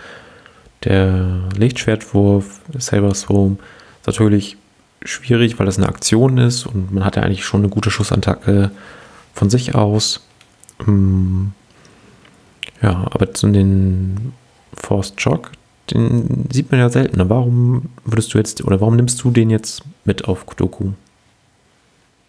Der 0.85 1.49
Lichtschwertwurf, 1.57 2.61
Saber 2.79 3.13
Throw, 3.13 3.53
ist 3.53 4.07
natürlich 4.07 4.57
schwierig, 5.05 5.59
weil 5.59 5.67
das 5.67 5.79
eine 5.79 5.89
Aktion 5.89 6.39
ist 6.39 6.65
und 6.65 6.93
man 6.93 7.05
hat 7.05 7.17
ja 7.17 7.23
eigentlich 7.23 7.45
schon 7.45 7.61
eine 7.61 7.69
gute 7.69 7.91
Schussattacke 7.91 8.71
von 9.35 9.51
sich 9.51 9.75
aus. 9.75 10.21
Hm. 10.85 11.53
Ja, 12.81 13.07
aber 13.11 13.35
zu 13.35 13.49
den 13.49 14.33
Force 14.75 15.15
Chock, 15.17 15.53
den 15.93 16.47
sieht 16.53 16.71
man 16.71 16.81
ja 16.81 16.89
seltener. 16.89 17.29
Warum 17.29 17.91
würdest 18.05 18.33
du 18.35 18.39
jetzt 18.39 18.65
oder 18.65 18.81
warum 18.81 18.97
nimmst 18.97 19.23
du 19.23 19.31
den 19.31 19.51
jetzt 19.51 19.83
mit 20.05 20.27
auf 20.27 20.45
Doku? 20.57 20.93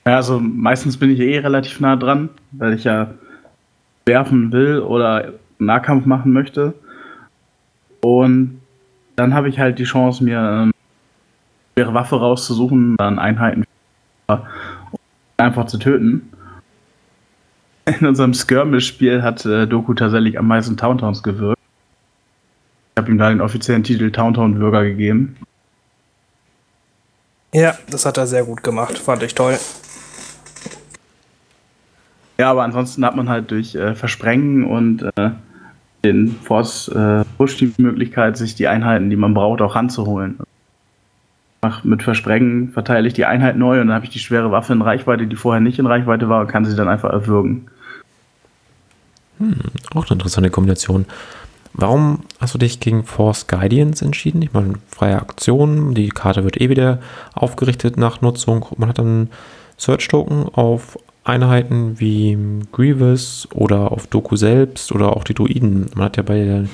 Ja, 0.05 0.17
also 0.17 0.39
meistens 0.39 0.97
bin 0.97 1.11
ich 1.11 1.19
eh 1.19 1.39
relativ 1.39 1.79
nah 1.79 1.95
dran, 1.95 2.29
weil 2.51 2.73
ich 2.73 2.83
ja 2.83 3.13
werfen 4.05 4.51
will 4.51 4.79
oder 4.79 5.33
Nahkampf 5.59 6.05
machen 6.05 6.33
möchte. 6.33 6.73
Und 8.01 8.59
dann 9.15 9.33
habe 9.33 9.47
ich 9.47 9.59
halt 9.59 9.79
die 9.79 9.85
Chance, 9.85 10.23
mir 10.23 10.39
eine 10.39 10.71
schwere 11.73 11.93
Waffe 11.93 12.17
rauszusuchen, 12.17 12.97
dann 12.97 13.17
Einheiten 13.19 13.63
einfach 15.37 15.65
zu 15.67 15.77
töten. 15.77 16.29
In 17.85 18.07
unserem 18.07 18.33
Skirmish-Spiel 18.33 19.23
hat 19.23 19.45
äh, 19.45 19.67
Doku 19.67 19.93
tatsächlich 19.93 20.37
am 20.37 20.47
meisten 20.47 20.77
Towntowns 20.77 21.21
gewirkt. 21.23 21.59
Ich 22.95 23.01
habe 23.01 23.11
ihm 23.11 23.17
da 23.17 23.29
den 23.29 23.41
offiziellen 23.41 23.83
Titel 23.83 24.11
Towntown-Bürger 24.11 24.83
gegeben. 24.83 25.35
Ja, 27.53 27.77
das 27.89 28.05
hat 28.05 28.17
er 28.17 28.27
sehr 28.27 28.45
gut 28.45 28.63
gemacht, 28.63 28.97
fand 28.97 29.23
ich 29.23 29.35
toll. 29.35 29.57
Ja, 32.39 32.49
aber 32.49 32.63
ansonsten 32.63 33.05
hat 33.05 33.15
man 33.15 33.29
halt 33.29 33.51
durch 33.51 33.75
äh, 33.75 33.95
Versprengen 33.95 34.65
und 34.65 35.03
äh, 35.15 35.31
den 36.03 36.35
Force 36.43 36.87
äh, 36.89 37.23
Push 37.37 37.57
die 37.57 37.73
Möglichkeit, 37.77 38.37
sich 38.37 38.55
die 38.55 38.67
Einheiten, 38.67 39.09
die 39.09 39.15
man 39.15 39.33
braucht, 39.33 39.61
auch 39.61 39.75
ranzuholen. 39.75 40.39
Mit 41.83 42.03
Versprengen 42.03 42.69
verteile 42.69 43.07
ich 43.07 43.13
die 43.13 43.23
Einheit 43.23 43.55
neu 43.55 43.79
und 43.79 43.87
dann 43.87 43.95
habe 43.95 44.05
ich 44.05 44.11
die 44.11 44.19
schwere 44.19 44.51
Waffe 44.51 44.73
in 44.73 44.81
Reichweite, 44.81 45.27
die 45.27 45.35
vorher 45.37 45.61
nicht 45.61 45.79
in 45.79 45.85
Reichweite 45.85 46.27
war, 46.27 46.41
und 46.41 46.47
kann 46.47 46.65
sie 46.65 46.75
dann 46.75 46.89
einfach 46.89 47.09
erwürgen. 47.09 47.67
Hm, 49.37 49.55
auch 49.95 50.05
eine 50.05 50.13
interessante 50.13 50.49
Kombination. 50.49 51.05
Warum 51.73 52.19
hast 52.39 52.53
du 52.53 52.57
dich 52.57 52.81
gegen 52.81 53.05
Force 53.05 53.47
Guardians 53.47 54.01
entschieden? 54.01 54.41
Ich 54.41 54.51
meine, 54.53 54.73
freie 54.89 55.15
Aktion, 55.15 55.95
die 55.95 56.09
Karte 56.09 56.43
wird 56.43 56.59
eh 56.59 56.69
wieder 56.69 56.99
aufgerichtet 57.33 57.95
nach 57.97 58.21
Nutzung. 58.21 58.65
Man 58.77 58.89
hat 58.89 58.99
dann 58.99 59.29
Search-Token 59.77 60.49
auf 60.53 60.99
Einheiten 61.23 61.99
wie 61.99 62.37
Grievous 62.71 63.47
oder 63.53 63.91
auf 63.91 64.07
Doku 64.07 64.35
selbst 64.35 64.91
oder 64.91 65.15
auch 65.15 65.23
die 65.23 65.33
Druiden. 65.33 65.89
Man 65.95 66.05
hat 66.05 66.17
ja 66.17 66.23
bei 66.23 66.65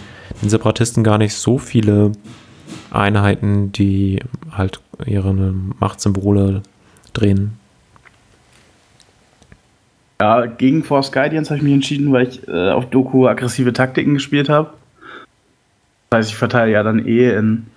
den 0.41 0.49
Separatisten 0.49 1.03
gar 1.03 1.17
nicht 1.17 1.35
so 1.35 1.57
viele 1.57 2.13
Einheiten, 2.91 3.71
die 3.71 4.19
halt 4.51 4.79
ihre 5.05 5.33
Machtsymbole 5.79 6.63
drehen. 7.13 7.53
Ja, 10.21 10.47
gegen 10.47 10.83
Force 10.83 11.11
Guardians 11.11 11.49
habe 11.49 11.59
ich 11.59 11.63
mich 11.63 11.73
entschieden, 11.73 12.11
weil 12.11 12.27
ich 12.27 12.45
äh, 12.47 12.71
auf 12.71 12.89
Doku 12.89 13.27
aggressive 13.27 13.71
Taktiken 13.71 14.15
gespielt 14.15 14.49
habe. 14.49 14.71
Das 16.09 16.17
heißt, 16.17 16.29
ich 16.31 16.35
verteile 16.35 16.71
ja 16.71 16.83
dann 16.83 17.05
eh 17.07 17.33
in 17.33 17.67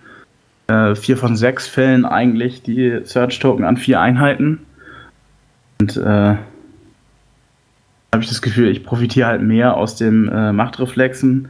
äh, 0.66 0.94
vier 0.96 1.16
von 1.16 1.36
sechs 1.36 1.68
Fällen 1.68 2.04
eigentlich 2.04 2.62
die 2.62 3.00
Search-Token 3.04 3.64
an 3.64 3.76
vier 3.76 4.00
Einheiten. 4.00 4.60
Und 5.80 5.96
äh, 5.96 6.36
habe 8.12 8.22
ich 8.22 8.28
das 8.28 8.42
Gefühl, 8.42 8.68
ich 8.68 8.84
profitiere 8.84 9.26
halt 9.26 9.42
mehr 9.42 9.76
aus 9.76 9.96
den 9.96 10.28
äh, 10.28 10.52
Machtreflexen. 10.52 11.48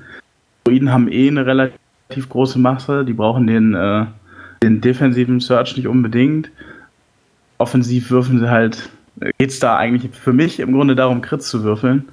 Druiden 0.64 0.92
haben 0.92 1.10
eh 1.10 1.28
eine 1.28 1.44
relativ 1.44 2.28
große 2.28 2.58
Masse, 2.58 3.04
die 3.04 3.12
brauchen 3.12 3.48
den, 3.48 3.74
äh, 3.74 4.06
den 4.62 4.80
defensiven 4.80 5.40
Search 5.40 5.76
nicht 5.76 5.88
unbedingt. 5.88 6.50
Offensiv 7.58 8.10
würfeln 8.10 8.38
sie 8.38 8.50
halt, 8.50 8.90
geht 9.38 9.50
es 9.50 9.58
da 9.58 9.76
eigentlich 9.76 10.12
für 10.14 10.32
mich 10.32 10.60
im 10.60 10.72
Grunde 10.72 10.94
darum, 10.94 11.20
Crits 11.20 11.48
zu 11.48 11.64
würfeln. 11.64 12.08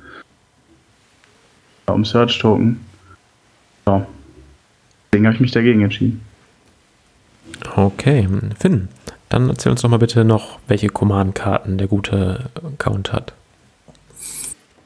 Um 1.85 2.05
Search-Token. 2.05 2.79
So. 3.85 4.05
Deswegen 5.11 5.25
habe 5.25 5.35
ich 5.35 5.41
mich 5.41 5.51
dagegen 5.51 5.81
entschieden. 5.81 6.21
Okay, 7.75 8.27
Finn, 8.59 8.89
dann 9.29 9.49
erzähl 9.49 9.71
uns 9.71 9.81
doch 9.81 9.89
mal 9.89 9.97
bitte 9.97 10.23
noch, 10.23 10.59
welche 10.67 10.89
Command-Karten 10.89 11.77
der 11.77 11.87
gute 11.87 12.49
Account 12.63 13.11
hat. 13.11 13.33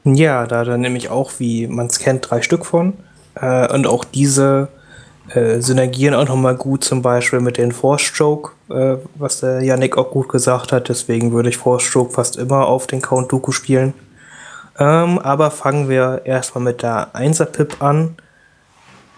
Ja, 0.04 0.46
da 0.46 0.64
dann 0.64 0.82
nämlich 0.82 1.08
auch, 1.08 1.32
wie 1.38 1.66
man 1.66 1.86
es 1.86 1.98
kennt, 1.98 2.30
drei 2.30 2.42
Stück 2.42 2.66
von. 2.66 2.92
Äh, 3.34 3.72
und 3.72 3.86
auch 3.86 4.04
diese 4.04 4.68
äh, 5.30 5.60
synergieren 5.60 6.14
auch 6.14 6.28
nochmal 6.28 6.56
gut, 6.56 6.84
zum 6.84 7.00
Beispiel 7.00 7.40
mit 7.40 7.56
den 7.56 7.72
Force 7.72 8.02
Stroke, 8.02 8.52
äh, 8.68 8.98
was 9.14 9.40
der 9.40 9.62
Yannick 9.62 9.96
auch 9.96 10.10
gut 10.10 10.28
gesagt 10.28 10.72
hat. 10.72 10.90
Deswegen 10.90 11.32
würde 11.32 11.48
ich 11.48 11.56
Force 11.56 11.82
Stroke 11.84 12.12
fast 12.12 12.36
immer 12.36 12.66
auf 12.66 12.86
den 12.86 13.00
Count 13.00 13.32
Dooku 13.32 13.50
spielen. 13.52 13.94
Ähm, 14.78 15.18
aber 15.18 15.50
fangen 15.50 15.88
wir 15.88 16.22
erstmal 16.24 16.64
mit 16.64 16.82
der 16.82 17.14
1er 17.14 17.46
Pip 17.46 17.82
an. 17.82 18.16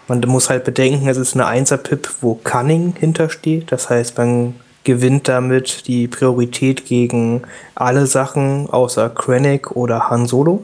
Man 0.07 0.21
muss 0.21 0.49
halt 0.49 0.63
bedenken, 0.63 1.09
es 1.09 1.17
ist 1.17 1.35
eine 1.35 1.47
1er 1.47 1.77
Pip, 1.77 2.09
wo 2.21 2.35
Cunning 2.35 2.93
hintersteht. 2.97 3.71
Das 3.73 3.89
heißt, 3.89 4.17
man 4.17 4.55
gewinnt 4.85 5.27
damit 5.27 5.87
die 5.87 6.07
Priorität 6.07 6.85
gegen 6.85 7.41
alle 7.75 8.07
Sachen 8.07 8.69
außer 8.69 9.09
Krennic 9.09 9.71
oder 9.71 10.09
Han 10.09 10.27
Solo. 10.27 10.63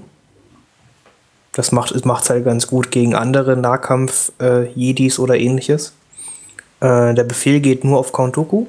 Das 1.54 1.72
macht 1.72 1.94
es 1.94 2.30
halt 2.30 2.46
ganz 2.46 2.68
gut 2.68 2.92
gegen 2.92 3.16
andere 3.16 3.56
Nahkampf-Jedis 3.56 5.18
äh, 5.18 5.22
oder 5.22 5.36
ähnliches. 5.36 5.94
Äh, 6.80 7.14
der 7.14 7.24
Befehl 7.24 7.60
geht 7.60 7.84
nur 7.84 8.00
auf 8.00 8.12
Count 8.12 8.36
Dooku. 8.36 8.66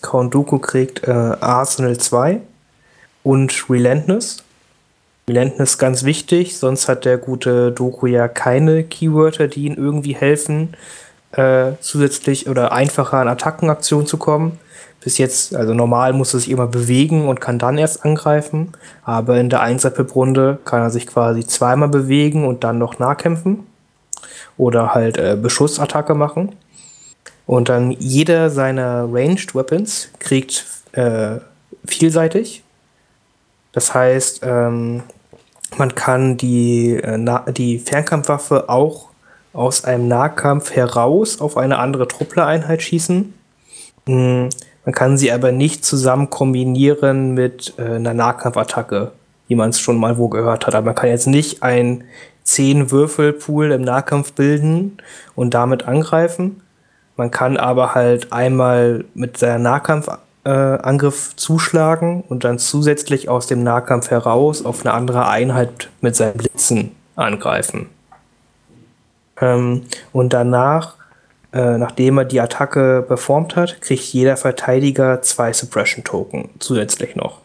Count 0.00 0.32
Dooku 0.32 0.58
kriegt 0.58 1.06
äh, 1.06 1.10
Arsenal 1.10 1.98
2 1.98 2.40
und 3.24 3.68
Relentless. 3.68 4.44
Relentless 5.28 5.78
ganz 5.78 6.04
wichtig, 6.04 6.56
sonst 6.56 6.88
hat 6.88 7.04
der 7.04 7.18
gute 7.18 7.72
Doku 7.72 8.06
ja 8.06 8.26
keine 8.28 8.84
Keywörter, 8.84 9.48
die 9.48 9.66
ihm 9.66 9.74
irgendwie 9.74 10.14
helfen, 10.14 10.76
äh, 11.32 11.72
zusätzlich 11.80 12.48
oder 12.48 12.72
einfacher 12.72 13.18
an 13.18 13.28
Attackenaktionen 13.28 14.06
zu 14.06 14.16
kommen. 14.16 14.58
Bis 15.02 15.18
jetzt, 15.18 15.54
also 15.54 15.74
normal 15.74 16.12
muss 16.12 16.32
er 16.34 16.40
sich 16.40 16.50
immer 16.50 16.66
bewegen 16.66 17.28
und 17.28 17.40
kann 17.40 17.58
dann 17.58 17.78
erst 17.78 18.04
angreifen, 18.04 18.72
aber 19.04 19.38
in 19.38 19.50
der 19.50 19.62
1er-Pip-Runde 19.62 20.58
kann 20.64 20.82
er 20.82 20.90
sich 20.90 21.06
quasi 21.06 21.44
zweimal 21.44 21.88
bewegen 21.88 22.46
und 22.46 22.62
dann 22.64 22.78
noch 22.78 22.98
nahkämpfen 22.98 23.66
oder 24.56 24.94
halt 24.94 25.18
äh, 25.18 25.36
Beschussattacke 25.40 26.14
machen. 26.14 26.54
Und 27.46 27.68
dann 27.68 27.90
jeder 27.90 28.50
seiner 28.50 29.08
Ranged 29.12 29.54
Weapons 29.54 30.10
kriegt 30.20 30.64
äh, 30.92 31.38
vielseitig 31.84 32.62
das 33.72 33.94
heißt, 33.94 34.40
ähm, 34.44 35.02
man 35.76 35.94
kann 35.94 36.36
die, 36.36 36.90
äh, 36.94 37.52
die 37.52 37.78
Fernkampfwaffe 37.78 38.68
auch 38.68 39.08
aus 39.54 39.84
einem 39.84 40.08
Nahkampf 40.08 40.70
heraus 40.70 41.40
auf 41.40 41.56
eine 41.56 41.78
andere 41.78 42.06
Trupplereinheit 42.06 42.82
schießen. 42.82 43.34
Mhm. 44.06 44.50
Man 44.84 44.94
kann 44.94 45.16
sie 45.16 45.32
aber 45.32 45.52
nicht 45.52 45.84
zusammen 45.84 46.30
kombinieren 46.30 47.34
mit 47.34 47.74
äh, 47.78 47.82
einer 47.82 48.14
Nahkampfattacke, 48.14 49.12
wie 49.48 49.54
man 49.54 49.70
es 49.70 49.80
schon 49.80 49.98
mal 49.98 50.18
wo 50.18 50.28
gehört 50.28 50.66
hat. 50.66 50.74
Aber 50.74 50.86
man 50.86 50.94
kann 50.94 51.10
jetzt 51.10 51.26
nicht 51.26 51.62
ein 51.62 52.04
10-Würfel-Pool 52.46 53.70
im 53.70 53.82
Nahkampf 53.82 54.32
bilden 54.32 54.98
und 55.34 55.54
damit 55.54 55.86
angreifen. 55.86 56.62
Man 57.16 57.30
kann 57.30 57.56
aber 57.56 57.94
halt 57.94 58.32
einmal 58.32 59.04
mit 59.14 59.38
seiner 59.38 59.58
Nahkampf 59.58 60.08
äh, 60.44 61.10
zuschlagen 61.36 62.24
und 62.28 62.44
dann 62.44 62.58
zusätzlich 62.58 63.28
aus 63.28 63.46
dem 63.46 63.62
Nahkampf 63.62 64.10
heraus 64.10 64.64
auf 64.64 64.84
eine 64.84 64.94
andere 64.94 65.28
Einheit 65.28 65.88
mit 66.00 66.16
seinen 66.16 66.36
Blitzen 66.36 66.96
angreifen. 67.14 67.88
Ähm, 69.40 69.82
und 70.12 70.32
danach, 70.32 70.96
äh, 71.52 71.76
nachdem 71.76 72.18
er 72.18 72.24
die 72.24 72.40
Attacke 72.40 73.04
performt 73.06 73.56
hat, 73.56 73.80
kriegt 73.80 74.04
jeder 74.04 74.36
Verteidiger 74.36 75.22
zwei 75.22 75.52
Suppression 75.52 76.04
Token 76.04 76.48
zusätzlich 76.58 77.14
noch. 77.14 77.40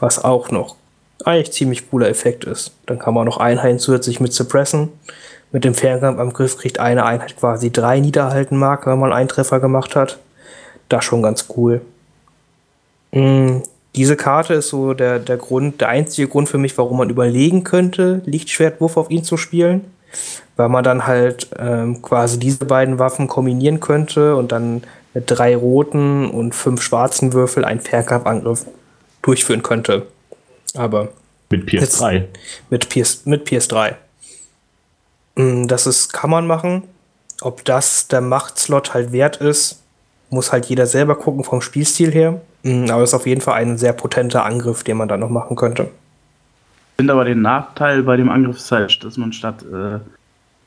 Was 0.00 0.22
auch 0.22 0.50
noch 0.50 0.76
eigentlich 1.24 1.52
ziemlich 1.52 1.90
cooler 1.90 2.08
Effekt 2.08 2.44
ist. 2.44 2.72
Dann 2.86 2.98
kann 2.98 3.14
man 3.14 3.24
noch 3.24 3.38
Einheiten 3.38 3.78
zusätzlich 3.78 4.20
mit 4.20 4.32
suppressen. 4.32 4.90
Mit 5.52 5.64
dem 5.64 5.74
Fernkampfangriff 5.74 6.58
kriegt 6.58 6.80
eine 6.80 7.04
Einheit 7.04 7.36
quasi 7.36 7.70
drei 7.70 8.00
Niederhaltenmarke, 8.00 8.90
wenn 8.90 8.98
man 8.98 9.12
einen 9.12 9.28
Treffer 9.28 9.60
gemacht 9.60 9.94
hat. 9.94 10.18
Das 10.88 11.04
schon 11.04 11.22
ganz 11.22 11.46
cool. 11.56 11.80
Mm, 13.12 13.58
diese 13.94 14.16
Karte 14.16 14.54
ist 14.54 14.68
so 14.68 14.92
der, 14.92 15.20
der 15.20 15.36
Grund, 15.36 15.80
der 15.80 15.88
einzige 15.88 16.28
Grund 16.28 16.48
für 16.48 16.58
mich, 16.58 16.76
warum 16.76 16.98
man 16.98 17.08
überlegen 17.08 17.62
könnte, 17.62 18.20
Lichtschwertwurf 18.26 18.96
auf 18.96 19.10
ihn 19.10 19.22
zu 19.22 19.36
spielen. 19.36 19.84
Weil 20.56 20.68
man 20.68 20.84
dann 20.84 21.06
halt 21.06 21.48
ähm, 21.58 22.00
quasi 22.02 22.38
diese 22.38 22.64
beiden 22.64 22.98
Waffen 22.98 23.26
kombinieren 23.28 23.80
könnte 23.80 24.36
und 24.36 24.52
dann 24.52 24.82
mit 25.14 25.24
drei 25.26 25.56
roten 25.56 26.28
und 26.30 26.54
fünf 26.54 26.82
schwarzen 26.82 27.32
Würfel 27.32 27.64
einen 27.64 27.80
Fernkampfangriff 27.80 28.66
durchführen 29.22 29.62
könnte. 29.62 30.06
Aber. 30.74 31.08
Mit 31.50 31.68
PS3. 31.68 32.24
Mit, 32.70 32.88
PS, 32.88 33.26
mit 33.26 33.48
PS3. 33.48 33.94
Mm, 35.36 35.66
das 35.66 35.86
ist, 35.86 36.12
kann 36.12 36.30
man 36.30 36.46
machen. 36.46 36.82
Ob 37.40 37.64
das 37.64 38.08
der 38.08 38.20
Machtslot 38.20 38.94
halt 38.94 39.12
wert 39.12 39.36
ist, 39.36 39.80
muss 40.30 40.52
halt 40.52 40.66
jeder 40.66 40.86
selber 40.86 41.16
gucken 41.16 41.44
vom 41.44 41.60
Spielstil 41.60 42.12
her. 42.12 42.40
Mhm, 42.62 42.90
aber 42.90 43.02
es 43.02 43.10
ist 43.10 43.14
auf 43.14 43.26
jeden 43.26 43.40
Fall 43.40 43.54
ein 43.54 43.78
sehr 43.78 43.92
potenter 43.92 44.44
Angriff, 44.44 44.82
den 44.84 44.96
man 44.96 45.08
dann 45.08 45.20
noch 45.20 45.30
machen 45.30 45.56
könnte. 45.56 45.90
Finde 46.96 47.12
aber 47.12 47.24
den 47.24 47.42
Nachteil 47.42 48.02
bei 48.02 48.16
dem 48.16 48.30
Angriffszeit, 48.30 49.02
dass 49.02 49.16
man 49.16 49.32
statt 49.32 49.64
äh, 49.64 49.98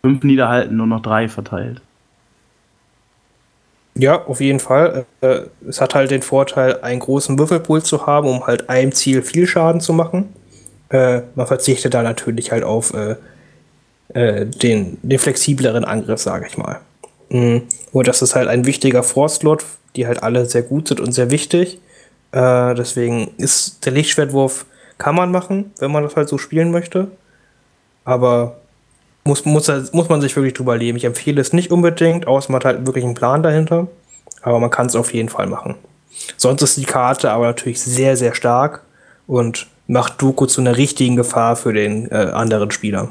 fünf 0.01 0.23
Niederhalten 0.23 0.75
nur 0.75 0.87
noch 0.87 1.01
drei 1.01 1.29
verteilt. 1.29 1.81
Ja, 3.95 4.25
auf 4.25 4.41
jeden 4.41 4.59
Fall. 4.59 5.05
Äh, 5.21 5.41
es 5.67 5.81
hat 5.81 5.95
halt 5.95 6.11
den 6.11 6.21
Vorteil, 6.21 6.81
einen 6.81 6.99
großen 6.99 7.39
Würfelpool 7.39 7.81
zu 7.81 8.05
haben, 8.05 8.27
um 8.27 8.45
halt 8.45 8.69
einem 8.69 8.91
Ziel 8.91 9.21
viel 9.21 9.47
Schaden 9.47 9.81
zu 9.81 9.93
machen. 9.93 10.33
Äh, 10.89 11.21
man 11.35 11.47
verzichtet 11.47 11.93
da 11.93 12.03
natürlich 12.03 12.51
halt 12.51 12.63
auf 12.63 12.93
äh, 12.93 13.15
äh 14.13 14.45
den, 14.45 14.97
den 15.01 15.19
flexibleren 15.19 15.83
Angriff, 15.83 16.21
sage 16.21 16.45
ich 16.47 16.57
mal. 16.57 16.79
Mhm. 17.29 17.63
Und 17.91 18.07
das 18.07 18.21
ist 18.21 18.35
halt 18.35 18.47
ein 18.47 18.65
wichtiger 18.65 19.03
Force-Slot, 19.03 19.65
die 19.95 20.07
halt 20.07 20.21
alle 20.23 20.45
sehr 20.45 20.61
gut 20.61 20.89
sind 20.89 20.99
und 20.99 21.11
sehr 21.11 21.31
wichtig. 21.31 21.79
Äh, 22.31 22.75
deswegen 22.75 23.31
ist 23.37 23.85
der 23.85 23.93
Lichtschwertwurf, 23.93 24.65
kann 24.97 25.15
man 25.15 25.31
machen, 25.31 25.71
wenn 25.79 25.91
man 25.91 26.03
das 26.03 26.15
halt 26.15 26.29
so 26.29 26.37
spielen 26.37 26.71
möchte. 26.71 27.07
Aber 28.05 28.57
muss, 29.23 29.45
muss, 29.45 29.69
muss 29.91 30.09
man 30.09 30.21
sich 30.21 30.35
wirklich 30.35 30.53
drüber 30.53 30.77
leben. 30.77 30.97
Ich 30.97 31.05
empfehle 31.05 31.41
es 31.41 31.53
nicht 31.53 31.71
unbedingt, 31.71 32.27
außer 32.27 32.51
man 32.51 32.59
hat 32.59 32.65
halt 32.65 32.85
wirklich 32.85 33.03
einen 33.03 33.13
Plan 33.13 33.43
dahinter. 33.43 33.87
Aber 34.41 34.59
man 34.59 34.69
kann 34.69 34.85
es 34.87 34.95
auf 34.95 35.13
jeden 35.13 35.29
Fall 35.29 35.47
machen. 35.47 35.75
Sonst 36.37 36.61
ist 36.61 36.77
die 36.77 36.85
Karte 36.85 37.31
aber 37.31 37.47
natürlich 37.47 37.81
sehr, 37.81 38.15
sehr 38.17 38.33
stark 38.33 38.83
und 39.27 39.67
macht 39.87 40.21
Doku 40.21 40.45
zu 40.45 40.61
einer 40.61 40.77
richtigen 40.77 41.15
Gefahr 41.15 41.55
für 41.55 41.73
den 41.73 42.09
äh, 42.11 42.31
anderen 42.33 42.71
Spieler. 42.71 43.09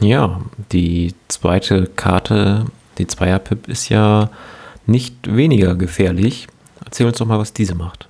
Ja, 0.00 0.40
die 0.72 1.14
zweite 1.28 1.86
Karte, 1.86 2.66
die 2.98 3.06
Zweier-Pip, 3.06 3.68
ist 3.68 3.88
ja 3.88 4.30
nicht 4.86 5.34
weniger 5.34 5.74
gefährlich. 5.74 6.48
Erzähl 6.84 7.06
uns 7.06 7.18
doch 7.18 7.26
mal, 7.26 7.38
was 7.38 7.52
diese 7.52 7.74
macht. 7.74 8.08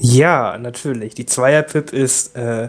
Ja, 0.00 0.58
natürlich. 0.58 1.14
Die 1.14 1.26
Zweier-Pip 1.26 1.92
ist, 1.92 2.36
äh, 2.36 2.68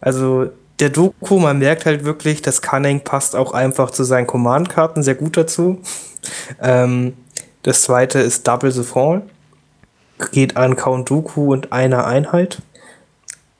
also 0.00 0.50
der 0.80 0.90
Doku, 0.90 1.38
man 1.38 1.58
merkt 1.58 1.86
halt 1.86 2.04
wirklich, 2.04 2.42
das 2.42 2.62
Cunning 2.62 3.00
passt 3.00 3.36
auch 3.36 3.52
einfach 3.52 3.90
zu 3.90 4.04
seinen 4.04 4.26
Command-Karten 4.26 5.02
sehr 5.02 5.14
gut 5.14 5.36
dazu. 5.36 5.80
ähm, 6.60 7.14
das 7.62 7.82
zweite 7.82 8.18
ist 8.18 8.46
Double 8.46 8.70
the 8.70 8.82
Fall. 8.82 9.22
Geht 10.32 10.56
an 10.56 10.76
Count 10.76 11.10
Dooku 11.10 11.52
und 11.52 11.72
einer 11.72 12.06
Einheit. 12.06 12.62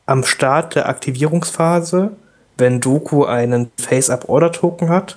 Am 0.07 0.25
Start 0.25 0.75
der 0.75 0.89
Aktivierungsphase, 0.89 2.13
wenn 2.59 2.81
Doku 2.81 3.25
einen 3.25 3.71
Face-Up-Order-Token 3.81 4.89
hat, 4.89 5.17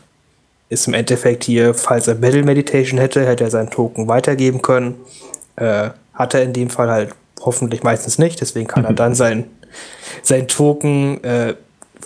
ist 0.69 0.87
im 0.87 0.93
Endeffekt 0.93 1.43
hier, 1.43 1.73
falls 1.73 2.07
er 2.07 2.15
Battle 2.15 2.43
Meditation 2.43 2.99
hätte, 2.99 3.25
hätte 3.25 3.43
er 3.45 3.51
seinen 3.51 3.69
Token 3.69 4.07
weitergeben 4.07 4.61
können. 4.61 4.95
Äh, 5.55 5.89
hat 6.13 6.33
er 6.33 6.43
in 6.43 6.53
dem 6.53 6.69
Fall 6.69 6.89
halt 6.89 7.15
hoffentlich 7.41 7.83
meistens 7.83 8.17
nicht. 8.17 8.41
Deswegen 8.41 8.67
kann 8.67 8.85
er 8.85 8.93
dann 8.93 9.15
sein, 9.15 9.45
sein 10.21 10.47
Token 10.47 11.23
äh, 11.23 11.55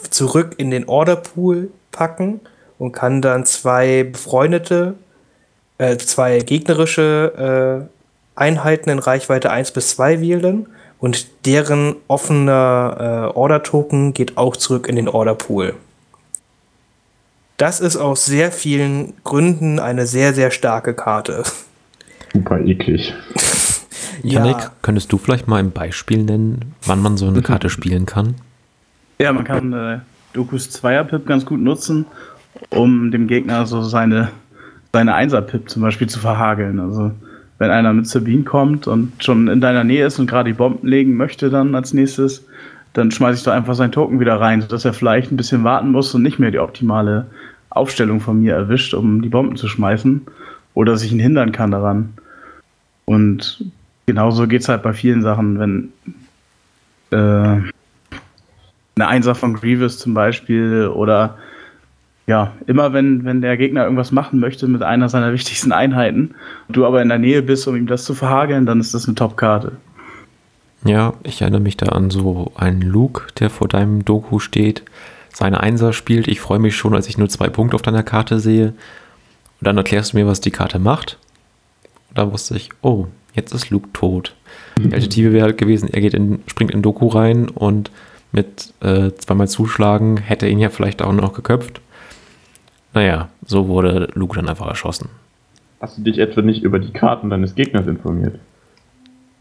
zurück 0.10 0.56
in 0.58 0.72
den 0.72 0.88
Orderpool 0.88 1.70
packen 1.92 2.40
und 2.78 2.92
kann 2.92 3.22
dann 3.22 3.46
zwei 3.46 4.04
befreundete, 4.04 4.96
äh, 5.78 5.98
zwei 5.98 6.40
gegnerische 6.40 7.88
äh, 7.88 8.40
Einheiten 8.40 8.90
in 8.90 9.00
Reichweite 9.00 9.52
1 9.52 9.72
bis 9.72 9.90
2 9.90 10.22
wählen 10.22 10.68
und 11.00 11.46
deren 11.46 11.96
offener 12.08 13.32
äh, 13.34 13.38
Order-Token 13.38 14.14
geht 14.14 14.38
auch 14.38 14.56
zurück 14.56 14.88
in 14.88 14.96
den 14.96 15.08
Orderpool. 15.08 15.76
Das 17.58 17.80
ist 17.80 17.98
aus 17.98 18.26
sehr 18.26 18.52
vielen 18.52 19.14
Gründen 19.24 19.80
eine 19.80 20.08
sehr, 20.08 20.34
sehr 20.34 20.50
starke 20.50 20.96
Karte. 20.96 21.44
Super 22.34 22.60
eklig. 22.60 23.14
Janik, 24.24 24.58
ja. 24.58 24.72
könntest 24.82 25.12
du 25.12 25.18
vielleicht 25.18 25.48
mal 25.48 25.58
ein 25.58 25.72
Beispiel 25.72 26.24
nennen, 26.24 26.74
wann 26.86 27.02
man 27.02 27.18
so 27.18 27.28
eine 27.28 27.42
Karte 27.42 27.70
spielen 27.70 28.06
kann? 28.06 28.36
Ja, 29.20 29.34
man 29.34 29.44
kann 29.44 29.74
äh, 29.74 30.00
Dokus 30.34 30.70
Zweier-Pip 30.70 31.26
ganz 31.26 31.46
gut 31.46 31.60
nutzen, 31.60 32.06
um 32.70 33.12
dem 33.12 33.28
Gegner 33.28 33.66
so 33.66 33.82
seine, 33.82 34.30
seine 34.94 35.14
Einser-Pip 35.14 35.70
zum 35.70 35.82
Beispiel 35.82 36.08
zu 36.08 36.20
verhageln. 36.20 36.80
Also 36.80 37.12
wenn 37.58 37.70
einer 37.70 37.94
mit 37.94 38.08
Sabine 38.08 38.44
kommt 38.44 38.88
und 38.88 39.24
schon 39.24 39.48
in 39.48 39.62
deiner 39.62 39.84
Nähe 39.84 40.06
ist 40.06 40.20
und 40.20 40.28
gerade 40.28 40.50
die 40.50 40.58
Bomben 40.58 40.88
legen 40.88 41.16
möchte 41.16 41.50
dann 41.50 41.76
als 41.76 41.94
nächstes, 41.94 42.46
dann 42.94 43.12
schmeiße 43.12 43.38
ich 43.38 43.44
da 43.44 43.54
einfach 43.54 43.76
seinen 43.76 43.92
Token 43.92 44.20
wieder 44.20 44.40
rein, 44.40 44.62
sodass 44.62 44.86
er 44.86 44.94
vielleicht 44.94 45.32
ein 45.32 45.38
bisschen 45.38 45.64
warten 45.64 45.92
muss 45.92 46.14
und 46.14 46.24
nicht 46.24 46.40
mehr 46.40 46.52
die 46.52 46.60
optimale 46.60 47.28
Aufstellung 47.70 48.20
von 48.20 48.42
mir 48.42 48.56
erwischt, 48.56 48.94
um 48.94 49.22
die 49.22 49.30
Bomben 49.30 49.56
zu 49.56 49.68
schmeißen. 49.68 50.22
Oder 50.74 50.94
dass 50.94 51.04
ich 51.04 51.12
ihn 51.12 51.20
hindern 51.20 51.52
kann 51.52 51.72
daran. 51.72 52.14
Und 53.06 53.66
genauso 54.06 54.48
geht 54.48 54.62
es 54.62 54.70
halt 54.70 54.84
bei 54.84 54.94
vielen 54.94 55.22
Sachen, 55.22 55.60
wenn 55.60 55.92
äh, 57.12 57.62
eine 58.96 59.08
Einser 59.08 59.36
von 59.36 59.54
Grievous 59.54 59.98
zum 60.00 60.14
Beispiel 60.14 60.88
oder 60.88 61.38
ja, 62.28 62.54
immer 62.68 62.94
wenn, 62.94 63.26
wenn 63.26 63.42
der 63.42 63.58
Gegner 63.58 63.84
irgendwas 63.84 64.12
machen 64.12 64.40
möchte 64.40 64.68
mit 64.68 64.84
einer 64.84 65.10
seiner 65.10 65.34
wichtigsten 65.34 65.72
Einheiten 65.72 66.36
und 66.68 66.78
du 66.78 66.86
aber 66.86 67.02
in 67.02 67.10
der 67.10 67.18
Nähe 67.18 67.42
bist, 67.42 67.68
um 67.68 67.76
ihm 67.76 67.88
das 67.88 68.06
zu 68.06 68.14
verhageln, 68.14 68.66
dann 68.66 68.80
ist 68.80 68.94
das 68.94 69.06
eine 69.06 69.16
Top-Karte. 69.16 69.74
Ja, 70.84 71.14
ich 71.24 71.42
erinnere 71.42 71.62
mich 71.62 71.78
da 71.78 71.88
an 71.88 72.10
so 72.10 72.52
einen 72.56 72.82
Luke, 72.82 73.28
der 73.40 73.50
vor 73.50 73.68
deinem 73.68 74.04
Doku 74.06 74.40
steht, 74.40 74.84
seine 75.34 75.60
Einser 75.60 75.94
spielt. 75.94 76.28
Ich 76.28 76.40
freue 76.40 76.60
mich 76.60 76.76
schon, 76.76 76.96
als 76.96 77.08
ich 77.08 77.18
nur 77.18 77.30
zwei 77.30 77.50
Punkte 77.50 77.76
auf 77.76 77.82
deiner 77.82 78.04
Karte 78.04 78.40
sehe. 78.40 78.68
Und 78.68 79.68
dann 79.68 79.78
erklärst 79.78 80.14
du 80.14 80.18
mir, 80.18 80.28
was 80.28 80.42
die 80.42 80.52
Karte 80.52 80.80
macht. 80.80 81.18
Und 82.10 82.18
da 82.18 82.32
wusste 82.32 82.56
ich, 82.56 82.70
oh, 82.82 83.08
jetzt 83.34 83.54
ist 83.54 83.70
Luke 83.70 83.90
tot. 83.94 84.36
Die 84.78 84.86
Alternative 84.86 85.34
wäre 85.34 85.46
halt 85.46 85.58
gewesen, 85.58 85.90
er 85.92 86.02
geht 86.02 86.14
in, 86.14 86.42
springt 86.48 86.72
in 86.72 86.82
Doku 86.82 87.08
rein 87.08 87.50
und 87.50 87.92
mit 88.32 88.74
äh, 88.82 89.12
zweimal 89.12 89.48
Zuschlagen 89.48 90.18
hätte 90.18 90.48
ihn 90.48 90.60
ja 90.60 90.70
vielleicht 90.70 91.02
auch 91.02 91.14
noch 91.14 91.34
geköpft. 91.34 91.82
Naja, 92.94 93.30
so 93.46 93.68
wurde 93.68 94.10
Luke 94.14 94.36
dann 94.36 94.50
einfach 94.50 94.68
erschossen. 94.68 95.10
Hast 95.80 95.98
du 95.98 96.04
dich 96.04 96.20
etwa 96.20 96.42
nicht 96.42 96.64
über 96.64 96.80
die 96.80 96.92
Karten 96.92 97.30
deines 97.30 97.56
Gegners 97.56 97.88
informiert? 97.88 98.40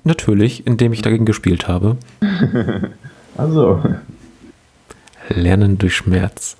Natürlich, 0.05 0.66
indem 0.66 0.93
ich 0.93 1.03
dagegen 1.03 1.26
gespielt 1.26 1.68
habe. 1.68 1.97
also. 3.36 3.82
Lernen 5.28 5.78
durch 5.78 5.95
Schmerz. 5.95 6.57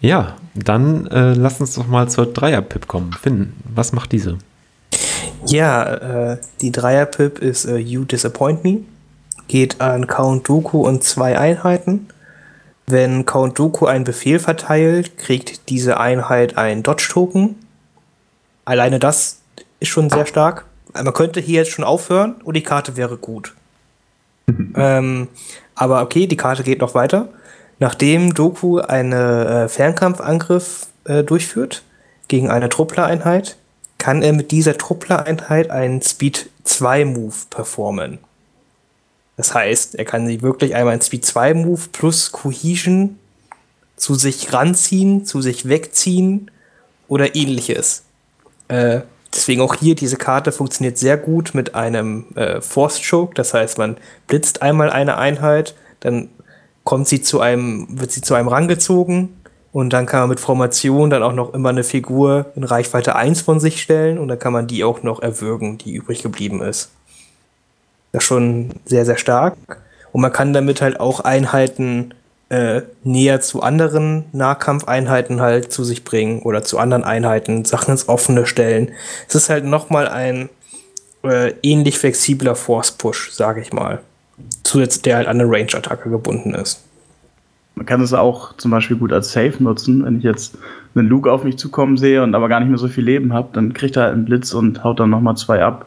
Ja, 0.00 0.36
dann 0.54 1.06
äh, 1.06 1.34
lass 1.34 1.60
uns 1.60 1.74
doch 1.74 1.86
mal 1.86 2.08
zur 2.08 2.26
Dreier-Pip 2.26 2.88
kommen. 2.88 3.12
Finn, 3.12 3.52
was 3.72 3.92
macht 3.92 4.12
diese? 4.12 4.38
Ja, 5.48 6.32
äh, 6.32 6.38
die 6.60 6.72
Dreier-Pip 6.72 7.38
ist 7.38 7.66
äh, 7.66 7.76
You 7.76 8.04
Disappoint 8.04 8.64
Me. 8.64 8.80
Geht 9.48 9.80
an 9.80 10.06
Count 10.06 10.48
Dooku 10.48 10.86
und 10.86 11.04
zwei 11.04 11.38
Einheiten. 11.38 12.08
Wenn 12.86 13.26
Count 13.26 13.58
Dooku 13.58 13.86
einen 13.86 14.04
Befehl 14.04 14.38
verteilt, 14.38 15.18
kriegt 15.18 15.68
diese 15.68 15.98
Einheit 15.98 16.56
einen 16.56 16.82
Dodge-Token. 16.82 17.56
Alleine 18.64 18.98
das 18.98 19.40
ist 19.80 19.88
schon 19.88 20.10
sehr 20.10 20.26
stark. 20.26 20.66
Man 20.92 21.12
könnte 21.12 21.40
hier 21.40 21.60
jetzt 21.60 21.70
schon 21.70 21.84
aufhören 21.84 22.36
und 22.44 22.54
die 22.54 22.62
Karte 22.62 22.96
wäre 22.96 23.16
gut. 23.16 23.54
ähm, 24.76 25.28
aber 25.74 26.02
okay, 26.02 26.26
die 26.26 26.36
Karte 26.36 26.62
geht 26.62 26.80
noch 26.80 26.94
weiter. 26.94 27.28
Nachdem 27.78 28.34
Doku 28.34 28.78
einen 28.78 29.12
äh, 29.12 29.68
Fernkampfangriff 29.68 30.86
äh, 31.04 31.22
durchführt 31.22 31.82
gegen 32.28 32.50
eine 32.50 32.68
Truppler-Einheit, 32.68 33.56
kann 33.98 34.22
er 34.22 34.32
mit 34.32 34.50
dieser 34.50 34.76
Truppler-Einheit 34.78 35.70
einen 35.70 36.02
Speed 36.02 36.50
2 36.64 37.04
Move 37.04 37.34
performen. 37.50 38.18
Das 39.36 39.54
heißt, 39.54 39.96
er 39.96 40.04
kann 40.04 40.26
sie 40.26 40.42
wirklich 40.42 40.74
einmal 40.74 40.92
einen 40.92 41.02
Speed 41.02 41.24
2 41.24 41.54
Move 41.54 41.82
plus 41.92 42.32
Cohesion 42.32 43.18
zu 43.96 44.14
sich 44.14 44.52
ranziehen, 44.52 45.24
zu 45.24 45.42
sich 45.42 45.68
wegziehen 45.68 46.50
oder 47.08 47.34
ähnliches. 47.34 48.04
Äh, 48.68 49.00
deswegen 49.34 49.60
auch 49.60 49.74
hier, 49.74 49.94
diese 49.94 50.16
Karte 50.16 50.52
funktioniert 50.52 50.98
sehr 50.98 51.16
gut 51.16 51.54
mit 51.54 51.74
einem 51.74 52.26
äh, 52.34 52.60
Force 52.60 53.00
Choke. 53.08 53.34
Das 53.34 53.54
heißt, 53.54 53.78
man 53.78 53.96
blitzt 54.26 54.62
einmal 54.62 54.90
eine 54.90 55.16
Einheit, 55.16 55.74
dann 56.00 56.28
kommt 56.84 57.08
sie 57.08 57.20
zu 57.20 57.40
einem, 57.40 57.86
wird 58.00 58.12
sie 58.12 58.22
zu 58.22 58.34
einem 58.34 58.48
rangezogen 58.48 59.35
und 59.76 59.92
dann 59.92 60.06
kann 60.06 60.20
man 60.20 60.30
mit 60.30 60.40
Formation 60.40 61.10
dann 61.10 61.22
auch 61.22 61.34
noch 61.34 61.52
immer 61.52 61.68
eine 61.68 61.84
Figur 61.84 62.46
in 62.56 62.64
Reichweite 62.64 63.14
1 63.14 63.42
von 63.42 63.60
sich 63.60 63.82
stellen 63.82 64.16
und 64.16 64.28
dann 64.28 64.38
kann 64.38 64.54
man 64.54 64.66
die 64.66 64.82
auch 64.84 65.02
noch 65.02 65.20
erwürgen, 65.20 65.76
die 65.76 65.92
übrig 65.92 66.22
geblieben 66.22 66.62
ist. 66.62 66.92
Das 68.10 68.22
ist 68.22 68.26
schon 68.26 68.70
sehr, 68.86 69.04
sehr 69.04 69.18
stark. 69.18 69.54
Und 70.12 70.22
man 70.22 70.32
kann 70.32 70.54
damit 70.54 70.80
halt 70.80 70.98
auch 70.98 71.20
Einheiten 71.20 72.14
äh, 72.48 72.80
näher 73.04 73.42
zu 73.42 73.60
anderen 73.60 74.24
Nahkampfeinheiten 74.32 75.42
halt 75.42 75.70
zu 75.70 75.84
sich 75.84 76.04
bringen 76.04 76.40
oder 76.40 76.62
zu 76.62 76.78
anderen 76.78 77.04
Einheiten, 77.04 77.66
Sachen 77.66 77.90
ins 77.90 78.08
Offene 78.08 78.46
stellen. 78.46 78.92
Es 79.28 79.34
ist 79.34 79.50
halt 79.50 79.66
nochmal 79.66 80.08
ein 80.08 80.48
äh, 81.22 81.52
ähnlich 81.62 81.98
flexibler 81.98 82.56
Force-Push, 82.56 83.32
sage 83.32 83.60
ich 83.60 83.74
mal 83.74 84.00
zusätzlich 84.64 85.02
der 85.02 85.16
halt 85.16 85.28
an 85.28 85.38
eine 85.38 85.50
Range-Attacke 85.50 86.08
gebunden 86.08 86.54
ist. 86.54 86.82
Man 87.76 87.84
kann 87.84 88.00
es 88.00 88.14
auch 88.14 88.56
zum 88.56 88.70
Beispiel 88.70 88.96
gut 88.96 89.12
als 89.12 89.32
Safe 89.32 89.62
nutzen. 89.62 90.04
Wenn 90.04 90.18
ich 90.18 90.24
jetzt 90.24 90.56
einen 90.94 91.08
Luke 91.08 91.30
auf 91.30 91.44
mich 91.44 91.58
zukommen 91.58 91.98
sehe 91.98 92.22
und 92.22 92.34
aber 92.34 92.48
gar 92.48 92.58
nicht 92.58 92.70
mehr 92.70 92.78
so 92.78 92.88
viel 92.88 93.04
Leben 93.04 93.34
habe, 93.34 93.50
dann 93.52 93.74
kriegt 93.74 93.96
er 93.96 94.04
halt 94.04 94.14
einen 94.14 94.24
Blitz 94.24 94.54
und 94.54 94.82
haut 94.82 94.98
dann 94.98 95.10
nochmal 95.10 95.36
zwei 95.36 95.62
ab. 95.62 95.86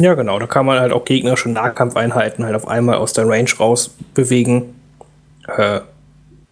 Ja, 0.00 0.14
genau. 0.14 0.40
Da 0.40 0.46
kann 0.48 0.66
man 0.66 0.80
halt 0.80 0.92
auch 0.92 1.04
gegnerische 1.04 1.50
Nahkampfeinheiten 1.50 2.44
halt 2.44 2.56
auf 2.56 2.66
einmal 2.66 2.96
aus 2.96 3.12
der 3.12 3.28
Range 3.28 3.48
raus 3.60 3.96
bewegen. 4.12 4.74
Äh, 5.46 5.80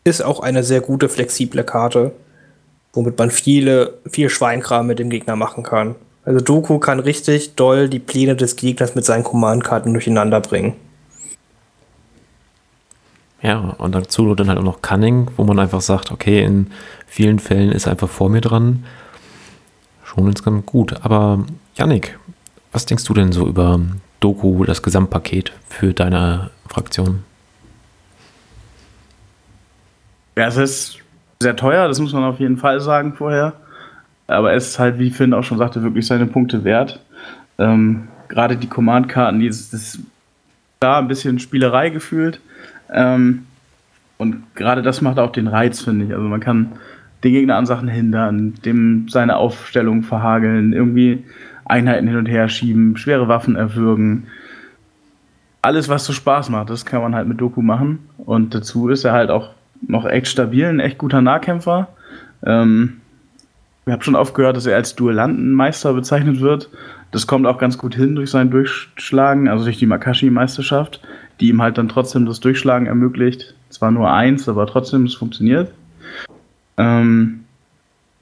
ist 0.04 0.24
auch 0.24 0.40
eine 0.40 0.62
sehr 0.62 0.80
gute, 0.80 1.08
flexible 1.08 1.64
Karte, 1.64 2.12
womit 2.92 3.18
man 3.18 3.30
viele, 3.30 3.98
viel 4.08 4.28
Schweinkram 4.28 4.86
mit 4.86 5.00
dem 5.00 5.10
Gegner 5.10 5.34
machen 5.34 5.64
kann. 5.64 5.96
Also 6.24 6.40
Doku 6.40 6.78
kann 6.78 7.00
richtig 7.00 7.56
doll 7.56 7.88
die 7.88 7.98
Pläne 7.98 8.36
des 8.36 8.54
Gegners 8.54 8.94
mit 8.94 9.04
seinen 9.04 9.24
Command-Karten 9.24 9.92
durcheinander 9.92 10.40
bringen. 10.40 10.74
Ja, 13.43 13.59
und 13.59 13.93
dazu 13.93 14.34
dann 14.36 14.49
halt 14.49 14.59
auch 14.59 14.64
noch 14.64 14.82
Cunning, 14.82 15.28
wo 15.36 15.43
man 15.43 15.59
einfach 15.59 15.80
sagt, 15.80 16.12
okay, 16.12 16.45
in 16.45 16.68
vielen 17.07 17.40
Fällen 17.40 17.72
ist 17.72 17.86
er 17.86 17.93
einfach 17.93 18.09
vor 18.09 18.30
mir 18.30 18.40
dran. 18.40 18.84
Schon 20.05 20.28
insgesamt 20.28 20.66
gut. 20.66 20.95
Aber 21.05 21.45
Yannick, 21.74 22.18
was 22.70 22.86
denkst 22.86 23.05
du 23.05 23.14
denn 23.14 23.32
so 23.32 23.47
über 23.47 23.80
Doku, 24.20 24.64
das 24.64 24.82
Gesamtpaket 24.82 25.53
für 25.68 25.93
deine 25.93 26.51
Fraktion? 26.68 27.24
Ja, 30.36 30.47
es 30.47 30.57
ist 30.57 30.99
sehr 31.40 31.57
teuer, 31.57 31.88
das 31.88 31.99
muss 31.99 32.12
man 32.12 32.22
auf 32.22 32.38
jeden 32.38 32.57
Fall 32.57 32.80
sagen 32.80 33.14
vorher. 33.14 33.55
Aber 34.28 34.55
es 34.55 34.68
ist 34.68 34.78
halt, 34.78 34.99
wie 35.01 35.11
Finn 35.11 35.34
auch 35.34 35.43
schon 35.43 35.59
sagte, 35.59 35.82
wirklich 35.82 36.07
seine 36.07 36.26
Punkte 36.26 36.62
wert. 36.62 37.01
Ähm, 37.59 38.09
Gerade 38.28 38.57
die 38.57 38.68
Command-Karten, 38.68 39.40
die 39.40 39.49
ist, 39.49 39.74
ist 39.74 39.99
da 40.78 40.99
ein 40.99 41.09
bisschen 41.09 41.40
Spielerei 41.40 41.90
gefühlt. 41.90 42.40
Ähm, 42.93 43.47
und 44.18 44.55
gerade 44.55 44.82
das 44.82 45.01
macht 45.01 45.18
auch 45.18 45.32
den 45.32 45.49
Reiz, 45.49 45.80
finde 45.82 46.05
ich. 46.07 46.14
Also 46.14 46.28
man 46.28 46.40
kann 46.40 46.72
den 47.24 47.32
Gegner 47.32 47.57
an 47.57 47.66
Sachen 47.66 47.88
hindern, 47.88 48.55
dem 48.64 49.09
seine 49.09 49.36
Aufstellung 49.36 50.03
verhageln, 50.03 50.72
irgendwie 50.72 51.24
Einheiten 51.64 52.07
hin 52.07 52.16
und 52.16 52.26
her 52.26 52.49
schieben, 52.49 52.97
schwere 52.97 53.28
Waffen 53.28 53.57
erwürgen. 53.57 54.26
Alles, 55.62 55.88
was 55.88 56.05
so 56.05 56.12
Spaß 56.12 56.51
macht, 56.51 56.70
das 56.70 56.84
kann 56.84 57.03
man 57.03 57.14
halt 57.14 57.28
mit 57.28 57.40
Doku 57.40 57.62
machen. 57.62 58.01
Und 58.18 58.55
dazu 58.55 58.88
ist 58.88 59.05
er 59.05 59.12
halt 59.12 59.30
auch 59.30 59.51
noch 59.86 60.07
echt 60.07 60.28
stabil, 60.28 60.66
ein 60.66 60.80
echt 60.80 60.99
guter 60.99 61.20
Nahkämpfer. 61.20 61.88
Ähm, 62.45 63.01
ich 63.86 63.93
habe 63.93 64.05
schon 64.05 64.14
oft 64.14 64.34
gehört, 64.34 64.57
dass 64.57 64.66
er 64.66 64.76
als 64.76 64.95
Duellantenmeister 64.95 65.93
bezeichnet 65.93 66.40
wird. 66.40 66.68
Das 67.11 67.26
kommt 67.26 67.47
auch 67.47 67.59
ganz 67.59 67.78
gut 67.78 67.95
hin 67.95 68.14
durch 68.14 68.30
sein 68.30 68.51
Durchschlagen, 68.51 69.49
also 69.49 69.64
durch 69.64 69.78
die 69.78 69.86
Makashi-Meisterschaft, 69.86 71.01
die 71.43 71.49
ihm 71.49 71.61
halt 71.61 71.76
dann 71.76 71.88
trotzdem 71.88 72.24
das 72.24 72.38
Durchschlagen 72.38 72.86
ermöglicht. 72.86 73.55
Zwar 73.68 73.90
nur 73.90 74.11
eins, 74.11 74.49
aber 74.49 74.66
trotzdem, 74.66 75.07
es 75.07 75.14
funktioniert. 75.14 75.72
Ähm, 76.76 77.45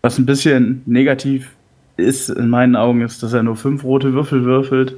was 0.01 0.19
ein 0.19 0.25
bisschen 0.25 0.83
negativ 0.87 1.51
ist 1.99 2.31
in 2.31 2.49
meinen 2.49 2.77
Augen, 2.77 3.03
ist, 3.03 3.23
dass 3.23 3.35
er 3.35 3.43
nur 3.43 3.57
fünf 3.57 3.85
rote 3.85 4.15
Würfel 4.15 4.45
würfelt. 4.45 4.95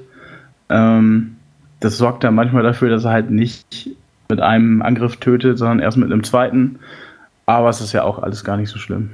Ähm, 0.69 1.37
das 1.81 1.99
sorgt 1.99 2.23
dann 2.23 2.37
manchmal 2.37 2.63
dafür, 2.63 2.91
dass 2.91 3.05
er 3.05 3.11
halt 3.11 3.31
nicht 3.33 3.91
mit 4.29 4.41
einem 4.41 4.83
Angriff 4.83 5.17
tötet, 5.17 5.59
sondern 5.59 5.81
erst 5.81 5.97
mit 5.97 6.11
einem 6.11 6.23
zweiten. 6.23 6.79
Aber 7.45 7.71
es 7.71 7.81
ist 7.81 7.93
ja 7.93 8.05
auch 8.05 8.21
alles 8.21 8.45
gar 8.45 8.57
nicht 8.57 8.71
so 8.71 8.79
schlimm. 8.79 9.11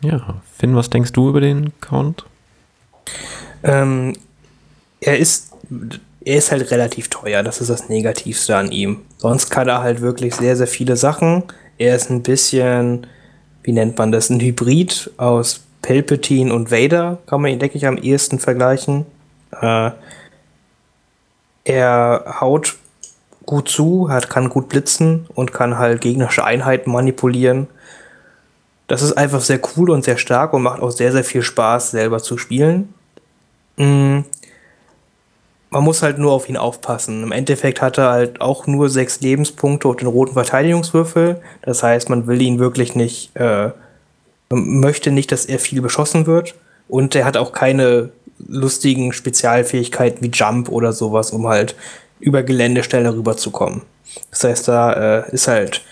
Ja, 0.00 0.42
Finn, 0.52 0.74
was 0.74 0.90
denkst 0.90 1.12
du 1.12 1.28
über 1.28 1.40
den 1.40 1.72
Count? 1.80 2.24
Ähm, 3.62 4.14
er 5.00 5.18
ist, 5.18 5.52
er 6.24 6.36
ist 6.36 6.50
halt 6.50 6.70
relativ 6.70 7.08
teuer. 7.08 7.42
Das 7.42 7.60
ist 7.60 7.70
das 7.70 7.88
Negativste 7.88 8.56
an 8.56 8.72
ihm. 8.72 9.02
Sonst 9.18 9.50
kann 9.50 9.68
er 9.68 9.82
halt 9.82 10.00
wirklich 10.00 10.34
sehr, 10.34 10.56
sehr 10.56 10.66
viele 10.66 10.96
Sachen. 10.96 11.44
Er 11.78 11.96
ist 11.96 12.10
ein 12.10 12.22
bisschen, 12.22 13.06
wie 13.62 13.72
nennt 13.72 13.98
man 13.98 14.12
das, 14.12 14.30
ein 14.30 14.40
Hybrid 14.40 15.10
aus 15.16 15.60
Palpatine 15.82 16.52
und 16.52 16.70
Vader, 16.70 17.18
kann 17.26 17.42
man 17.42 17.50
ihn, 17.50 17.58
denke 17.58 17.76
ich, 17.76 17.86
am 17.86 17.98
ehesten 17.98 18.38
vergleichen. 18.38 19.04
Äh, 19.60 19.90
er 21.64 22.36
haut 22.40 22.76
gut 23.44 23.68
zu, 23.68 24.08
hat, 24.08 24.30
kann 24.30 24.48
gut 24.48 24.70
blitzen 24.70 25.26
und 25.34 25.52
kann 25.52 25.78
halt 25.78 26.00
gegnerische 26.00 26.44
Einheiten 26.44 26.90
manipulieren. 26.90 27.66
Das 28.86 29.02
ist 29.02 29.12
einfach 29.12 29.42
sehr 29.42 29.60
cool 29.76 29.90
und 29.90 30.04
sehr 30.04 30.16
stark 30.16 30.54
und 30.54 30.62
macht 30.62 30.80
auch 30.80 30.90
sehr, 30.90 31.12
sehr 31.12 31.24
viel 31.24 31.42
Spaß, 31.42 31.90
selber 31.90 32.22
zu 32.22 32.38
spielen. 32.38 32.94
Man 35.74 35.82
muss 35.82 36.02
halt 36.02 36.18
nur 36.18 36.30
auf 36.30 36.48
ihn 36.48 36.56
aufpassen. 36.56 37.24
Im 37.24 37.32
Endeffekt 37.32 37.82
hat 37.82 37.98
er 37.98 38.12
halt 38.12 38.40
auch 38.40 38.68
nur 38.68 38.88
sechs 38.88 39.20
Lebenspunkte 39.20 39.88
und 39.88 40.00
den 40.00 40.06
roten 40.06 40.34
Verteidigungswürfel. 40.34 41.40
Das 41.62 41.82
heißt, 41.82 42.08
man 42.10 42.28
will 42.28 42.40
ihn 42.40 42.60
wirklich 42.60 42.94
nicht, 42.94 43.34
äh, 43.34 43.70
möchte 44.50 45.10
nicht, 45.10 45.32
dass 45.32 45.46
er 45.46 45.58
viel 45.58 45.82
beschossen 45.82 46.28
wird. 46.28 46.54
Und 46.86 47.16
er 47.16 47.24
hat 47.24 47.36
auch 47.36 47.50
keine 47.50 48.10
lustigen 48.38 49.12
Spezialfähigkeiten 49.12 50.22
wie 50.22 50.30
Jump 50.30 50.68
oder 50.68 50.92
sowas, 50.92 51.32
um 51.32 51.48
halt 51.48 51.74
über 52.20 52.44
Gelände 52.44 52.80
rüberzukommen. 52.92 53.82
Das 54.30 54.44
heißt, 54.44 54.68
da 54.68 55.24
äh, 55.24 55.34
ist 55.34 55.48
halt 55.48 55.82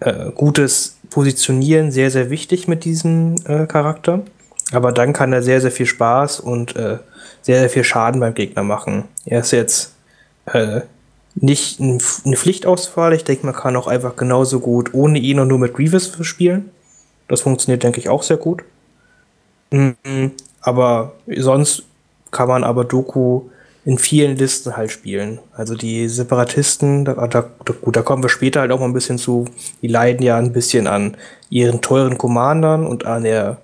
äh, 0.00 0.30
gutes 0.34 0.96
Positionieren 1.10 1.92
sehr, 1.92 2.10
sehr 2.10 2.30
wichtig 2.30 2.66
mit 2.66 2.86
diesem 2.86 3.34
äh, 3.44 3.66
Charakter. 3.66 4.22
Aber 4.72 4.90
dann 4.90 5.12
kann 5.12 5.34
er 5.34 5.42
sehr, 5.42 5.60
sehr 5.60 5.70
viel 5.70 5.84
Spaß 5.84 6.40
und 6.40 6.76
äh, 6.76 6.96
sehr, 7.42 7.60
sehr 7.60 7.70
viel 7.70 7.84
Schaden 7.84 8.20
beim 8.20 8.34
Gegner 8.34 8.62
machen. 8.62 9.04
Er 9.26 9.40
ist 9.40 9.50
jetzt 9.50 9.94
äh, 10.46 10.80
nicht 11.34 11.80
ein, 11.80 12.00
eine 12.24 12.36
Pflichtauswahl. 12.36 13.12
Ich 13.12 13.24
denke, 13.24 13.46
man 13.46 13.54
kann 13.54 13.76
auch 13.76 13.86
einfach 13.86 14.16
genauso 14.16 14.60
gut 14.60 14.94
ohne 14.94 15.18
ihn 15.18 15.40
und 15.40 15.48
nur 15.48 15.58
mit 15.58 15.74
Grievous 15.74 16.12
spielen. 16.22 16.70
Das 17.28 17.40
funktioniert, 17.40 17.82
denke 17.82 18.00
ich, 18.00 18.08
auch 18.08 18.22
sehr 18.22 18.36
gut. 18.36 18.62
Mhm. 19.70 20.32
Aber 20.60 21.14
sonst 21.36 21.84
kann 22.30 22.48
man 22.48 22.64
aber 22.64 22.84
Doku 22.84 23.42
in 23.84 23.98
vielen 23.98 24.36
Listen 24.36 24.76
halt 24.76 24.92
spielen. 24.92 25.40
Also 25.52 25.74
die 25.74 26.08
Separatisten, 26.08 27.04
da, 27.04 27.26
da, 27.26 27.44
gut, 27.80 27.96
da 27.96 28.02
kommen 28.02 28.22
wir 28.22 28.28
später 28.28 28.60
halt 28.60 28.70
auch 28.70 28.78
mal 28.78 28.86
ein 28.86 28.92
bisschen 28.92 29.18
zu, 29.18 29.46
die 29.80 29.88
leiden 29.88 30.24
ja 30.24 30.36
ein 30.36 30.52
bisschen 30.52 30.86
an 30.86 31.16
ihren 31.50 31.80
teuren 31.80 32.16
Commandern 32.16 32.86
und 32.86 33.06
an 33.06 33.24
der, 33.24 33.58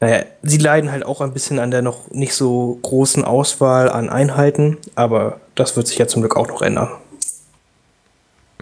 naja, 0.00 0.24
sie 0.42 0.58
leiden 0.58 0.92
halt 0.92 1.04
auch 1.04 1.20
ein 1.20 1.32
bisschen 1.32 1.58
an 1.58 1.70
der 1.70 1.82
noch 1.82 2.10
nicht 2.10 2.34
so 2.34 2.78
großen 2.82 3.24
Auswahl 3.24 3.90
an 3.90 4.08
Einheiten, 4.08 4.78
aber 4.94 5.40
das 5.56 5.76
wird 5.76 5.88
sich 5.88 5.98
ja 5.98 6.06
zum 6.06 6.22
Glück 6.22 6.36
auch 6.36 6.46
noch 6.46 6.62
ändern. 6.62 6.88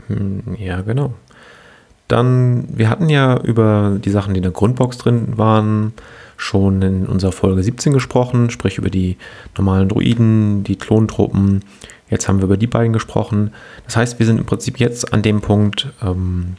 Hm, 0.06 0.56
ja, 0.58 0.80
genau. 0.80 1.12
Dann, 2.08 2.66
wir 2.70 2.88
hatten 2.88 3.08
ja 3.08 3.38
über 3.40 3.98
die 4.02 4.10
Sachen, 4.10 4.32
die 4.32 4.38
in 4.38 4.44
der 4.44 4.52
Grundbox 4.52 4.96
drin 4.96 5.36
waren, 5.36 5.92
schon 6.38 6.80
in 6.80 7.06
unserer 7.06 7.32
Folge 7.32 7.62
17 7.62 7.92
gesprochen, 7.92 8.50
sprich 8.50 8.78
über 8.78 8.90
die 8.90 9.18
normalen 9.56 9.88
Druiden, 9.88 10.64
die 10.64 10.76
Klontruppen. 10.76 11.64
Jetzt 12.08 12.28
haben 12.28 12.38
wir 12.38 12.44
über 12.44 12.56
die 12.56 12.66
beiden 12.66 12.92
gesprochen. 12.92 13.52
Das 13.84 13.96
heißt, 13.96 14.18
wir 14.18 14.26
sind 14.26 14.38
im 14.38 14.46
Prinzip 14.46 14.78
jetzt 14.78 15.12
an 15.12 15.22
dem 15.22 15.40
Punkt, 15.40 15.88
ähm, 16.02 16.56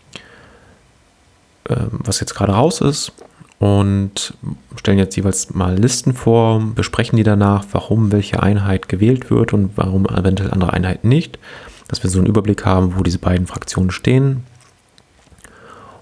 äh, 1.70 1.78
was 1.92 2.20
jetzt 2.20 2.36
gerade 2.36 2.52
raus 2.52 2.82
ist 2.82 3.14
und 3.60 4.36
stellen 4.76 5.00
jetzt 5.00 5.16
jeweils 5.16 5.54
mal 5.54 5.78
Listen 5.78 6.14
vor, 6.14 6.62
besprechen 6.76 7.18
die 7.18 7.24
danach, 7.24 7.66
warum 7.72 8.12
welche 8.12 8.44
Einheit 8.44 8.88
gewählt 8.88 9.32
wird 9.32 9.54
und 9.54 9.72
warum 9.76 10.06
eventuell 10.06 10.52
andere 10.52 10.74
Einheiten 10.74 11.10
nicht, 11.10 11.40
dass 11.88 12.04
wir 12.04 12.10
so 12.10 12.20
einen 12.20 12.28
Überblick 12.28 12.66
haben, 12.66 12.96
wo 12.98 13.04
diese 13.04 13.20
beiden 13.20 13.48
Fraktionen 13.48 13.92
stehen. 13.92 14.44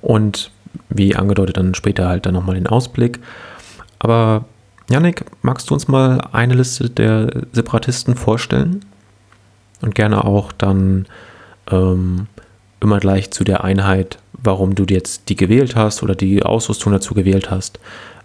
Und 0.01 0.51
wie 0.89 1.15
angedeutet, 1.15 1.57
dann 1.57 1.75
später 1.75 2.07
halt 2.07 2.25
dann 2.25 2.33
nochmal 2.33 2.55
den 2.55 2.67
Ausblick. 2.67 3.19
Aber 3.99 4.45
Yannick, 4.89 5.25
magst 5.41 5.69
du 5.69 5.73
uns 5.73 5.87
mal 5.87 6.21
eine 6.31 6.55
Liste 6.55 6.89
der 6.89 7.43
Separatisten 7.53 8.15
vorstellen? 8.15 8.81
Und 9.81 9.95
gerne 9.95 10.23
auch 10.25 10.51
dann 10.51 11.05
ähm, 11.71 12.27
immer 12.79 12.99
gleich 12.99 13.31
zu 13.31 13.43
der 13.43 13.63
Einheit, 13.63 14.19
warum 14.45 14.75
du 14.75 14.85
jetzt 14.87 15.29
die 15.29 15.35
gewählt 15.35 15.75
hast 15.75 16.03
oder 16.03 16.15
die 16.15 16.43
Ausrüstung 16.43 16.91
dazu 16.91 17.13
gewählt 17.13 17.51
hast. 17.51 17.79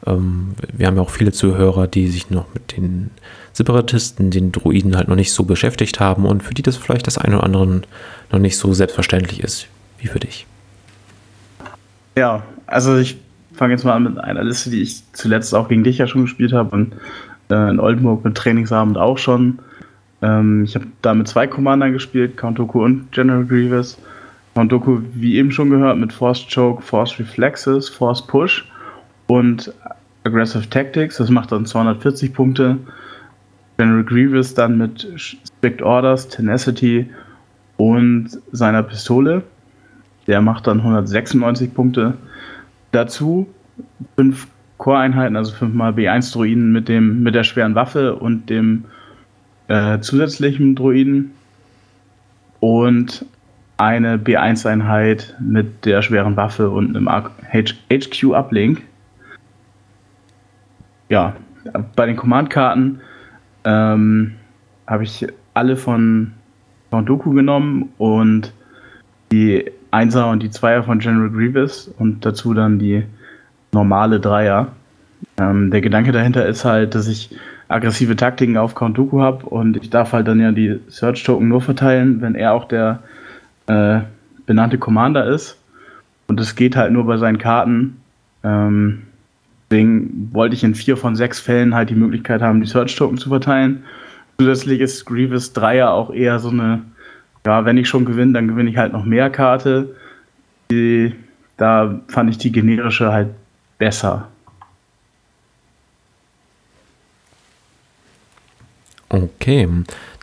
Ähm, 0.07 0.55
wir 0.73 0.87
haben 0.87 0.97
ja 0.97 1.03
auch 1.03 1.11
viele 1.11 1.33
Zuhörer, 1.33 1.87
die 1.87 2.09
sich 2.09 2.31
noch 2.31 2.47
mit 2.55 2.77
den 2.77 3.11
Separatisten, 3.53 4.31
den 4.31 4.53
Druiden 4.53 4.97
halt 4.97 5.09
noch 5.09 5.17
nicht 5.17 5.33
so 5.33 5.45
beschäftigt 5.45 6.01
haben 6.01 6.25
und 6.25 6.43
für 6.43 6.55
die 6.55 6.63
das 6.63 6.77
vielleicht 6.77 7.07
das 7.07 7.19
eine 7.19 7.37
oder 7.37 7.45
andere 7.45 7.83
noch 8.31 8.39
nicht 8.39 8.57
so 8.57 8.73
selbstverständlich 8.73 9.41
ist 9.41 9.67
wie 9.99 10.07
für 10.07 10.21
dich. 10.21 10.47
Ja, 12.17 12.43
also 12.67 12.97
ich 12.97 13.19
fange 13.55 13.75
jetzt 13.75 13.85
mal 13.85 13.95
an 13.95 14.05
mit 14.05 14.19
einer 14.19 14.45
Liste, 14.45 14.71
die 14.71 14.83
ich 14.83 15.03
zuletzt 15.13 15.55
auch 15.55 15.69
gegen 15.69 15.85
dich 15.85 15.99
ja 15.99 16.07
schon 16.07 16.23
gespielt 16.23 16.53
habe 16.53 16.71
und 16.71 16.95
äh, 17.51 17.71
in 17.71 17.81
Oldenburg 17.81 18.25
mit 18.25 18.37
Trainingsabend 18.37 18.97
auch 18.97 19.19
schon. 19.19 19.59
Ähm, 20.23 20.65
ich 20.65 20.75
habe 20.75 20.87
da 21.03 21.15
mit 21.15 21.29
zwei 21.29 21.47
Commandern 21.47 21.93
gespielt, 21.93 22.37
Count 22.37 22.59
Dooku 22.59 22.85
und 22.85 23.13
General 23.13 23.45
Grievous. 23.45 23.99
Count 24.55 24.73
Dooku, 24.73 25.01
wie 25.15 25.37
eben 25.37 25.53
schon 25.53 25.71
gehört, 25.71 25.99
mit 25.99 26.13
Force 26.13 26.47
Choke, 26.53 26.83
Force 26.83 27.19
Reflexes, 27.19 27.89
Force 27.89 28.27
Push 28.27 28.69
und 29.27 29.73
Aggressive 30.25 30.69
Tactics. 30.69 31.17
Das 31.19 31.31
macht 31.31 31.53
dann 31.53 31.67
240 31.67 32.33
Punkte. 32.33 32.79
General 33.77 34.05
Grievous 34.05 34.53
dann 34.55 34.77
mit 34.77 35.09
Strict 35.17 35.83
Orders, 35.83 36.29
Tenacity 36.29 37.09
und 37.77 38.29
seiner 38.53 38.83
Pistole. 38.83 39.43
Der 40.27 40.43
macht 40.43 40.67
dann 40.67 40.79
196 40.79 41.73
Punkte. 41.73 42.15
Dazu 42.93 43.49
fünf 44.17 44.49
Core-Einheiten, 44.77 45.37
also 45.37 45.53
fünfmal 45.53 45.93
B1-Druiden 45.93 46.73
mit, 46.73 46.89
mit 46.89 47.35
der 47.35 47.45
schweren 47.45 47.75
Waffe 47.75 48.17
und 48.17 48.51
dem 48.51 48.85
äh, 49.69 50.01
zusätzlichen 50.01 50.75
Druiden. 50.75 51.33
Und 52.61 53.25
eine 53.81 54.19
B1-Einheit 54.19 55.35
mit 55.41 55.87
der 55.87 56.03
schweren 56.03 56.37
Waffe 56.37 56.69
und 56.69 56.95
einem 56.95 57.09
HQ-Uplink. 57.09 58.83
Ja, 61.09 61.35
bei 61.97 62.05
den 62.05 62.17
Command-Karten 62.17 63.01
ähm, 63.65 64.35
habe 64.87 65.05
ich 65.05 65.27
alle 65.55 65.79
von, 65.79 66.33
von 66.91 67.07
Doku 67.07 67.33
genommen 67.33 67.89
und 67.97 68.53
die 69.33 69.65
Einser 69.91 70.29
und 70.29 70.43
die 70.43 70.51
Zweier 70.51 70.83
von 70.83 70.99
General 70.99 71.31
Grievous 71.31 71.89
und 71.99 72.27
dazu 72.27 72.53
dann 72.53 72.79
die 72.79 73.05
normale 73.73 74.21
Dreier. 74.21 74.69
Ähm, 75.39 75.71
der 75.71 75.81
Gedanke 75.81 76.13
dahinter 76.13 76.45
ist 76.45 76.67
halt, 76.67 76.95
dass 76.95 77.09
ich 77.09 77.35
aggressive 77.69 78.15
Taktiken 78.15 78.59
auf 78.59 78.75
Count 78.75 78.99
Dooku 78.99 79.23
habe 79.23 79.47
und 79.47 79.79
ich 79.79 79.89
darf 79.89 80.13
halt 80.13 80.29
dann 80.29 80.39
ja 80.39 80.53
die 80.53 80.81
Search 80.89 81.25
Token 81.25 81.49
nur 81.49 81.63
verteilen, 81.63 82.21
wenn 82.21 82.35
er 82.35 82.53
auch 82.53 82.69
der 82.69 83.03
äh, 83.67 84.01
benannte 84.47 84.79
Commander 84.79 85.27
ist. 85.27 85.57
Und 86.29 86.39
das 86.39 86.55
geht 86.55 86.77
halt 86.77 86.93
nur 86.93 87.07
bei 87.07 87.17
seinen 87.17 87.39
Karten. 87.39 88.01
Ähm, 88.45 89.03
deswegen 89.71 90.31
wollte 90.33 90.55
ich 90.55 90.65
in 90.65 90.75
vier 90.75 90.97
von 90.97 91.17
sechs 91.17 91.41
Fällen 91.41 91.75
halt 91.75 91.91
die 91.91 91.95
Möglichkeit 91.95 92.43
haben, 92.43 92.61
die 92.61 92.67
Search 92.67 92.95
Token 92.97 93.19
zu 93.19 93.29
verteilen. 93.29 93.85
Zusätzlich 94.39 94.81
ist 94.81 95.05
Grievous 95.05 95.53
Dreier 95.53 95.91
auch 95.91 96.11
eher 96.13 96.39
so 96.39 96.51
eine 96.51 96.83
ja, 97.47 97.65
wenn 97.65 97.79
ich 97.79 97.89
schon 97.89 98.05
gewinne, 98.05 98.33
dann 98.33 98.49
gewinne 98.49 98.71
ich 98.71 98.77
halt 98.77 98.93
noch 98.93 99.05
mehr 99.05 99.31
Karte. 99.31 99.97
Die, 100.71 101.15
da 101.57 102.01
fand 102.09 102.31
ich 102.31 102.39
die 102.39 102.53
generische 102.53 103.13
halt 103.13 103.31
besser. 103.79 104.29
Okay, 109.09 109.69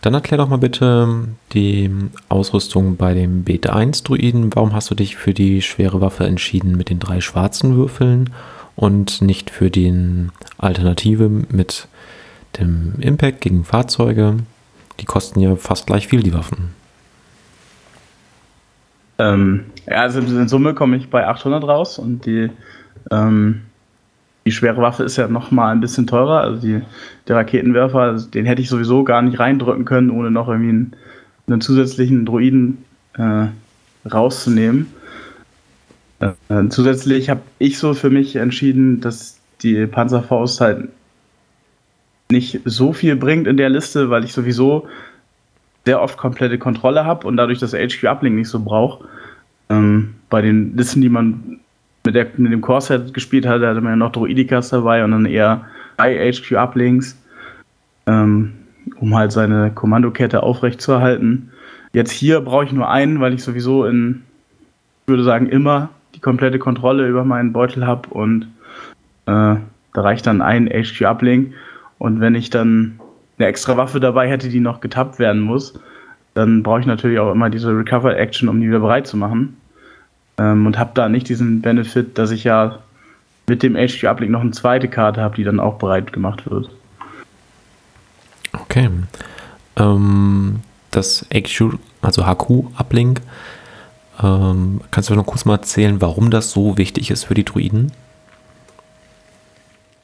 dann 0.01 0.13
erklär 0.13 0.37
doch 0.37 0.49
mal 0.49 0.57
bitte 0.57 1.27
die 1.53 1.91
Ausrüstung 2.29 2.97
bei 2.97 3.13
dem 3.13 3.43
Beta 3.43 3.73
1 3.73 4.03
Druiden. 4.03 4.55
Warum 4.55 4.73
hast 4.73 4.89
du 4.91 4.95
dich 4.95 5.15
für 5.15 5.33
die 5.33 5.61
schwere 5.61 6.01
Waffe 6.01 6.25
entschieden 6.25 6.77
mit 6.77 6.89
den 6.89 6.99
drei 6.99 7.19
schwarzen 7.19 7.75
Würfeln 7.75 8.29
und 8.75 9.21
nicht 9.21 9.49
für 9.49 9.71
die 9.71 10.29
Alternative 10.57 11.29
mit 11.29 11.87
dem 12.59 12.93
Impact 12.99 13.41
gegen 13.41 13.63
Fahrzeuge? 13.63 14.37
Die 14.99 15.05
kosten 15.05 15.39
ja 15.39 15.55
fast 15.55 15.87
gleich 15.87 16.07
viel, 16.07 16.21
die 16.23 16.33
Waffen. 16.33 16.75
Ähm, 19.19 19.65
ja, 19.87 20.01
also 20.01 20.19
in 20.19 20.47
Summe 20.47 20.73
komme 20.73 20.97
ich 20.97 21.09
bei 21.09 21.27
800 21.27 21.63
raus 21.63 21.97
und 21.97 22.25
die, 22.25 22.51
ähm, 23.11 23.61
die 24.47 24.53
schwere 24.53 24.81
Waffe 24.81 25.03
ist 25.03 25.17
ja 25.17 25.27
noch 25.27 25.51
mal 25.51 25.73
ein 25.73 25.81
bisschen 25.81 26.07
teurer. 26.07 26.39
Also 26.39 26.61
die, 26.61 26.81
der 27.27 27.35
Raketenwerfer, 27.35 27.99
also 27.99 28.29
den 28.29 28.45
hätte 28.45 28.61
ich 28.61 28.69
sowieso 28.69 29.03
gar 29.03 29.21
nicht 29.21 29.39
reindrücken 29.39 29.83
können, 29.83 30.09
ohne 30.09 30.31
noch 30.31 30.47
irgendwie 30.47 30.69
einen, 30.69 30.95
einen 31.47 31.59
zusätzlichen 31.59 32.25
Droiden 32.25 32.77
äh, 33.17 33.47
rauszunehmen. 34.09 34.87
Äh, 36.21 36.69
zusätzlich 36.69 37.29
habe 37.29 37.41
ich 37.59 37.77
so 37.77 37.93
für 37.93 38.09
mich 38.09 38.37
entschieden, 38.37 39.01
dass 39.01 39.37
die 39.63 39.85
Panzerfaust 39.85 40.61
halt 40.61 40.87
nicht 42.31 42.61
so 42.63 42.93
viel 42.93 43.17
bringt 43.17 43.47
in 43.47 43.57
der 43.57 43.69
Liste, 43.69 44.09
weil 44.09 44.23
ich 44.23 44.31
sowieso 44.31 44.87
sehr 45.85 46.01
oft 46.01 46.17
komplette 46.17 46.57
Kontrolle 46.57 47.03
habe 47.03 47.27
und 47.27 47.35
dadurch 47.35 47.59
das 47.59 47.73
HQ 47.73 48.05
Uplink 48.05 48.37
nicht 48.37 48.49
so 48.49 48.61
brauche. 48.61 49.03
Ähm, 49.69 50.15
bei 50.29 50.41
den 50.41 50.77
Listen, 50.77 51.01
die 51.01 51.09
man 51.09 51.59
mit, 52.07 52.15
der, 52.15 52.27
mit 52.37 52.53
dem 52.53 52.61
Core-Set 52.61 53.13
gespielt 53.13 53.45
hat, 53.45 53.61
hatte 53.61 53.81
man 53.81 53.91
ja 53.91 53.95
noch 53.97 54.13
Droidikas 54.13 54.69
dabei 54.69 55.03
und 55.03 55.11
dann 55.11 55.25
eher 55.25 55.65
drei 55.97 56.31
HQ 56.31 56.53
Uplinks, 56.53 57.21
ähm, 58.05 58.53
um 58.95 59.13
halt 59.13 59.33
seine 59.33 59.71
Kommandokette 59.71 60.41
aufrechtzuerhalten. 60.41 61.51
Jetzt 61.91 62.11
hier 62.11 62.39
brauche 62.39 62.63
ich 62.63 62.71
nur 62.71 62.89
einen, 62.89 63.19
weil 63.19 63.33
ich 63.33 63.43
sowieso 63.43 63.85
in, 63.85 64.23
ich 65.03 65.09
würde 65.09 65.25
sagen, 65.25 65.47
immer 65.47 65.89
die 66.15 66.21
komplette 66.21 66.59
Kontrolle 66.59 67.07
über 67.07 67.25
meinen 67.25 67.51
Beutel 67.51 67.85
habe 67.85 68.07
und 68.09 68.43
äh, 69.25 69.57
da 69.97 70.01
reicht 70.01 70.27
dann 70.27 70.41
ein 70.41 70.69
HQ 70.69 71.01
Uplink. 71.01 71.53
Und 71.97 72.21
wenn 72.21 72.35
ich 72.35 72.49
dann 72.49 73.01
eine 73.37 73.47
extra 73.49 73.75
Waffe 73.75 73.99
dabei 73.99 74.29
hätte, 74.29 74.47
die 74.47 74.61
noch 74.61 74.79
getappt 74.79 75.19
werden 75.19 75.41
muss, 75.41 75.77
dann 76.35 76.63
brauche 76.63 76.79
ich 76.79 76.85
natürlich 76.85 77.19
auch 77.19 77.33
immer 77.33 77.49
diese 77.49 77.77
Recover 77.77 78.17
Action, 78.17 78.47
um 78.47 78.61
die 78.61 78.67
wieder 78.69 78.79
bereit 78.79 79.07
zu 79.07 79.17
machen. 79.17 79.57
Ähm, 80.37 80.65
und 80.65 80.77
habe 80.77 80.91
da 80.93 81.09
nicht 81.09 81.29
diesen 81.29 81.61
Benefit, 81.61 82.17
dass 82.17 82.31
ich 82.31 82.43
ja 82.43 82.79
mit 83.47 83.63
dem 83.63 83.75
HQ 83.75 84.03
Uplink 84.03 84.31
noch 84.31 84.41
eine 84.41 84.51
zweite 84.51 84.87
Karte 84.87 85.21
habe, 85.21 85.35
die 85.35 85.43
dann 85.43 85.59
auch 85.59 85.77
bereit 85.77 86.11
gemacht 86.13 86.49
wird. 86.49 86.69
Okay. 88.53 88.89
Ähm, 89.77 90.59
das 90.91 91.25
HQ, 91.33 91.77
also 92.01 92.25
HQ 92.25 92.49
Uplink, 92.77 93.21
ähm, 94.21 94.81
kannst 94.91 95.09
du 95.09 95.15
noch 95.15 95.25
kurz 95.25 95.45
mal 95.45 95.55
erzählen, 95.55 96.01
warum 96.01 96.31
das 96.31 96.51
so 96.51 96.77
wichtig 96.77 97.11
ist 97.11 97.25
für 97.25 97.35
die 97.35 97.45
Druiden? 97.45 97.91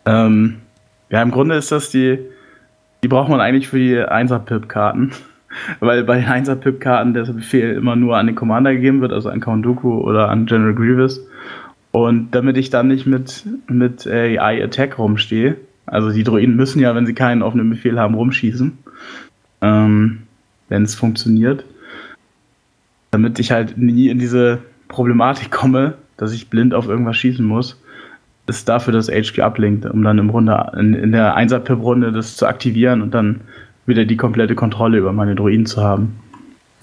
Ähm, 0.06 0.62
ja, 1.10 1.22
im 1.22 1.32
Grunde 1.32 1.56
ist 1.56 1.72
das 1.72 1.90
die, 1.90 2.20
die 3.02 3.08
braucht 3.08 3.30
man 3.30 3.42
eigentlich 3.42 3.68
für 3.68 3.80
die 3.80 3.98
1er-Pip-Karten. 3.98 5.14
Weil 5.80 6.04
bei 6.04 6.20
den 6.20 6.26
1er-Pip-Karten 6.26 7.14
der 7.14 7.24
Befehl 7.26 7.72
immer 7.74 7.96
nur 7.96 8.18
an 8.18 8.28
den 8.28 8.36
Commander 8.36 8.74
gegeben 8.74 9.02
wird, 9.02 9.14
also 9.14 9.30
an 9.30 9.40
Count 9.40 9.66
Dooku 9.66 10.02
oder 10.02 10.30
an 10.30 10.46
General 10.46 10.74
Grievous. 10.74 11.26
Und 11.92 12.32
damit 12.32 12.58
ich 12.58 12.70
dann 12.70 12.88
nicht 12.88 13.06
mit, 13.06 13.46
mit 13.68 14.08
AI 14.08 14.64
Attack 14.64 14.98
rumstehe, 14.98 15.58
also 15.86 16.12
die 16.12 16.24
Droiden 16.24 16.56
müssen 16.56 16.80
ja, 16.80 16.96
wenn 16.96 17.06
sie 17.06 17.14
keinen 17.14 17.44
offenen 17.44 17.70
Befehl 17.70 18.00
haben, 18.00 18.16
rumschießen, 18.16 18.78
ähm, 19.62 20.24
wenn 20.70 20.84
es 20.84 20.96
funktioniert. 20.96 21.66
Damit 23.12 23.38
ich 23.38 23.52
halt 23.52 23.78
nie 23.78 24.10
in 24.10 24.18
diese 24.18 24.60
Problematik 24.88 25.52
komme, 25.52 25.96
dass 26.18 26.34
ich 26.34 26.50
blind 26.50 26.74
auf 26.74 26.88
irgendwas 26.88 27.18
schießen 27.18 27.46
muss, 27.46 27.80
ist 28.48 28.68
dafür 28.68 28.94
das 28.94 29.10
HQ 29.10 29.40
Uplink, 29.40 29.86
um 29.86 30.04
dann 30.04 30.18
im 30.18 30.30
Runde, 30.30 30.72
in, 30.78 30.94
in 30.94 31.12
der 31.12 31.38
1er-Pip-Runde 31.38 32.12
das 32.12 32.36
zu 32.36 32.46
aktivieren 32.46 33.02
und 33.02 33.14
dann 33.14 33.42
wieder 33.86 34.06
die 34.06 34.18
komplette 34.18 34.56
Kontrolle 34.56 34.98
über 34.98 35.14
meine 35.14 35.36
Droiden 35.36 35.66
zu 35.66 35.82
haben. 35.82 36.20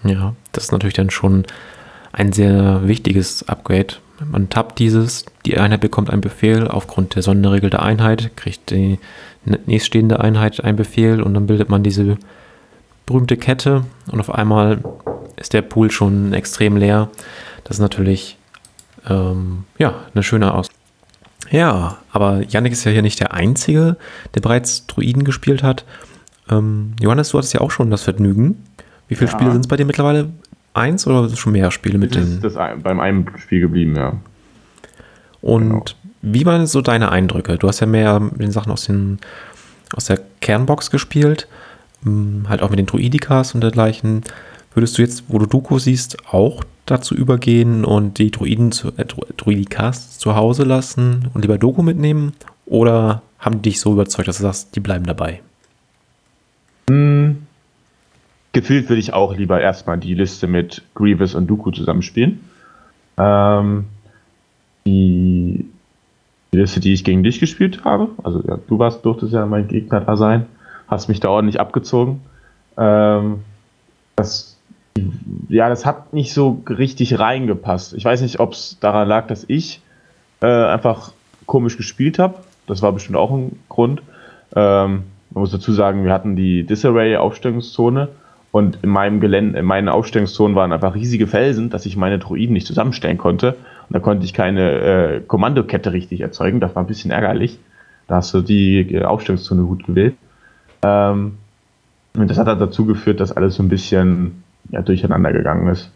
Ja, 0.04 0.34
das 0.52 0.64
ist 0.64 0.72
natürlich 0.72 0.94
dann 0.94 1.10
schon 1.10 1.44
ein 2.12 2.32
sehr 2.32 2.86
wichtiges 2.86 3.48
Upgrade. 3.48 3.94
Man 4.30 4.50
tappt 4.50 4.78
dieses, 4.78 5.24
die 5.46 5.58
Einheit 5.58 5.80
bekommt 5.80 6.10
einen 6.10 6.20
Befehl, 6.20 6.68
aufgrund 6.68 7.14
der 7.14 7.22
Sonderregel 7.22 7.70
der 7.70 7.82
Einheit 7.82 8.36
kriegt 8.36 8.70
die 8.70 8.98
nächststehende 9.44 10.20
Einheit 10.20 10.62
einen 10.62 10.76
Befehl 10.76 11.22
und 11.22 11.34
dann 11.34 11.46
bildet 11.46 11.70
man 11.70 11.82
diese 11.82 12.18
berühmte 13.06 13.36
Kette 13.36 13.84
und 14.10 14.20
auf 14.20 14.32
einmal 14.32 14.82
ist 15.36 15.54
der 15.54 15.62
Pool 15.62 15.90
schon 15.90 16.34
extrem 16.34 16.76
leer. 16.76 17.08
Das 17.64 17.76
ist 17.76 17.80
natürlich 17.80 18.36
ähm, 19.08 19.64
ja, 19.78 19.94
eine 20.14 20.22
schöne 20.22 20.52
Aus. 20.52 20.68
Ja, 21.50 21.98
aber 22.12 22.42
Yannick 22.48 22.72
ist 22.72 22.84
ja 22.84 22.92
hier 22.92 23.02
nicht 23.02 23.20
der 23.20 23.32
Einzige, 23.32 23.96
der 24.34 24.40
bereits 24.40 24.86
Druiden 24.86 25.24
gespielt 25.24 25.62
hat. 25.62 25.84
Ähm, 26.50 26.94
Johannes, 27.00 27.30
du 27.30 27.38
hattest 27.38 27.54
ja 27.54 27.60
auch 27.60 27.70
schon 27.70 27.90
das 27.90 28.02
Vergnügen. 28.02 28.64
Wie 29.08 29.14
viele 29.14 29.30
ja. 29.30 29.36
Spiele 29.36 29.52
sind 29.52 29.62
es 29.62 29.68
bei 29.68 29.76
dir 29.76 29.84
mittlerweile? 29.84 30.30
Eins 30.72 31.06
oder 31.06 31.28
schon 31.36 31.52
mehr 31.52 31.70
Spiele 31.70 31.98
mit 31.98 32.14
das 32.14 32.24
den? 32.24 32.40
Das 32.40 32.52
ist 32.52 32.82
beim 32.82 33.00
einen 33.00 33.26
Spiel 33.38 33.60
geblieben, 33.60 33.96
ja. 33.96 34.14
Und 35.40 35.68
genau. 35.68 35.84
wie 36.22 36.46
waren 36.46 36.66
so 36.66 36.80
deine 36.80 37.10
Eindrücke? 37.10 37.56
Du 37.58 37.66
hast 37.66 37.80
ja 37.80 37.86
mehr 37.86 38.20
mit 38.20 38.40
den 38.40 38.52
Sachen 38.52 38.70
aus, 38.70 38.84
den, 38.84 39.18
aus 39.96 40.04
der 40.04 40.20
Kernbox 40.40 40.90
gespielt, 40.90 41.48
hm, 42.04 42.46
halt 42.48 42.62
auch 42.62 42.70
mit 42.70 42.78
den 42.78 42.86
Druidikas 42.86 43.54
und 43.54 43.62
dergleichen. 43.62 44.22
Würdest 44.74 44.96
du 44.96 45.02
jetzt, 45.02 45.24
wo 45.28 45.38
du 45.38 45.46
Doku 45.46 45.78
siehst, 45.78 46.18
auch 46.32 46.62
dazu 46.86 47.14
übergehen 47.14 47.84
und 47.84 48.18
die 48.18 48.30
Druiden 48.30 48.70
zu, 48.70 48.88
äh, 48.96 49.04
Druidikas 49.04 50.18
zu 50.18 50.36
Hause 50.36 50.64
lassen 50.64 51.28
und 51.34 51.42
lieber 51.42 51.58
Doku 51.58 51.82
mitnehmen? 51.82 52.32
Oder 52.66 53.22
haben 53.38 53.62
die 53.62 53.70
dich 53.70 53.80
so 53.80 53.92
überzeugt, 53.92 54.28
dass 54.28 54.36
du 54.36 54.42
sagst, 54.42 54.76
die 54.76 54.80
bleiben 54.80 55.04
dabei? 55.04 55.40
Hm, 56.90 57.46
gefühlt 58.52 58.88
würde 58.88 58.98
ich 58.98 59.12
auch 59.12 59.36
lieber 59.36 59.60
erstmal 59.60 59.96
die 59.96 60.14
Liste 60.14 60.48
mit 60.48 60.82
Grievous 60.96 61.36
und 61.36 61.46
Dooku 61.46 61.70
zusammenspielen. 61.70 62.40
Ähm, 63.16 63.84
die, 64.84 65.70
die, 66.52 66.56
Liste, 66.56 66.80
die 66.80 66.92
ich 66.92 67.04
gegen 67.04 67.22
dich 67.22 67.38
gespielt 67.38 67.84
habe, 67.84 68.08
also 68.24 68.42
ja, 68.44 68.58
du 68.66 68.80
warst, 68.80 69.04
durftest 69.04 69.32
ja 69.32 69.46
mein 69.46 69.68
Gegner 69.68 70.00
da 70.00 70.16
sein, 70.16 70.46
hast 70.88 71.06
mich 71.06 71.20
da 71.20 71.28
ordentlich 71.28 71.60
abgezogen. 71.60 72.22
Ähm, 72.76 73.44
das, 74.16 74.58
ja, 75.48 75.68
das 75.68 75.86
hat 75.86 76.12
nicht 76.12 76.34
so 76.34 76.60
richtig 76.68 77.20
reingepasst. 77.20 77.94
Ich 77.94 78.04
weiß 78.04 78.20
nicht, 78.22 78.40
ob 78.40 78.54
es 78.54 78.78
daran 78.80 79.06
lag, 79.06 79.28
dass 79.28 79.44
ich 79.46 79.80
äh, 80.40 80.46
einfach 80.46 81.12
komisch 81.46 81.76
gespielt 81.76 82.18
habe. 82.18 82.40
Das 82.66 82.82
war 82.82 82.90
bestimmt 82.90 83.16
auch 83.16 83.30
ein 83.30 83.60
Grund. 83.68 84.02
Ähm, 84.56 85.04
man 85.30 85.42
muss 85.42 85.52
dazu 85.52 85.72
sagen, 85.72 86.04
wir 86.04 86.12
hatten 86.12 86.36
die 86.36 86.64
Disarray-Aufstellungszone 86.64 88.08
und 88.52 88.78
in 88.82 88.90
meinem 88.90 89.20
Gelände, 89.20 89.58
in 89.58 89.64
meinen 89.64 89.88
Aufstellungszonen 89.88 90.56
waren 90.56 90.72
einfach 90.72 90.94
riesige 90.94 91.26
Felsen, 91.26 91.70
dass 91.70 91.86
ich 91.86 91.96
meine 91.96 92.18
Druiden 92.18 92.52
nicht 92.52 92.66
zusammenstellen 92.66 93.18
konnte. 93.18 93.52
Und 93.52 93.94
da 93.94 94.00
konnte 94.00 94.24
ich 94.24 94.34
keine 94.34 94.70
äh, 94.72 95.20
Kommandokette 95.20 95.92
richtig 95.92 96.20
erzeugen. 96.20 96.58
Das 96.58 96.74
war 96.74 96.82
ein 96.82 96.88
bisschen 96.88 97.12
ärgerlich. 97.12 97.58
Da 98.08 98.16
hast 98.16 98.34
du 98.34 98.40
die 98.40 98.94
äh, 98.94 99.04
Aufstellungszone 99.04 99.62
gut 99.62 99.86
gewählt. 99.86 100.16
Ähm, 100.82 101.38
und 102.14 102.28
das 102.28 102.38
hat 102.38 102.48
dann 102.48 102.58
dazu 102.58 102.86
geführt, 102.86 103.20
dass 103.20 103.30
alles 103.30 103.54
so 103.54 103.62
ein 103.62 103.68
bisschen 103.68 104.42
ja, 104.70 104.82
durcheinander 104.82 105.32
gegangen 105.32 105.68
ist. 105.68 105.92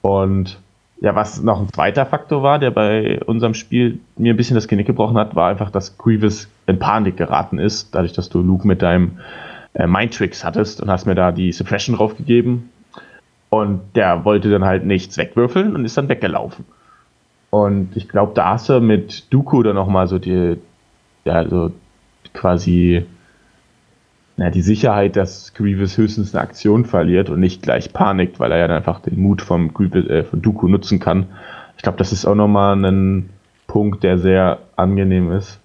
Und 0.00 0.60
ja, 1.00 1.14
was 1.14 1.42
noch 1.42 1.60
ein 1.60 1.68
zweiter 1.72 2.06
Faktor 2.06 2.42
war, 2.42 2.58
der 2.58 2.70
bei 2.70 3.20
unserem 3.26 3.54
Spiel 3.54 4.00
mir 4.16 4.32
ein 4.32 4.36
bisschen 4.36 4.54
das 4.54 4.68
Genick 4.68 4.86
gebrochen 4.86 5.18
hat, 5.18 5.36
war 5.36 5.50
einfach, 5.50 5.70
dass 5.70 5.98
Grievous 5.98 6.48
in 6.66 6.78
Panik 6.78 7.16
geraten 7.16 7.58
ist, 7.58 7.94
dadurch, 7.94 8.12
dass 8.12 8.28
du 8.28 8.40
Luke 8.40 8.66
mit 8.66 8.82
deinem 8.82 9.18
äh, 9.74 9.86
Mindtricks 9.86 10.42
hattest 10.42 10.80
und 10.80 10.90
hast 10.90 11.06
mir 11.06 11.14
da 11.14 11.32
die 11.32 11.52
Suppression 11.52 11.96
draufgegeben. 11.96 12.70
Und 13.50 13.80
der 13.94 14.24
wollte 14.24 14.50
dann 14.50 14.64
halt 14.64 14.84
nichts 14.84 15.18
wegwürfeln 15.18 15.74
und 15.74 15.84
ist 15.84 15.96
dann 15.96 16.08
weggelaufen. 16.08 16.64
Und 17.50 17.96
ich 17.96 18.08
glaube, 18.08 18.32
da 18.34 18.54
hast 18.54 18.68
du 18.68 18.80
mit 18.80 19.32
Dooku 19.32 19.62
dann 19.62 19.76
nochmal 19.76 20.08
so 20.08 20.18
die, 20.18 20.56
ja, 21.24 21.48
so 21.48 21.70
quasi 22.32 23.06
na, 24.36 24.50
die 24.50 24.62
Sicherheit, 24.62 25.16
dass 25.16 25.54
Grievous 25.54 25.96
höchstens 25.96 26.34
eine 26.34 26.42
Aktion 26.42 26.84
verliert 26.84 27.30
und 27.30 27.40
nicht 27.40 27.62
gleich 27.62 27.92
panikt, 27.92 28.38
weil 28.38 28.52
er 28.52 28.58
ja 28.58 28.68
dann 28.68 28.76
einfach 28.76 29.00
den 29.00 29.18
Mut 29.18 29.40
vom 29.40 29.72
Grievous, 29.72 30.06
äh, 30.08 30.24
von 30.24 30.42
Dooku 30.42 30.68
nutzen 30.68 31.00
kann. 31.00 31.26
Ich 31.76 31.82
glaube, 31.82 31.98
das 31.98 32.12
ist 32.12 32.26
auch 32.26 32.34
nochmal 32.34 32.76
ein 32.84 33.30
Punkt, 33.66 34.02
der 34.02 34.18
sehr 34.18 34.58
angenehm 34.76 35.32
ist. 35.32 35.58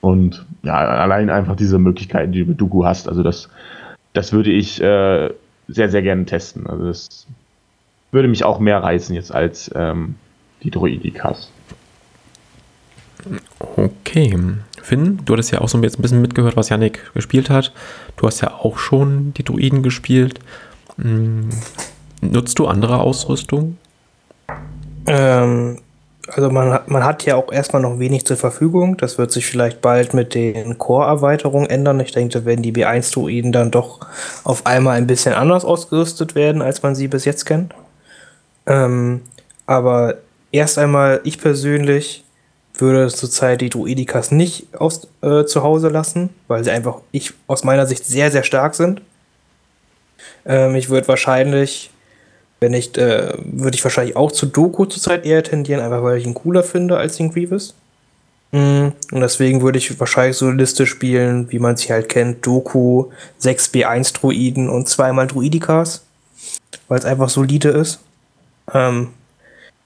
Und 0.00 0.46
ja, 0.62 0.74
allein 0.74 1.30
einfach 1.30 1.54
diese 1.54 1.78
Möglichkeiten, 1.78 2.32
die 2.32 2.40
du 2.40 2.50
mit 2.50 2.60
Dooku 2.60 2.84
hast, 2.84 3.08
also 3.08 3.22
das, 3.22 3.50
das 4.14 4.32
würde 4.32 4.50
ich 4.50 4.82
äh, 4.82 5.30
sehr, 5.68 5.88
sehr 5.90 6.02
gerne 6.02 6.24
testen. 6.24 6.66
Also 6.66 6.86
das 6.86 7.26
würde 8.10 8.28
mich 8.28 8.44
auch 8.44 8.58
mehr 8.60 8.82
reißen 8.82 9.14
jetzt 9.14 9.32
als 9.32 9.70
ähm, 9.74 10.16
die 10.62 10.70
Droidikas. 10.70 11.50
Okay. 13.76 14.38
Finn, 14.82 15.20
du 15.24 15.32
hattest 15.32 15.52
ja 15.52 15.60
auch 15.60 15.68
so 15.68 15.78
ein 15.78 15.80
bisschen 15.80 16.20
mitgehört, 16.20 16.56
was 16.56 16.68
Yannick 16.68 17.12
gespielt 17.14 17.50
hat. 17.50 17.72
Du 18.16 18.26
hast 18.26 18.40
ja 18.40 18.52
auch 18.52 18.78
schon 18.78 19.32
die 19.34 19.44
Druiden 19.44 19.82
gespielt. 19.82 20.40
Hm, 21.00 21.50
nutzt 22.20 22.58
du 22.58 22.66
andere 22.66 22.98
Ausrüstung? 22.98 23.78
Ähm, 25.06 25.78
also 26.28 26.50
man, 26.50 26.80
man 26.86 27.04
hat 27.04 27.24
ja 27.24 27.36
auch 27.36 27.52
erstmal 27.52 27.82
noch 27.82 27.98
wenig 27.98 28.26
zur 28.26 28.36
Verfügung. 28.36 28.96
Das 28.96 29.18
wird 29.18 29.30
sich 29.32 29.46
vielleicht 29.46 29.80
bald 29.80 30.14
mit 30.14 30.34
den 30.34 30.78
Core-Erweiterungen 30.78 31.68
ändern. 31.68 32.00
Ich 32.00 32.12
denke, 32.12 32.40
da 32.40 32.44
werden 32.44 32.62
die 32.62 32.72
B1-Druiden 32.72 33.52
dann 33.52 33.70
doch 33.70 34.00
auf 34.44 34.66
einmal 34.66 34.96
ein 34.96 35.06
bisschen 35.06 35.34
anders 35.34 35.64
ausgerüstet 35.64 36.34
werden, 36.34 36.62
als 36.62 36.82
man 36.82 36.94
sie 36.94 37.08
bis 37.08 37.24
jetzt 37.24 37.44
kennt. 37.44 37.74
Ähm, 38.66 39.22
aber 39.66 40.16
erst 40.52 40.78
einmal, 40.78 41.20
ich 41.24 41.38
persönlich 41.38 42.24
würde 42.82 43.08
zurzeit 43.08 43.62
die 43.62 43.70
Druidikas 43.70 44.30
nicht 44.30 44.66
aus, 44.78 45.08
äh, 45.22 45.44
zu 45.44 45.62
Hause 45.62 45.88
lassen, 45.88 46.28
weil 46.48 46.62
sie 46.62 46.70
einfach, 46.70 46.98
ich 47.12 47.32
aus 47.46 47.64
meiner 47.64 47.86
Sicht 47.86 48.04
sehr, 48.04 48.30
sehr 48.30 48.42
stark 48.42 48.74
sind. 48.74 49.00
Ähm, 50.44 50.74
ich 50.74 50.90
würde 50.90 51.08
wahrscheinlich, 51.08 51.90
wenn 52.60 52.74
ich, 52.74 52.96
äh, 52.98 53.32
würde 53.38 53.74
ich 53.74 53.82
wahrscheinlich 53.82 54.16
auch 54.16 54.32
zu 54.32 54.46
Doku 54.46 54.84
zurzeit 54.84 55.24
eher 55.24 55.42
tendieren, 55.42 55.80
einfach 55.80 56.02
weil 56.02 56.18
ich 56.18 56.26
ihn 56.26 56.34
cooler 56.34 56.62
finde 56.62 56.98
als 56.98 57.16
den 57.16 57.32
Grievous. 57.32 57.74
Mm, 58.50 58.88
und 59.12 59.20
deswegen 59.20 59.62
würde 59.62 59.78
ich 59.78 59.98
wahrscheinlich 59.98 60.36
so 60.36 60.46
eine 60.46 60.56
Liste 60.56 60.84
spielen, 60.84 61.50
wie 61.50 61.58
man 61.58 61.76
sie 61.76 61.92
halt 61.92 62.10
kennt: 62.10 62.46
Doku, 62.46 63.06
6B1 63.40 64.12
Druiden 64.12 64.68
und 64.68 64.88
zweimal 64.88 65.26
Druidikas, 65.26 66.04
weil 66.88 66.98
es 66.98 67.06
einfach 67.06 67.30
solide 67.30 67.70
ist. 67.70 68.00
Ähm, 68.74 69.08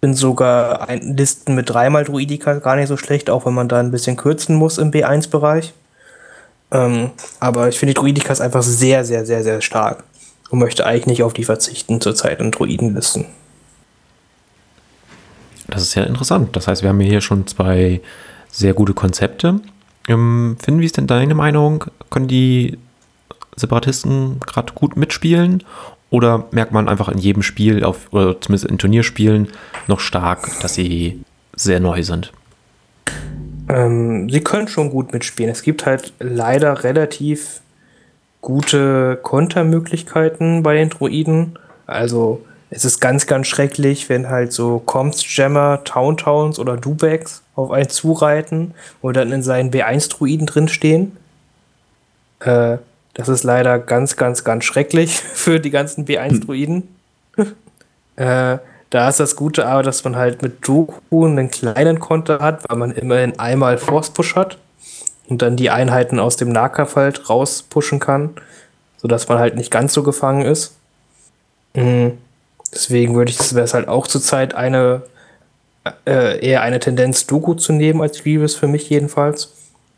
bin 0.06 0.14
sogar 0.14 0.88
ein, 0.88 1.16
Listen 1.16 1.56
mit 1.56 1.68
dreimal 1.68 2.04
Druidika 2.04 2.60
gar 2.60 2.76
nicht 2.76 2.86
so 2.86 2.96
schlecht, 2.96 3.28
auch 3.28 3.44
wenn 3.44 3.54
man 3.54 3.68
da 3.68 3.80
ein 3.80 3.90
bisschen 3.90 4.16
kürzen 4.16 4.54
muss 4.54 4.78
im 4.78 4.92
B1-Bereich. 4.92 5.74
Ähm, 6.70 7.10
aber 7.40 7.68
ich 7.68 7.76
finde 7.76 7.92
die 7.92 7.98
Druidikas 7.98 8.40
einfach 8.40 8.62
sehr, 8.62 9.04
sehr, 9.04 9.26
sehr, 9.26 9.42
sehr 9.42 9.60
stark 9.60 10.04
und 10.50 10.60
möchte 10.60 10.86
eigentlich 10.86 11.06
nicht 11.06 11.22
auf 11.24 11.32
die 11.32 11.42
verzichten 11.42 12.00
zurzeit 12.00 12.38
in 12.38 12.52
Druidenlisten. 12.52 13.24
Das 15.66 15.82
ist 15.82 15.96
ja 15.96 16.04
interessant. 16.04 16.54
Das 16.54 16.68
heißt, 16.68 16.82
wir 16.82 16.90
haben 16.90 17.00
hier 17.00 17.20
schon 17.20 17.48
zwei 17.48 18.00
sehr 18.52 18.74
gute 18.74 18.94
Konzepte. 18.94 19.60
Ähm, 20.06 20.56
Finn, 20.62 20.78
wie 20.78 20.86
ist 20.86 20.98
denn 20.98 21.08
deine 21.08 21.34
Meinung? 21.34 21.86
Können 22.10 22.28
die 22.28 22.78
Separatisten 23.56 24.38
gerade 24.38 24.72
gut 24.72 24.96
mitspielen? 24.96 25.64
Oder 26.10 26.46
merkt 26.50 26.72
man 26.72 26.88
einfach 26.88 27.08
in 27.08 27.18
jedem 27.18 27.42
Spiel, 27.42 27.84
auf, 27.84 28.12
oder 28.12 28.40
zumindest 28.40 28.70
in 28.70 28.78
Turnierspielen, 28.78 29.48
noch 29.86 30.00
stark, 30.00 30.48
dass 30.60 30.74
sie 30.74 31.22
sehr 31.54 31.80
neu 31.80 32.02
sind? 32.02 32.32
Ähm, 33.68 34.28
sie 34.30 34.40
können 34.40 34.68
schon 34.68 34.90
gut 34.90 35.12
mitspielen. 35.12 35.50
Es 35.50 35.62
gibt 35.62 35.86
halt 35.86 36.12
leider 36.20 36.84
relativ 36.84 37.60
gute 38.40 39.18
Kontermöglichkeiten 39.22 40.62
bei 40.62 40.74
den 40.74 40.90
Droiden. 40.90 41.58
Also 41.86 42.44
es 42.70 42.84
ist 42.84 43.00
ganz, 43.00 43.26
ganz 43.26 43.48
schrecklich, 43.48 44.08
wenn 44.08 44.28
halt 44.28 44.52
so 44.52 44.78
Comms 44.78 45.24
Jammer, 45.36 45.82
Towntowns 45.84 46.58
oder 46.58 46.76
Dubacks 46.76 47.42
auf 47.56 47.70
einen 47.70 47.88
zureiten 47.88 48.74
und 49.00 49.16
dann 49.16 49.32
in 49.32 49.42
seinen 49.42 49.70
B1-Druiden 49.70 50.46
drinstehen. 50.46 51.16
Äh, 52.40 52.78
das 53.16 53.28
ist 53.28 53.44
leider 53.44 53.78
ganz, 53.78 54.16
ganz, 54.16 54.44
ganz 54.44 54.64
schrecklich 54.64 55.18
für 55.34 55.58
die 55.58 55.70
ganzen 55.70 56.04
B1-Druiden. 56.04 56.88
Hm. 57.36 57.52
äh, 58.16 58.58
da 58.90 59.08
ist 59.08 59.18
das 59.18 59.34
Gute 59.34 59.66
aber, 59.66 59.82
dass 59.82 60.04
man 60.04 60.16
halt 60.16 60.42
mit 60.42 60.66
Doku 60.66 61.26
einen 61.26 61.50
kleinen 61.50 61.98
Konter 61.98 62.38
hat, 62.38 62.68
weil 62.68 62.78
man 62.78 62.92
immerhin 62.92 63.38
einmal 63.38 63.78
Force 63.78 64.10
Push 64.10 64.36
hat 64.36 64.58
und 65.28 65.42
dann 65.42 65.56
die 65.56 65.70
Einheiten 65.70 66.20
aus 66.20 66.36
dem 66.36 66.50
Nahkampf 66.50 66.96
rauspushen 67.28 67.98
kann, 67.98 68.30
sodass 68.98 69.28
man 69.28 69.38
halt 69.38 69.56
nicht 69.56 69.70
ganz 69.70 69.92
so 69.92 70.02
gefangen 70.02 70.42
ist. 70.42 70.76
Mhm. 71.74 72.18
Deswegen 72.72 73.16
würde 73.16 73.32
ich, 73.32 73.54
wäre 73.54 73.64
es 73.64 73.74
halt 73.74 73.88
auch 73.88 74.06
zurzeit 74.06 74.54
eine 74.54 75.02
äh, 76.06 76.44
eher 76.44 76.62
eine 76.62 76.80
Tendenz, 76.80 77.26
Doku 77.26 77.54
zu 77.54 77.72
nehmen 77.72 78.02
als 78.02 78.22
Grievous 78.22 78.54
für 78.54 78.66
mich 78.66 78.88
jedenfalls. 78.90 79.52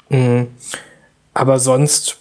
Mhm. 0.09 0.49
Aber 1.35 1.59
sonst, 1.59 2.19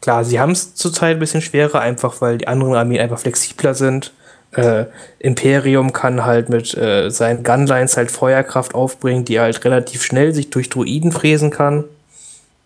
klar, 0.00 0.24
sie 0.24 0.40
haben 0.40 0.52
es 0.52 0.74
zurzeit 0.74 1.16
ein 1.16 1.20
bisschen 1.20 1.42
schwerer, 1.42 1.80
einfach 1.80 2.20
weil 2.20 2.38
die 2.38 2.48
anderen 2.48 2.74
Armeen 2.74 3.00
einfach 3.00 3.18
flexibler 3.18 3.74
sind. 3.74 4.12
Äh, 4.52 4.86
Imperium 5.18 5.92
kann 5.92 6.24
halt 6.24 6.48
mit 6.48 6.74
äh, 6.76 7.10
seinen 7.10 7.44
Gunlines 7.44 7.96
halt 7.96 8.10
Feuerkraft 8.10 8.74
aufbringen, 8.74 9.24
die 9.24 9.40
halt 9.40 9.64
relativ 9.64 10.02
schnell 10.02 10.32
sich 10.34 10.50
durch 10.50 10.70
Druiden 10.70 11.12
fräsen 11.12 11.50
kann. 11.50 11.84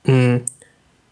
Mhm. 0.05 0.43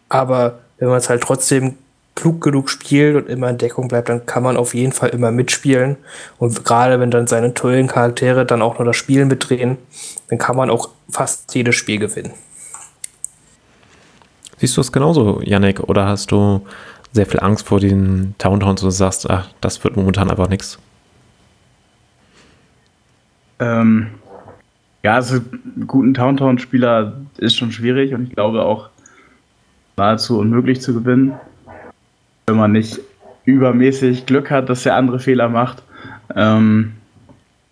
Aber 0.09 0.59
wenn 0.77 0.87
man 0.87 0.97
es 0.97 1.09
halt 1.09 1.21
trotzdem 1.21 1.77
klug 2.15 2.41
genug 2.41 2.69
spielt 2.69 3.15
und 3.15 3.29
immer 3.29 3.49
in 3.49 3.57
Deckung 3.57 3.87
bleibt, 3.87 4.09
dann 4.09 4.25
kann 4.25 4.43
man 4.43 4.57
auf 4.57 4.73
jeden 4.73 4.91
Fall 4.91 5.09
immer 5.09 5.31
mitspielen. 5.31 5.97
Und 6.37 6.63
gerade 6.65 6.99
wenn 6.99 7.11
dann 7.11 7.27
seine 7.27 7.53
tollen 7.53 7.87
Charaktere 7.87 8.45
dann 8.45 8.61
auch 8.61 8.79
noch 8.79 8.85
das 8.85 8.97
Spiel 8.97 9.25
mitdrehen, 9.25 9.77
dann 10.29 10.37
kann 10.37 10.55
man 10.55 10.69
auch 10.69 10.89
fast 11.09 11.53
jedes 11.55 11.75
Spiel 11.75 11.99
gewinnen. 11.99 12.33
Siehst 14.61 14.77
du 14.77 14.81
es 14.81 14.91
genauso, 14.91 15.41
Yannick? 15.43 15.81
Oder 15.81 16.05
hast 16.05 16.31
du 16.31 16.65
sehr 17.11 17.25
viel 17.25 17.41
Angst 17.41 17.67
vor 17.67 17.79
den 17.79 18.35
Towntowns 18.37 18.83
und 18.83 18.91
sagst, 18.91 19.29
ach, 19.29 19.49
das 19.59 19.83
wird 19.83 19.97
momentan 19.97 20.29
einfach 20.29 20.47
nichts? 20.47 20.79
Ähm, 23.59 24.07
ja, 25.03 25.15
also 25.15 25.39
guten 25.87 26.13
Towntown-Spieler 26.13 27.13
ist 27.37 27.57
schon 27.57 27.71
schwierig 27.71 28.13
und 28.13 28.29
ich 28.29 28.35
glaube 28.35 28.63
auch 28.63 28.89
nahezu 29.97 30.39
unmöglich 30.39 30.79
zu 30.79 30.93
gewinnen 30.93 31.33
wenn 32.51 32.57
man 32.57 32.73
nicht 32.73 32.99
übermäßig 33.45 34.25
Glück 34.25 34.51
hat, 34.51 34.67
dass 34.67 34.83
der 34.83 34.95
andere 34.95 35.19
Fehler 35.19 35.47
macht. 35.47 35.83
Ähm, 36.35 36.93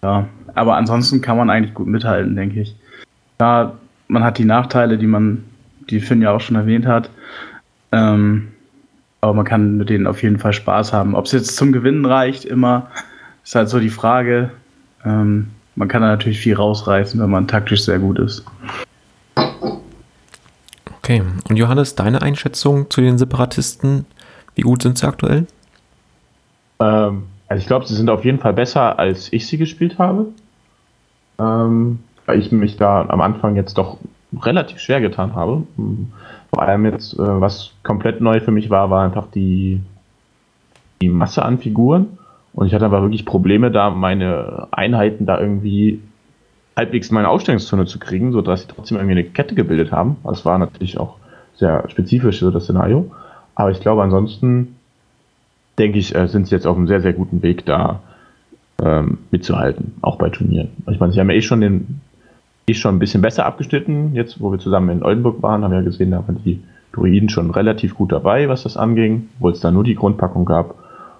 ja, 0.01 0.25
aber 0.55 0.77
ansonsten 0.77 1.21
kann 1.21 1.35
man 1.37 1.49
eigentlich 1.49 1.73
gut 1.73 1.87
mithalten, 1.87 2.35
denke 2.35 2.61
ich. 2.61 2.75
Ja, 3.41 3.73
man 4.07 4.23
hat 4.23 4.37
die 4.37 4.45
Nachteile, 4.45 4.97
die 4.97 5.05
man, 5.05 5.43
die 5.89 5.99
Finn 5.99 6.21
ja 6.21 6.31
auch 6.31 6.41
schon 6.41 6.55
erwähnt 6.55 6.85
hat. 6.85 7.09
Ähm, 7.91 8.49
aber 9.21 9.33
man 9.33 9.45
kann 9.45 9.77
mit 9.77 9.89
denen 9.89 10.07
auf 10.07 10.23
jeden 10.23 10.39
Fall 10.39 10.53
Spaß 10.53 10.93
haben. 10.93 11.15
Ob 11.15 11.25
es 11.25 11.31
jetzt 11.33 11.55
zum 11.55 11.71
Gewinnen 11.71 12.05
reicht, 12.05 12.45
immer, 12.45 12.87
ist 13.43 13.55
halt 13.55 13.69
so 13.69 13.79
die 13.79 13.89
Frage. 13.89 14.51
Ähm, 15.05 15.47
man 15.75 15.87
kann 15.87 16.01
da 16.01 16.07
natürlich 16.09 16.39
viel 16.39 16.55
rausreißen, 16.55 17.19
wenn 17.19 17.29
man 17.29 17.47
taktisch 17.47 17.83
sehr 17.83 17.99
gut 17.99 18.19
ist. 18.19 18.45
Okay, 20.97 21.23
und 21.49 21.55
Johannes, 21.55 21.95
deine 21.95 22.21
Einschätzung 22.21 22.89
zu 22.89 23.01
den 23.01 23.17
Separatisten? 23.17 24.05
Wie 24.55 24.61
gut 24.61 24.83
sind 24.83 24.97
sie 24.97 25.07
aktuell? 25.07 25.47
Ähm, 26.79 27.23
also 27.47 27.61
ich 27.61 27.67
glaube, 27.67 27.87
sie 27.87 27.95
sind 27.95 28.09
auf 28.09 28.23
jeden 28.25 28.39
Fall 28.39 28.53
besser, 28.53 28.99
als 28.99 29.33
ich 29.33 29.47
sie 29.47 29.57
gespielt 29.57 29.97
habe. 29.97 30.27
Ähm, 31.39 31.99
weil 32.25 32.39
ich 32.39 32.51
mich 32.51 32.77
da 32.77 33.05
am 33.07 33.21
Anfang 33.21 33.55
jetzt 33.55 33.77
doch 33.77 33.97
relativ 34.37 34.79
schwer 34.79 35.01
getan 35.01 35.35
habe. 35.35 35.63
Vor 36.53 36.63
allem 36.63 36.85
jetzt, 36.85 37.13
äh, 37.13 37.17
was 37.41 37.71
komplett 37.83 38.21
neu 38.21 38.39
für 38.39 38.51
mich 38.51 38.69
war, 38.69 38.89
war 38.89 39.03
einfach 39.03 39.27
die, 39.27 39.81
die 41.01 41.09
Masse 41.09 41.43
an 41.43 41.57
Figuren. 41.57 42.17
Und 42.53 42.67
ich 42.67 42.73
hatte 42.73 42.85
aber 42.85 43.01
wirklich 43.01 43.25
Probleme, 43.25 43.71
da 43.71 43.89
meine 43.89 44.67
Einheiten 44.71 45.25
da 45.25 45.39
irgendwie 45.39 46.01
halbwegs 46.75 47.09
in 47.09 47.15
meine 47.15 47.29
Ausstellungszone 47.29 47.85
zu 47.85 47.99
kriegen, 47.99 48.31
sodass 48.31 48.61
sie 48.61 48.67
trotzdem 48.67 48.97
irgendwie 48.97 49.19
eine 49.19 49.23
Kette 49.23 49.55
gebildet 49.55 49.91
haben. 49.91 50.17
Das 50.23 50.45
war 50.45 50.57
natürlich 50.57 50.99
auch 50.99 51.17
sehr 51.55 51.87
spezifisch, 51.89 52.39
so 52.39 52.51
das 52.51 52.63
Szenario. 52.63 53.11
Aber 53.55 53.71
ich 53.71 53.79
glaube, 53.81 54.01
ansonsten 54.01 54.75
denke 55.77 55.99
ich, 55.99 56.15
äh, 56.15 56.27
sind 56.27 56.47
sie 56.47 56.55
jetzt 56.55 56.65
auf 56.65 56.77
einem 56.77 56.87
sehr, 56.87 57.01
sehr 57.01 57.13
guten 57.13 57.41
Weg, 57.41 57.65
da 57.65 58.01
ähm, 58.81 59.19
mitzuhalten, 59.31 59.95
auch 60.01 60.17
bei 60.17 60.29
Turnieren. 60.29 60.69
Ich 60.89 60.99
meine, 60.99 61.11
sie 61.11 61.19
haben 61.19 61.29
ja 61.29 61.35
eh 61.35 61.41
schon 61.41 61.61
den 61.61 62.01
eh 62.69 62.73
schon 62.73 62.95
ein 62.95 62.99
bisschen 62.99 63.21
besser 63.21 63.45
abgeschnitten. 63.45 64.13
Jetzt, 64.13 64.39
wo 64.39 64.51
wir 64.51 64.59
zusammen 64.59 64.89
in 64.89 65.03
Oldenburg 65.03 65.41
waren, 65.41 65.63
haben 65.63 65.71
wir 65.71 65.81
gesehen, 65.81 66.11
da 66.11 66.17
waren 66.27 66.41
die 66.43 66.61
Druiden 66.91 67.29
schon 67.29 67.51
relativ 67.51 67.95
gut 67.95 68.11
dabei, 68.11 68.49
was 68.49 68.63
das 68.63 68.77
anging, 68.77 69.29
obwohl 69.37 69.51
es 69.51 69.59
da 69.59 69.71
nur 69.71 69.83
die 69.83 69.95
Grundpackung 69.95 70.45
gab. 70.45 70.75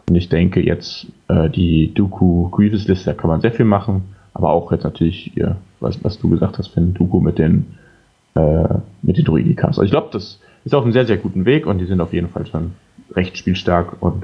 Und 0.09 0.15
ich 0.15 0.29
denke 0.29 0.61
jetzt, 0.61 1.07
äh, 1.27 1.49
die 1.49 1.93
Dooku 1.93 2.49
Grievous 2.49 2.87
Liste, 2.87 3.05
da 3.05 3.13
kann 3.13 3.29
man 3.29 3.41
sehr 3.41 3.51
viel 3.51 3.65
machen, 3.65 4.15
aber 4.33 4.49
auch 4.49 4.71
jetzt 4.71 4.83
natürlich, 4.83 5.35
ihr, 5.37 5.57
was, 5.79 6.03
was 6.03 6.19
du 6.19 6.29
gesagt 6.29 6.57
hast, 6.57 6.69
Finn, 6.69 6.93
Dooku 6.93 7.19
mit 7.19 7.37
den, 7.37 7.77
äh, 8.35 8.63
mit 9.03 9.17
den 9.17 9.25
Druidikas. 9.25 9.77
Also 9.77 9.83
ich 9.83 9.91
glaube, 9.91 10.09
das 10.11 10.39
ist 10.65 10.73
auf 10.73 10.83
einem 10.83 10.93
sehr, 10.93 11.05
sehr 11.05 11.17
guten 11.17 11.45
Weg 11.45 11.67
und 11.67 11.77
die 11.77 11.85
sind 11.85 12.01
auf 12.01 12.13
jeden 12.13 12.29
Fall 12.29 12.47
schon 12.47 12.73
recht 13.15 13.37
spielstark 13.37 14.01
und 14.01 14.23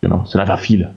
genau, 0.00 0.22
es 0.24 0.30
sind 0.30 0.40
einfach 0.40 0.60
viele. 0.60 0.94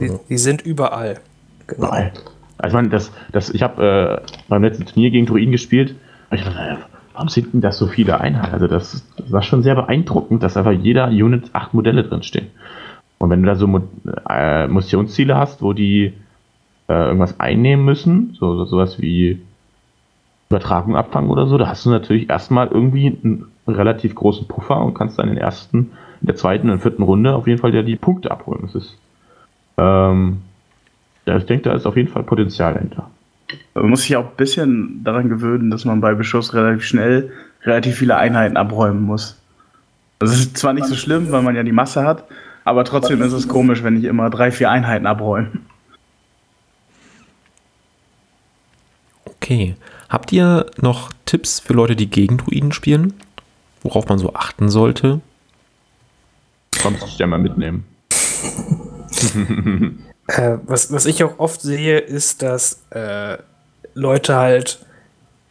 Die, 0.00 0.12
die 0.28 0.38
sind 0.38 0.62
überall. 0.62 1.20
Genau. 1.66 1.86
Überall. 1.86 2.12
Also 2.58 2.76
ich 2.76 2.82
meine, 2.82 2.88
das, 2.88 3.12
das, 3.32 3.50
ich 3.50 3.62
habe 3.62 4.22
äh, 4.24 4.32
beim 4.48 4.62
letzten 4.62 4.86
Turnier 4.86 5.10
gegen 5.10 5.26
Druiden 5.26 5.52
gespielt 5.52 5.94
ich 6.30 6.42
dachte, 6.42 6.56
naja, 6.56 6.78
warum 7.12 7.28
sind 7.28 7.52
denn 7.54 7.60
das 7.60 7.78
so 7.78 7.86
viele 7.86 8.20
Einheiten? 8.20 8.52
Also 8.52 8.66
das, 8.66 9.06
das 9.16 9.32
war 9.32 9.42
schon 9.42 9.62
sehr 9.62 9.74
beeindruckend, 9.74 10.42
dass 10.42 10.56
einfach 10.56 10.72
jeder 10.72 11.08
Unit 11.08 11.50
acht 11.52 11.74
Modelle 11.74 12.04
drinstehen. 12.04 12.48
Und 13.18 13.30
wenn 13.30 13.42
du 13.42 13.46
da 13.46 13.54
so 13.54 13.66
äh, 14.28 14.66
Missionsziele 14.66 15.36
hast, 15.36 15.62
wo 15.62 15.72
die 15.72 16.12
äh, 16.88 16.92
irgendwas 16.92 17.40
einnehmen 17.40 17.84
müssen, 17.84 18.36
so, 18.38 18.56
so 18.56 18.64
sowas 18.66 19.00
wie 19.00 19.40
Übertragung 20.50 20.96
abfangen 20.96 21.30
oder 21.30 21.46
so, 21.46 21.58
da 21.58 21.68
hast 21.68 21.86
du 21.86 21.90
natürlich 21.90 22.28
erstmal 22.28 22.68
irgendwie 22.68 23.06
einen 23.06 23.46
relativ 23.66 24.14
großen 24.14 24.46
Puffer 24.46 24.80
und 24.80 24.94
kannst 24.94 25.18
dann 25.18 25.28
in 25.28 25.36
der 25.36 25.44
ersten, 25.44 25.92
in 26.20 26.26
der 26.26 26.36
zweiten 26.36 26.70
und 26.70 26.80
vierten 26.80 27.02
Runde 27.02 27.34
auf 27.34 27.46
jeden 27.46 27.60
Fall 27.60 27.74
ja 27.74 27.82
die 27.82 27.96
Punkte 27.96 28.30
abholen. 28.30 28.60
Das 28.62 28.74
ist, 28.74 28.98
ähm, 29.78 30.42
ja, 31.26 31.36
ich 31.36 31.46
denke, 31.46 31.68
da 31.68 31.74
ist 31.74 31.86
auf 31.86 31.96
jeden 31.96 32.08
Fall 32.08 32.22
Potenzial 32.22 32.74
dahinter. 32.74 33.10
Man 33.74 33.90
muss 33.90 34.02
sich 34.02 34.16
auch 34.16 34.26
ein 34.30 34.36
bisschen 34.36 35.02
daran 35.04 35.28
gewöhnen, 35.28 35.70
dass 35.70 35.84
man 35.84 36.00
bei 36.00 36.14
Beschuss 36.14 36.54
relativ 36.54 36.84
schnell 36.84 37.32
relativ 37.62 37.96
viele 37.96 38.16
Einheiten 38.16 38.56
abräumen 38.56 39.02
muss. 39.02 39.36
Das 40.18 40.32
ist 40.32 40.56
zwar 40.56 40.72
nicht 40.72 40.86
so 40.86 40.94
schlimm, 40.94 41.30
weil 41.30 41.42
man 41.42 41.56
ja 41.56 41.62
die 41.62 41.72
Masse 41.72 42.04
hat, 42.04 42.24
aber 42.64 42.84
trotzdem 42.84 43.20
ist 43.22 43.32
es 43.32 43.48
komisch, 43.48 43.82
wenn 43.82 43.98
ich 43.98 44.04
immer 44.04 44.30
drei, 44.30 44.50
vier 44.50 44.70
Einheiten 44.70 45.06
abräume. 45.06 45.50
Okay. 49.24 49.76
Habt 50.08 50.32
ihr 50.32 50.66
noch 50.80 51.10
Tipps 51.24 51.60
für 51.60 51.72
Leute, 51.72 51.96
die 51.96 52.08
gegen 52.08 52.38
Druiden 52.38 52.72
spielen? 52.72 53.14
Worauf 53.82 54.08
man 54.08 54.18
so 54.18 54.34
achten 54.34 54.68
sollte? 54.68 55.20
Kommst 56.80 57.02
du 57.02 57.06
dich 57.06 57.18
ja 57.18 57.26
mal 57.26 57.38
mitnehmen. 57.38 57.84
Äh, 60.28 60.58
was, 60.64 60.92
was 60.92 61.06
ich 61.06 61.22
auch 61.22 61.38
oft 61.38 61.60
sehe, 61.60 61.98
ist, 61.98 62.42
dass 62.42 62.82
äh, 62.90 63.38
Leute 63.94 64.36
halt 64.36 64.78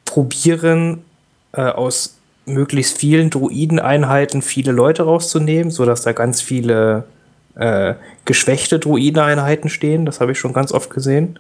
probieren, 0.06 1.04
äh, 1.54 1.62
aus 1.62 2.18
möglichst 2.46 2.98
vielen 2.98 3.30
Druideneinheiten 3.30 4.42
viele 4.42 4.72
Leute 4.72 5.04
rauszunehmen, 5.04 5.72
sodass 5.72 6.02
da 6.02 6.12
ganz 6.12 6.42
viele 6.42 7.06
äh, 7.56 7.96
geschwächte 8.26 8.80
Druideneinheiten 8.80 9.70
stehen. 9.70 10.06
Das 10.06 10.20
habe 10.20 10.34
ich 10.34 10.40
schon 10.40 10.54
ganz 10.54 10.72
oft 10.72 10.90
gesehen. 10.90 11.40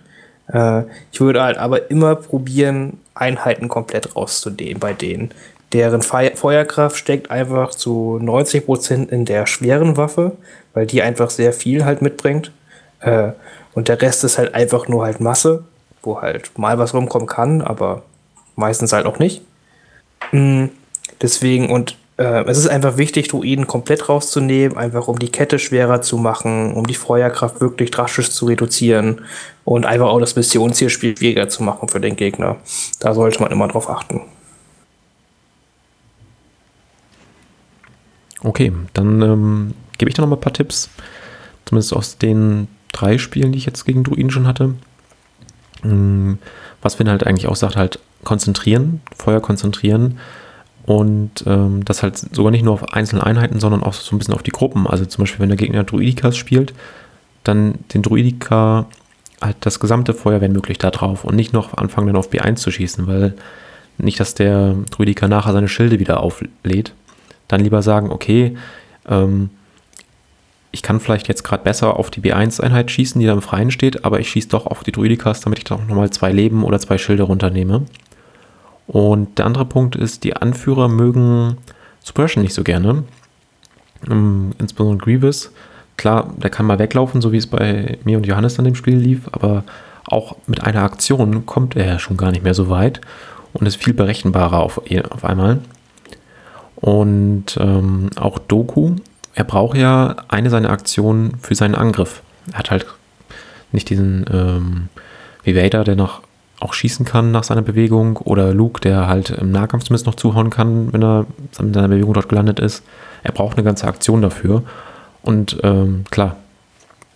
Äh, 0.52 0.84
ich 1.12 1.22
würde 1.22 1.44
halt 1.44 1.58
aber 1.58 1.92
immer 1.92 2.16
probieren, 2.16 3.00
Einheiten 3.14 3.68
komplett 3.70 4.16
rauszunehmen 4.16 4.80
bei 4.80 4.94
denen. 4.94 5.32
Deren 5.74 6.02
Fe 6.02 6.32
Feuerkraft 6.36 6.98
steckt 6.98 7.32
einfach 7.32 7.72
zu 7.72 8.20
90% 8.22 9.10
in 9.10 9.26
der 9.26 9.46
schweren 9.46 9.98
Waffe, 9.98 10.34
weil 10.74 10.86
die 10.86 11.02
einfach 11.02 11.30
sehr 11.30 11.54
viel 11.54 11.86
halt 11.86 12.02
mitbringt. 12.02 12.52
Äh, 13.06 13.34
und 13.74 13.88
der 13.88 14.02
Rest 14.02 14.24
ist 14.24 14.38
halt 14.38 14.56
einfach 14.56 14.88
nur 14.88 15.06
halt 15.06 15.20
Masse, 15.20 15.64
wo 16.02 16.22
halt 16.22 16.58
mal 16.58 16.78
was 16.78 16.94
rumkommen 16.94 17.28
kann, 17.28 17.62
aber 17.62 18.04
meistens 18.56 18.94
halt 18.94 19.06
auch 19.06 19.20
nicht. 19.20 19.42
Mm, 20.32 20.66
deswegen, 21.22 21.70
und 21.70 21.98
äh, 22.18 22.44
es 22.46 22.58
ist 22.58 22.68
einfach 22.68 22.98
wichtig, 22.98 23.28
Druiden 23.28 23.68
komplett 23.68 24.10
rauszunehmen, 24.10 24.78
einfach 24.78 25.08
um 25.08 25.20
die 25.20 25.30
Kette 25.30 25.60
schwerer 25.60 26.02
zu 26.02 26.18
machen, 26.18 26.74
um 26.74 26.88
die 26.88 26.96
Feuerkraft 26.96 27.62
wirklich 27.62 27.92
drastisch 27.92 28.32
zu 28.32 28.46
reduzieren 28.46 29.22
und 29.66 29.86
einfach 29.86 30.08
auch 30.08 30.20
das 30.20 30.36
Missionsziel 30.36 30.90
schwieriger 30.90 31.48
zu 31.50 31.62
machen 31.62 31.90
für 31.90 32.00
den 32.00 32.16
Gegner. 32.16 32.58
Da 33.00 33.14
sollte 33.14 33.42
man 33.42 33.52
immer 33.52 33.68
drauf 33.68 33.90
achten. 33.90 34.22
Okay, 38.42 38.72
dann 38.94 39.22
ähm, 39.22 39.74
gebe 39.98 40.10
ich 40.10 40.16
da 40.16 40.22
noch 40.22 40.30
mal 40.30 40.38
ein 40.38 40.42
paar 40.42 40.54
Tipps. 40.54 40.90
Zumindest 41.66 41.94
aus 41.94 42.18
den 42.18 42.68
drei 42.96 43.18
Spielen, 43.18 43.52
die 43.52 43.58
ich 43.58 43.66
jetzt 43.66 43.86
gegen 43.86 44.04
Druiden 44.04 44.32
schon 44.32 44.48
hatte. 44.48 44.76
Ähm, 45.84 46.40
was 46.82 46.96
Finn 46.96 47.10
halt 47.10 47.26
eigentlich 47.26 47.48
auch 47.48 47.56
sagt, 47.56 47.76
halt 47.76 48.00
konzentrieren, 48.24 49.02
Feuer 49.16 49.42
konzentrieren 49.42 50.20
und 50.86 51.44
ähm, 51.46 51.84
das 51.84 52.04
halt 52.04 52.18
sogar 52.18 52.52
nicht 52.52 52.64
nur 52.64 52.74
auf 52.74 52.94
einzelne 52.94 53.26
Einheiten, 53.26 53.60
sondern 53.60 53.84
auch 53.84 53.94
so 53.94 54.16
ein 54.16 54.20
bisschen 54.20 54.34
auf 54.34 54.44
die 54.44 54.52
Gruppen. 54.52 54.88
Also 54.88 55.06
zum 55.06 55.24
Beispiel, 55.24 55.42
wenn 55.42 55.50
der 55.50 55.58
Gegner 55.58 55.84
Druidikas 55.84 56.38
spielt, 56.38 56.74
dann 57.44 57.76
den 57.94 58.02
Druidika 58.02 58.86
halt 59.42 59.58
das 59.62 59.80
gesamte 59.80 60.14
Feuer, 60.14 60.42
wenn 60.42 60.54
möglich, 60.54 60.78
da 60.78 60.92
drauf 60.92 61.24
und 61.24 61.36
nicht 61.36 61.54
noch 61.54 61.76
anfangen, 61.76 62.08
dann 62.08 62.16
auf 62.16 62.32
B1 62.32 62.56
zu 62.56 62.72
schießen, 62.72 63.08
weil 63.08 63.34
nicht, 63.98 64.20
dass 64.20 64.34
der 64.34 64.76
Druidika 64.92 65.28
nachher 65.28 65.54
seine 65.54 65.68
Schilde 65.68 66.00
wieder 66.00 66.20
auflädt. 66.20 66.94
Dann 67.48 67.62
lieber 67.62 67.82
sagen, 67.82 68.12
okay, 68.12 68.58
ähm, 69.08 69.50
ich 70.76 70.82
kann 70.82 71.00
vielleicht 71.00 71.30
jetzt 71.30 71.46
gerade 71.46 71.64
besser 71.64 71.98
auf 71.98 72.12
die 72.12 72.20
B1-Einheit 72.20 72.92
schießen, 72.92 73.22
die 73.22 73.26
da 73.26 73.32
im 73.32 73.42
Freien 73.42 73.72
steht, 73.72 74.04
aber 74.04 74.20
ich 74.20 74.30
schieße 74.30 74.50
doch 74.50 74.66
auf 74.66 74.84
die 74.84 74.92
Druidikas, 74.92 75.40
damit 75.40 75.60
ich 75.60 75.64
doch 75.64 75.80
nochmal 75.80 76.10
zwei 76.10 76.34
Leben 76.34 76.66
oder 76.66 76.80
zwei 76.80 76.98
Schilde 76.98 77.24
runternehme. 77.24 77.84
Und 78.86 79.38
der 79.38 79.46
andere 79.46 79.64
Punkt 79.64 79.96
ist, 79.96 80.26
die 80.26 80.36
Anführer 80.36 80.90
mögen 80.90 81.56
Suppression 82.04 82.44
nicht 82.44 82.54
so 82.54 82.62
gerne. 82.62 83.06
Um, 84.10 84.52
insbesondere 84.60 84.98
Grievous. 84.98 85.54
Klar, 85.96 86.34
der 86.36 86.50
kann 86.50 86.66
mal 86.66 86.78
weglaufen, 86.78 87.22
so 87.22 87.32
wie 87.32 87.38
es 87.38 87.48
bei 87.48 87.98
mir 88.04 88.18
und 88.18 88.28
Johannes 88.28 88.60
an 88.60 88.66
dem 88.66 88.76
Spiel 88.76 88.98
lief, 88.98 89.30
aber 89.32 89.64
auch 90.08 90.36
mit 90.46 90.62
einer 90.62 90.84
Aktion 90.84 91.46
kommt 91.46 91.78
er 91.78 91.86
ja 91.86 92.00
schon 92.00 92.18
gar 92.18 92.32
nicht 92.32 92.44
mehr 92.44 92.54
so 92.54 92.68
weit 92.70 93.00
und 93.54 93.66
ist 93.66 93.78
viel 93.82 93.94
berechenbarer 93.94 94.60
auf, 94.60 94.82
auf 95.10 95.24
einmal. 95.24 95.62
Und 96.76 97.58
ähm, 97.62 98.10
auch 98.18 98.40
Doku, 98.40 98.98
er 99.36 99.44
braucht 99.44 99.78
ja 99.78 100.16
eine 100.30 100.50
seiner 100.50 100.70
Aktionen 100.70 101.38
für 101.40 101.56
seinen 101.56 101.76
Angriff. 101.76 102.22
Er 102.52 102.60
hat 102.60 102.72
halt 102.72 102.86
nicht 103.72 103.90
diesen 103.90 104.26
ähm, 104.32 104.90
wie 105.44 105.56
Vader, 105.56 105.84
der 105.84 105.96
noch 105.96 106.22
auch 106.62 106.74
schießen 106.74 107.06
kann 107.06 107.32
nach 107.32 107.44
seiner 107.44 107.62
Bewegung 107.62 108.18
oder 108.18 108.54
Luke, 108.54 108.80
der 108.80 109.08
halt 109.08 109.30
im 109.30 109.52
Nahkampf 109.52 109.84
zumindest 109.84 110.06
noch 110.06 110.16
zuhauen 110.16 110.50
kann, 110.50 110.94
wenn 110.94 111.04
er 111.04 111.26
mit 111.60 111.76
seiner 111.76 111.90
Bewegung 111.90 112.14
dort 112.14 112.30
gelandet 112.30 112.60
ist. 112.60 112.84
Er 113.24 113.34
braucht 113.34 113.58
eine 113.58 113.66
ganze 113.66 113.88
Aktion 113.88 114.22
dafür. 114.22 114.64
Und 115.22 115.58
ähm, 115.64 116.06
klar, 116.12 116.38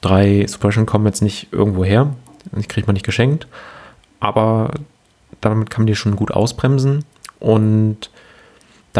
drei 0.01 0.45
Suppression 0.45 0.86
kommen 0.86 1.05
jetzt 1.05 1.22
nicht 1.22 1.47
irgendwo 1.53 1.86
her. 1.86 2.13
Die 2.51 2.67
kriegt 2.67 2.88
man 2.88 2.95
nicht 2.95 3.05
geschenkt. 3.05 3.47
Aber 4.20 4.72
damit 5.39 5.70
kann 5.70 5.84
man 5.84 5.88
die 5.88 5.95
schon 5.95 6.17
gut 6.17 6.32
ausbremsen. 6.32 7.05
Und 7.39 8.09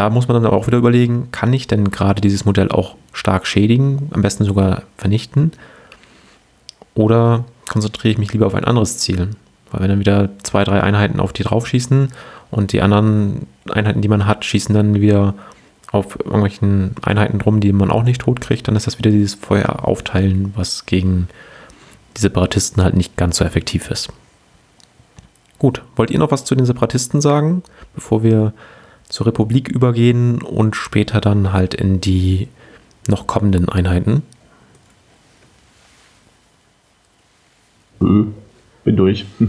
da 0.00 0.08
muss 0.08 0.28
man 0.28 0.42
dann 0.42 0.50
auch 0.50 0.66
wieder 0.66 0.78
überlegen, 0.78 1.28
kann 1.30 1.52
ich 1.52 1.66
denn 1.66 1.90
gerade 1.90 2.22
dieses 2.22 2.46
Modell 2.46 2.70
auch 2.70 2.96
stark 3.12 3.46
schädigen, 3.46 4.08
am 4.12 4.22
besten 4.22 4.44
sogar 4.44 4.84
vernichten? 4.96 5.52
Oder 6.94 7.44
konzentriere 7.68 8.12
ich 8.12 8.18
mich 8.18 8.32
lieber 8.32 8.46
auf 8.46 8.54
ein 8.54 8.64
anderes 8.64 8.96
Ziel? 8.96 9.28
Weil 9.70 9.82
wenn 9.82 9.90
dann 9.90 9.98
wieder 9.98 10.30
zwei, 10.42 10.64
drei 10.64 10.82
Einheiten 10.82 11.20
auf 11.20 11.34
die 11.34 11.42
draufschießen 11.42 12.12
und 12.50 12.72
die 12.72 12.80
anderen 12.80 13.46
Einheiten, 13.70 14.00
die 14.00 14.08
man 14.08 14.24
hat, 14.24 14.46
schießen 14.46 14.74
dann 14.74 15.02
wieder 15.02 15.34
auf 15.92 16.18
irgendwelchen 16.18 16.94
Einheiten 17.02 17.38
drum, 17.38 17.60
die 17.60 17.70
man 17.70 17.90
auch 17.90 18.02
nicht 18.02 18.22
tot 18.22 18.40
kriegt, 18.40 18.68
dann 18.68 18.76
ist 18.76 18.86
das 18.86 18.96
wieder 18.96 19.10
dieses 19.10 19.34
Feuer 19.34 19.86
aufteilen, 19.86 20.54
was 20.56 20.86
gegen 20.86 21.28
die 22.16 22.22
Separatisten 22.22 22.82
halt 22.82 22.96
nicht 22.96 23.18
ganz 23.18 23.36
so 23.36 23.44
effektiv 23.44 23.90
ist. 23.90 24.08
Gut, 25.58 25.82
wollt 25.94 26.10
ihr 26.10 26.18
noch 26.18 26.30
was 26.30 26.46
zu 26.46 26.54
den 26.54 26.64
Separatisten 26.64 27.20
sagen, 27.20 27.62
bevor 27.94 28.22
wir 28.22 28.54
zur 29.10 29.26
Republik 29.26 29.68
übergehen 29.68 30.40
und 30.40 30.74
später 30.76 31.20
dann 31.20 31.52
halt 31.52 31.74
in 31.74 32.00
die 32.00 32.48
noch 33.06 33.26
kommenden 33.26 33.68
Einheiten? 33.68 34.22
Hm. 37.98 38.34
Bin 38.84 38.96
durch. 38.96 39.26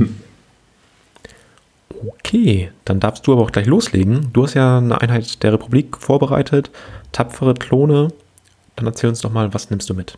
okay, 2.08 2.72
dann 2.84 3.00
darfst 3.00 3.26
du 3.26 3.34
aber 3.34 3.44
auch 3.44 3.52
gleich 3.52 3.68
loslegen. 3.68 4.34
Du 4.34 4.44
hast 4.44 4.56
ja 4.56 4.80
eine 4.80 5.00
Einheit 5.00 5.42
der 5.44 5.54
Republik 5.54 5.98
vorbereitet, 5.98 6.70
tapfere 7.12 7.54
Klone. 7.54 8.10
Dann 8.76 8.88
erzähl 8.88 9.10
uns 9.10 9.22
doch 9.22 9.32
mal, 9.32 9.54
was 9.54 9.70
nimmst 9.70 9.90
du 9.90 9.94
mit? 9.94 10.18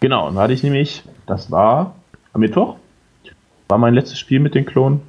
Genau, 0.00 0.26
dann 0.26 0.38
hatte 0.38 0.52
ich 0.52 0.62
nämlich, 0.62 1.04
das 1.26 1.50
war 1.50 1.96
am 2.32 2.40
Mittwoch, 2.40 2.76
war 3.68 3.78
mein 3.78 3.94
letztes 3.94 4.18
Spiel 4.18 4.40
mit 4.40 4.54
den 4.54 4.66
Klonen. 4.66 5.00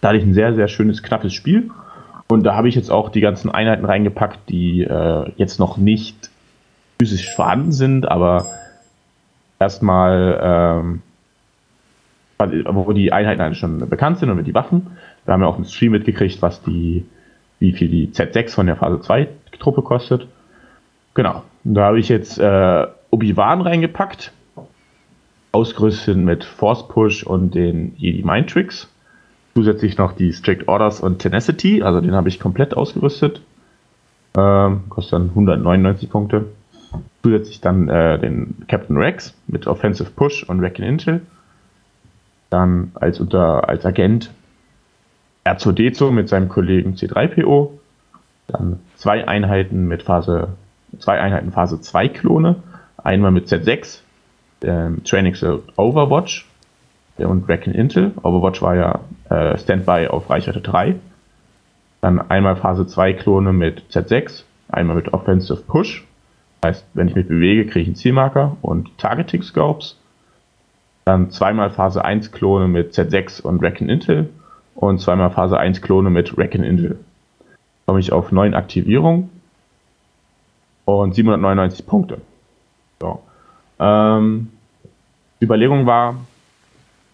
Da 0.00 0.08
hatte 0.08 0.18
ich 0.18 0.24
ein 0.24 0.34
sehr, 0.34 0.54
sehr 0.54 0.68
schönes, 0.68 1.02
knappes 1.02 1.32
Spiel. 1.32 1.70
Und 2.28 2.44
da 2.44 2.54
habe 2.54 2.68
ich 2.68 2.74
jetzt 2.74 2.90
auch 2.90 3.08
die 3.08 3.20
ganzen 3.20 3.50
Einheiten 3.50 3.84
reingepackt, 3.84 4.48
die 4.48 4.82
äh, 4.82 5.32
jetzt 5.36 5.58
noch 5.58 5.78
nicht 5.78 6.30
physisch 6.98 7.34
vorhanden 7.34 7.72
sind, 7.72 8.08
aber 8.08 8.46
erstmal 9.58 10.38
ähm, 10.42 11.02
wo 12.38 12.92
die 12.92 13.12
Einheiten 13.12 13.40
eigentlich 13.40 13.58
schon 13.58 13.78
bekannt 13.88 14.18
sind 14.18 14.30
und 14.30 14.36
mit 14.36 14.46
die 14.46 14.54
Waffen. 14.54 14.88
Wir 15.24 15.34
haben 15.34 15.40
ja 15.40 15.48
auch 15.48 15.58
im 15.58 15.64
Stream 15.64 15.92
mitgekriegt, 15.92 16.40
was 16.40 16.62
die, 16.62 17.04
wie 17.58 17.72
viel 17.72 17.88
die 17.88 18.08
Z6 18.08 18.54
von 18.54 18.66
der 18.66 18.76
Phase 18.76 19.00
2 19.00 19.28
Truppe 19.58 19.82
kostet. 19.82 20.28
Genau. 21.14 21.42
Und 21.64 21.74
da 21.74 21.86
habe 21.86 21.98
ich 21.98 22.08
jetzt 22.08 22.38
äh, 22.38 22.86
Obi-Wan 23.10 23.60
reingepackt. 23.60 24.32
Ausgerüstet 25.50 26.16
mit 26.16 26.44
Force 26.44 26.86
Push 26.86 27.24
und 27.24 27.54
den 27.54 27.94
Jedi 27.96 28.22
Mind 28.22 28.50
Tricks. 28.50 28.88
Zusätzlich 29.58 29.98
noch 29.98 30.12
die 30.12 30.32
Strict 30.32 30.68
Orders 30.68 31.00
und 31.00 31.18
Tenacity, 31.18 31.82
also 31.82 32.00
den 32.00 32.12
habe 32.12 32.28
ich 32.28 32.38
komplett 32.38 32.76
ausgerüstet. 32.76 33.42
Ähm, 34.36 34.82
kostet 34.88 35.14
dann 35.14 35.30
199 35.30 36.08
Punkte. 36.08 36.44
Zusätzlich 37.24 37.60
dann 37.60 37.88
äh, 37.88 38.20
den 38.20 38.54
Captain 38.68 38.96
Rex 38.96 39.34
mit 39.48 39.66
Offensive 39.66 40.10
Push 40.14 40.44
und 40.44 40.60
Wreck 40.60 40.78
Intel 40.78 41.22
dann 42.50 42.92
als, 42.94 43.18
unter, 43.18 43.68
als 43.68 43.84
Agent 43.84 44.30
R2D2 45.44 46.12
mit 46.12 46.28
seinem 46.28 46.48
Kollegen 46.48 46.94
C3PO, 46.94 47.70
dann 48.46 48.78
zwei 48.94 49.26
Einheiten 49.26 49.88
mit 49.88 50.04
Phase, 50.04 50.50
zwei 51.00 51.18
Einheiten 51.20 51.50
Phase 51.50 51.80
2 51.80 52.08
Klone, 52.10 52.62
einmal 52.96 53.32
mit 53.32 53.48
Z6, 53.48 54.02
ähm, 54.62 55.02
Training 55.02 55.34
Overwatch 55.74 56.47
und 57.26 57.48
Reckon 57.48 57.74
Intel. 57.74 58.12
Overwatch 58.22 58.62
war 58.62 58.76
ja 58.76 59.00
äh, 59.30 59.58
Standby 59.58 60.08
auf 60.08 60.30
Reichweite 60.30 60.60
3. 60.60 60.96
Dann 62.00 62.30
einmal 62.30 62.56
Phase 62.56 62.86
2 62.86 63.14
Klone 63.14 63.52
mit 63.52 63.82
Z6, 63.90 64.44
einmal 64.68 64.96
mit 64.96 65.12
Offensive 65.12 65.62
Push. 65.66 66.04
Heißt, 66.64 66.84
wenn 66.94 67.08
ich 67.08 67.14
mich 67.14 67.26
bewege, 67.26 67.66
kriege 67.66 67.80
ich 67.80 67.88
einen 67.88 67.96
Zielmarker 67.96 68.56
und 68.62 68.96
Targeting 68.98 69.42
Scopes 69.42 69.96
dann 71.08 71.30
zweimal 71.30 71.70
Phase 71.70 72.04
1 72.04 72.32
Klone 72.32 72.68
mit 72.68 72.92
Z6 72.92 73.40
und 73.40 73.62
Reckon 73.62 73.88
Intel 73.88 74.28
und 74.74 75.00
zweimal 75.00 75.30
Phase 75.30 75.58
1 75.58 75.80
Klone 75.80 76.10
mit 76.10 76.36
Reckon 76.36 76.62
Intel. 76.62 76.98
Komme 77.86 78.00
ich 78.00 78.12
auf 78.12 78.30
9 78.30 78.52
Aktivierungen 78.52 79.30
und 80.84 81.14
799 81.14 81.86
Punkte. 81.86 82.20
So. 83.00 83.22
Ähm, 83.80 84.50
die 85.40 85.46
Überlegung 85.46 85.86
war, 85.86 86.16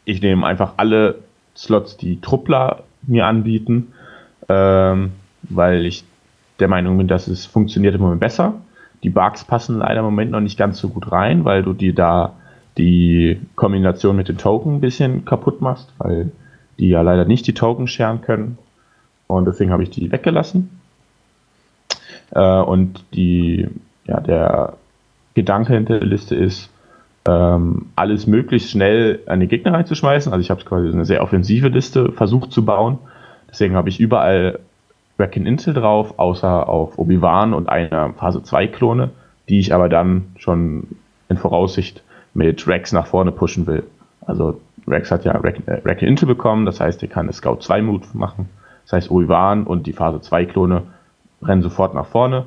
ich 0.05 0.20
nehme 0.22 0.47
einfach 0.47 0.74
alle 0.76 1.16
Slots, 1.56 1.97
die 1.97 2.20
Truppler 2.20 2.82
mir 3.02 3.26
anbieten, 3.26 3.93
ähm, 4.48 5.12
weil 5.43 5.86
ich 5.86 6.05
der 6.60 6.68
Meinung 6.68 6.98
bin, 6.98 7.09
dass 7.09 7.28
es 7.28 7.47
funktioniert 7.47 7.94
im 7.94 8.01
Moment 8.01 8.20
besser. 8.20 8.55
Die 9.02 9.10
Bugs 9.10 9.44
passen 9.44 9.78
leider 9.78 10.01
im 10.01 10.06
Moment 10.06 10.31
noch 10.31 10.40
nicht 10.40 10.59
ganz 10.59 10.78
so 10.78 10.89
gut 10.89 11.12
rein, 11.12 11.44
weil 11.44 11.62
du 11.62 11.72
dir 11.72 11.94
da 11.94 12.35
die 12.78 13.40
Kombination 13.55 14.16
mit 14.16 14.28
den 14.28 14.39
Token 14.39 14.76
ein 14.76 14.81
bisschen 14.81 15.24
kaputt 15.24 15.60
machst, 15.60 15.93
weil 15.98 16.32
die 16.78 16.89
ja 16.89 17.02
leider 17.02 17.24
nicht 17.24 17.47
die 17.47 17.55
Token 17.55 17.86
scheren 17.86 18.20
können. 18.20 18.59
Und 19.26 19.47
deswegen 19.47 19.70
habe 19.70 19.82
ich 19.82 19.90
die 19.90 20.10
weggelassen. 20.10 20.81
Äh, 22.31 22.60
und 22.60 23.05
die, 23.14 23.68
ja, 24.06 24.20
der 24.20 24.74
Gedanke 25.35 25.74
hinter 25.74 25.98
der 25.98 26.09
Liste 26.09 26.35
ist, 26.35 26.70
ähm, 27.26 27.86
alles 27.96 28.26
möglichst 28.26 28.70
schnell 28.70 29.20
an 29.26 29.40
die 29.40 29.48
Gegner 29.48 29.72
reinzuschmeißen. 29.72 30.32
Also 30.32 30.40
ich 30.40 30.51
habe 30.51 30.64
quasi 30.64 30.88
eine 30.88 31.05
sehr 31.05 31.22
offensive 31.22 31.68
Liste 31.68 32.12
versucht 32.12 32.52
zu 32.52 32.64
bauen. 32.64 32.98
Deswegen 33.51 33.76
habe 33.76 33.88
ich 33.88 34.01
überall 34.01 34.59
Wrecking 35.16 35.46
Intel 35.46 35.74
drauf, 35.74 36.18
außer 36.18 36.68
auf 36.68 36.98
Obi-Wan 36.98 37.55
und 37.55 37.68
einer 37.68 38.12
Phase 38.14 38.42
2 38.42 38.66
Klone, 38.66 39.10
die 39.48 39.60
ich 39.60 39.72
aber 39.72 39.88
dann 39.88 40.32
schon 40.36 40.88
in 41.28 41.36
Voraussicht 41.36 42.02
mit 42.34 42.66
Rex 42.66 42.92
nach 42.92 43.06
vorne 43.06 43.30
pushen 43.30 43.66
will. 43.66 43.84
Also 44.26 44.60
Rex 44.86 45.10
hat 45.10 45.24
ja 45.24 45.40
Wrecking 45.42 46.09
Intel 46.09 46.26
bekommen, 46.26 46.66
das 46.66 46.80
heißt, 46.80 47.02
er 47.02 47.09
kann 47.09 47.26
eine 47.26 47.32
Scout 47.32 47.59
2 47.60 47.82
Move 47.82 48.02
machen. 48.14 48.48
Das 48.84 48.94
heißt, 48.94 49.10
Obi-Wan 49.10 49.64
und 49.64 49.86
die 49.86 49.92
Phase 49.92 50.20
2 50.20 50.46
Klone 50.46 50.82
rennen 51.42 51.62
sofort 51.62 51.94
nach 51.94 52.06
vorne 52.06 52.44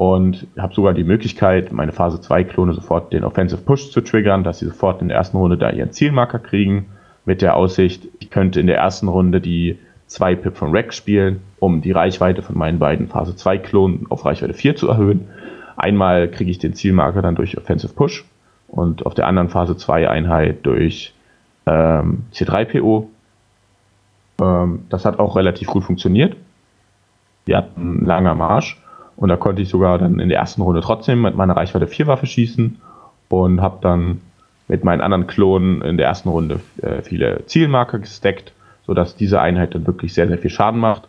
und 0.00 0.46
habe 0.56 0.72
sogar 0.72 0.94
die 0.94 1.04
Möglichkeit, 1.04 1.72
meine 1.72 1.92
Phase 1.92 2.22
2 2.22 2.44
Klone 2.44 2.72
sofort 2.72 3.12
den 3.12 3.22
Offensive 3.22 3.60
Push 3.60 3.90
zu 3.90 4.00
triggern, 4.00 4.44
dass 4.44 4.60
sie 4.60 4.64
sofort 4.64 5.02
in 5.02 5.08
der 5.08 5.18
ersten 5.18 5.36
Runde 5.36 5.58
da 5.58 5.68
ihren 5.68 5.92
Zielmarker 5.92 6.38
kriegen, 6.38 6.86
mit 7.26 7.42
der 7.42 7.54
Aussicht, 7.54 8.08
ich 8.18 8.30
könnte 8.30 8.60
in 8.60 8.66
der 8.66 8.78
ersten 8.78 9.08
Runde 9.08 9.42
die 9.42 9.78
2 10.06 10.36
Pip 10.36 10.56
von 10.56 10.70
Rex 10.70 10.96
spielen, 10.96 11.42
um 11.58 11.82
die 11.82 11.92
Reichweite 11.92 12.40
von 12.40 12.56
meinen 12.56 12.78
beiden 12.78 13.08
Phase 13.08 13.36
2 13.36 13.58
Klonen 13.58 14.06
auf 14.08 14.24
Reichweite 14.24 14.54
4 14.54 14.74
zu 14.74 14.88
erhöhen. 14.88 15.28
Einmal 15.76 16.30
kriege 16.30 16.50
ich 16.50 16.58
den 16.58 16.72
Zielmarker 16.72 17.20
dann 17.20 17.34
durch 17.34 17.58
Offensive 17.58 17.92
Push 17.92 18.24
und 18.68 19.04
auf 19.04 19.12
der 19.12 19.26
anderen 19.26 19.50
Phase 19.50 19.76
2 19.76 20.08
Einheit 20.08 20.60
durch 20.62 21.12
ähm, 21.66 22.24
C3PO. 22.32 23.04
Ähm, 24.40 24.86
das 24.88 25.04
hat 25.04 25.18
auch 25.18 25.36
relativ 25.36 25.68
gut 25.68 25.84
funktioniert. 25.84 26.36
Wir 27.44 27.58
hatten 27.58 27.98
einen 27.98 28.06
langer 28.06 28.34
Marsch 28.34 28.80
und 29.20 29.28
da 29.28 29.36
konnte 29.36 29.60
ich 29.62 29.68
sogar 29.68 29.98
dann 29.98 30.18
in 30.18 30.30
der 30.30 30.38
ersten 30.38 30.62
Runde 30.62 30.80
trotzdem 30.80 31.20
mit 31.20 31.36
meiner 31.36 31.54
Reichweite 31.54 31.86
4 31.86 32.06
Waffe 32.06 32.26
schießen 32.26 32.80
und 33.28 33.60
habe 33.60 33.78
dann 33.82 34.22
mit 34.66 34.82
meinen 34.82 35.02
anderen 35.02 35.26
Klonen 35.26 35.82
in 35.82 35.98
der 35.98 36.06
ersten 36.06 36.30
Runde 36.30 36.60
äh, 36.80 37.02
viele 37.02 37.44
Zielmarker 37.46 37.98
gesteckt, 37.98 38.52
sodass 38.86 39.16
diese 39.16 39.40
Einheit 39.40 39.74
dann 39.74 39.86
wirklich 39.86 40.14
sehr, 40.14 40.26
sehr 40.26 40.38
viel 40.38 40.50
Schaden 40.50 40.80
macht. 40.80 41.06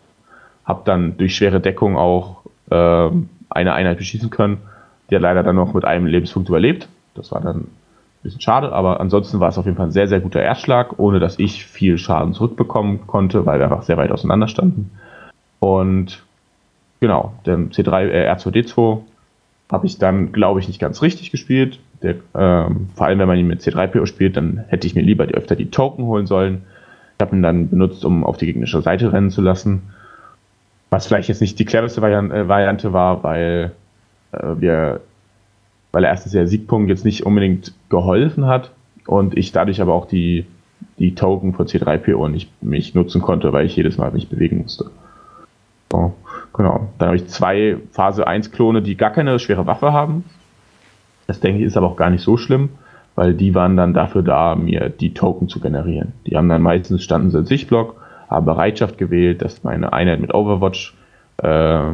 Habe 0.66 0.82
dann 0.84 1.18
durch 1.18 1.36
schwere 1.36 1.62
Deckung 1.62 1.96
auch 1.96 2.44
äh, 2.70 3.10
eine 3.50 3.74
Einheit 3.74 3.98
beschießen 3.98 4.30
können, 4.30 4.58
die 5.10 5.16
hat 5.16 5.22
leider 5.22 5.44
dann 5.44 5.56
noch 5.56 5.74
mit 5.74 5.86
einem 5.86 6.06
Lebenspunkt 6.06 6.50
überlebt. 6.50 6.90
Das 7.16 7.32
war 7.32 7.42
dann 7.42 7.68
bisschen 8.24 8.42
schade, 8.42 8.72
aber 8.72 9.00
ansonsten 9.00 9.40
war 9.40 9.50
es 9.50 9.58
auf 9.58 9.66
jeden 9.66 9.78
Fall 9.78 9.88
ein 9.88 9.92
sehr, 9.92 10.08
sehr 10.08 10.20
guter 10.20 10.42
Erstschlag, 10.42 11.00
ohne 11.00 11.20
dass 11.20 11.40
ich 11.40 11.66
viel 11.66 11.98
Schaden 11.98 12.34
zurückbekommen 12.34 13.08
konnte, 13.08 13.46
weil 13.46 13.60
wir 13.60 13.66
einfach 13.66 13.82
sehr 13.82 13.98
weit 13.98 14.12
auseinander 14.12 14.48
standen. 14.48 14.92
Und 15.60 16.24
genau, 17.02 17.34
der 17.46 17.58
C3, 17.58 18.08
äh, 18.08 18.32
R2D2 18.32 19.02
habe 19.70 19.86
ich 19.86 19.98
dann, 19.98 20.32
glaube 20.32 20.62
ich, 20.62 20.68
nicht 20.68 20.80
ganz 20.80 21.02
richtig 21.02 21.32
gespielt. 21.32 21.80
Der, 22.02 22.16
ähm, 22.34 22.90
vor 22.96 23.08
allem, 23.08 23.20
wenn 23.20 23.28
man 23.28 23.38
ihn 23.38 23.48
mit 23.48 23.62
C3PO 23.62 24.06
spielt, 24.06 24.38
dann 24.38 24.64
hätte 24.70 24.88
ich 24.88 24.96
mir 24.96 25.02
lieber 25.02 25.28
die, 25.28 25.34
öfter 25.36 25.56
die 25.56 25.70
Token 25.70 26.06
holen 26.06 26.28
sollen. 26.28 26.64
Ich 27.18 27.26
habe 27.26 27.36
ihn 27.36 27.44
dann 27.44 27.70
benutzt, 27.70 28.06
um 28.06 28.24
auf 28.24 28.38
die 28.38 28.46
gegnerische 28.46 28.82
Seite 28.82 29.12
rennen 29.12 29.30
zu 29.30 29.42
lassen. 29.42 29.84
Was 30.90 31.08
vielleicht 31.08 31.28
jetzt 31.28 31.42
nicht 31.42 31.60
die 31.60 31.66
cleverste 31.66 32.02
äh, 32.02 32.48
Variante 32.48 32.94
war, 32.94 33.24
weil 33.24 33.72
äh, 34.32 34.40
wir 34.58 35.02
weil 35.92 36.04
erstens 36.06 36.32
der 36.32 36.48
Siegpunkt 36.48 36.90
jetzt 36.90 37.06
nicht 37.06 37.26
unbedingt 37.26 37.74
geholfen 37.90 38.46
hat 38.46 38.72
und 39.08 39.38
ich 39.38 39.52
dadurch 39.52 39.82
aber 39.82 39.94
auch 39.94 40.08
die, 40.08 40.46
die 41.00 41.16
Token 41.16 41.54
von 41.54 41.68
C3PO 41.68 42.30
nicht 42.30 42.64
mich 42.64 42.96
nutzen 42.96 43.22
konnte, 43.22 43.52
weil 43.54 43.66
ich 43.66 43.76
jedes 43.76 43.98
Mal 43.98 44.12
mich 44.12 44.30
bewegen 44.30 44.60
musste. 44.60 44.90
So, 45.92 46.14
genau. 46.54 46.90
Dann 46.98 47.08
habe 47.08 47.18
ich 47.18 47.28
zwei 47.28 47.78
Phase 47.92 48.28
1 48.28 48.52
Klone, 48.52 48.82
die 48.82 48.96
gar 48.96 49.12
keine 49.12 49.40
schwere 49.40 49.66
Waffe 49.66 49.94
haben. 49.94 50.26
Das 51.28 51.40
denke 51.40 51.60
ich 51.60 51.66
ist 51.66 51.78
aber 51.78 51.88
auch 51.88 51.96
gar 51.96 52.10
nicht 52.10 52.24
so 52.24 52.38
schlimm, 52.38 52.70
weil 53.16 53.34
die 53.34 53.56
waren 53.56 53.78
dann 53.78 53.94
dafür 53.94 54.22
da, 54.22 54.56
mir 54.56 54.90
die 54.90 55.14
Token 55.14 55.48
zu 55.48 55.60
generieren. 55.60 56.14
Die 56.26 56.36
haben 56.36 56.50
dann 56.50 56.62
meistens 56.62 57.04
standen 57.04 57.32
sie 57.32 57.40
in 57.40 57.46
Sichtblock, 57.46 57.96
haben 58.30 58.46
Bereitschaft 58.46 58.98
gewählt, 58.98 59.42
dass 59.42 59.64
meine 59.64 59.94
Einheit 59.94 60.20
mit 60.20 60.34
Overwatch 60.34 60.96
äh, 61.38 61.92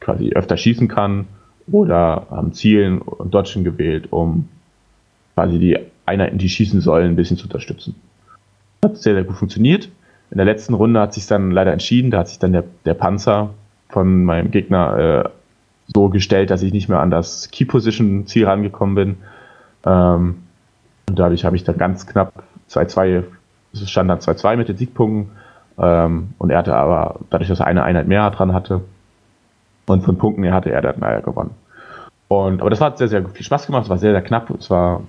quasi 0.00 0.30
öfter 0.34 0.56
schießen 0.56 0.88
kann 0.88 1.26
oder 1.70 2.26
haben 2.30 2.52
Zielen 2.52 2.98
und 2.98 3.34
Dodgen 3.34 3.64
gewählt, 3.64 4.12
um 4.12 4.48
quasi 5.34 5.58
die 5.58 5.78
Einheiten, 6.06 6.38
die 6.38 6.48
schießen 6.48 6.80
sollen, 6.80 7.12
ein 7.12 7.16
bisschen 7.16 7.36
zu 7.36 7.44
unterstützen. 7.44 7.94
Hat 8.84 8.96
sehr, 8.98 9.14
sehr 9.14 9.24
gut 9.24 9.36
funktioniert. 9.36 9.88
In 10.30 10.36
der 10.38 10.46
letzten 10.46 10.74
Runde 10.74 11.00
hat 11.00 11.14
sich 11.14 11.26
dann 11.26 11.50
leider 11.50 11.72
entschieden, 11.72 12.10
da 12.10 12.18
hat 12.18 12.28
sich 12.28 12.38
dann 12.38 12.52
der, 12.52 12.64
der 12.84 12.94
Panzer 12.94 13.50
von 13.88 14.24
meinem 14.24 14.50
Gegner 14.50 15.24
äh, 15.24 15.28
so 15.94 16.08
gestellt, 16.08 16.50
dass 16.50 16.62
ich 16.62 16.72
nicht 16.72 16.88
mehr 16.88 17.00
an 17.00 17.10
das 17.10 17.50
Key 17.50 17.64
Position 17.64 18.26
Ziel 18.26 18.46
rangekommen 18.46 18.94
bin. 18.94 19.16
Ähm, 19.84 20.42
und 21.08 21.18
dadurch 21.18 21.44
habe 21.44 21.56
ich 21.56 21.64
dann 21.64 21.78
ganz 21.78 22.06
knapp 22.06 22.42
2-2, 22.70 23.22
es 23.72 23.90
stand 23.90 24.10
dann 24.10 24.18
2-2 24.18 24.56
mit 24.56 24.68
den 24.68 24.76
Siegpunkten. 24.76 25.32
Ähm, 25.78 26.34
und 26.38 26.50
er 26.50 26.58
hatte 26.58 26.74
aber, 26.74 27.20
dadurch, 27.30 27.48
dass 27.48 27.60
er 27.60 27.66
eine 27.66 27.84
Einheit 27.84 28.08
mehr 28.08 28.30
dran 28.30 28.52
hatte, 28.52 28.80
und 29.86 30.02
von 30.02 30.18
Punkten 30.18 30.42
her 30.42 30.52
hatte 30.52 30.72
er 30.72 30.82
dann 30.82 30.96
leider 30.98 31.22
gewonnen. 31.22 31.54
Und, 32.28 32.60
aber 32.60 32.70
das 32.70 32.80
hat 32.80 32.98
sehr, 32.98 33.08
sehr 33.08 33.26
viel 33.28 33.46
Spaß 33.46 33.66
gemacht. 33.66 33.84
Es 33.84 33.88
war 33.88 33.98
sehr, 33.98 34.12
sehr 34.12 34.22
knapp. 34.22 34.50
Es 34.50 34.68
war 34.68 35.02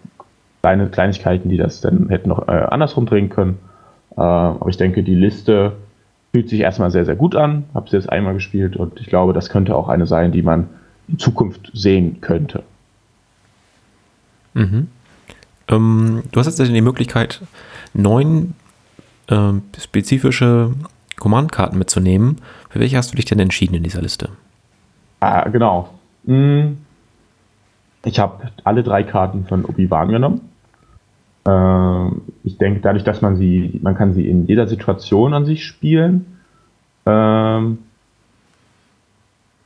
kleine 0.62 0.88
Kleinigkeiten, 0.90 1.50
die 1.50 1.58
das 1.58 1.82
dann 1.82 2.10
hätten 2.10 2.30
noch 2.30 2.48
äh, 2.48 2.52
andersrum 2.52 3.08
drehen 3.08 3.30
können. 3.30 3.58
Äh, 4.16 4.22
aber 4.22 4.70
ich 4.70 4.78
denke, 4.78 5.02
die 5.02 5.16
Liste 5.16 5.74
fühlt 6.38 6.50
sich 6.50 6.60
erstmal 6.60 6.92
sehr, 6.92 7.04
sehr 7.04 7.16
gut 7.16 7.36
an. 7.36 7.64
Habe 7.74 7.90
sie 7.90 7.96
jetzt 7.96 8.12
einmal 8.12 8.36
gespielt 8.36 8.76
und 8.76 9.00
ich 9.00 9.08
glaube, 9.08 9.34
das 9.34 9.50
könnte 9.50 9.76
auch 9.76 9.90
eine 9.90 10.06
sein, 10.06 10.32
die 10.32 10.44
man 10.44 10.68
in 11.08 11.18
Zukunft 11.18 11.72
sehen 11.74 12.22
könnte. 12.22 12.62
Mhm. 14.54 14.88
Ähm, 15.68 16.22
du 16.32 16.40
hast 16.40 16.46
jetzt 16.46 16.72
die 16.72 16.82
Möglichkeit, 16.82 17.42
neun 17.96 18.54
äh, 19.26 19.54
spezifische 19.80 20.76
Command-Karten 21.20 21.80
mitzunehmen. 21.80 22.38
Für 22.70 22.82
welche 22.82 22.98
hast 22.98 23.12
du 23.12 23.16
dich 23.16 23.26
denn 23.26 23.40
entschieden 23.40 23.74
in 23.74 23.82
dieser 23.82 24.04
Liste? 24.04 24.30
Ah, 25.20 25.50
genau. 25.50 25.90
Hm. 26.28 26.78
Ich 28.06 28.20
habe 28.20 28.52
alle 28.64 28.84
drei 28.84 29.02
Karten 29.02 29.48
von 29.48 29.66
Obi-Wan 29.66 30.10
genommen. 30.10 30.42
Ähm, 31.48 32.24
ich 32.44 32.58
denke, 32.58 32.82
dadurch, 32.82 33.04
dass 33.04 33.22
man 33.22 33.38
sie, 33.38 33.80
man 33.82 33.96
kann 33.96 34.14
sie 34.14 34.30
in 34.30 34.46
jeder 34.46 34.68
Situation 34.68 35.34
an 35.34 35.46
sich 35.46 35.66
spielen. 35.66 36.38
Ähm, 37.06 37.80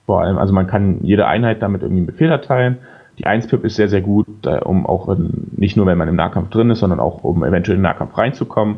vor 0.05 0.21
allem, 0.21 0.37
also 0.37 0.53
man 0.53 0.67
kann 0.67 0.99
jede 1.03 1.27
Einheit 1.27 1.61
damit 1.61 1.81
irgendwie 1.81 2.01
einen 2.01 2.07
Befehl 2.07 2.29
erteilen. 2.29 2.77
Die 3.17 3.25
1-Pip 3.25 3.63
ist 3.65 3.75
sehr, 3.75 3.89
sehr 3.89 4.01
gut, 4.01 4.27
äh, 4.45 4.59
um 4.59 4.85
auch 4.85 5.09
in, 5.09 5.47
nicht 5.57 5.75
nur, 5.75 5.85
wenn 5.85 5.97
man 5.97 6.07
im 6.07 6.15
Nahkampf 6.15 6.49
drin 6.49 6.69
ist, 6.69 6.79
sondern 6.79 6.99
auch, 6.99 7.23
um 7.23 7.43
eventuell 7.43 7.75
in 7.75 7.79
den 7.79 7.89
Nahkampf 7.89 8.17
reinzukommen. 8.17 8.77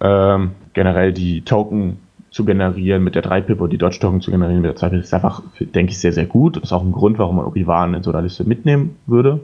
Ähm, 0.00 0.52
generell 0.74 1.12
die 1.12 1.42
Token 1.42 1.98
zu 2.30 2.44
generieren 2.44 3.02
mit 3.02 3.14
der 3.14 3.24
3-Pip 3.24 3.60
und 3.60 3.72
die 3.72 3.78
Dodge-Token 3.78 4.20
zu 4.20 4.30
generieren 4.30 4.62
mit 4.62 4.70
der 4.70 4.88
2-Pip 4.88 5.00
ist 5.00 5.14
einfach, 5.14 5.42
denke 5.60 5.92
ich, 5.92 5.98
sehr, 5.98 6.12
sehr 6.12 6.26
gut. 6.26 6.56
Das 6.56 6.64
ist 6.64 6.72
auch 6.72 6.84
ein 6.84 6.92
Grund, 6.92 7.18
warum 7.18 7.36
man 7.36 7.46
Obi-Wan 7.46 7.94
in 7.94 8.02
so 8.02 8.10
einer 8.10 8.22
Liste 8.22 8.44
mitnehmen 8.44 8.96
würde. 9.06 9.40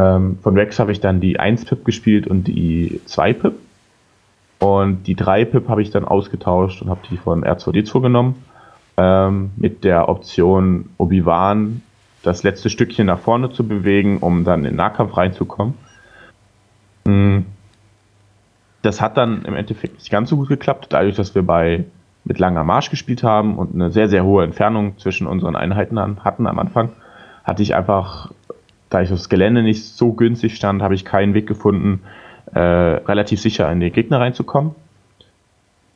Ähm, 0.00 0.38
von 0.42 0.56
Rex 0.56 0.78
habe 0.78 0.92
ich 0.92 1.00
dann 1.00 1.20
die 1.20 1.38
1-Pip 1.38 1.84
gespielt 1.84 2.26
und 2.26 2.44
die 2.44 3.00
2-Pip. 3.06 3.54
Und 4.58 5.04
die 5.04 5.16
3-Pip 5.16 5.68
habe 5.68 5.82
ich 5.82 5.90
dann 5.90 6.04
ausgetauscht 6.04 6.82
und 6.82 6.90
habe 6.90 7.00
die 7.10 7.16
von 7.16 7.44
R2D2 7.44 8.00
genommen. 8.00 8.44
Ähm, 8.96 9.50
mit 9.56 9.84
der 9.84 10.08
Option 10.08 10.90
Obi-Wan 10.98 11.82
das 12.22 12.42
letzte 12.42 12.68
Stückchen 12.68 13.06
nach 13.06 13.20
vorne 13.20 13.50
zu 13.50 13.66
bewegen, 13.66 14.18
um 14.18 14.44
dann 14.44 14.60
in 14.60 14.72
den 14.72 14.76
Nahkampf 14.76 15.16
reinzukommen. 15.16 15.74
Mhm 17.04 17.46
das 18.82 19.00
hat 19.00 19.16
dann 19.16 19.42
im 19.42 19.54
Endeffekt 19.54 19.94
nicht 19.94 20.10
ganz 20.10 20.30
so 20.30 20.36
gut 20.36 20.48
geklappt, 20.48 20.86
dadurch, 20.90 21.16
dass 21.16 21.34
wir 21.34 21.42
bei 21.42 21.84
mit 22.24 22.38
langer 22.38 22.64
Marsch 22.64 22.90
gespielt 22.90 23.22
haben 23.22 23.56
und 23.56 23.74
eine 23.74 23.90
sehr, 23.90 24.08
sehr 24.08 24.24
hohe 24.24 24.44
Entfernung 24.44 24.98
zwischen 24.98 25.26
unseren 25.26 25.56
Einheiten 25.56 25.98
hatten 26.22 26.46
am 26.46 26.58
Anfang, 26.58 26.90
hatte 27.44 27.62
ich 27.62 27.74
einfach, 27.74 28.30
da 28.90 29.00
ich 29.00 29.08
das 29.08 29.28
Gelände 29.28 29.62
nicht 29.62 29.84
so 29.84 30.12
günstig 30.12 30.56
stand, 30.56 30.82
habe 30.82 30.94
ich 30.94 31.04
keinen 31.04 31.32
Weg 31.32 31.46
gefunden, 31.46 32.02
äh, 32.52 32.58
relativ 32.58 33.40
sicher 33.40 33.70
in 33.70 33.80
den 33.80 33.92
Gegner 33.92 34.20
reinzukommen. 34.20 34.74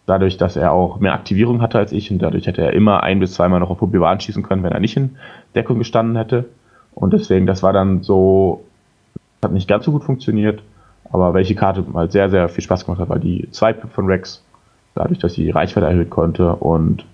Dadurch, 0.07 0.37
dass 0.37 0.57
er 0.57 0.73
auch 0.73 1.01
mehr 1.01 1.15
Aktivierung 1.15 1.61
hatte 1.61 1.79
als 1.79 1.93
ich 1.93 2.11
und 2.11 2.21
dadurch 2.21 2.47
hätte 2.47 2.63
er 2.63 2.73
immer 2.73 3.03
ein 3.03 3.21
bis 3.21 3.35
zweimal 3.35 3.59
noch 3.59 3.71
auf 3.71 3.83
Obi-Wan 3.83 4.21
schießen 4.21 4.43
können, 4.43 4.63
wenn 4.63 4.73
er 4.73 4.81
nicht 4.81 4.97
in 4.97 5.17
Deckung 5.55 5.79
gestanden 5.79 6.17
hätte. 6.17 6.45
Und 6.95 7.13
deswegen, 7.13 7.47
das 7.47 7.63
war 7.63 7.73
dann 7.73 8.03
so, 8.03 8.65
hat 9.43 9.53
nicht 9.53 9.69
ganz 9.69 9.85
so 9.85 9.93
gut 9.93 10.05
funktioniert. 10.05 10.63
Aber 11.11 11.35
welche 11.35 11.55
Karte 11.55 11.85
halt 11.95 12.13
sehr, 12.13 12.31
sehr 12.31 12.49
viel 12.49 12.63
Spaß 12.63 12.85
gemacht 12.85 13.01
hat, 13.01 13.09
war 13.09 13.19
die 13.19 13.49
2-Pip 13.49 13.91
von 13.91 14.07
Rex. 14.07 14.45
Dadurch, 14.95 15.19
dass 15.19 15.35
sie 15.35 15.45
die 15.45 15.51
Reichweite 15.51 15.87
erhöhen 15.87 16.11
konnte. 16.11 16.55
Und 16.57 17.05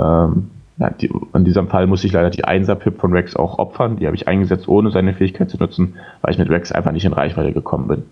ähm, 0.00 0.50
ja, 0.78 0.90
die, 0.90 1.10
in 1.34 1.44
diesem 1.44 1.68
Fall 1.68 1.86
muss 1.86 2.04
ich 2.04 2.12
leider 2.12 2.30
die 2.30 2.44
1er-Pip 2.44 3.00
von 3.00 3.12
Rex 3.12 3.34
auch 3.34 3.58
opfern. 3.58 3.96
Die 3.96 4.06
habe 4.06 4.16
ich 4.16 4.28
eingesetzt, 4.28 4.68
ohne 4.68 4.90
seine 4.90 5.14
Fähigkeit 5.14 5.48
zu 5.48 5.56
nutzen, 5.56 5.94
weil 6.20 6.32
ich 6.32 6.38
mit 6.38 6.50
Rex 6.50 6.70
einfach 6.70 6.92
nicht 6.92 7.04
in 7.04 7.12
Reichweite 7.12 7.52
gekommen 7.52 7.88
bin. 7.88 8.04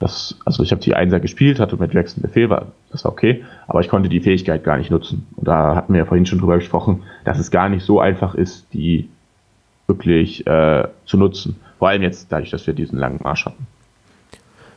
Das, 0.00 0.36
also 0.44 0.62
ich 0.64 0.72
habe 0.72 0.82
die 0.82 0.96
1er 0.96 1.20
gespielt, 1.20 1.60
hatte 1.60 1.76
mit 1.76 1.94
Rex 1.94 2.16
einen 2.16 2.22
Befehl, 2.22 2.50
war, 2.50 2.66
das 2.90 3.04
war 3.04 3.12
okay, 3.12 3.44
aber 3.68 3.80
ich 3.80 3.88
konnte 3.88 4.08
die 4.08 4.20
Fähigkeit 4.20 4.64
gar 4.64 4.76
nicht 4.76 4.90
nutzen. 4.90 5.26
Und 5.36 5.46
da 5.46 5.76
hatten 5.76 5.92
wir 5.92 6.00
ja 6.00 6.04
vorhin 6.04 6.26
schon 6.26 6.40
drüber 6.40 6.56
gesprochen, 6.56 7.04
dass 7.24 7.38
es 7.38 7.52
gar 7.52 7.68
nicht 7.68 7.84
so 7.84 8.00
einfach 8.00 8.34
ist, 8.34 8.66
die 8.72 9.08
wirklich 9.86 10.46
äh, 10.46 10.88
zu 11.06 11.16
nutzen. 11.16 11.60
Vor 11.78 11.88
allem 11.88 12.02
jetzt 12.02 12.32
dadurch, 12.32 12.50
dass 12.50 12.66
wir 12.66 12.74
diesen 12.74 12.98
langen 12.98 13.20
Marsch 13.22 13.46
hatten. 13.46 13.66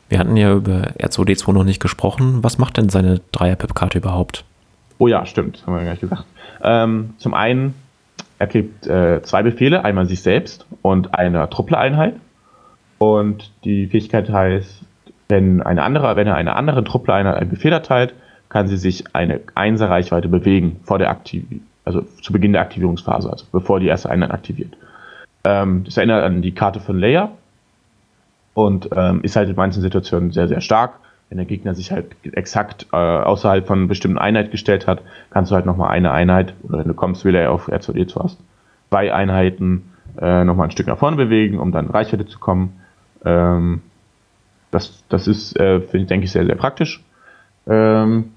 Wir 0.08 0.18
hatten 0.20 0.36
ja 0.36 0.54
über 0.54 0.92
R2D2 0.98 1.52
noch 1.52 1.64
nicht 1.64 1.80
gesprochen. 1.80 2.42
Was 2.42 2.58
macht 2.58 2.76
denn 2.76 2.88
seine 2.88 3.20
Dreier-Pip-Karte 3.32 3.98
überhaupt? 3.98 4.44
Oh 4.98 5.08
ja, 5.08 5.26
stimmt, 5.26 5.64
haben 5.66 5.74
wir 5.74 5.84
gar 5.84 5.90
nicht 5.90 6.00
gesagt. 6.00 6.24
Ähm, 6.62 7.14
zum 7.18 7.34
einen, 7.34 7.74
er 8.38 8.46
kriegt 8.46 8.86
äh, 8.86 9.22
zwei 9.22 9.42
Befehle, 9.42 9.84
einmal 9.84 10.06
sich 10.06 10.22
selbst 10.22 10.66
und 10.82 11.14
eine 11.14 11.48
Truppler-Einheit. 11.48 12.14
Und 12.98 13.52
die 13.64 13.86
Fähigkeit 13.86 14.30
heißt, 14.30 14.82
wenn 15.28 15.62
eine 15.62 15.82
andere, 15.82 16.16
wenn 16.16 16.26
er 16.26 16.36
einer 16.36 16.56
anderen 16.56 16.84
Truppler-Einheit 16.84 17.36
einen 17.36 17.50
Befehl 17.50 17.72
erteilt, 17.72 18.14
kann 18.48 18.66
sie 18.66 18.78
sich 18.78 19.14
eine 19.14 19.40
Einser-Reichweite 19.54 20.28
bewegen 20.28 20.80
vor 20.84 20.98
der 20.98 21.10
Aktiv 21.10 21.44
also 21.88 22.02
zu 22.20 22.34
Beginn 22.34 22.52
der 22.52 22.60
Aktivierungsphase, 22.60 23.30
also 23.30 23.46
bevor 23.50 23.80
die 23.80 23.86
erste 23.86 24.10
Einheit 24.10 24.30
aktiviert. 24.30 24.76
Ähm, 25.44 25.84
das 25.84 25.96
erinnert 25.96 26.22
an 26.22 26.42
die 26.42 26.52
Karte 26.52 26.80
von 26.80 26.98
Leia 26.98 27.30
und 28.52 28.90
ähm, 28.94 29.22
ist 29.22 29.36
halt 29.36 29.48
in 29.48 29.56
manchen 29.56 29.80
Situationen 29.80 30.30
sehr, 30.30 30.48
sehr 30.48 30.60
stark. 30.60 31.00
Wenn 31.28 31.38
der 31.38 31.46
Gegner 31.46 31.74
sich 31.74 31.92
halt 31.92 32.16
exakt 32.32 32.86
äh, 32.92 32.96
außerhalb 32.96 33.66
von 33.66 33.80
einer 33.80 33.88
bestimmten 33.88 34.18
Einheit 34.18 34.50
gestellt 34.50 34.86
hat, 34.86 35.02
kannst 35.30 35.50
du 35.50 35.54
halt 35.54 35.66
nochmal 35.66 35.90
eine 35.90 36.10
Einheit, 36.10 36.54
oder 36.62 36.78
wenn 36.78 36.88
du 36.88 36.94
kommst, 36.94 37.24
will 37.24 37.34
er 37.34 37.52
auf 37.52 37.68
R2D2 37.68 38.22
hast, 38.22 38.38
zwei 38.88 39.12
Einheiten 39.12 39.92
äh, 40.20 40.44
nochmal 40.44 40.68
ein 40.68 40.70
Stück 40.70 40.86
nach 40.86 40.98
vorne 40.98 41.16
bewegen, 41.16 41.58
um 41.58 41.70
dann 41.70 41.86
in 41.86 41.90
Reichweite 41.92 42.26
zu 42.26 42.38
kommen. 42.38 42.80
Ähm, 43.24 43.82
das, 44.70 45.04
das 45.08 45.26
ist, 45.26 45.58
äh, 45.58 45.80
finde 45.80 45.98
ich, 45.98 46.06
denke 46.06 46.24
ich, 46.24 46.32
sehr, 46.32 46.46
sehr 46.46 46.54
praktisch. 46.54 47.02
Ähm, 47.66 48.32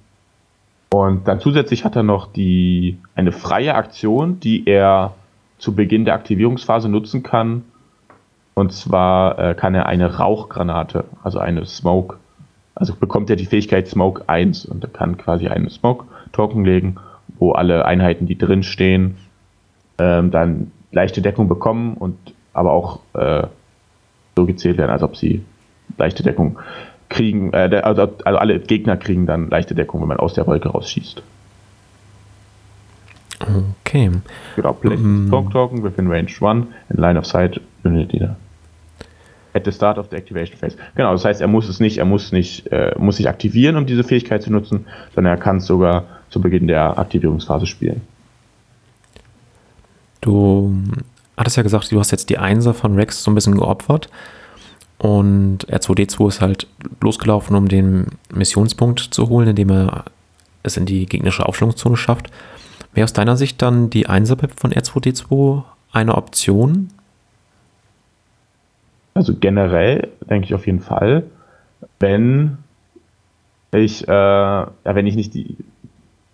und 0.93 1.27
dann 1.27 1.39
zusätzlich 1.39 1.85
hat 1.85 1.95
er 1.95 2.03
noch 2.03 2.31
die, 2.31 2.97
eine 3.15 3.31
freie 3.31 3.75
Aktion, 3.75 4.39
die 4.41 4.67
er 4.67 5.13
zu 5.57 5.73
Beginn 5.73 6.05
der 6.05 6.15
Aktivierungsphase 6.15 6.89
nutzen 6.89 7.23
kann. 7.23 7.63
Und 8.53 8.73
zwar 8.73 9.39
äh, 9.39 9.55
kann 9.55 9.73
er 9.73 9.85
eine 9.85 10.17
Rauchgranate, 10.17 11.05
also 11.23 11.39
eine 11.39 11.65
Smoke, 11.65 12.17
also 12.81 12.95
bekommt 12.95 13.29
er 13.29 13.35
die 13.35 13.45
Fähigkeit 13.45 13.87
Smoke 13.87 14.23
1 14.27 14.65
und 14.65 14.83
er 14.83 14.89
kann 14.89 15.15
quasi 15.15 15.47
einen 15.47 15.69
Smoke-Token 15.69 16.65
legen, 16.65 16.95
wo 17.37 17.51
alle 17.51 17.85
Einheiten, 17.85 18.25
die 18.25 18.39
drin 18.39 18.63
stehen, 18.63 19.17
ähm, 19.99 20.31
dann 20.31 20.71
leichte 20.91 21.21
Deckung 21.21 21.47
bekommen 21.47 21.93
und 21.93 22.17
aber 22.53 22.71
auch 22.71 22.99
äh, 23.13 23.43
so 24.35 24.47
gezählt 24.47 24.79
werden, 24.79 24.89
als 24.89 25.03
ob 25.03 25.15
sie 25.15 25.45
leichte 25.99 26.23
Deckung 26.23 26.57
kriegen, 27.07 27.53
äh, 27.53 27.81
also, 27.83 28.01
also 28.01 28.39
alle 28.39 28.59
Gegner 28.59 28.97
kriegen 28.97 29.27
dann 29.27 29.51
leichte 29.51 29.75
Deckung, 29.75 30.01
wenn 30.01 30.07
man 30.07 30.17
aus 30.17 30.33
der 30.33 30.47
Wolke 30.47 30.69
rausschießt. 30.69 31.21
Okay. 33.81 34.09
Genau, 34.55 34.73
place 34.73 34.99
um, 34.99 35.27
Smoke 35.27 35.51
Token 35.51 35.83
within 35.83 36.07
range 36.07 36.33
1 36.41 36.65
in 36.89 36.97
line 36.97 37.19
of 37.19 37.27
sight 37.27 37.61
unit 37.83 38.11
leader. 38.11 38.37
At 39.53 39.65
the 39.65 39.71
start 39.71 39.97
of 39.97 40.07
the 40.09 40.15
activation 40.15 40.57
phase. 40.57 40.77
Genau, 40.95 41.11
das 41.11 41.25
heißt, 41.25 41.41
er 41.41 41.47
muss 41.47 41.67
es 41.67 41.79
nicht, 41.79 41.97
er 41.97 42.05
muss 42.05 42.31
nicht, 42.31 42.71
äh, 42.71 42.95
muss 42.97 43.17
sich 43.17 43.27
aktivieren, 43.27 43.75
um 43.75 43.85
diese 43.85 44.03
Fähigkeit 44.03 44.41
zu 44.43 44.51
nutzen, 44.51 44.85
sondern 45.13 45.33
er 45.33 45.39
kann 45.39 45.57
es 45.57 45.65
sogar 45.65 46.05
zu 46.29 46.39
Beginn 46.39 46.67
der 46.67 46.97
Aktivierungsphase 46.97 47.65
spielen. 47.65 48.01
Du 50.21 50.73
hattest 51.35 51.57
ja 51.57 51.63
gesagt, 51.63 51.91
du 51.91 51.99
hast 51.99 52.11
jetzt 52.11 52.29
die 52.29 52.37
Einser 52.37 52.73
von 52.73 52.95
Rex 52.95 53.23
so 53.23 53.31
ein 53.31 53.35
bisschen 53.35 53.57
geopfert. 53.57 54.09
Und 54.99 55.65
R2D2 55.67 56.27
ist 56.27 56.41
halt 56.41 56.67
losgelaufen, 57.01 57.55
um 57.55 57.67
den 57.67 58.05
Missionspunkt 58.31 58.99
zu 58.99 59.29
holen, 59.29 59.47
indem 59.47 59.71
er 59.71 60.05
es 60.61 60.77
in 60.77 60.85
die 60.85 61.07
gegnerische 61.07 61.45
Aufstellungszone 61.45 61.97
schafft. 61.97 62.29
Wäre 62.93 63.05
aus 63.05 63.13
deiner 63.13 63.35
Sicht 63.35 63.61
dann 63.63 63.89
die 63.89 64.07
1 64.07 64.29
von 64.29 64.71
R2D2 64.71 65.63
eine 65.91 66.15
Option? 66.15 66.89
Also 69.13 69.35
generell 69.39 70.09
denke 70.21 70.45
ich 70.45 70.53
auf 70.53 70.65
jeden 70.65 70.79
Fall, 70.79 71.23
wenn 71.99 72.57
ich, 73.73 74.07
äh, 74.07 74.11
ja, 74.11 74.71
wenn 74.83 75.07
ich 75.07 75.15
nicht 75.15 75.33
die, 75.33 75.57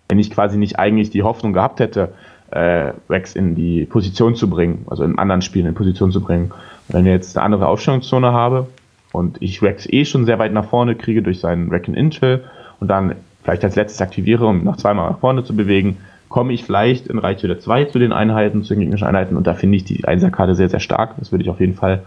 wenn 0.08 0.18
ich 0.18 0.30
quasi 0.30 0.58
nicht 0.58 0.78
eigentlich 0.78 1.10
die 1.10 1.22
Hoffnung 1.22 1.52
gehabt 1.52 1.80
hätte, 1.80 2.12
äh, 2.50 2.92
Rex 3.10 3.34
in 3.34 3.54
die 3.54 3.84
Position 3.84 4.34
zu 4.34 4.48
bringen, 4.48 4.86
also 4.88 5.04
in 5.04 5.18
anderen 5.18 5.42
Spielen 5.42 5.66
in 5.66 5.74
Position 5.74 6.12
zu 6.12 6.20
bringen. 6.20 6.52
Wenn 6.88 7.04
ich 7.04 7.12
jetzt 7.12 7.36
eine 7.36 7.44
andere 7.44 7.68
Aufstellungszone 7.68 8.32
habe 8.32 8.68
und 9.12 9.36
ich 9.40 9.62
Rex 9.62 9.86
eh 9.86 10.04
schon 10.04 10.24
sehr 10.24 10.38
weit 10.38 10.52
nach 10.52 10.64
vorne 10.64 10.94
kriege 10.94 11.22
durch 11.22 11.40
seinen 11.40 11.70
Rack 11.70 11.88
Intel 11.88 12.44
und 12.80 12.88
dann 12.88 13.16
vielleicht 13.42 13.64
als 13.64 13.76
letztes 13.76 14.00
aktiviere, 14.00 14.46
um 14.46 14.64
noch 14.64 14.76
zweimal 14.76 15.10
nach 15.10 15.18
vorne 15.18 15.44
zu 15.44 15.54
bewegen, 15.54 15.98
komme 16.28 16.52
ich 16.52 16.64
vielleicht 16.64 17.06
in 17.06 17.18
Reichweite 17.18 17.58
2 17.58 17.86
zu 17.86 17.98
den 17.98 18.12
Einheiten, 18.12 18.62
zu 18.62 18.74
den 18.74 18.80
gegnerischen 18.80 19.06
Einheiten 19.06 19.36
und 19.36 19.46
da 19.46 19.54
finde 19.54 19.76
ich 19.76 19.84
die 19.84 20.04
Einserkarte 20.06 20.54
sehr, 20.54 20.68
sehr 20.68 20.80
stark. 20.80 21.14
Das 21.18 21.32
würde 21.32 21.44
ich 21.44 21.50
auf 21.50 21.60
jeden 21.60 21.74
Fall, 21.74 22.02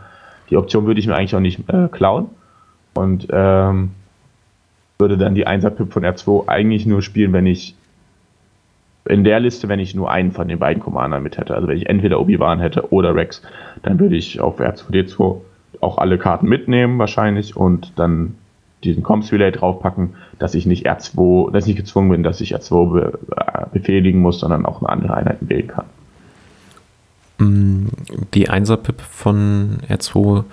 die 0.52 0.58
Option 0.58 0.86
würde 0.86 1.00
ich 1.00 1.08
mir 1.08 1.16
eigentlich 1.16 1.36
auch 1.36 1.40
nicht 1.40 1.68
äh, 1.70 1.88
klauen 1.90 2.28
und 2.94 3.28
ähm, 3.32 3.92
würde 5.00 5.18
dann 5.18 5.34
die 5.34 5.48
1er-Pip 5.48 5.92
von 5.92 6.04
R2 6.04 6.48
eigentlich 6.48 6.86
nur 6.86 7.02
spielen, 7.02 7.34
wenn 7.34 7.48
ich 7.48 7.76
in 9.06 9.24
der 9.24 9.40
Liste, 9.40 9.68
wenn 9.68 9.80
ich 9.80 9.96
nur 9.96 10.12
einen 10.12 10.32
von 10.32 10.48
den 10.48 10.60
beiden 10.60 10.84
Commandern 10.84 11.24
mit 11.24 11.38
hätte, 11.38 11.56
also 11.56 11.68
wenn 11.68 11.78
ich 11.78 11.90
entweder 11.90 12.20
Obi-Wan 12.20 12.60
hätte 12.60 12.92
oder 12.92 13.16
Rex, 13.16 13.42
dann 13.82 14.00
würde 14.00 14.16
ich 14.16 14.40
auf 14.40 14.60
R2D2 14.60 15.38
auch 15.80 15.98
alle 15.98 16.20
Karten 16.20 16.48
mitnehmen 16.48 17.00
wahrscheinlich 17.00 17.56
und 17.56 17.94
dann 17.98 18.36
diesen 18.84 19.04
Comms 19.04 19.32
Relay 19.32 19.52
draufpacken, 19.52 20.16
dass 20.38 20.54
ich 20.54 20.66
nicht 20.66 20.88
R2, 20.88 21.52
dass 21.52 21.66
ich 21.66 21.76
nicht 21.76 21.86
gezwungen 21.86 22.10
bin, 22.10 22.24
dass 22.24 22.42
ich 22.42 22.56
R2 22.56 22.94
be 22.94 23.20
äh, 23.36 23.66
befehligen 23.72 24.22
muss, 24.22 24.40
sondern 24.40 24.66
auch 24.66 24.82
eine 24.82 24.90
andere 24.90 25.16
Einheit 25.16 25.38
wählen 25.42 25.68
kann. 25.68 25.86
Mm, 27.42 27.88
die 28.34 28.50
1er-Pip 28.50 29.02
von 29.02 29.80
R2 29.90 30.44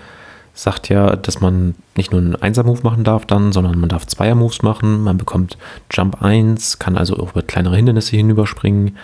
sagt 0.54 0.88
ja, 0.88 1.14
dass 1.14 1.40
man 1.40 1.76
nicht 1.96 2.10
nur 2.10 2.20
einen 2.20 2.34
Einser-Move 2.34 2.80
machen 2.82 3.04
darf 3.04 3.26
dann, 3.26 3.52
sondern 3.52 3.78
man 3.78 3.88
darf 3.88 4.06
Zweier-Moves 4.06 4.62
machen. 4.62 5.04
Man 5.04 5.16
bekommt 5.16 5.56
Jump 5.90 6.20
1, 6.22 6.78
kann 6.78 6.96
also 6.96 7.16
auch 7.16 7.30
über 7.32 7.42
kleinere 7.42 7.76
Hindernisse 7.76 8.16
hinüberspringen 8.16 8.96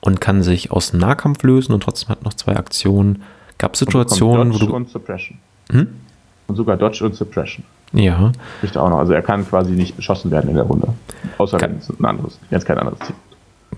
und 0.00 0.20
kann 0.20 0.42
sich 0.42 0.70
aus 0.70 0.92
dem 0.92 1.00
Nahkampf 1.00 1.42
lösen 1.42 1.72
und 1.72 1.82
trotzdem 1.82 2.10
hat 2.10 2.24
noch 2.24 2.34
zwei 2.34 2.56
Aktionen. 2.56 3.22
Gab 3.58 3.74
es 3.74 3.80
Situationen, 3.80 4.54
wo 4.54 4.58
du... 4.58 4.72
Und 4.72 4.88
Suppression. 4.88 5.38
Hm? 5.70 5.88
Und 6.46 6.56
sogar 6.56 6.76
Dodge 6.76 7.04
und 7.04 7.14
Suppression. 7.14 7.64
Ja. 7.92 8.32
Er 8.62 8.82
auch 8.82 8.90
noch. 8.90 8.98
Also 8.98 9.12
er 9.12 9.22
kann 9.22 9.46
quasi 9.48 9.72
nicht 9.72 9.96
beschossen 9.96 10.30
werden 10.30 10.48
in 10.48 10.56
der 10.56 10.64
Runde. 10.64 10.88
Außer 11.38 11.60
wenn 11.60 11.78
es 11.78 11.90
ein 11.90 12.04
anderes, 12.04 12.38
wenn 12.50 12.58
es 12.58 12.64
kein 12.64 12.78
anderes 12.78 13.00
Ziel 13.00 13.16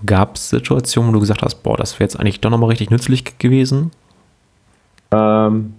Gab 0.05 0.35
es 0.35 0.49
Situationen, 0.49 1.09
wo 1.09 1.13
du 1.13 1.19
gesagt 1.19 1.41
hast, 1.43 1.63
boah, 1.63 1.77
das 1.77 1.99
wäre 1.99 2.03
jetzt 2.03 2.19
eigentlich 2.19 2.41
doch 2.41 2.49
nochmal 2.49 2.69
richtig 2.69 2.89
nützlich 2.89 3.37
gewesen? 3.37 3.91
Ähm, 5.11 5.73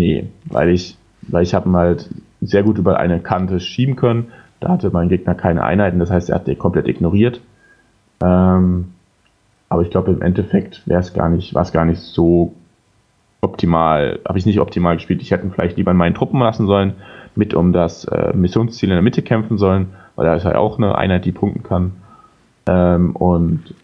Nee, 0.00 0.30
weil 0.46 0.70
ich, 0.70 0.96
weil 1.28 1.42
ich 1.42 1.52
habe 1.52 1.70
halt 1.72 2.08
sehr 2.40 2.62
gut 2.62 2.78
über 2.78 2.98
eine 2.98 3.20
Kante 3.20 3.60
schieben 3.60 3.96
können. 3.96 4.32
Da 4.58 4.70
hatte 4.70 4.88
mein 4.90 5.10
Gegner 5.10 5.34
keine 5.34 5.62
Einheiten, 5.62 5.98
das 5.98 6.10
heißt, 6.10 6.30
er 6.30 6.36
hat 6.36 6.46
den 6.46 6.58
komplett 6.58 6.88
ignoriert. 6.88 7.42
Ähm, 8.22 8.92
aber 9.68 9.82
ich 9.82 9.90
glaube, 9.90 10.12
im 10.12 10.22
Endeffekt 10.22 10.86
wäre 10.86 11.00
es 11.00 11.12
gar 11.12 11.28
nicht, 11.28 11.52
war 11.52 11.62
es 11.62 11.72
gar 11.72 11.84
nicht 11.84 12.00
so 12.00 12.54
optimal, 13.42 14.20
habe 14.26 14.38
ich 14.38 14.46
nicht 14.46 14.58
optimal 14.58 14.96
gespielt. 14.96 15.20
Ich 15.20 15.30
hätte 15.30 15.44
ihn 15.44 15.52
vielleicht 15.52 15.76
lieber 15.76 15.90
in 15.90 15.98
meinen 15.98 16.14
Truppen 16.14 16.40
lassen 16.40 16.66
sollen, 16.66 16.94
mit 17.34 17.52
um 17.52 17.74
das 17.74 18.04
äh, 18.06 18.32
Missionsziel 18.34 18.88
in 18.88 18.96
der 18.96 19.02
Mitte 19.02 19.20
kämpfen 19.20 19.58
sollen, 19.58 19.88
weil 20.16 20.24
da 20.24 20.34
ist 20.34 20.44
ja 20.44 20.56
auch 20.56 20.78
eine 20.78 20.96
Einheit, 20.96 21.26
die 21.26 21.32
punkten 21.32 21.62
kann. 21.62 21.92
Ähm, 22.70 23.16
und 23.16 23.74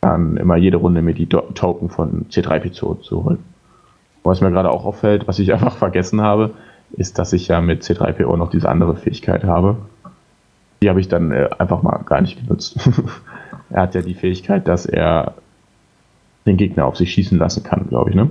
dann 0.00 0.36
immer 0.36 0.56
jede 0.56 0.76
Runde 0.76 1.02
mir 1.02 1.14
die 1.14 1.28
Token 1.28 1.88
von 1.88 2.26
C3PO 2.30 3.00
zu 3.00 3.24
holen. 3.24 3.44
Was 4.24 4.40
mir 4.40 4.50
gerade 4.50 4.70
auch 4.70 4.84
auffällt, 4.84 5.28
was 5.28 5.38
ich 5.38 5.52
einfach 5.54 5.76
vergessen 5.76 6.20
habe, 6.20 6.54
ist, 6.92 7.18
dass 7.18 7.32
ich 7.32 7.48
ja 7.48 7.60
mit 7.60 7.82
C3PO 7.82 8.36
noch 8.36 8.50
diese 8.50 8.68
andere 8.68 8.96
Fähigkeit 8.96 9.44
habe. 9.44 9.76
Die 10.82 10.88
habe 10.88 11.00
ich 11.00 11.08
dann 11.08 11.30
äh, 11.30 11.48
einfach 11.58 11.82
mal 11.82 12.02
gar 12.04 12.20
nicht 12.20 12.40
genutzt. 12.40 12.76
er 13.70 13.82
hat 13.82 13.94
ja 13.94 14.02
die 14.02 14.14
Fähigkeit, 14.14 14.66
dass 14.66 14.86
er 14.86 15.34
den 16.44 16.56
Gegner 16.56 16.86
auf 16.86 16.96
sich 16.96 17.12
schießen 17.12 17.38
lassen 17.38 17.62
kann, 17.62 17.88
glaube 17.88 18.10
ich, 18.10 18.16
ne? 18.16 18.30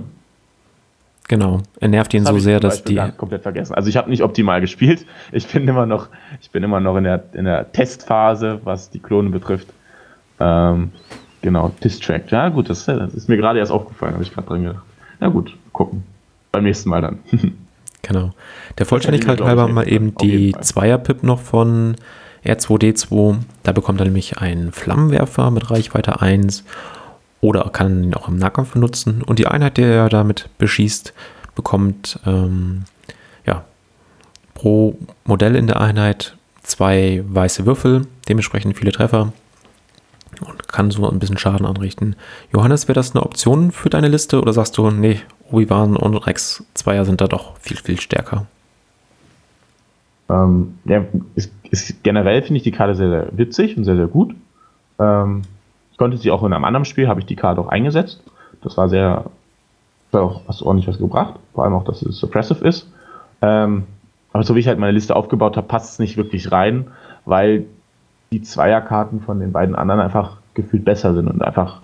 Genau. 1.28 1.60
Er 1.80 1.88
nervt 1.88 2.14
ihn 2.14 2.24
das 2.24 2.32
so 2.32 2.38
sehr, 2.38 2.60
dass 2.60 2.84
die. 2.84 3.00
komplett 3.16 3.42
vergessen. 3.42 3.74
Also 3.74 3.88
ich 3.88 3.96
habe 3.96 4.10
nicht 4.10 4.22
optimal 4.22 4.60
gespielt. 4.60 5.04
Ich 5.32 5.48
bin 5.48 5.66
immer 5.66 5.86
noch, 5.86 6.08
ich 6.40 6.50
bin 6.50 6.62
immer 6.62 6.80
noch 6.80 6.96
in 6.96 7.04
der, 7.04 7.24
in 7.32 7.44
der 7.44 7.72
Testphase, 7.72 8.60
was 8.64 8.90
die 8.90 9.00
Klone 9.00 9.30
betrifft. 9.30 9.68
Ähm, 10.38 10.92
genau, 11.42 11.72
Distract. 11.82 12.30
Ja, 12.30 12.48
gut, 12.48 12.70
das, 12.70 12.84
das 12.86 13.14
ist 13.14 13.28
mir 13.28 13.36
gerade 13.36 13.58
erst 13.58 13.72
aufgefallen, 13.72 14.14
habe 14.14 14.22
ich 14.22 14.32
gerade 14.32 14.46
drin 14.46 14.64
gedacht. 14.64 14.82
Na 15.20 15.28
gut, 15.28 15.56
gucken. 15.72 16.04
Beim 16.52 16.64
nächsten 16.64 16.90
Mal 16.90 17.02
dann. 17.02 17.18
Genau. 18.02 18.30
Der 18.78 18.86
Vollständigkeit 18.86 19.40
halber 19.40 19.66
mal 19.66 19.88
eben 19.88 20.14
die 20.14 20.54
Zweier-Pip 20.60 21.24
noch 21.24 21.40
von 21.40 21.96
R2D2. 22.44 23.38
Da 23.64 23.72
bekommt 23.72 24.00
er 24.00 24.04
nämlich 24.04 24.38
einen 24.38 24.70
Flammenwerfer 24.70 25.50
mit 25.50 25.72
Reichweite 25.72 26.20
1 26.20 26.62
oder 27.46 27.70
kann 27.70 28.02
ihn 28.02 28.14
auch 28.14 28.26
im 28.26 28.38
Nahkampf 28.38 28.72
benutzen. 28.72 29.22
Und 29.22 29.38
die 29.38 29.46
Einheit, 29.46 29.76
die 29.76 29.82
er 29.82 30.08
damit 30.08 30.48
beschießt, 30.58 31.14
bekommt 31.54 32.18
ähm, 32.26 32.82
ja, 33.46 33.64
pro 34.54 34.98
Modell 35.24 35.54
in 35.54 35.68
der 35.68 35.80
Einheit 35.80 36.36
zwei 36.64 37.22
weiße 37.24 37.64
Würfel, 37.64 38.08
dementsprechend 38.28 38.76
viele 38.76 38.90
Treffer 38.90 39.32
und 40.40 40.68
kann 40.68 40.90
so 40.90 41.08
ein 41.08 41.20
bisschen 41.20 41.38
Schaden 41.38 41.66
anrichten. 41.66 42.16
Johannes, 42.52 42.88
wäre 42.88 42.94
das 42.94 43.14
eine 43.14 43.24
Option 43.24 43.70
für 43.70 43.90
deine 43.90 44.08
Liste 44.08 44.40
oder 44.40 44.52
sagst 44.52 44.76
du, 44.76 44.90
nee, 44.90 45.20
Obi-Wan 45.52 45.94
und 45.96 46.16
Rex 46.16 46.64
Zweier 46.74 47.04
sind 47.04 47.20
da 47.20 47.28
doch 47.28 47.56
viel, 47.58 47.76
viel 47.76 48.00
stärker? 48.00 48.46
Ähm, 50.28 50.78
ja, 50.84 51.04
ist, 51.36 51.52
ist 51.70 52.02
generell 52.02 52.42
finde 52.42 52.56
ich 52.56 52.64
die 52.64 52.72
Karte 52.72 52.96
sehr, 52.96 53.08
sehr 53.08 53.28
witzig 53.38 53.76
und 53.76 53.84
sehr, 53.84 53.94
sehr 53.94 54.08
gut. 54.08 54.34
Ähm, 54.98 55.42
konnte 55.96 56.16
sie 56.16 56.30
auch 56.30 56.42
in 56.42 56.52
einem 56.52 56.64
anderen 56.64 56.84
Spiel, 56.84 57.08
habe 57.08 57.20
ich 57.20 57.26
die 57.26 57.36
Karte 57.36 57.60
auch 57.60 57.68
eingesetzt. 57.68 58.22
Das 58.62 58.76
war 58.76 58.88
sehr, 58.88 59.24
hat 60.12 60.20
auch 60.20 60.42
was 60.46 60.62
ordentlich 60.62 60.88
was 60.88 60.98
gebracht. 60.98 61.34
Vor 61.54 61.64
allem 61.64 61.74
auch, 61.74 61.84
dass 61.84 62.02
es 62.02 62.18
suppressive 62.18 62.66
ist. 62.66 62.90
Ähm, 63.42 63.84
aber 64.32 64.44
so 64.44 64.54
wie 64.54 64.60
ich 64.60 64.68
halt 64.68 64.78
meine 64.78 64.92
Liste 64.92 65.16
aufgebaut 65.16 65.56
habe, 65.56 65.66
passt 65.66 65.94
es 65.94 65.98
nicht 65.98 66.16
wirklich 66.16 66.52
rein, 66.52 66.88
weil 67.24 67.66
die 68.32 68.42
Zweierkarten 68.42 69.20
von 69.20 69.40
den 69.40 69.52
beiden 69.52 69.74
anderen 69.74 70.00
einfach 70.00 70.38
gefühlt 70.54 70.84
besser 70.84 71.14
sind 71.14 71.28
und 71.28 71.42
einfach 71.42 71.80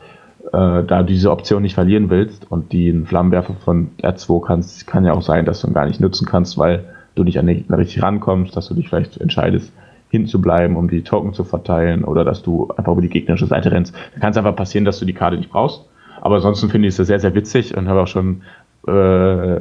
äh, 0.52 0.82
da 0.84 1.02
diese 1.02 1.30
Option 1.30 1.62
nicht 1.62 1.74
verlieren 1.74 2.10
willst 2.10 2.50
und 2.50 2.72
den 2.72 3.06
Flammenwerfer 3.06 3.54
von 3.54 3.90
R2 4.02 4.44
kannst, 4.44 4.86
kann 4.86 5.04
ja 5.04 5.12
auch 5.12 5.22
sein, 5.22 5.44
dass 5.44 5.60
du 5.60 5.68
ihn 5.68 5.74
gar 5.74 5.86
nicht 5.86 6.00
nutzen 6.00 6.26
kannst, 6.26 6.58
weil 6.58 6.84
du 7.14 7.24
nicht 7.24 7.38
an 7.38 7.46
den 7.46 7.58
Gegner 7.58 7.78
richtig 7.78 8.02
rankommst, 8.02 8.56
dass 8.56 8.68
du 8.68 8.74
dich 8.74 8.88
vielleicht 8.88 9.18
entscheidest, 9.18 9.72
hinzubleiben, 10.12 10.76
um 10.76 10.88
die 10.90 11.02
Token 11.02 11.32
zu 11.32 11.42
verteilen 11.42 12.04
oder 12.04 12.22
dass 12.22 12.42
du 12.42 12.68
einfach 12.76 12.92
über 12.92 13.00
die 13.00 13.08
gegnerische 13.08 13.46
Seite 13.46 13.72
rennst. 13.72 13.94
Da 14.14 14.20
kann 14.20 14.30
es 14.30 14.36
einfach 14.36 14.54
passieren, 14.54 14.84
dass 14.84 14.98
du 14.98 15.06
die 15.06 15.14
Karte 15.14 15.38
nicht 15.38 15.50
brauchst. 15.50 15.86
Aber 16.20 16.36
ansonsten 16.36 16.68
finde 16.68 16.86
ich 16.86 16.98
es 16.98 17.06
sehr, 17.06 17.18
sehr 17.18 17.34
witzig 17.34 17.74
und 17.74 17.88
habe 17.88 18.02
auch 18.02 18.06
schon 18.06 18.42
äh, 18.86 19.60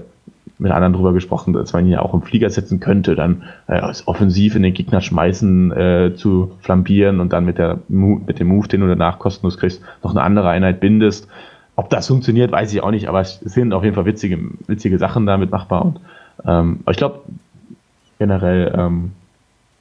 mit 0.59 0.71
anderen 0.71 0.91
drüber 0.91 1.13
gesprochen, 1.13 1.53
dass 1.53 1.71
man 1.71 1.85
ihn 1.85 1.93
ja 1.93 2.01
auch 2.01 2.13
im 2.13 2.21
Flieger 2.21 2.49
setzen 2.49 2.81
könnte, 2.81 3.15
dann 3.15 3.43
äh, 3.67 3.81
offensiv 4.05 4.55
in 4.55 4.63
den 4.63 4.73
Gegner 4.73 4.99
schmeißen, 4.99 5.71
äh, 5.71 6.13
zu 6.15 6.51
flambieren 6.59 7.21
und 7.21 7.31
dann 7.31 7.45
mit, 7.45 7.57
der, 7.57 7.79
mit 7.87 8.39
dem 8.39 8.47
Move, 8.49 8.67
den 8.67 8.81
du 8.81 8.87
danach 8.87 9.19
kostenlos 9.19 9.57
kriegst, 9.57 9.81
noch 10.03 10.11
eine 10.11 10.21
andere 10.21 10.49
Einheit 10.49 10.81
bindest. 10.81 11.29
Ob 11.77 11.89
das 11.89 12.07
funktioniert, 12.07 12.51
weiß 12.51 12.73
ich 12.73 12.83
auch 12.83 12.91
nicht, 12.91 13.07
aber 13.07 13.21
es 13.21 13.39
sind 13.39 13.71
auf 13.73 13.85
jeden 13.85 13.95
Fall 13.95 14.05
witzige, 14.05 14.37
witzige 14.67 14.97
Sachen 14.97 15.25
damit 15.25 15.49
machbar. 15.49 15.85
Und, 15.85 16.01
ähm, 16.45 16.81
aber 16.83 16.91
ich 16.91 16.97
glaube, 16.97 17.21
generell 18.19 18.75
ähm, 18.77 19.11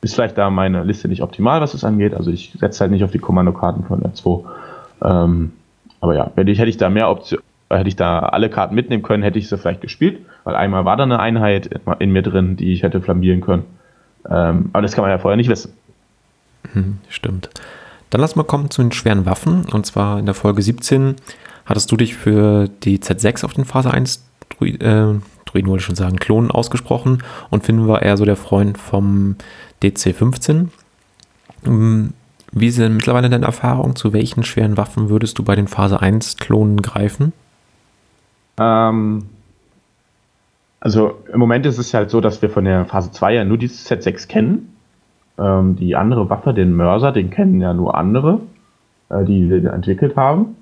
ist 0.03 0.15
vielleicht 0.15 0.39
da 0.39 0.51
meine 0.51 0.83
Liste 0.85 1.09
nicht 1.09 1.23
optimal, 1.23 1.61
was 1.61 1.75
es 1.75 1.85
angeht. 1.85 2.15
Also 2.15 2.31
ich 2.31 2.53
setze 2.59 2.81
halt 2.81 2.91
nicht 2.91 3.05
auf 3.05 3.11
die 3.11 3.19
Kommandokarten 3.19 3.85
von 3.85 4.01
der 4.01 4.15
2. 4.15 4.45
Ähm, 5.03 5.53
aber 6.01 6.15
ja, 6.15 6.31
wenn 6.35 6.49
ich, 6.49 6.59
hätte 6.59 6.71
ich 6.71 6.79
da 6.79 6.89
mehr 6.89 7.11
Optionen, 7.11 7.45
hätte 7.71 7.89
ich 7.89 7.97
da 7.97 8.21
alle 8.21 8.49
Karten 8.51 8.75
mitnehmen 8.75 9.03
können, 9.03 9.23
hätte 9.23 9.39
ich 9.39 9.49
sie 9.49 9.59
vielleicht 9.59 9.81
gespielt, 9.81 10.21
weil 10.45 10.57
einmal 10.57 10.85
war 10.85 10.97
da 10.97 11.05
eine 11.05 11.21
Einheit 11.21 11.71
in 11.99 12.11
mir 12.13 12.23
drin, 12.23 12.57
die 12.57 12.73
ich 12.73 12.83
hätte 12.83 13.01
flambieren 13.01 13.41
können. 13.41 13.65
Ähm, 14.29 14.71
aber 14.73 14.83
das 14.83 14.93
kann 14.93 15.03
man 15.03 15.11
ja 15.11 15.19
vorher 15.19 15.37
nicht 15.37 15.51
wissen. 15.51 15.73
Hm, 16.73 16.99
stimmt. 17.09 17.51
Dann 18.11 18.21
lass 18.21 18.37
mal 18.37 18.45
kommen 18.45 18.71
zu 18.71 18.83
den 18.83 18.93
schweren 18.93 19.25
Waffen. 19.25 19.67
Und 19.73 19.87
zwar 19.87 20.19
in 20.19 20.27
der 20.27 20.35
Folge 20.35 20.63
17 20.63 21.17
hattest 21.65 21.93
du 21.93 21.97
dich 21.97 22.17
für 22.17 22.69
die 22.83 22.99
Z6 22.99 23.45
auf 23.45 23.53
den 23.53 23.65
Phase 23.65 23.93
1 23.93 24.27
Druid, 24.49 24.83
äh, 24.83 25.15
Druiden 25.47 25.69
wollte 25.69 25.81
ich 25.81 25.87
schon 25.87 25.95
sagen, 25.97 26.17
Klonen 26.17 26.51
ausgesprochen 26.51 27.23
und 27.51 27.65
Finn 27.65 27.87
war 27.87 28.03
eher 28.03 28.17
so 28.17 28.25
der 28.25 28.37
Freund 28.37 28.79
vom 28.79 29.37
DC15. 29.83 30.69
Hm, 31.65 32.13
wie 32.53 32.71
sind 32.71 32.95
mittlerweile 32.95 33.31
deine 33.31 33.47
Erfahrungen? 33.47 33.97
Zu 33.97 34.13
welchen 34.13 34.43
schweren 34.43 34.77
Waffen 34.77 35.09
würdest 35.09 35.39
du 35.39 35.45
bei 35.45 35.55
den 35.55 35.69
Phase 35.69 36.01
1 36.01 36.37
Klonen 36.37 36.83
greifen? 36.83 37.33
Ähm, 38.59 39.27
also 40.81 41.19
im 41.33 41.39
Moment 41.39 41.67
ist 41.67 41.79
es 41.79 41.95
halt 41.95 42.11
so, 42.11 42.21
dass 42.21 42.43
wir 42.43 42.51
von 42.51 42.65
der 42.65 42.87
Phase 42.87 43.13
2 43.13 43.35
ja 43.35 43.45
nur 43.45 43.59
dieses 43.59 43.85
Set 43.85 44.03
6 44.03 44.29
kennen. 44.29 44.77
Ähm, 45.39 45.77
die 45.77 45.95
andere 45.97 46.29
Waffe, 46.29 46.53
den 46.53 46.75
Mörser, 46.75 47.13
den 47.13 47.31
kennen 47.31 47.61
ja 47.61 47.73
nur 47.73 47.97
andere, 47.97 48.41
äh, 49.09 49.25
die 49.25 49.49
den 49.49 49.67
entwickelt 49.67 50.17
haben. 50.17 50.57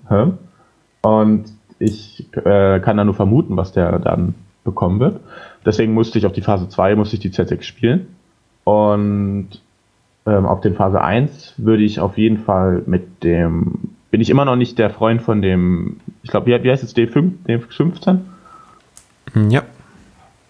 Und 1.02 1.44
ich 1.78 2.26
äh, 2.36 2.80
kann 2.80 2.96
da 2.96 3.04
nur 3.04 3.14
vermuten, 3.14 3.56
was 3.56 3.72
der 3.72 3.98
dann 3.98 4.34
bekommen 4.64 5.00
wird. 5.00 5.20
Deswegen 5.64 5.94
musste 5.94 6.18
ich 6.18 6.26
auf 6.26 6.32
die 6.32 6.42
Phase 6.42 6.68
2, 6.68 6.96
musste 6.96 7.16
ich 7.16 7.20
die 7.20 7.30
Z6 7.30 7.62
spielen. 7.62 8.08
Und 8.68 9.48
ähm, 10.26 10.44
auf 10.44 10.60
den 10.60 10.74
Phase 10.74 11.00
1 11.00 11.54
würde 11.56 11.82
ich 11.84 12.00
auf 12.00 12.18
jeden 12.18 12.36
Fall 12.36 12.82
mit 12.84 13.24
dem 13.24 13.94
bin 14.10 14.20
ich 14.20 14.28
immer 14.28 14.44
noch 14.44 14.56
nicht 14.56 14.78
der 14.78 14.90
Freund 14.90 15.22
von 15.22 15.40
dem, 15.42 16.00
ich 16.22 16.30
glaube, 16.30 16.46
wie, 16.46 16.62
wie, 16.62 16.70
heißt 16.70 16.82
es, 16.82 16.94
D5, 16.94 17.32
D15? 17.46 18.18
Hm, 19.32 19.50
ja. 19.50 19.62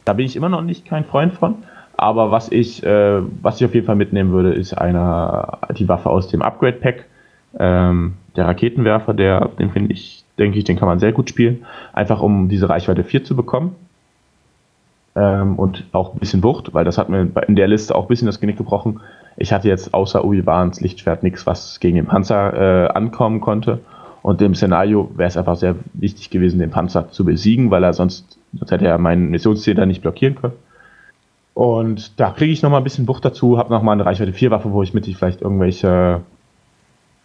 Da 0.04 0.12
bin 0.14 0.26
ich 0.26 0.36
immer 0.36 0.48
noch 0.48 0.62
nicht 0.62 0.84
kein 0.84 1.04
Freund 1.04 1.34
von. 1.34 1.56
Aber 1.96 2.30
was 2.30 2.50
ich, 2.50 2.84
äh, 2.84 3.20
was 3.42 3.60
ich 3.60 3.64
auf 3.64 3.74
jeden 3.74 3.86
Fall 3.86 3.96
mitnehmen 3.96 4.30
würde, 4.32 4.52
ist 4.52 4.74
einer, 4.74 5.58
die 5.76 5.88
Waffe 5.88 6.10
aus 6.10 6.28
dem 6.28 6.42
Upgrade-Pack. 6.42 7.06
Ähm, 7.58 8.14
der 8.36 8.46
Raketenwerfer, 8.46 9.14
der, 9.14 9.48
den 9.58 9.70
finde 9.70 9.92
ich, 9.92 10.24
denke 10.38 10.58
ich, 10.58 10.64
den 10.64 10.76
kann 10.76 10.88
man 10.88 11.00
sehr 11.00 11.12
gut 11.12 11.28
spielen. 11.28 11.66
Einfach 11.92 12.20
um 12.20 12.48
diese 12.48 12.68
Reichweite 12.68 13.02
4 13.02 13.24
zu 13.24 13.34
bekommen. 13.34 13.74
Ähm, 15.18 15.56
und 15.56 15.84
auch 15.90 16.14
ein 16.14 16.20
bisschen 16.20 16.44
Wucht, 16.44 16.74
weil 16.74 16.84
das 16.84 16.96
hat 16.96 17.08
mir 17.08 17.28
in 17.48 17.56
der 17.56 17.66
Liste 17.66 17.96
auch 17.96 18.02
ein 18.02 18.08
bisschen 18.08 18.26
das 18.26 18.38
Genick 18.38 18.56
gebrochen. 18.56 19.00
Ich 19.36 19.52
hatte 19.52 19.66
jetzt 19.66 19.92
außer 19.92 20.24
Ubi-Wans 20.24 20.80
Lichtschwert 20.80 21.24
nichts, 21.24 21.44
was 21.44 21.80
gegen 21.80 21.96
den 21.96 22.06
Panzer 22.06 22.54
äh, 22.54 22.88
ankommen 22.90 23.40
konnte. 23.40 23.80
Und 24.22 24.40
im 24.42 24.54
Szenario 24.54 25.10
wäre 25.16 25.26
es 25.26 25.36
einfach 25.36 25.56
sehr 25.56 25.74
wichtig 25.94 26.30
gewesen, 26.30 26.60
den 26.60 26.70
Panzer 26.70 27.10
zu 27.10 27.24
besiegen, 27.24 27.72
weil 27.72 27.82
er 27.82 27.94
sonst, 27.94 28.38
sonst 28.56 28.70
hätte 28.70 28.86
er 28.86 28.98
meinen 28.98 29.30
Missionsziel 29.30 29.74
da 29.74 29.86
nicht 29.86 30.02
blockieren 30.02 30.36
können. 30.36 30.54
Und 31.52 32.20
da 32.20 32.30
kriege 32.30 32.52
ich 32.52 32.62
nochmal 32.62 32.80
ein 32.80 32.84
bisschen 32.84 33.06
Bucht 33.06 33.24
dazu, 33.24 33.58
habe 33.58 33.72
nochmal 33.72 33.94
eine 33.94 34.06
Reichweite 34.06 34.32
4 34.32 34.52
Waffe, 34.52 34.70
wo 34.70 34.84
ich 34.84 34.94
mit 34.94 35.08
ich 35.08 35.16
vielleicht 35.16 35.42
irgendwelche 35.42 36.20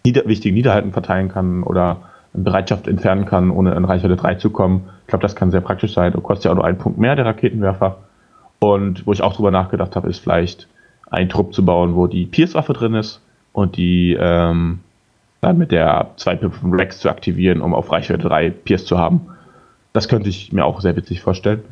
nieder 0.03 0.26
wichtigen 0.26 0.56
Niederhalten 0.56 0.94
verteilen 0.94 1.30
kann 1.30 1.61
oder 1.61 1.98
eine 2.34 2.44
Bereitschaft 2.44 2.88
entfernen 2.88 3.26
kann, 3.26 3.52
ohne 3.52 3.76
in 3.76 3.86
Reichweite 3.86 4.15
3 4.15 4.36
zu 4.36 4.49
kommen. 4.49 4.90
Ich 5.04 5.08
glaube, 5.08 5.22
das 5.22 5.36
kann 5.36 5.52
sehr 5.52 5.62
praktisch 5.62 5.94
sein. 5.94 6.14
Und 6.14 6.24
kostet 6.24 6.46
ja 6.46 6.52
auch 6.52 6.56
nur 6.56 6.66
einen 6.66 6.78
Punkt 6.78 6.98
mehr, 6.98 7.16
der 7.16 7.26
Raketenwerfer. 7.26 7.98
Und 8.60 9.06
wo 9.06 9.14
ich 9.14 9.22
auch 9.22 9.34
drüber 9.34 9.52
nachgedacht 9.52 9.96
habe, 9.96 10.10
ist 10.10 10.20
vielleicht 10.20 10.68
einen 11.12 11.30
Trupp 11.30 11.54
zu 11.54 11.66
bauen, 11.66 11.96
wo 11.96 12.08
die 12.08 12.26
Pierce-Waffe 12.26 12.74
drin 12.74 12.96
ist 12.96 13.22
und 13.52 13.78
die 13.78 14.18
ähm, 14.20 14.80
dann 15.42 15.58
mit 15.58 15.72
der 15.72 16.12
2 16.16 16.38
von 16.50 16.74
Rex 16.74 17.00
zu 17.00 17.10
aktivieren, 17.10 17.62
um 17.62 17.74
auf 17.74 17.92
Reichweite 17.92 18.24
3 18.24 18.50
Pierce 18.50 18.86
zu 18.86 18.98
haben. 18.98 19.22
Das 19.92 20.08
könnte 20.08 20.30
ich 20.30 20.54
mir 20.54 20.66
auch 20.66 20.82
sehr 20.82 20.96
witzig 20.96 21.22
vorstellen. 21.22 21.64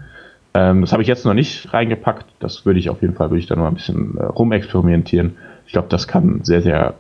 Ähm, 0.54 0.82
das 0.82 0.92
habe 0.92 1.02
ich 1.02 1.08
jetzt 1.08 1.26
noch 1.26 1.34
nicht 1.34 1.74
reingepackt. 1.74 2.26
Das 2.40 2.66
würde 2.66 2.80
ich 2.80 2.90
auf 2.90 3.02
jeden 3.02 3.16
Fall, 3.16 3.30
würde 3.30 3.40
ich 3.40 3.48
da 3.48 3.56
noch 3.56 3.68
ein 3.68 3.76
bisschen 3.76 4.18
äh, 4.18 4.26
rumexperimentieren. 4.26 5.38
Ich 5.66 5.72
glaube, 5.72 5.88
das 5.90 6.08
kann 6.08 6.44
sehr, 6.44 6.62
sehr 6.62 6.96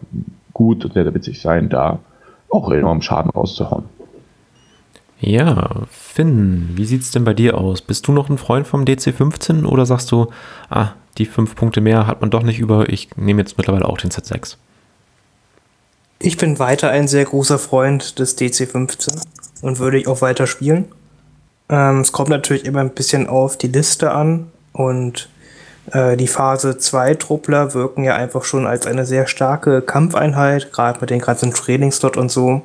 gut 0.53 0.85
und 0.85 0.93
sehr, 0.93 1.03
sehr 1.03 1.13
witzig 1.13 1.41
sein, 1.41 1.69
da 1.69 1.99
auch 2.49 2.71
enorm 2.71 3.01
Schaden 3.01 3.31
rauszuhauen. 3.31 3.85
Ja, 5.21 5.83
Finn, 5.91 6.71
wie 6.73 6.85
sieht 6.85 7.03
es 7.03 7.11
denn 7.11 7.23
bei 7.23 7.35
dir 7.35 7.55
aus? 7.57 7.83
Bist 7.83 8.07
du 8.07 8.11
noch 8.11 8.29
ein 8.29 8.39
Freund 8.39 8.67
vom 8.67 8.85
DC15 8.85 9.65
oder 9.65 9.85
sagst 9.85 10.11
du, 10.11 10.31
ah, 10.69 10.93
die 11.19 11.27
fünf 11.27 11.55
Punkte 11.55 11.79
mehr 11.79 12.07
hat 12.07 12.21
man 12.21 12.31
doch 12.31 12.41
nicht 12.41 12.57
über. 12.57 12.89
Ich 12.89 13.15
nehme 13.15 13.41
jetzt 13.41 13.55
mittlerweile 13.55 13.85
auch 13.85 13.99
den 13.99 14.09
Z6. 14.09 14.55
Ich 16.17 16.37
bin 16.37 16.57
weiter 16.57 16.89
ein 16.89 17.07
sehr 17.07 17.25
großer 17.25 17.59
Freund 17.59 18.17
des 18.17 18.35
DC15 18.35 19.21
und 19.61 19.77
würde 19.77 19.99
ich 19.99 20.07
auch 20.07 20.21
weiter 20.21 20.47
spielen. 20.47 20.85
Ähm, 21.69 21.99
es 21.99 22.11
kommt 22.11 22.29
natürlich 22.29 22.65
immer 22.65 22.79
ein 22.79 22.91
bisschen 22.91 23.27
auf 23.27 23.57
die 23.57 23.67
Liste 23.67 24.11
an 24.11 24.47
und 24.73 25.29
äh, 25.91 26.17
die 26.17 26.27
Phase 26.27 26.79
2 26.79 27.15
Truppler 27.15 27.75
wirken 27.75 28.03
ja 28.03 28.15
einfach 28.15 28.43
schon 28.43 28.65
als 28.65 28.87
eine 28.87 29.05
sehr 29.05 29.27
starke 29.27 29.83
Kampfeinheit, 29.83 30.71
gerade 30.71 30.99
mit 30.99 31.11
den 31.11 31.21
ganzen 31.21 31.53
Trainingslot 31.53 32.17
und 32.17 32.31
so. 32.31 32.63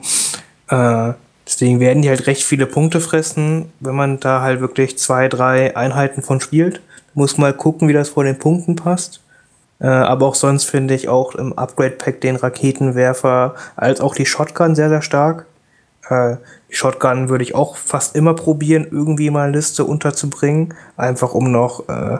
Äh, 0.69 1.13
deswegen 1.47 1.81
werden 1.81 2.03
die 2.03 2.09
halt 2.09 2.27
recht 2.27 2.45
viele 2.45 2.67
Punkte 2.67 3.01
fressen, 3.01 3.73
wenn 3.81 3.95
man 3.95 4.21
da 4.21 4.41
halt 4.41 4.61
wirklich 4.61 4.99
zwei, 4.99 5.29
drei 5.29 5.77
Einheiten 5.77 6.23
von 6.23 6.41
spielt. 6.41 6.81
Muss 7.15 7.39
mal 7.39 7.55
gucken, 7.55 7.89
wie 7.89 7.93
das 7.93 8.11
vor 8.11 8.25
den 8.25 8.39
Punkten 8.39 8.77
passt. 8.77 9.21
Äh, 9.79 9.87
aber 9.87 10.27
auch 10.27 10.35
sonst 10.35 10.65
finde 10.65 10.95
ich 10.95 11.09
auch 11.09 11.35
im 11.35 11.53
Upgrade-Pack 11.53 12.21
den 12.21 12.37
Raketenwerfer 12.37 13.55
als 13.77 14.01
auch 14.01 14.15
die 14.15 14.27
Shotgun 14.27 14.75
sehr, 14.75 14.89
sehr 14.89 15.03
stark. 15.03 15.47
Äh, 16.09 16.37
die 16.71 16.75
Shotgun 16.75 17.29
würde 17.29 17.45
ich 17.45 17.55
auch 17.55 17.77
fast 17.77 18.17
immer 18.17 18.35
probieren, 18.35 18.87
irgendwie 18.91 19.31
mal 19.31 19.49
eine 19.49 19.57
Liste 19.57 19.85
unterzubringen. 19.85 20.75
Einfach 20.97 21.35
um 21.35 21.51
noch 21.53 21.89
äh, 21.89 22.19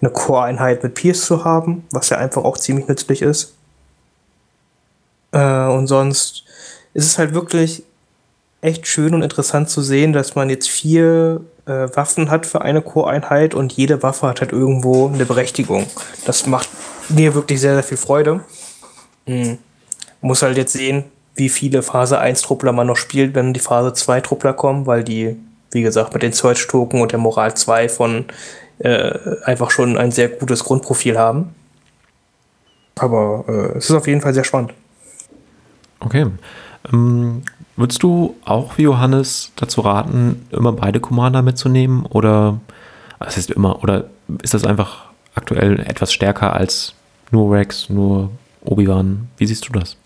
eine 0.00 0.10
Core-Einheit 0.12 0.82
mit 0.82 0.94
Pierce 0.94 1.26
zu 1.26 1.44
haben, 1.44 1.84
was 1.90 2.10
ja 2.10 2.18
einfach 2.18 2.44
auch 2.44 2.58
ziemlich 2.58 2.88
nützlich 2.88 3.22
ist. 3.22 3.54
Äh, 5.32 5.66
und 5.66 5.86
sonst 5.86 6.44
ist 6.94 7.06
es 7.06 7.18
halt 7.18 7.34
wirklich 7.34 7.84
echt 8.64 8.86
schön 8.86 9.14
und 9.14 9.22
interessant 9.22 9.68
zu 9.68 9.82
sehen, 9.82 10.12
dass 10.14 10.34
man 10.34 10.48
jetzt 10.48 10.70
vier 10.70 11.42
äh, 11.66 11.88
Waffen 11.94 12.30
hat 12.30 12.46
für 12.46 12.62
eine 12.62 12.80
Core-Einheit 12.80 13.54
und 13.54 13.74
jede 13.74 14.02
Waffe 14.02 14.26
hat 14.26 14.40
halt 14.40 14.52
irgendwo 14.52 15.08
eine 15.08 15.26
Berechtigung. 15.26 15.86
Das 16.24 16.46
macht 16.46 16.68
mir 17.10 17.34
wirklich 17.34 17.60
sehr, 17.60 17.74
sehr 17.74 17.82
viel 17.82 17.98
Freude. 17.98 18.40
Mhm. 19.26 19.58
Muss 20.22 20.42
halt 20.42 20.56
jetzt 20.56 20.72
sehen, 20.72 21.04
wie 21.34 21.50
viele 21.50 21.82
Phase 21.82 22.18
1 22.18 22.40
Truppler 22.40 22.72
man 22.72 22.86
noch 22.86 22.96
spielt, 22.96 23.34
wenn 23.34 23.52
die 23.52 23.60
Phase 23.60 23.92
2 23.92 24.22
Truppler 24.22 24.54
kommen, 24.54 24.86
weil 24.86 25.04
die, 25.04 25.36
wie 25.72 25.82
gesagt, 25.82 26.14
mit 26.14 26.22
den 26.22 26.32
Search-Token 26.32 27.02
und 27.02 27.12
der 27.12 27.18
Moral 27.18 27.54
2 27.54 27.90
von 27.90 28.24
äh, 28.78 29.18
einfach 29.44 29.70
schon 29.70 29.98
ein 29.98 30.10
sehr 30.10 30.28
gutes 30.28 30.64
Grundprofil 30.64 31.18
haben. 31.18 31.54
Aber 32.98 33.44
äh, 33.46 33.76
es 33.78 33.90
ist 33.90 33.96
auf 33.96 34.06
jeden 34.06 34.22
Fall 34.22 34.32
sehr 34.32 34.44
spannend. 34.44 34.72
Okay. 36.00 36.26
Ähm, 36.92 37.42
würdest 37.76 38.02
du 38.02 38.36
auch 38.44 38.78
wie 38.78 38.82
Johannes 38.82 39.52
dazu 39.56 39.80
raten, 39.80 40.46
immer 40.50 40.72
beide 40.72 41.00
Commander 41.00 41.42
mitzunehmen? 41.42 42.06
Oder 42.06 42.60
das 43.18 43.36
heißt 43.36 43.50
immer, 43.50 43.82
oder 43.82 44.04
ist 44.42 44.54
das 44.54 44.64
einfach 44.64 45.06
aktuell 45.34 45.80
etwas 45.80 46.12
stärker 46.12 46.52
als 46.52 46.94
nur 47.30 47.54
Rex, 47.54 47.88
nur 47.90 48.30
Obi-Wan? 48.64 49.28
Wie 49.36 49.46
siehst 49.46 49.68
du 49.68 49.72
das? 49.72 49.96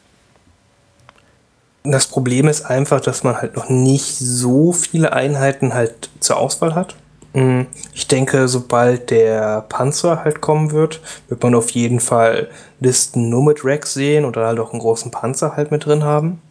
Das 1.85 2.07
Problem 2.07 2.49
ist 2.49 2.63
einfach, 2.63 3.01
dass 3.01 3.25
man 3.25 3.37
halt 3.37 3.57
noch 3.57 3.69
nicht 3.69 4.19
so 4.19 4.73
viele 4.73 5.13
Einheiten 5.13 5.75
halt 5.75 6.11
zur 6.21 6.37
Auswahl 6.37 6.75
hat. 6.75 6.97
Mm, 7.35 7.63
ich 7.95 8.09
denke, 8.09 8.49
sobald 8.49 9.11
der 9.11 9.63
Panzer 9.69 10.25
halt 10.25 10.41
kommen 10.41 10.73
wird, 10.73 11.01
wird 11.29 11.43
man 11.43 11.55
auf 11.55 11.71
jeden 11.71 12.01
Fall 12.01 12.49
Listen 12.81 13.29
nur 13.29 13.45
mit 13.45 13.65
Rex 13.65 13.95
sehen 13.95 14.25
oder 14.25 14.47
halt 14.47 14.59
auch 14.59 14.73
einen 14.73 14.81
großen 14.81 15.11
Panzer 15.11 15.57
halt 15.57 15.71
mit 15.71 15.87
drin 15.87 16.05
haben. 16.05 16.43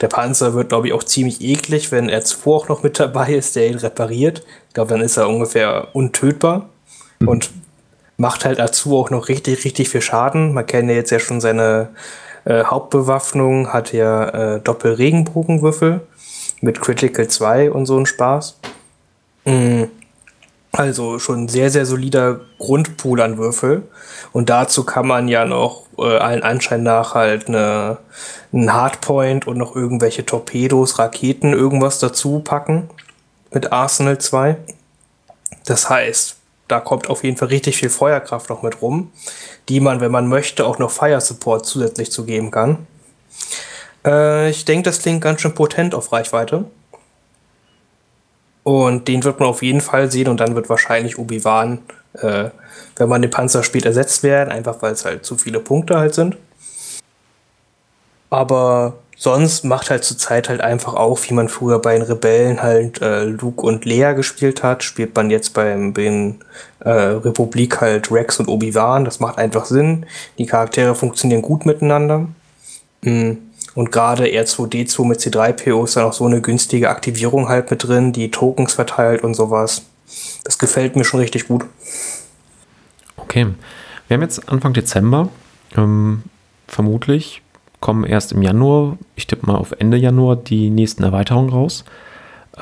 Der 0.00 0.08
Panzer 0.08 0.54
wird, 0.54 0.70
glaube 0.70 0.88
ich, 0.88 0.92
auch 0.92 1.04
ziemlich 1.04 1.40
eklig, 1.42 1.92
wenn 1.92 2.10
R2 2.10 2.46
auch 2.46 2.68
noch 2.68 2.82
mit 2.82 2.98
dabei 2.98 3.34
ist, 3.34 3.56
der 3.56 3.68
ihn 3.68 3.78
repariert. 3.78 4.42
Ich 4.68 4.74
glaube, 4.74 4.90
dann 4.90 5.02
ist 5.02 5.16
er 5.16 5.28
ungefähr 5.28 5.88
untötbar 5.92 6.68
mhm. 7.18 7.28
und 7.28 7.50
macht 8.16 8.44
halt 8.44 8.58
dazu 8.58 8.96
auch 8.98 9.10
noch 9.10 9.28
richtig, 9.28 9.64
richtig 9.64 9.88
viel 9.88 10.00
Schaden. 10.00 10.54
Man 10.54 10.66
kennt 10.66 10.88
ja 10.88 10.96
jetzt 10.96 11.10
ja 11.10 11.18
schon 11.18 11.40
seine 11.40 11.88
äh, 12.44 12.64
Hauptbewaffnung, 12.64 13.72
hat 13.72 13.92
ja 13.92 14.56
äh, 14.56 14.60
Doppel-Regenbogenwürfel 14.60 16.00
mit 16.60 16.80
Critical 16.80 17.28
2 17.28 17.70
und 17.70 17.86
so 17.86 17.98
ein 17.98 18.06
Spaß. 18.06 18.58
Mhm. 19.44 19.88
Also 20.72 21.18
schon 21.18 21.48
sehr, 21.48 21.70
sehr 21.70 21.84
solider 21.84 22.40
Grundpool 22.58 23.20
an 23.20 23.38
Würfel. 23.38 23.82
Und 24.32 24.50
dazu 24.50 24.84
kann 24.84 25.06
man 25.06 25.26
ja 25.26 25.44
noch 25.44 25.86
äh, 25.98 26.16
allen 26.16 26.42
Anschein 26.42 26.84
nach 26.84 27.14
halt 27.14 27.48
eine, 27.48 27.98
einen 28.52 28.72
Hardpoint 28.72 29.46
und 29.46 29.58
noch 29.58 29.74
irgendwelche 29.74 30.24
Torpedos, 30.24 30.98
Raketen, 30.98 31.52
irgendwas 31.52 31.98
dazu 31.98 32.38
packen 32.40 32.88
mit 33.50 33.72
Arsenal 33.72 34.18
2. 34.18 34.56
Das 35.64 35.90
heißt, 35.90 36.36
da 36.68 36.78
kommt 36.78 37.10
auf 37.10 37.24
jeden 37.24 37.36
Fall 37.36 37.48
richtig 37.48 37.76
viel 37.76 37.90
Feuerkraft 37.90 38.48
noch 38.48 38.62
mit 38.62 38.80
rum, 38.80 39.10
die 39.68 39.80
man, 39.80 40.00
wenn 40.00 40.12
man 40.12 40.28
möchte, 40.28 40.64
auch 40.64 40.78
noch 40.78 40.92
Fire 40.92 41.20
Support 41.20 41.66
zusätzlich 41.66 42.12
zu 42.12 42.24
geben 42.24 42.52
kann. 42.52 42.86
Äh, 44.04 44.50
ich 44.50 44.64
denke, 44.64 44.84
das 44.84 45.00
klingt 45.00 45.20
ganz 45.20 45.40
schön 45.40 45.54
potent 45.54 45.96
auf 45.96 46.12
Reichweite. 46.12 46.66
Und 48.70 49.08
den 49.08 49.24
wird 49.24 49.40
man 49.40 49.48
auf 49.48 49.64
jeden 49.64 49.80
Fall 49.80 50.12
sehen 50.12 50.28
und 50.28 50.38
dann 50.38 50.54
wird 50.54 50.68
wahrscheinlich 50.68 51.18
Obi-Wan, 51.18 51.78
äh, 52.14 52.50
wenn 52.94 53.08
man 53.08 53.20
den 53.20 53.30
Panzer 53.32 53.64
spielt, 53.64 53.84
ersetzt 53.84 54.22
werden, 54.22 54.52
einfach 54.52 54.80
weil 54.80 54.92
es 54.92 55.04
halt 55.04 55.24
zu 55.24 55.36
viele 55.36 55.58
Punkte 55.58 55.98
halt 55.98 56.14
sind. 56.14 56.36
Aber 58.30 58.94
sonst 59.16 59.64
macht 59.64 59.90
halt 59.90 60.04
zurzeit 60.04 60.48
halt 60.48 60.60
einfach 60.60 60.94
auch, 60.94 61.18
wie 61.26 61.34
man 61.34 61.48
früher 61.48 61.80
bei 61.80 61.94
den 61.94 62.02
Rebellen 62.02 62.62
halt 62.62 63.02
äh, 63.02 63.24
Luke 63.24 63.60
und 63.60 63.84
Leia 63.84 64.12
gespielt 64.12 64.62
hat, 64.62 64.84
spielt 64.84 65.16
man 65.16 65.30
jetzt 65.30 65.52
beim, 65.52 65.92
beim 65.92 66.36
äh, 66.78 66.90
Republik 66.90 67.80
halt 67.80 68.12
Rex 68.12 68.38
und 68.38 68.46
Obi-Wan. 68.46 69.04
Das 69.04 69.18
macht 69.18 69.36
einfach 69.36 69.64
Sinn. 69.64 70.06
Die 70.38 70.46
Charaktere 70.46 70.94
funktionieren 70.94 71.42
gut 71.42 71.66
miteinander. 71.66 72.28
Mhm. 73.02 73.49
Und 73.74 73.92
gerade 73.92 74.24
R2D2 74.26 75.06
mit 75.06 75.20
C3PO 75.20 75.84
ist 75.84 75.96
dann 75.96 76.04
auch 76.04 76.12
so 76.12 76.26
eine 76.26 76.40
günstige 76.40 76.90
Aktivierung 76.90 77.48
halt 77.48 77.70
mit 77.70 77.86
drin, 77.86 78.12
die 78.12 78.30
Tokens 78.30 78.72
verteilt 78.72 79.22
und 79.22 79.34
sowas. 79.34 79.82
Das 80.44 80.58
gefällt 80.58 80.96
mir 80.96 81.04
schon 81.04 81.20
richtig 81.20 81.46
gut. 81.46 81.64
Okay. 83.16 83.46
Wir 84.08 84.16
haben 84.16 84.22
jetzt 84.22 84.48
Anfang 84.48 84.72
Dezember. 84.72 85.28
Ähm, 85.76 86.24
vermutlich 86.66 87.42
kommen 87.78 88.04
erst 88.04 88.32
im 88.32 88.42
Januar, 88.42 88.98
ich 89.16 89.26
tippe 89.26 89.46
mal 89.46 89.54
auf 89.54 89.72
Ende 89.78 89.96
Januar, 89.96 90.36
die 90.36 90.68
nächsten 90.68 91.02
Erweiterungen 91.02 91.50
raus. 91.50 91.84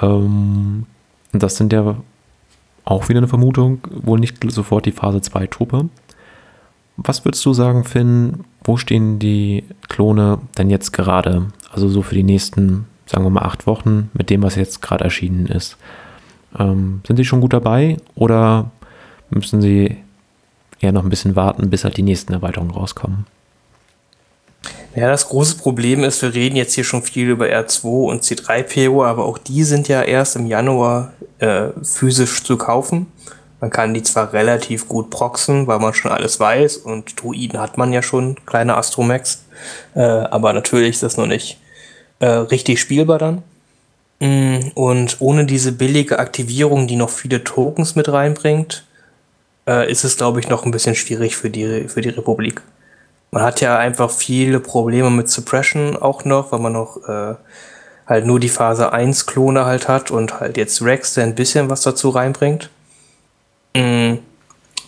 Ähm, 0.00 0.86
das 1.32 1.56
sind 1.56 1.72
ja 1.72 1.96
auch 2.84 3.08
wieder 3.08 3.18
eine 3.18 3.28
Vermutung, 3.28 3.80
wohl 3.90 4.20
nicht 4.20 4.38
sofort 4.50 4.86
die 4.86 4.92
Phase 4.92 5.20
2 5.20 5.46
Truppe. 5.48 5.88
Was 6.98 7.24
würdest 7.24 7.46
du 7.46 7.52
sagen, 7.52 7.84
Finn? 7.84 8.44
Wo 8.64 8.76
stehen 8.76 9.18
die 9.18 9.64
Klone 9.88 10.40
denn 10.58 10.68
jetzt 10.68 10.92
gerade? 10.92 11.46
Also 11.72 11.88
so 11.88 12.02
für 12.02 12.16
die 12.16 12.24
nächsten, 12.24 12.86
sagen 13.06 13.24
wir 13.24 13.30
mal, 13.30 13.42
acht 13.42 13.66
Wochen 13.66 14.10
mit 14.14 14.30
dem, 14.30 14.42
was 14.42 14.56
jetzt 14.56 14.82
gerade 14.82 15.04
erschienen 15.04 15.46
ist. 15.46 15.76
Ähm, 16.58 17.00
sind 17.06 17.16
sie 17.16 17.24
schon 17.24 17.40
gut 17.40 17.52
dabei 17.52 17.98
oder 18.16 18.70
müssen 19.30 19.62
sie 19.62 19.96
eher 20.80 20.92
noch 20.92 21.04
ein 21.04 21.10
bisschen 21.10 21.36
warten, 21.36 21.70
bis 21.70 21.84
halt 21.84 21.96
die 21.96 22.02
nächsten 22.02 22.32
Erweiterungen 22.32 22.72
rauskommen? 22.72 23.26
Ja, 24.96 25.08
das 25.08 25.28
große 25.28 25.58
Problem 25.58 26.02
ist, 26.02 26.22
wir 26.22 26.34
reden 26.34 26.56
jetzt 26.56 26.74
hier 26.74 26.82
schon 26.82 27.02
viel 27.02 27.28
über 27.28 27.46
R2 27.46 27.84
und 27.84 28.24
C3PO, 28.24 29.04
aber 29.04 29.24
auch 29.24 29.38
die 29.38 29.62
sind 29.62 29.86
ja 29.86 30.02
erst 30.02 30.34
im 30.34 30.46
Januar 30.46 31.12
äh, 31.38 31.68
physisch 31.82 32.42
zu 32.42 32.56
kaufen. 32.56 33.06
Man 33.60 33.70
kann 33.70 33.92
die 33.92 34.02
zwar 34.02 34.32
relativ 34.32 34.88
gut 34.88 35.10
proxen, 35.10 35.66
weil 35.66 35.80
man 35.80 35.94
schon 35.94 36.12
alles 36.12 36.38
weiß 36.38 36.78
und 36.78 37.20
Druiden 37.20 37.60
hat 37.60 37.76
man 37.76 37.92
ja 37.92 38.02
schon, 38.02 38.36
kleine 38.46 38.76
Astromax, 38.76 39.44
äh, 39.94 40.00
aber 40.00 40.52
natürlich 40.52 40.90
ist 40.90 41.02
das 41.02 41.16
noch 41.16 41.26
nicht 41.26 41.58
äh, 42.20 42.26
richtig 42.26 42.80
spielbar 42.80 43.18
dann. 43.18 43.42
Mm, 44.20 44.70
und 44.74 45.16
ohne 45.20 45.44
diese 45.44 45.72
billige 45.72 46.18
Aktivierung, 46.18 46.86
die 46.86 46.96
noch 46.96 47.10
viele 47.10 47.44
Tokens 47.44 47.96
mit 47.96 48.08
reinbringt, 48.08 48.84
äh, 49.66 49.90
ist 49.90 50.04
es, 50.04 50.16
glaube 50.16 50.40
ich, 50.40 50.48
noch 50.48 50.64
ein 50.64 50.70
bisschen 50.70 50.94
schwierig 50.94 51.36
für 51.36 51.50
die, 51.50 51.88
für 51.88 52.00
die 52.00 52.08
Republik. 52.10 52.62
Man 53.30 53.42
hat 53.42 53.60
ja 53.60 53.76
einfach 53.78 54.10
viele 54.10 54.60
Probleme 54.60 55.10
mit 55.10 55.28
Suppression 55.28 55.96
auch 55.96 56.24
noch, 56.24 56.52
weil 56.52 56.60
man 56.60 56.72
noch 56.72 56.96
äh, 57.08 57.34
halt 58.06 58.24
nur 58.24 58.40
die 58.40 58.48
Phase 58.48 58.92
1 58.92 59.26
Klone 59.26 59.66
halt 59.66 59.86
hat 59.88 60.10
und 60.10 60.40
halt 60.40 60.56
jetzt 60.56 60.82
Rex, 60.82 61.14
der 61.14 61.24
ein 61.24 61.34
bisschen 61.34 61.68
was 61.68 61.82
dazu 61.82 62.08
reinbringt. 62.08 62.70
Mhm. 63.74 64.18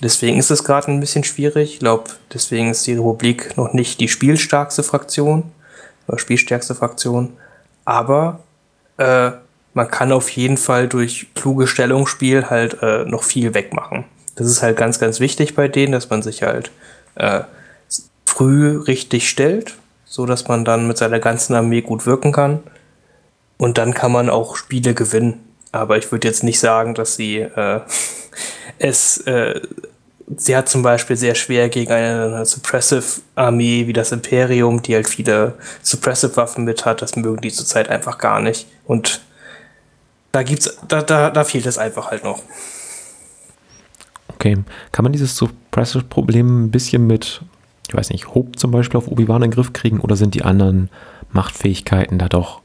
Deswegen 0.03 0.39
ist 0.39 0.51
es 0.51 0.65
gerade 0.65 0.91
ein 0.91 1.01
bisschen 1.01 1.25
schwierig. 1.25 1.75
Ich 1.75 1.79
glaube, 1.81 2.05
deswegen 2.33 2.71
ist 2.71 2.87
die 2.87 2.95
Republik 2.95 3.57
noch 3.57 3.75
nicht 3.75 4.01
die 4.01 4.09
spielstärkste 4.09 4.83
Fraktion 4.83 5.45
oder 6.09 6.19
spielstärkste 6.19 6.75
Fraktion. 6.75 7.35
Aber 7.85 8.41
äh, 8.97 9.33
man 9.75 9.91
kann 9.91 10.13
auf 10.13 10.31
jeden 10.31 10.57
Fall 10.57 10.89
durch 10.89 11.29
kluge 11.35 11.67
Stellungsspiel 11.67 12.49
halt 12.49 12.83
äh, 12.83 13.05
noch 13.05 13.25
viel 13.25 13.55
wegmachen. 13.55 14.05
Das 14.37 14.47
ist 14.47 14.63
halt 14.63 14.77
ganz, 14.77 14.99
ganz 14.99 15.21
wichtig 15.21 15.55
bei 15.55 15.69
denen, 15.69 15.93
dass 15.93 16.09
man 16.09 16.23
sich 16.23 16.43
halt 16.43 16.71
äh, 17.17 17.43
früh 18.25 18.79
richtig 18.79 19.29
stellt, 19.29 19.77
so 20.07 20.25
dass 20.25 20.49
man 20.49 20.65
dann 20.65 20.89
mit 20.89 20.97
seiner 20.97 21.21
ganzen 21.21 21.55
Armee 21.55 21.83
gut 21.83 22.07
wirken 22.07 22.33
kann. 22.33 22.61
Und 23.59 23.77
dann 23.77 23.93
kann 23.93 24.13
man 24.13 24.31
auch 24.31 24.57
Spiele 24.57 24.95
gewinnen. 24.95 25.50
Aber 25.73 25.99
ich 25.99 26.11
würde 26.11 26.27
jetzt 26.27 26.43
nicht 26.43 26.61
sagen, 26.61 26.95
dass 26.95 27.17
sie 27.17 27.39
äh, 27.39 27.81
es, 28.79 29.19
äh, 29.19 29.61
sie 30.37 30.57
hat 30.57 30.69
zum 30.69 30.83
Beispiel 30.83 31.17
sehr 31.17 31.35
schwer 31.35 31.69
gegen 31.69 31.93
eine 31.93 32.45
Suppressive-Armee 32.45 33.87
wie 33.87 33.93
das 33.93 34.13
Imperium, 34.13 34.83
die 34.83 34.95
halt 34.95 35.09
viele 35.09 35.55
Suppressive-Waffen 35.83 36.65
mit 36.65 36.85
hat. 36.85 37.03
Das 37.03 37.17
mögen 37.17 37.41
die 37.41 37.51
zurzeit 37.51 37.89
einfach 37.89 38.19
gar 38.19 38.41
nicht. 38.41 38.67
Und 38.85 39.21
da 40.33 40.43
gibt's, 40.43 40.79
da, 40.87 41.03
da, 41.03 41.31
da 41.31 41.45
fehlt 41.45 41.67
es 41.67 41.79
einfach 41.79 42.11
halt 42.11 42.25
noch. 42.25 42.43
Okay. 44.29 44.59
Kann 44.93 45.03
man 45.03 45.13
dieses 45.13 45.37
Suppressive-Problem 45.37 46.65
ein 46.65 46.71
bisschen 46.71 47.07
mit, 47.07 47.43
ich 47.89 47.95
weiß 47.95 48.11
nicht, 48.11 48.35
Hope 48.35 48.53
zum 48.57 48.71
Beispiel 48.71 48.99
auf 48.99 49.09
Obi-Wan 49.09 49.43
in 49.43 49.51
den 49.51 49.55
Griff 49.55 49.73
kriegen 49.73 50.01
oder 50.01 50.17
sind 50.17 50.35
die 50.35 50.43
anderen 50.43 50.89
Machtfähigkeiten 51.33 52.19
da 52.19 52.29
doch 52.29 52.63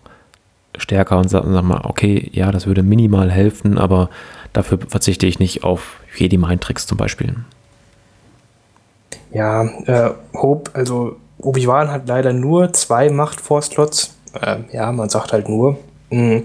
stärker 0.78 1.18
und 1.18 1.30
sagen 1.30 1.54
sag 1.54 1.64
mal, 1.64 1.82
okay, 1.84 2.30
ja, 2.34 2.52
das 2.52 2.68
würde 2.68 2.84
minimal 2.84 3.32
helfen, 3.32 3.78
aber 3.78 4.10
dafür 4.54 4.80
verzichte 4.88 5.26
ich 5.26 5.40
nicht 5.40 5.64
auf 5.64 5.98
Jedi 6.16 6.38
Mind 6.38 6.62
Tricks 6.62 6.88
zum 6.88 6.98
Beispiel. 6.98 7.36
Ja, 9.32 9.64
äh, 9.86 10.12
Hope, 10.34 10.72
also 10.74 11.18
Obi-Wan 11.40 11.92
hat 11.92 12.08
leider 12.08 12.34
nur 12.34 12.72
zwei 12.74 13.10
Macht-Force-Slots. 13.10 14.16
Äh, 14.42 14.58
ja, 14.72 14.92
man 14.92 15.10
sagt 15.10 15.34
halt 15.34 15.50
nur. 15.50 15.78
Mm. 16.10 16.40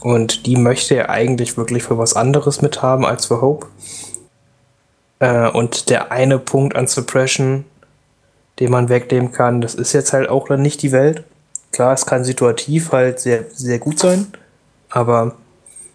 Und 0.00 0.46
die 0.46 0.56
möchte 0.56 0.96
er 0.96 1.10
eigentlich 1.10 1.56
wirklich 1.56 1.84
für 1.84 1.96
was 1.96 2.16
anderes 2.16 2.60
mithaben 2.60 3.04
als 3.04 3.26
für 3.26 3.40
Hope. 3.40 3.68
Äh, 5.20 5.48
und 5.50 5.90
der 5.90 6.10
eine 6.10 6.38
Punkt 6.38 6.74
an 6.74 6.88
Suppression, 6.88 7.64
den 8.58 8.70
man 8.70 8.88
wegnehmen 8.88 9.30
kann, 9.30 9.60
das 9.60 9.74
ist 9.74 9.92
jetzt 9.92 10.12
halt 10.12 10.28
auch 10.28 10.48
dann 10.48 10.62
nicht 10.62 10.82
die 10.82 10.90
Welt. 10.90 11.24
Klar, 11.72 11.94
es 11.94 12.06
kann 12.06 12.24
situativ 12.24 12.92
halt 12.92 13.18
sehr, 13.18 13.44
sehr 13.52 13.78
gut 13.78 13.98
sein, 13.98 14.26
aber 14.90 15.36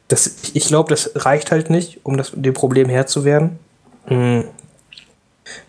das, 0.07 0.35
ich 0.53 0.67
glaube, 0.67 0.89
das 0.89 1.11
reicht 1.15 1.51
halt 1.51 1.69
nicht, 1.69 1.99
um 2.03 2.17
das, 2.17 2.31
dem 2.33 2.53
Problem 2.53 2.89
Herr 2.89 3.07
zu 3.07 3.23
werden. 3.23 3.59
Hm. 4.05 4.45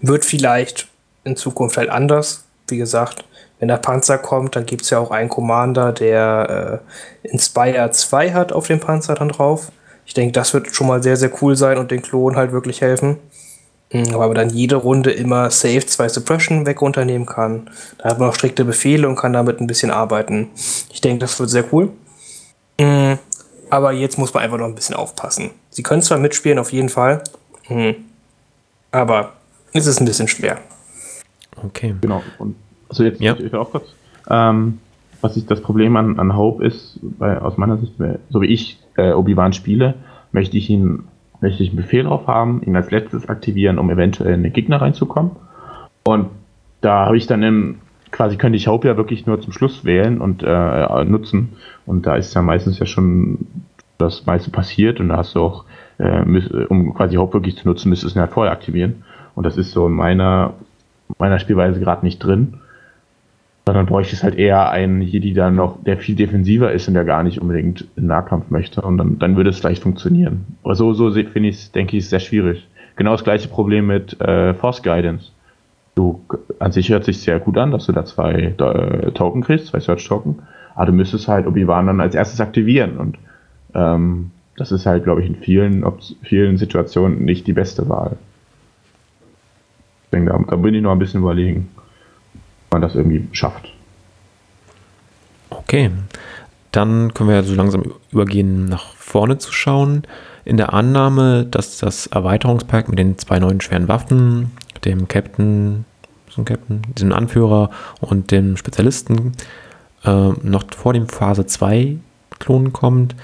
Wird 0.01 0.24
vielleicht 0.24 0.89
in 1.24 1.36
Zukunft 1.36 1.76
halt 1.76 1.90
anders. 1.90 2.44
Wie 2.68 2.78
gesagt, 2.78 3.24
wenn 3.59 3.68
der 3.68 3.76
Panzer 3.76 4.18
kommt, 4.18 4.56
dann 4.56 4.66
gibt 4.66 4.82
es 4.82 4.90
ja 4.90 4.98
auch 4.98 5.10
einen 5.10 5.28
Commander, 5.28 5.93
der 5.93 6.82
äh, 7.24 7.28
Inspire 7.28 7.90
2 7.90 8.32
hat 8.32 8.52
auf 8.52 8.66
dem 8.68 8.80
Panzer 8.80 9.14
dann 9.14 9.30
drauf. 9.30 9.72
Ich 10.06 10.14
denke, 10.14 10.32
das 10.32 10.55
wird 10.55 10.74
schon 10.74 10.86
mal 10.86 11.02
sehr, 11.02 11.16
sehr 11.16 11.30
cool 11.43 11.56
sein 11.56 11.76
und 11.76 11.90
den 11.90 12.02
Klonen 12.02 12.36
halt 12.36 12.52
wirklich 12.52 12.80
helfen. 12.80 13.18
Hm, 13.90 14.15
aber 14.15 14.35
dann 14.35 14.51
jede 14.51 14.77
Runde 14.77 15.10
immer 15.10 15.51
Save 15.51 15.86
2 15.86 16.09
Suppression 16.09 16.66
weg 16.66 16.82
runternehmen 16.82 17.27
kann. 17.27 17.70
Da 17.98 18.10
hat 18.10 18.19
man 18.19 18.28
auch 18.28 18.35
strikte 18.35 18.65
Befehle 18.65 19.09
und 19.09 19.16
kann 19.16 19.32
damit 19.32 19.60
ein 19.60 19.66
bisschen 19.66 19.90
arbeiten. 19.90 20.51
Ich 20.93 21.01
denke, 21.01 21.20
das 21.20 21.39
wird 21.40 21.51
sehr 21.51 21.65
cool. 21.73 21.90
Hm, 22.81 23.19
aber 23.70 23.93
jetzt 23.93 24.19
muss 24.19 24.35
man 24.35 24.43
einfach 24.43 24.59
noch 24.59 24.66
ein 24.66 24.74
bisschen 24.74 24.97
aufpassen. 24.97 25.51
Sie 25.70 25.82
können 25.82 26.02
zwar 26.02 26.19
mitspielen, 26.19 26.59
auf 26.59 26.73
jeden 26.73 26.89
Fall. 26.89 27.23
Hm, 27.65 27.97
aber 28.93 29.32
es 29.73 29.86
ist 29.86 30.01
ein 30.01 30.06
bisschen 30.06 30.28
schwer. 30.28 30.59
Okay. 31.65 31.94
Genau. 32.01 32.23
Und 32.39 32.56
also 32.89 33.05
jetzt 33.05 33.20
ja. 33.20 33.36
ich 33.36 33.55
auch 33.55 33.70
kurz. 33.70 33.85
Ähm, 34.31 34.78
was 35.20 35.36
ich 35.36 35.47
das 35.47 35.60
Problem 35.60 35.97
an, 35.97 36.19
an 36.19 36.36
Hope 36.36 36.65
ist, 36.65 37.01
weil 37.19 37.39
aus 37.39 37.56
meiner 37.56 37.78
Sicht, 37.78 37.94
so 38.31 38.40
wie 38.40 38.47
ich 38.47 38.78
äh, 38.97 39.12
Obi-Wan 39.12 39.52
spiele, 39.52 39.94
möchte 40.32 40.56
ich 40.56 40.70
ihn, 40.70 41.05
möchte 41.40 41.62
ich 41.62 41.70
einen 41.70 41.77
Befehl 41.77 42.05
drauf 42.05 42.27
haben, 42.27 42.62
ihn 42.62 42.77
als 42.77 42.90
letztes 42.90 43.28
aktivieren, 43.28 43.78
um 43.78 43.90
eventuell 43.90 44.35
in 44.35 44.43
den 44.43 44.52
Gegner 44.52 44.81
reinzukommen. 44.81 45.32
Und 46.05 46.31
da 46.81 47.06
habe 47.06 47.16
ich 47.16 47.27
dann 47.27 47.43
im, 47.43 47.77
quasi 48.10 48.36
könnte 48.36 48.56
ich 48.56 48.69
Hope 48.69 48.89
ja 48.89 48.97
wirklich 48.97 49.27
nur 49.27 49.40
zum 49.40 49.52
Schluss 49.52 49.85
wählen 49.85 50.20
und 50.20 50.43
äh, 50.43 51.05
nutzen. 51.05 51.56
Und 51.86 52.06
da 52.06 52.16
ist 52.16 52.35
ja 52.35 52.43
meistens 52.43 52.78
ja 52.78 52.86
schon 52.86 53.47
das 53.98 54.27
meiste 54.27 54.51
passiert 54.51 55.01
und 55.01 55.09
da 55.09 55.19
hast 55.19 55.35
du 55.35 55.40
auch, 55.40 55.65
äh, 55.98 56.23
um 56.69 56.94
quasi 56.94 57.16
Hope 57.16 57.35
wirklich 57.35 57.56
zu 57.56 57.69
nutzen, 57.69 57.89
müsstest 57.89 58.15
du 58.15 58.19
ihn 58.19 58.23
halt 58.23 58.32
vorher 58.32 58.52
aktivieren. 58.52 59.05
Und 59.35 59.44
das 59.44 59.56
ist 59.56 59.73
so 59.73 59.86
in 59.86 59.93
meiner, 59.93 60.55
meiner 61.19 61.39
Spielweise 61.39 61.81
gerade 61.81 62.05
nicht 62.05 62.19
drin. 62.19 62.60
Sondern 63.69 63.85
bräuchte 63.85 64.16
es 64.16 64.23
halt 64.23 64.36
eher 64.36 64.70
einen 64.70 65.03
Jedi, 65.03 65.35
der 65.35 65.51
noch, 65.51 65.85
der 65.85 65.99
viel 65.99 66.15
defensiver 66.15 66.73
ist 66.73 66.89
und 66.89 66.95
der 66.95 67.05
gar 67.05 67.23
nicht 67.23 67.39
unbedingt 67.39 67.85
in 67.97 68.07
Nahkampf 68.07 68.49
möchte. 68.49 68.81
Und 68.81 68.97
dann, 68.97 69.19
dann 69.19 69.36
würde 69.36 69.51
es 69.51 69.59
vielleicht 69.59 69.82
funktionieren. 69.82 70.47
Aber 70.65 70.74
so, 70.74 70.95
so 70.95 71.12
finde 71.12 71.51
ich 71.51 71.57
es, 71.57 71.70
denke 71.70 71.99
ich, 71.99 72.09
sehr 72.09 72.20
schwierig. 72.20 72.66
Genau 72.97 73.12
das 73.12 73.24
gleiche 73.24 73.47
Problem 73.49 73.89
mit 73.89 74.19
äh, 74.23 74.55
Force 74.55 74.82
Guidance. 74.82 75.32
Du, 75.97 76.23
an 76.59 76.73
sich 76.73 76.89
hört 76.89 77.05
sich 77.05 77.20
sehr 77.20 77.40
gut 77.40 77.59
an, 77.59 77.70
dass 77.70 77.85
du 77.85 77.93
da 77.93 78.07
zwei 78.07 78.55
äh, 78.57 79.11
Token 79.11 79.43
kriegst, 79.43 79.66
zwei 79.66 79.81
Search-Token. 79.81 80.39
Aber 80.74 80.86
du 80.86 80.93
müsstest 80.93 81.28
halt 81.28 81.47
Obi-Wan 81.47 81.89
dann 81.89 82.01
als 82.01 82.15
erstes 82.15 82.40
aktivieren. 82.40 82.97
Und 82.97 83.19
ähm, 83.74 84.31
das 84.57 84.73
ist 84.73 84.86
halt, 84.86 85.05
glaube 85.05 85.20
ich, 85.20 85.28
in 85.28 85.36
vielen, 85.36 85.85
vielen 86.23 86.57
Situationen 86.57 87.23
nicht 87.23 87.47
die 87.47 87.53
beste 87.53 87.86
Wahl. 87.90 88.16
Denke, 90.11 90.31
da, 90.31 90.43
da 90.49 90.57
bin 90.57 90.73
ich 90.73 90.81
noch 90.81 90.93
ein 90.93 90.99
bisschen 90.99 91.20
überlegen 91.20 91.69
man 92.70 92.82
das 92.82 92.95
irgendwie 92.95 93.28
schafft. 93.32 93.73
Okay, 95.51 95.90
dann 96.73 97.15
können 97.15 97.31
wir 97.31 97.43
so 97.43 97.55
langsam 97.55 97.93
übergehen, 98.11 98.66
nach 98.66 98.95
vorne 98.95 99.39
zu 99.39 99.53
schauen. 99.53 100.03
In 100.45 100.57
der 100.57 100.73
Annahme, 100.73 101.45
dass 101.45 101.78
das 101.78 102.07
Erweiterungspack 102.07 102.89
mit 102.89 102.99
den 102.99 103.19
zwei 103.19 103.39
neuen 103.39 103.61
schweren 103.61 103.89
Waffen, 103.89 104.51
dem 104.85 105.09
Captain, 105.09 105.85
ein 106.36 106.45
Captain, 106.45 106.82
diesem 106.97 107.12
Anführer 107.12 107.70
und 108.01 108.31
dem 108.31 108.57
Spezialisten 108.57 109.32
äh, 110.05 110.28
noch 110.43 110.65
vor 110.74 110.93
dem 110.93 111.09
Phase 111.09 111.47
2 111.47 111.97
Klonen 112.39 112.73
kommt, 112.73 113.16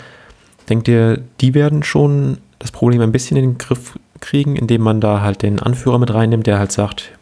denkt 0.69 0.89
ihr, 0.89 1.23
die 1.41 1.55
werden 1.55 1.83
schon 1.83 2.39
das 2.59 2.73
Problem 2.73 3.01
ein 3.01 3.13
bisschen 3.13 3.37
in 3.37 3.51
den 3.51 3.59
Griff 3.59 3.99
kriegen, 4.21 4.57
indem 4.57 4.83
man 4.83 5.01
da 5.01 5.21
halt 5.21 5.43
den 5.43 5.61
Anführer 5.61 5.99
mit 5.99 6.13
reinnimmt, 6.13 6.47
der 6.47 6.59
halt 6.59 6.73
sagt, 6.73 7.13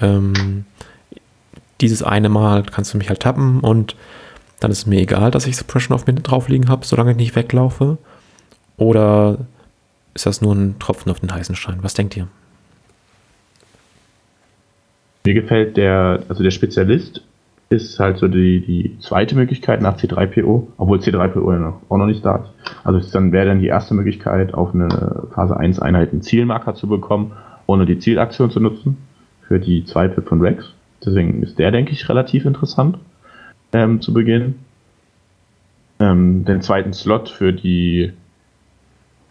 ähm, 0.00 0.64
dieses 1.82 2.02
eine 2.02 2.28
Mal 2.28 2.62
kannst 2.64 2.94
du 2.94 2.98
mich 2.98 3.08
halt 3.08 3.20
tappen 3.20 3.60
und 3.60 3.96
dann 4.60 4.70
ist 4.70 4.78
es 4.78 4.86
mir 4.86 5.00
egal, 5.00 5.30
dass 5.30 5.46
ich 5.46 5.56
Suppression 5.56 5.94
auf 5.94 6.06
mir 6.06 6.14
drauf 6.14 6.48
liegen 6.48 6.68
habe, 6.68 6.86
solange 6.86 7.10
ich 7.10 7.16
nicht 7.16 7.36
weglaufe. 7.36 7.98
Oder 8.76 9.38
ist 10.14 10.26
das 10.26 10.40
nur 10.40 10.54
ein 10.54 10.78
Tropfen 10.78 11.10
auf 11.10 11.20
den 11.20 11.34
heißen 11.34 11.56
Stein? 11.56 11.78
Was 11.82 11.94
denkt 11.94 12.16
ihr? 12.16 12.28
Mir 15.24 15.34
gefällt 15.34 15.76
der, 15.76 16.22
also 16.28 16.42
der 16.42 16.50
Spezialist 16.50 17.22
ist 17.70 17.98
halt 17.98 18.18
so 18.18 18.28
die, 18.28 18.60
die 18.60 18.98
zweite 19.00 19.34
Möglichkeit 19.34 19.80
nach 19.80 19.96
C3PO, 19.96 20.66
obwohl 20.76 20.98
C3PO 20.98 21.72
auch 21.88 21.96
noch 21.96 22.06
nicht 22.06 22.24
da 22.24 22.36
ist. 22.36 22.50
Also 22.84 23.00
dann 23.12 23.32
wäre 23.32 23.46
dann 23.46 23.60
die 23.60 23.68
erste 23.68 23.94
Möglichkeit, 23.94 24.54
auf 24.54 24.74
eine 24.74 25.26
Phase 25.34 25.56
1 25.56 25.80
Einheit 25.80 26.12
einen 26.12 26.22
Zielmarker 26.22 26.74
zu 26.74 26.86
bekommen, 26.86 27.32
ohne 27.66 27.86
die 27.86 27.98
Zielaktion 27.98 28.50
zu 28.50 28.60
nutzen, 28.60 28.98
für 29.48 29.58
die 29.58 29.84
Zweifel 29.84 30.22
von 30.22 30.40
Rex. 30.40 30.72
Deswegen 31.04 31.42
ist 31.42 31.58
der, 31.58 31.70
denke 31.70 31.92
ich, 31.92 32.08
relativ 32.08 32.44
interessant 32.44 32.98
ähm, 33.72 34.00
zu 34.00 34.12
Beginn. 34.12 34.56
Ähm, 35.98 36.44
den 36.44 36.62
zweiten 36.62 36.92
Slot 36.92 37.28
für 37.28 37.52
die 37.52 38.12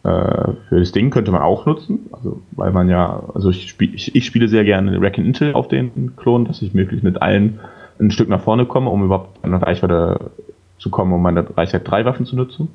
äh, 0.03 0.53
für 0.67 0.79
das 0.79 0.91
Ding 0.91 1.11
könnte 1.11 1.31
man 1.31 1.41
auch 1.41 1.65
nutzen, 1.65 2.09
also 2.11 2.41
weil 2.51 2.71
man 2.71 2.89
ja, 2.89 3.23
also 3.35 3.49
ich, 3.51 3.69
spiel, 3.69 3.93
ich, 3.93 4.15
ich 4.15 4.25
spiele 4.25 4.47
sehr 4.47 4.63
gerne 4.63 4.99
Rack 4.99 5.17
Intel 5.17 5.53
auf 5.53 5.67
den 5.67 6.15
Klon, 6.15 6.45
dass 6.45 6.61
ich 6.61 6.73
möglichst 6.73 7.03
mit 7.03 7.21
allen 7.21 7.59
ein 7.99 8.09
Stück 8.09 8.29
nach 8.29 8.41
vorne 8.41 8.65
komme, 8.65 8.89
um 8.89 9.03
überhaupt 9.03 9.43
an 9.43 9.53
Reichweite 9.53 10.31
zu 10.79 10.89
kommen, 10.89 11.13
um 11.13 11.21
meine 11.21 11.45
Reichweite 11.55 11.83
drei 11.83 12.03
Waffen 12.05 12.25
zu 12.25 12.35
nutzen. 12.35 12.69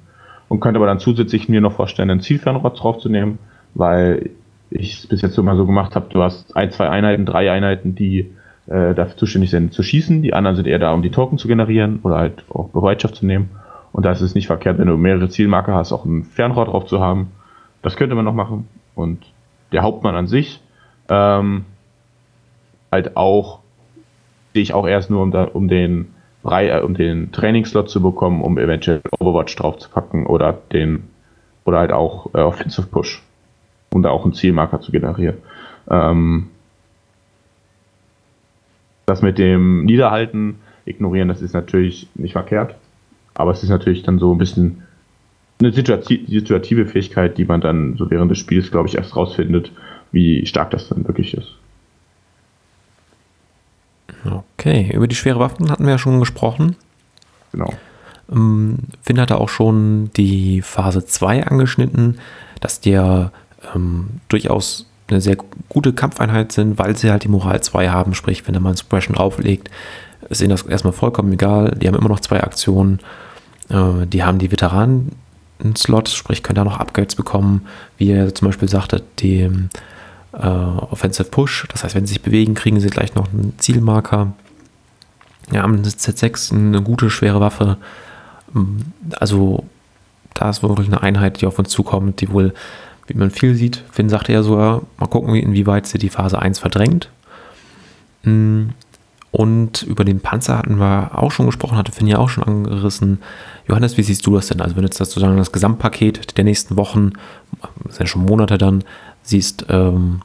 Und 0.48 0.60
könnte 0.60 0.78
aber 0.78 0.86
dann 0.86 1.00
zusätzlich 1.00 1.48
mir 1.48 1.60
noch 1.60 1.72
vorstellen, 1.72 2.08
einen 2.08 2.20
Zielfernrohr 2.20 2.70
draufzunehmen, 2.70 3.38
weil 3.74 4.30
ich 4.70 5.00
es 5.00 5.06
bis 5.08 5.22
jetzt 5.22 5.36
immer 5.36 5.56
so 5.56 5.66
gemacht 5.66 5.96
habe, 5.96 6.06
du 6.10 6.22
hast 6.22 6.56
ein, 6.56 6.70
zwei 6.70 6.88
Einheiten, 6.88 7.26
drei 7.26 7.50
Einheiten, 7.50 7.96
die 7.96 8.30
äh, 8.66 8.94
dafür 8.94 9.16
zuständig 9.16 9.50
sind 9.50 9.72
zu 9.72 9.82
schießen. 9.82 10.22
Die 10.22 10.34
anderen 10.34 10.56
sind 10.56 10.66
eher 10.66 10.78
da, 10.78 10.92
um 10.92 11.02
die 11.02 11.10
Token 11.10 11.38
zu 11.38 11.48
generieren 11.48 12.00
oder 12.02 12.16
halt 12.16 12.44
auch 12.48 12.68
Bereitschaft 12.70 13.16
zu 13.16 13.26
nehmen. 13.26 13.50
Und 13.92 14.04
da 14.04 14.12
ist 14.12 14.20
es 14.20 14.34
nicht 14.34 14.46
verkehrt, 14.46 14.78
wenn 14.78 14.88
du 14.88 14.96
mehrere 14.96 15.28
Zielmarker 15.28 15.74
hast, 15.74 15.92
auch 15.92 16.04
ein 16.04 16.24
Fernrohr 16.24 16.66
drauf 16.66 16.86
zu 16.86 17.00
haben. 17.00 17.32
Das 17.82 17.96
könnte 17.96 18.14
man 18.14 18.24
noch 18.24 18.34
machen. 18.34 18.68
Und 18.94 19.24
der 19.72 19.82
Hauptmann 19.82 20.16
an 20.16 20.26
sich, 20.26 20.60
ähm, 21.08 21.64
halt 22.92 23.16
auch, 23.16 23.60
sehe 24.52 24.62
ich 24.62 24.74
auch 24.74 24.86
erst 24.86 25.10
nur, 25.10 25.22
um, 25.22 25.30
da, 25.30 25.44
um 25.44 25.68
den 25.68 26.08
äh, 26.44 26.80
um 26.80 26.94
den 26.94 27.32
Trainingslot 27.32 27.90
zu 27.90 28.00
bekommen, 28.02 28.42
um 28.42 28.58
eventuell 28.58 29.00
Overwatch 29.18 29.56
drauf 29.56 29.78
zu 29.78 29.90
packen 29.90 30.26
oder 30.26 30.52
den 30.72 31.04
oder 31.64 31.78
halt 31.78 31.92
auch 31.92 32.34
äh, 32.34 32.38
Offensive 32.38 32.86
Push, 32.86 33.22
um 33.92 34.02
da 34.02 34.10
auch 34.10 34.24
einen 34.24 34.34
Zielmarker 34.34 34.80
zu 34.80 34.92
generieren. 34.92 35.38
Ähm, 35.90 36.50
das 39.06 39.22
mit 39.22 39.38
dem 39.38 39.84
Niederhalten, 39.84 40.56
ignorieren, 40.84 41.28
das 41.28 41.42
ist 41.42 41.54
natürlich 41.54 42.08
nicht 42.14 42.32
verkehrt. 42.32 42.74
Aber 43.34 43.52
es 43.52 43.62
ist 43.62 43.68
natürlich 43.68 44.02
dann 44.02 44.18
so 44.18 44.34
ein 44.34 44.38
bisschen 44.38 44.82
eine 45.58 45.72
situative 45.72 46.86
Fähigkeit, 46.86 47.38
die 47.38 47.44
man 47.44 47.60
dann 47.60 47.96
so 47.96 48.10
während 48.10 48.30
des 48.30 48.38
Spiels, 48.38 48.70
glaube 48.70 48.88
ich, 48.88 48.96
erst 48.96 49.16
rausfindet, 49.16 49.72
wie 50.12 50.44
stark 50.46 50.70
das 50.70 50.88
dann 50.88 51.06
wirklich 51.06 51.34
ist. 51.34 51.54
Okay, 54.58 54.90
über 54.92 55.06
die 55.06 55.14
schwere 55.14 55.38
Waffen 55.38 55.70
hatten 55.70 55.84
wir 55.84 55.92
ja 55.92 55.98
schon 55.98 56.20
gesprochen. 56.20 56.76
Genau. 57.52 57.72
Ähm, 58.30 58.78
Finn 59.02 59.20
hatte 59.20 59.38
auch 59.38 59.48
schon 59.48 60.10
die 60.16 60.62
Phase 60.62 61.04
2 61.04 61.46
angeschnitten, 61.46 62.18
dass 62.60 62.80
der 62.80 63.32
ähm, 63.74 64.20
durchaus 64.28 64.86
eine 65.08 65.20
sehr 65.20 65.36
gute 65.68 65.92
Kampfeinheit 65.92 66.52
sind, 66.52 66.78
weil 66.78 66.96
sie 66.96 67.10
halt 67.10 67.24
die 67.24 67.28
Moral 67.28 67.62
2 67.62 67.90
haben, 67.90 68.14
sprich, 68.14 68.46
wenn 68.46 68.54
er 68.54 68.60
mal 68.60 68.70
ein 68.70 68.76
Suppression 68.76 69.16
auflegt, 69.16 69.70
ist 70.28 70.40
ihnen 70.40 70.50
das 70.50 70.62
erstmal 70.62 70.92
vollkommen 70.92 71.32
egal. 71.32 71.76
Die 71.80 71.86
haben 71.86 71.94
immer 71.94 72.08
noch 72.08 72.20
zwei 72.20 72.42
Aktionen. 72.42 73.00
Äh, 73.68 74.06
die 74.06 74.24
haben 74.24 74.38
die 74.38 74.50
Veteranen-Slots, 74.50 76.14
sprich, 76.14 76.42
können 76.42 76.56
da 76.56 76.64
noch 76.64 76.80
Upgrades 76.80 77.14
bekommen, 77.14 77.66
wie 77.98 78.10
er 78.10 78.34
zum 78.34 78.48
Beispiel 78.48 78.68
sagte, 78.68 79.02
dem 79.20 79.70
äh, 80.32 80.46
Offensive 80.46 81.30
Push. 81.30 81.66
Das 81.70 81.84
heißt, 81.84 81.94
wenn 81.94 82.06
sie 82.06 82.14
sich 82.14 82.22
bewegen, 82.22 82.54
kriegen 82.54 82.80
sie 82.80 82.90
gleich 82.90 83.14
noch 83.14 83.32
einen 83.32 83.54
Zielmarker. 83.58 84.32
Ja, 85.52 85.62
haben 85.62 85.76
eine 85.76 85.88
Z6, 85.88 86.52
eine 86.52 86.82
gute, 86.82 87.08
schwere 87.08 87.40
Waffe. 87.40 87.76
Also, 89.20 89.64
da 90.34 90.50
ist 90.50 90.62
wirklich 90.62 90.88
eine 90.88 91.02
Einheit, 91.02 91.40
die 91.40 91.46
auf 91.46 91.58
uns 91.58 91.68
zukommt, 91.68 92.20
die 92.20 92.30
wohl 92.30 92.52
wie 93.06 93.14
man 93.14 93.30
viel 93.30 93.54
sieht. 93.54 93.84
Finn 93.90 94.08
sagte 94.08 94.32
ja 94.32 94.42
sogar, 94.42 94.82
mal 94.98 95.06
gucken, 95.06 95.34
inwieweit 95.34 95.86
sie 95.86 95.98
die 95.98 96.08
Phase 96.08 96.40
1 96.40 96.58
verdrängt. 96.58 97.10
Mm, 98.22 98.68
und 99.30 99.82
über 99.82 100.04
den 100.04 100.20
Panzer 100.20 100.56
hatten 100.56 100.78
wir 100.78 101.10
auch 101.12 101.30
schon 101.30 101.46
gesprochen, 101.46 101.76
hatte 101.76 101.92
Finn 101.92 102.06
ja 102.06 102.18
auch 102.18 102.28
schon 102.28 102.44
angerissen. 102.44 103.18
Johannes, 103.68 103.96
wie 103.98 104.02
siehst 104.02 104.26
du 104.26 104.34
das 104.34 104.48
denn? 104.48 104.60
Also 104.60 104.76
wenn 104.76 104.82
du 104.82 104.88
jetzt 104.88 104.96
sozusagen 104.96 105.36
das 105.36 105.52
Gesamtpaket 105.52 106.38
der 106.38 106.44
nächsten 106.44 106.76
Wochen, 106.76 107.12
sind 107.88 108.00
ja 108.00 108.06
schon 108.06 108.24
Monate 108.24 108.56
dann, 108.56 108.82
siehst, 109.22 109.66
ähm, 109.68 110.22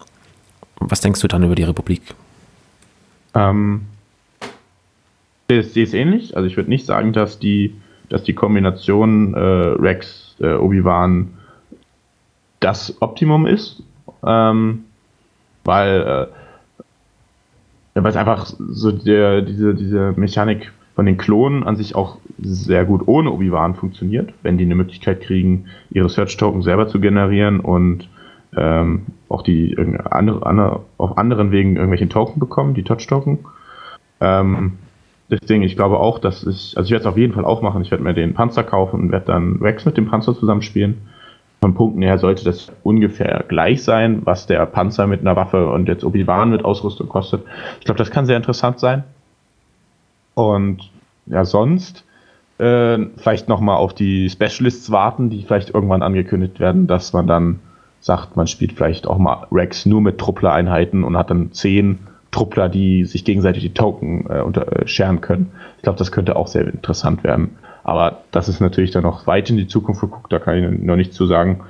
was 0.80 1.02
denkst 1.02 1.20
du 1.22 1.28
dann 1.28 1.44
über 1.44 1.56
die 1.56 1.64
Republik? 1.64 2.02
Ähm, 3.34 3.82
sehe 5.50 5.84
es 5.84 5.94
ähnlich. 5.94 6.38
Also 6.38 6.48
ich 6.48 6.56
würde 6.56 6.70
nicht 6.70 6.86
sagen, 6.86 7.14
dass 7.14 7.40
die, 7.40 7.76
dass 8.10 8.24
die 8.24 8.34
Kombination 8.34 9.34
äh, 9.34 9.40
Rex, 9.40 10.36
äh, 10.40 10.54
Obi-Wan 10.54 11.34
das 12.62 13.02
Optimum 13.02 13.46
ist. 13.46 13.84
Ähm, 14.26 14.86
weil, 15.66 16.30
äh, 17.94 18.02
es 18.04 18.16
einfach 18.16 18.46
so 18.46 18.92
der, 18.92 19.42
diese, 19.42 19.76
diese 19.76 20.14
Mechanik 20.16 20.72
von 20.96 21.06
den 21.06 21.18
Klonen 21.18 21.64
an 21.64 21.76
sich 21.76 21.96
auch 21.96 22.18
sehr 22.40 22.86
gut 22.86 23.08
ohne 23.08 23.32
Obi-Wan 23.32 23.76
funktioniert, 23.76 24.34
wenn 24.44 24.58
die 24.58 24.66
eine 24.66 24.76
Möglichkeit 24.76 25.22
kriegen, 25.22 25.66
ihre 25.90 26.10
Search-Token 26.10 26.62
selber 26.62 26.88
zu 26.88 27.00
generieren 27.00 27.60
und 27.60 28.10
ähm, 28.56 29.04
auch 29.30 29.44
die 29.44 29.78
andere, 30.10 30.46
andere, 30.46 30.82
auf 30.98 31.18
anderen 31.18 31.52
Wegen 31.52 31.76
irgendwelche 31.76 32.10
Token 32.10 32.40
bekommen, 32.40 32.74
die 32.74 32.84
Touch-Token. 32.84 33.40
Ähm, 34.20 34.74
deswegen, 35.30 35.64
ich 35.64 35.76
glaube 35.76 36.00
auch, 36.00 36.20
dass 36.20 36.44
ich, 36.44 36.78
also 36.78 36.88
ich 36.88 36.92
werde 36.92 37.04
es 37.04 37.08
auf 37.08 37.18
jeden 37.18 37.34
Fall 37.34 37.46
auch 37.46 37.62
machen. 37.62 37.82
Ich 37.82 37.92
werde 37.92 38.04
mir 38.04 38.14
den 38.14 38.34
Panzer 38.34 38.64
kaufen 38.64 39.00
und 39.00 39.12
werde 39.12 39.28
dann 39.28 39.58
Rex 39.62 39.86
mit 39.86 39.98
dem 39.98 40.08
Panzer 40.08 40.36
zusammenspielen. 40.36 40.98
Von 41.64 41.76
Punkten 41.76 42.02
her 42.02 42.18
sollte 42.18 42.44
das 42.44 42.72
ungefähr 42.82 43.46
gleich 43.48 43.84
sein, 43.84 44.22
was 44.26 44.48
der 44.48 44.66
Panzer 44.66 45.06
mit 45.06 45.22
einer 45.22 45.36
Waffe 45.36 45.68
und 45.68 45.88
jetzt 45.88 46.04
Obi-Wan 46.04 46.50
mit 46.50 46.66
Ausrüstung 46.66 47.08
kostet. 47.08 47.44
Ich 47.80 47.86
glaube, 47.86 48.00
das 48.00 48.10
kann 48.10 48.26
sehr 48.26 48.38
interessant 48.38 48.80
sein. 48.80 49.04
Und 50.34 50.90
ja, 51.28 51.46
sonst 51.46 52.04
äh, 52.58 52.98
vielleicht 53.18 53.48
nochmal 53.48 53.78
auf 53.78 53.94
die 53.94 54.30
Specialists 54.30 54.90
warten, 54.90 55.30
die 55.30 55.44
vielleicht 55.44 55.70
irgendwann 55.70 56.02
angekündigt 56.02 56.60
werden, 56.60 56.88
dass 56.88 57.14
man 57.14 57.28
dann 57.28 57.60
sagt, 58.00 58.36
man 58.36 58.48
spielt 58.48 58.74
vielleicht 58.74 59.06
auch 59.06 59.20
mal 59.20 59.46
Rex 59.52 59.86
nur 59.86 60.02
mit 60.02 60.18
Truppler-Einheiten 60.18 61.04
und 61.04 61.16
hat 61.16 61.30
dann 61.30 61.52
zehn 61.52 62.00
Truppler, 62.32 62.70
die 62.70 63.06
sich 63.06 63.24
gegenseitig 63.24 63.62
die 63.62 63.74
Token 63.74 64.26
äh, 64.30 64.42
unter, 64.42 64.82
äh, 64.82 64.88
scheren 64.88 65.22
können. 65.22 65.52
Ich 65.78 65.84
glaube, 65.84 66.00
das 66.00 66.12
könnte 66.12 66.36
auch 66.36 66.48
sehr 66.48 66.66
interessant 66.68 67.24
werden. 67.24 67.58
Aber 67.84 68.20
das 68.32 68.48
ist 68.48 68.60
natürlich 68.60 68.92
dann 68.92 69.04
noch 69.04 69.28
weit 69.28 69.50
in 69.50 69.58
die 69.58 69.68
Zukunft 69.68 70.02
geguckt, 70.02 70.32
da 70.32 70.40
kann 70.40 70.58
ich 70.58 70.82
noch 70.82 70.96
nicht 70.96 71.14
zu 71.14 71.26
sagen, 71.26 71.62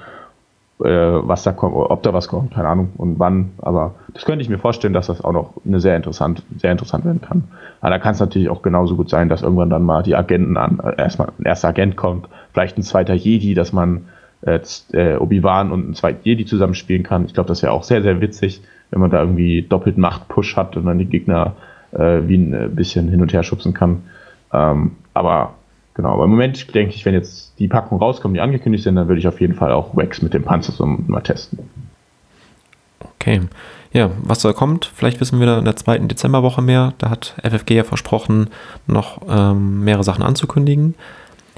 äh, 0.84 0.88
was 0.88 1.44
da 1.44 1.52
kommt, 1.52 1.76
ob 1.76 2.04
da 2.04 2.14
was 2.14 2.28
kommt, 2.28 2.54
keine 2.54 2.68
Ahnung 2.68 2.90
und 2.98 3.20
wann. 3.20 3.52
Aber 3.60 3.96
das 4.14 4.26
könnte 4.26 4.42
ich 4.42 4.50
mir 4.50 4.58
vorstellen, 4.58 4.94
dass 4.94 5.08
das 5.08 5.24
auch 5.24 5.32
noch 5.32 5.54
eine 5.66 5.80
sehr 5.80 5.96
interessant, 5.96 6.44
sehr 6.58 6.72
interessant 6.72 7.06
werden 7.06 7.22
kann. 7.22 7.44
Aber 7.82 7.92
da 7.92 8.00
kann 8.00 8.14
es 8.14 8.20
natürlich 8.20 8.50
auch 8.50 8.62
genauso 8.62 8.96
gut 8.96 9.10
sein, 9.10 9.30
dass 9.30 9.42
irgendwann 9.42 9.70
dann 9.70 9.84
mal 9.84 10.04
die 10.04 10.16
Agenten 10.16 10.58
an, 10.58 10.80
äh, 10.84 11.00
erstmal 11.02 11.30
ein 11.40 11.46
erster 11.46 11.70
Agent 11.70 11.96
kommt, 11.96 12.28
vielleicht 12.52 12.78
ein 12.78 12.84
zweiter 12.84 13.14
Jedi, 13.14 13.54
dass 13.54 13.74
man 13.74 14.06
äh, 14.42 15.18
Obi-Wan 15.18 15.72
und 15.72 15.90
ein 15.90 15.94
zweiter 15.94 16.20
Jedi 16.24 16.46
zusammenspielen 16.46 17.04
kann. 17.04 17.26
Ich 17.26 17.34
glaube, 17.34 17.48
das 17.48 17.62
wäre 17.62 17.74
auch 17.74 17.84
sehr, 17.84 18.02
sehr 18.02 18.22
witzig, 18.22 18.62
wenn 18.90 19.00
man 19.00 19.12
da 19.12 19.20
irgendwie 19.20 19.62
doppelt 19.62 19.98
Macht-Push 19.98 20.58
hat 20.58 20.76
und 20.78 20.86
dann 20.86 20.98
die 20.98 21.06
Gegner 21.06 21.54
äh, 21.92 22.22
wie 22.26 22.38
ein 22.38 22.54
äh, 22.54 22.68
bisschen 22.68 23.08
hin 23.08 23.22
und 23.22 23.34
her 23.34 23.44
schubsen 23.44 23.74
kann. 23.74 24.04
Ähm, 24.52 24.94
aber 25.14 25.54
genau, 25.94 26.14
aber 26.14 26.26
im 26.26 26.32
Moment 26.32 26.74
denke 26.74 26.96
ich, 26.96 27.06
wenn 27.06 27.14
jetzt 27.14 27.58
die 27.60 27.68
Packungen 27.68 28.02
rauskommen, 28.02 28.34
die 28.34 28.42
angekündigt 28.42 28.84
sind, 28.84 28.96
dann 28.96 29.08
würde 29.08 29.20
ich 29.20 29.28
auf 29.28 29.42
jeden 29.42 29.54
Fall 29.54 29.72
auch 29.72 29.96
Wax 29.96 30.22
mit 30.22 30.34
dem 30.34 30.44
Panzer 30.44 30.72
so 30.72 30.86
mal 30.86 31.22
testen. 31.22 31.60
Okay. 33.00 33.42
Ja, 33.94 34.10
was 34.24 34.40
da 34.40 34.54
kommt, 34.54 34.86
vielleicht 34.86 35.20
wissen 35.20 35.40
wir 35.40 35.48
da 35.48 35.60
in 35.60 35.66
der 35.66 35.76
zweiten 35.76 36.08
Dezemberwoche 36.08 36.62
mehr. 36.62 36.94
Da 36.98 37.10
hat 37.10 37.36
FFG 37.44 37.72
ja 37.72 37.84
versprochen, 37.84 38.50
noch 38.88 39.22
ähm, 39.28 39.84
mehrere 39.84 40.04
Sachen 40.04 40.24
anzukündigen. 40.24 40.96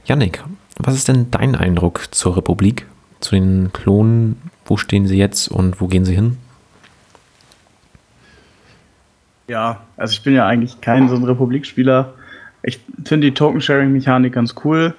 Yannick, 0.05 0.43
was 0.77 0.95
ist 0.95 1.07
denn 1.07 1.29
dein 1.29 1.55
Eindruck 1.55 2.07
zur 2.11 2.35
Republik, 2.35 2.87
zu 3.19 3.35
den 3.35 3.71
Klonen? 3.71 4.41
Wo 4.65 4.77
stehen 4.77 5.05
sie 5.05 5.17
jetzt 5.17 5.47
und 5.47 5.79
wo 5.79 5.87
gehen 5.87 6.05
sie 6.05 6.15
hin? 6.15 6.37
Ja, 9.47 9.81
also 9.97 10.13
ich 10.13 10.23
bin 10.23 10.33
ja 10.33 10.47
eigentlich 10.47 10.81
kein 10.81 11.09
so 11.09 11.15
ein 11.15 11.23
Republikspieler. 11.23 12.13
Ich 12.63 12.79
finde 13.05 13.27
die 13.27 13.33
Token-Sharing-Mechanik 13.33 14.33
ganz 14.33 14.55
cool. 14.63 14.95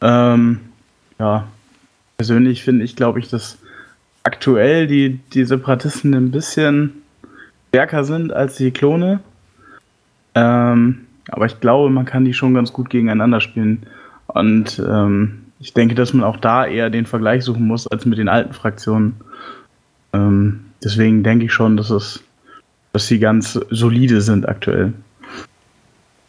Ähm, 0.00 0.60
ja, 1.18 1.46
persönlich 2.16 2.62
finde 2.62 2.84
ich, 2.84 2.96
glaube 2.96 3.20
ich, 3.20 3.28
dass 3.28 3.58
aktuell 4.24 4.86
die, 4.86 5.20
die 5.32 5.44
Separatisten 5.44 6.14
ein 6.14 6.30
bisschen 6.30 7.02
stärker 7.68 8.04
sind 8.04 8.32
als 8.32 8.56
die 8.56 8.72
Klone. 8.72 9.20
Ähm, 10.34 11.06
aber 11.28 11.46
ich 11.46 11.60
glaube, 11.60 11.90
man 11.90 12.04
kann 12.04 12.24
die 12.24 12.34
schon 12.34 12.54
ganz 12.54 12.72
gut 12.72 12.90
gegeneinander 12.90 13.40
spielen. 13.40 13.86
Und 14.26 14.82
ähm, 14.86 15.46
ich 15.60 15.74
denke, 15.74 15.94
dass 15.94 16.12
man 16.12 16.24
auch 16.24 16.36
da 16.36 16.66
eher 16.66 16.90
den 16.90 17.06
Vergleich 17.06 17.44
suchen 17.44 17.66
muss 17.66 17.86
als 17.86 18.04
mit 18.04 18.18
den 18.18 18.28
alten 18.28 18.52
Fraktionen. 18.52 19.16
Ähm, 20.12 20.64
deswegen 20.82 21.22
denke 21.22 21.44
ich 21.44 21.52
schon, 21.52 21.76
dass 21.76 21.90
es, 21.90 22.22
dass 22.92 23.06
sie 23.06 23.18
ganz 23.18 23.58
solide 23.70 24.20
sind 24.20 24.48
aktuell. 24.48 24.92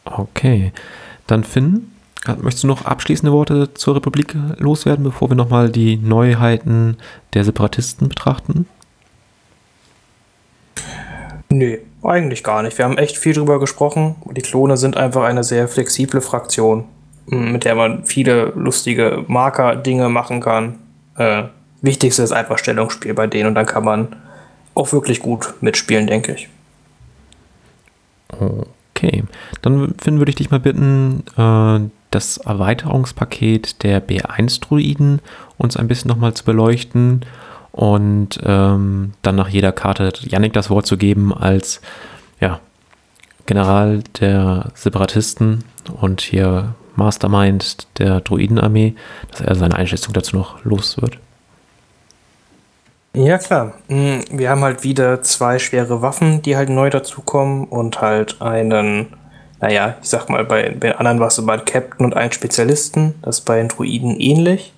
Okay. 0.05 0.71
Dann 1.27 1.43
Finn, 1.43 1.91
möchtest 2.41 2.63
du 2.63 2.67
noch 2.67 2.85
abschließende 2.85 3.31
Worte 3.31 3.73
zur 3.73 3.95
Republik 3.95 4.35
loswerden, 4.57 5.03
bevor 5.03 5.29
wir 5.29 5.35
nochmal 5.35 5.69
die 5.69 5.97
Neuheiten 5.97 6.97
der 7.33 7.43
Separatisten 7.43 8.09
betrachten? 8.09 8.67
Nee, 11.49 11.79
eigentlich 12.03 12.43
gar 12.43 12.63
nicht. 12.63 12.77
Wir 12.77 12.85
haben 12.85 12.97
echt 12.97 13.17
viel 13.17 13.33
drüber 13.33 13.59
gesprochen. 13.59 14.15
Die 14.31 14.41
Klone 14.41 14.77
sind 14.77 14.97
einfach 14.97 15.23
eine 15.23 15.43
sehr 15.43 15.67
flexible 15.67 16.21
Fraktion 16.21 16.85
mit 17.31 17.65
der 17.65 17.75
man 17.75 18.05
viele 18.05 18.51
lustige 18.55 19.23
Marker-Dinge 19.27 20.09
machen 20.09 20.41
kann. 20.41 20.79
Äh, 21.17 21.43
wichtigste 21.81 22.23
ist 22.23 22.31
einfach 22.31 22.57
Stellungsspiel 22.57 23.13
bei 23.13 23.27
denen 23.27 23.47
und 23.47 23.55
dann 23.55 23.65
kann 23.65 23.83
man 23.83 24.15
auch 24.75 24.91
wirklich 24.91 25.21
gut 25.21 25.53
mitspielen, 25.61 26.07
denke 26.07 26.33
ich. 26.33 26.49
Okay, 29.01 29.23
dann 29.63 29.95
Finn, 29.97 30.19
würde 30.19 30.29
ich 30.29 30.35
dich 30.35 30.51
mal 30.51 30.59
bitten, 30.59 31.23
äh, 31.35 31.89
das 32.11 32.37
Erweiterungspaket 32.37 33.81
der 33.81 34.05
B1-Druiden 34.05 35.21
uns 35.57 35.75
ein 35.75 35.87
bisschen 35.87 36.09
nochmal 36.09 36.35
zu 36.35 36.45
beleuchten 36.45 37.25
und 37.71 38.39
ähm, 38.43 39.13
dann 39.23 39.35
nach 39.35 39.47
jeder 39.47 39.71
Karte 39.71 40.11
Yannick 40.21 40.53
das 40.53 40.69
Wort 40.69 40.85
zu 40.85 40.97
geben 40.97 41.33
als 41.33 41.81
ja, 42.39 42.59
General 43.47 44.03
der 44.19 44.71
Separatisten 44.75 45.63
und 45.99 46.21
hier 46.21 46.75
Mastermind 46.95 47.87
der 47.97 48.21
Druidenarmee, 48.21 48.93
dass 49.31 49.41
er 49.41 49.55
seine 49.55 49.77
Einschätzung 49.77 50.13
dazu 50.13 50.35
noch 50.35 50.63
los 50.63 51.01
wird. 51.01 51.17
Ja, 53.13 53.37
klar. 53.37 53.73
Mm, 53.89 54.19
wir 54.31 54.49
haben 54.49 54.61
halt 54.61 54.83
wieder 54.83 55.21
zwei 55.21 55.59
schwere 55.59 56.01
Waffen, 56.01 56.41
die 56.41 56.55
halt 56.55 56.69
neu 56.69 56.89
dazukommen 56.89 57.65
und 57.65 57.99
halt 57.99 58.41
einen, 58.41 59.13
naja, 59.59 59.95
ich 60.01 60.09
sag 60.09 60.29
mal, 60.29 60.45
bei 60.45 60.69
den 60.69 60.93
anderen 60.93 61.19
war 61.19 61.27
es 61.27 61.35
so 61.35 61.45
bei 61.45 61.57
Captain 61.57 62.05
und 62.05 62.15
einen 62.15 62.31
Spezialisten. 62.31 63.15
Das 63.21 63.39
ist 63.39 63.45
bei 63.45 63.57
den 63.57 63.67
Druiden 63.67 64.17
ähnlich. 64.17 64.73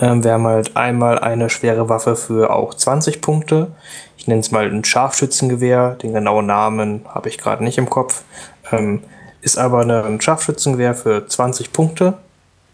Ähm, 0.00 0.22
wir 0.22 0.32
haben 0.32 0.46
halt 0.46 0.76
einmal 0.76 1.18
eine 1.18 1.50
schwere 1.50 1.88
Waffe 1.88 2.14
für 2.14 2.54
auch 2.54 2.74
20 2.74 3.20
Punkte. 3.20 3.72
Ich 4.16 4.28
nenne 4.28 4.40
es 4.40 4.52
mal 4.52 4.70
ein 4.70 4.84
Scharfschützengewehr. 4.84 5.96
Den 6.02 6.12
genauen 6.12 6.46
Namen 6.46 7.04
habe 7.08 7.28
ich 7.28 7.38
gerade 7.38 7.64
nicht 7.64 7.78
im 7.78 7.90
Kopf. 7.90 8.22
Ähm, 8.70 9.02
ist 9.40 9.58
aber 9.58 9.80
ein 9.80 10.20
Scharfschützengewehr 10.20 10.94
für 10.94 11.26
20 11.26 11.72
Punkte, 11.72 12.14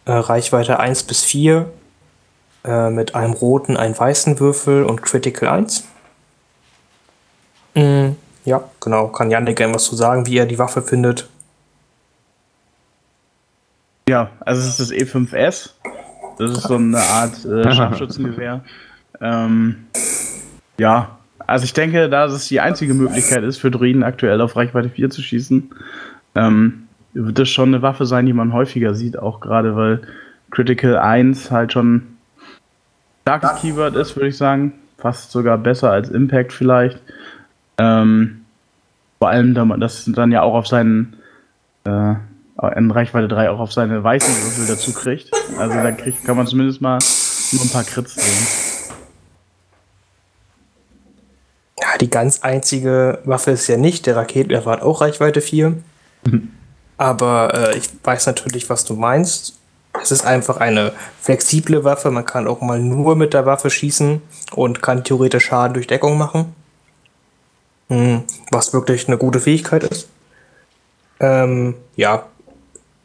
äh, 0.05 0.13
Reichweite 0.13 0.79
1 0.79 1.05
bis 1.05 1.25
4, 1.25 1.71
äh, 2.65 2.91
mit 2.91 3.15
einem 3.15 3.33
roten, 3.33 3.77
einem 3.77 3.99
weißen 3.99 4.41
Würfel 4.41 4.85
und 4.85 5.03
Critical 5.03 5.49
1. 5.49 5.85
Mm, 7.75 8.09
ja, 8.45 8.63
genau. 8.81 9.09
Kann 9.09 9.31
Janik 9.31 9.57
gerne 9.57 9.75
was 9.75 9.85
zu 9.85 9.97
sagen, 9.97 10.27
wie 10.27 10.39
er 10.39 10.47
die 10.47 10.59
Waffe 10.59 10.83
findet? 10.83 11.29
Ja, 14.09 14.31
also 14.41 14.63
es 14.63 14.69
ist 14.69 14.81
das 14.81 14.91
E5S. 14.91 15.71
Das 16.39 16.51
ist 16.53 16.63
so 16.63 16.77
eine 16.77 16.99
Art 16.99 17.45
äh, 17.45 17.73
Scharfschützengewehr. 17.75 18.65
ähm, 19.21 19.87
ja, 20.79 21.19
also 21.47 21.65
ich 21.65 21.73
denke, 21.73 22.09
da 22.09 22.27
es 22.27 22.49
die 22.49 22.61
einzige 22.61 22.95
Möglichkeit 22.95 23.43
ist, 23.43 23.59
für 23.59 23.71
Druiden 23.71 24.03
aktuell 24.03 24.41
auf 24.41 24.55
Reichweite 24.55 24.91
4 24.91 25.11
zu 25.11 25.23
schießen, 25.23 25.71
ähm, 26.35 26.89
wird 27.15 27.39
das 27.39 27.49
schon 27.49 27.71
eine 27.71 27.83
Waffe 27.83 28.07
sein, 28.07 28.27
die 28.27 28.33
man 28.33 28.53
häufiger 28.53 28.95
sieht, 28.95 29.19
auch 29.19 29.41
gerade 29.41 29.75
weil 29.75 30.03
Critical 30.51 30.99
1 30.99 31.51
halt 31.51 31.73
schon 31.73 32.18
starkes 33.29 33.61
Keyword 33.61 33.95
ist, 33.97 34.17
würde 34.17 34.29
ich 34.29 34.37
sagen. 34.37 34.73
Fast 34.97 35.31
sogar 35.31 35.59
besser 35.59 35.91
als 35.91 36.09
Impact 36.09 36.53
vielleicht. 36.53 37.01
Ähm, 37.77 38.45
vor 39.19 39.29
allem, 39.29 39.55
da 39.55 39.65
man 39.65 39.81
das 39.81 40.05
dann 40.07 40.33
ja 40.33 40.43
auch 40.43 40.55
auf 40.55 40.67
seinen 40.67 41.17
äh, 41.85 42.15
in 42.75 42.91
Reichweite 42.91 43.29
3 43.29 43.51
auch 43.51 43.61
auf 43.61 43.73
seine 43.73 44.03
weißen 44.03 44.35
Würfel 44.35 44.67
dazu 44.67 44.93
kriegt. 44.93 45.31
Also 45.59 45.75
da 45.75 45.93
kriegt, 45.93 46.25
kann 46.25 46.37
man 46.37 46.47
zumindest 46.47 46.81
mal 46.81 46.99
nur 47.53 47.63
ein 47.63 47.71
paar 47.71 47.85
Crits 47.85 48.15
sehen. 48.15 48.95
Ja, 51.81 51.99
die 51.99 52.11
ganz 52.11 52.41
einzige 52.43 53.21
Waffe 53.25 53.53
ist 53.53 53.69
ja 53.69 53.77
nicht. 53.77 54.07
Der 54.07 54.17
Raketenwerfer 54.17 54.73
hat 54.73 54.83
auch 54.83 55.01
Reichweite 55.01 55.41
4. 55.41 55.77
Aber 56.97 57.55
äh, 57.55 57.79
ich 57.79 57.89
weiß 58.03 58.27
natürlich, 58.27 58.69
was 58.69 58.85
du 58.85 58.95
meinst. 58.95 59.58
Es 60.03 60.11
ist 60.11 60.25
einfach 60.25 60.59
eine 60.59 60.93
flexible 61.21 61.85
Waffe. 61.85 62.11
Man 62.11 62.25
kann 62.25 62.47
auch 62.47 62.61
mal 62.61 62.79
nur 62.79 63.17
mit 63.17 63.35
der 63.35 63.47
Waffe 63.47 63.71
schießen 63.71 64.23
und 64.55 64.83
kann 64.83 65.05
theoretisch 65.05 65.47
Schaden 65.47 65.75
durch 65.75 65.87
Deckung 65.87 66.19
machen. 66.19 66.55
Hm, 67.89 68.23
was 68.51 68.73
wirklich 68.73 69.09
eine 69.09 69.19
gute 69.19 69.41
Fähigkeit 69.41 69.85
ist. 69.85 70.09
Ähm, 71.21 71.75
ja, 71.97 72.27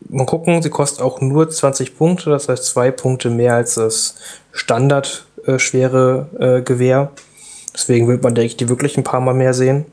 mal 0.10 0.26
gucken, 0.26 0.62
sie 0.62 0.70
kostet 0.70 1.02
auch 1.02 1.22
nur 1.22 1.50
20 1.50 1.98
Punkte, 1.98 2.30
das 2.30 2.50
heißt 2.50 2.66
zwei 2.66 2.92
Punkte 2.92 3.30
mehr 3.30 3.56
als 3.56 3.76
das 3.76 4.16
Standard 4.52 5.26
äh, 5.46 5.58
schwere 5.58 6.28
äh, 6.38 6.62
Gewehr. 6.62 7.12
Deswegen 7.74 8.08
wird 8.08 8.22
man, 8.22 8.36
denke 8.36 8.48
ich, 8.48 8.58
die 8.58 8.70
wirklich 8.70 8.98
ein 8.98 9.04
paar 9.04 9.22
Mal 9.22 9.34
mehr 9.34 9.54
sehen. 9.54 9.86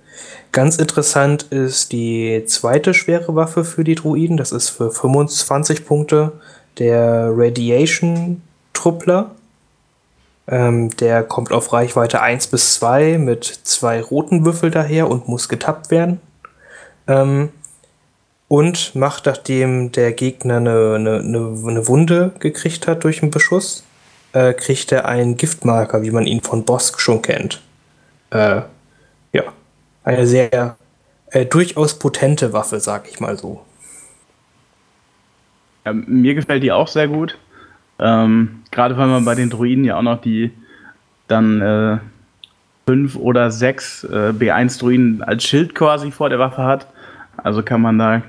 Ganz 0.52 0.76
interessant 0.76 1.44
ist 1.44 1.92
die 1.92 2.44
zweite 2.46 2.92
schwere 2.92 3.34
Waffe 3.36 3.64
für 3.64 3.84
die 3.84 3.94
Druiden. 3.94 4.36
Das 4.36 4.52
ist 4.52 4.68
für 4.68 4.90
25 4.90 5.86
Punkte 5.86 6.32
der 6.78 7.30
Radiation 7.34 8.42
Truppler. 8.72 9.32
Ähm, 10.48 10.90
der 10.96 11.22
kommt 11.22 11.52
auf 11.52 11.72
Reichweite 11.72 12.20
1 12.20 12.48
bis 12.48 12.74
2 12.74 13.18
mit 13.18 13.44
zwei 13.44 14.00
roten 14.00 14.44
Würfel 14.44 14.70
daher 14.70 15.08
und 15.08 15.28
muss 15.28 15.48
getappt 15.48 15.90
werden. 15.90 16.20
Ähm, 17.06 17.50
und 18.48 18.96
macht, 18.96 19.26
nachdem 19.26 19.92
der 19.92 20.12
Gegner 20.12 20.56
eine, 20.56 20.96
eine, 20.96 21.18
eine 21.18 21.86
Wunde 21.86 22.32
gekriegt 22.40 22.88
hat 22.88 23.04
durch 23.04 23.22
einen 23.22 23.30
Beschuss, 23.30 23.84
äh, 24.32 24.54
kriegt 24.54 24.90
er 24.90 25.04
einen 25.06 25.36
Giftmarker, 25.36 26.02
wie 26.02 26.10
man 26.10 26.26
ihn 26.26 26.40
von 26.40 26.64
Bosk 26.64 27.00
schon 27.00 27.22
kennt. 27.22 27.62
Äh, 28.30 28.62
ja, 29.32 29.44
eine 30.02 30.26
sehr 30.26 30.76
äh, 31.30 31.46
durchaus 31.46 31.94
potente 31.94 32.52
Waffe, 32.52 32.80
sag 32.80 33.08
ich 33.08 33.20
mal 33.20 33.38
so. 33.38 33.60
Ja, 35.84 35.92
mir 35.92 36.34
gefällt 36.34 36.62
die 36.62 36.72
auch 36.72 36.88
sehr 36.88 37.08
gut. 37.08 37.38
Ähm, 37.98 38.62
Gerade 38.70 38.96
weil 38.96 39.08
man 39.08 39.24
bei 39.24 39.34
den 39.34 39.50
Druiden 39.50 39.84
ja 39.84 39.96
auch 39.96 40.02
noch 40.02 40.20
die 40.20 40.50
dann 41.28 41.60
äh, 41.60 41.98
fünf 42.86 43.16
oder 43.16 43.50
sechs 43.50 44.04
äh, 44.04 44.32
B1-Druiden 44.36 45.22
als 45.22 45.44
Schild 45.44 45.74
quasi 45.74 46.10
vor 46.10 46.28
der 46.28 46.38
Waffe 46.38 46.64
hat. 46.64 46.86
Also 47.36 47.62
kann 47.62 47.80
man 47.80 47.98
da 47.98 48.22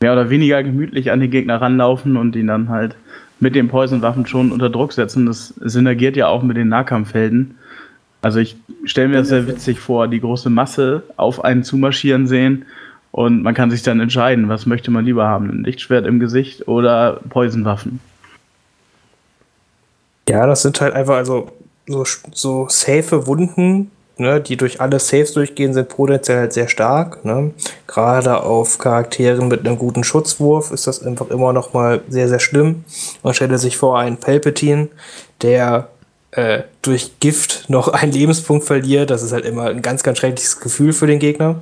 mehr 0.00 0.12
oder 0.12 0.28
weniger 0.28 0.62
gemütlich 0.62 1.10
an 1.10 1.20
den 1.20 1.30
Gegner 1.30 1.60
ranlaufen 1.60 2.16
und 2.16 2.36
ihn 2.36 2.48
dann 2.48 2.68
halt 2.68 2.96
mit 3.40 3.54
den 3.54 3.68
Poison-Waffen 3.68 4.26
schon 4.26 4.52
unter 4.52 4.70
Druck 4.70 4.92
setzen. 4.92 5.26
Das 5.26 5.48
synergiert 5.48 6.16
ja 6.16 6.28
auch 6.28 6.42
mit 6.42 6.56
den 6.56 6.68
Nahkampfhelden. 6.68 7.56
Also 8.20 8.38
ich 8.38 8.56
stelle 8.84 9.08
mir 9.08 9.16
das 9.16 9.28
sehr 9.28 9.46
witzig 9.46 9.80
vor, 9.80 10.08
die 10.08 10.20
große 10.20 10.50
Masse 10.50 11.02
auf 11.16 11.44
einen 11.44 11.62
zumarschieren 11.62 12.26
sehen 12.26 12.64
und 13.14 13.44
man 13.44 13.54
kann 13.54 13.70
sich 13.70 13.84
dann 13.84 14.00
entscheiden, 14.00 14.48
was 14.48 14.66
möchte 14.66 14.90
man 14.90 15.04
lieber 15.04 15.28
haben, 15.28 15.48
ein 15.48 15.62
Lichtschwert 15.62 16.04
im 16.04 16.18
Gesicht 16.18 16.66
oder 16.66 17.20
Poisonwaffen. 17.28 18.00
Ja, 20.28 20.48
das 20.48 20.62
sind 20.62 20.80
halt 20.80 20.94
einfach 20.94 21.14
also 21.14 21.52
so, 21.86 22.02
so 22.32 22.66
safe 22.68 23.28
Wunden, 23.28 23.92
ne, 24.16 24.40
die 24.40 24.56
durch 24.56 24.80
alle 24.80 24.98
Saves 24.98 25.32
durchgehen, 25.32 25.74
sind 25.74 25.90
potenziell 25.90 26.38
halt 26.38 26.54
sehr 26.54 26.66
stark. 26.66 27.24
Ne? 27.24 27.52
Gerade 27.86 28.42
auf 28.42 28.78
Charakteren 28.78 29.46
mit 29.46 29.60
einem 29.60 29.78
guten 29.78 30.02
Schutzwurf 30.02 30.72
ist 30.72 30.88
das 30.88 31.00
einfach 31.00 31.30
immer 31.30 31.52
noch 31.52 31.72
mal 31.72 32.02
sehr, 32.08 32.26
sehr 32.28 32.40
schlimm. 32.40 32.82
Man 33.22 33.32
stelle 33.32 33.58
sich 33.58 33.76
vor, 33.76 33.96
einen 33.96 34.16
Palpatine, 34.16 34.88
der 35.40 35.88
äh, 36.32 36.64
durch 36.82 37.20
Gift 37.20 37.66
noch 37.68 37.86
einen 37.86 38.10
Lebenspunkt 38.10 38.64
verliert. 38.64 39.10
Das 39.10 39.22
ist 39.22 39.30
halt 39.30 39.44
immer 39.44 39.66
ein 39.66 39.82
ganz, 39.82 40.02
ganz 40.02 40.18
schreckliches 40.18 40.58
Gefühl 40.58 40.92
für 40.92 41.06
den 41.06 41.20
Gegner. 41.20 41.60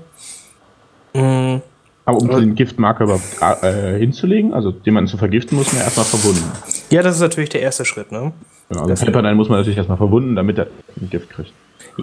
Mhm. 1.15 1.63
Aber 2.05 2.19
um 2.19 2.29
den 2.29 2.55
Giftmarker 2.57 3.05
überhaupt 3.05 3.63
äh, 3.63 3.99
hinzulegen, 3.99 4.53
also 4.53 4.75
jemanden 4.83 5.09
zu 5.09 5.17
vergiften, 5.17 5.57
muss 5.57 5.69
man 5.69 5.79
ja 5.79 5.85
erstmal 5.85 6.07
verwunden. 6.07 6.51
Ja, 6.91 7.03
das 7.03 7.15
ist 7.15 7.21
natürlich 7.21 7.51
der 7.51 7.61
erste 7.61 7.85
Schritt, 7.85 8.11
ne? 8.11 8.33
Genau, 8.69 8.87
also 8.87 9.05
Pepperdine 9.05 9.37
muss 9.37 9.49
man 9.49 9.59
natürlich 9.59 9.77
erstmal 9.77 9.99
verwunden, 9.99 10.35
damit 10.35 10.59
er 10.59 10.67
ein 11.01 11.11
Gift 11.11 11.31
kriegt. 11.31 11.53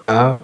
Ja, 0.07 0.39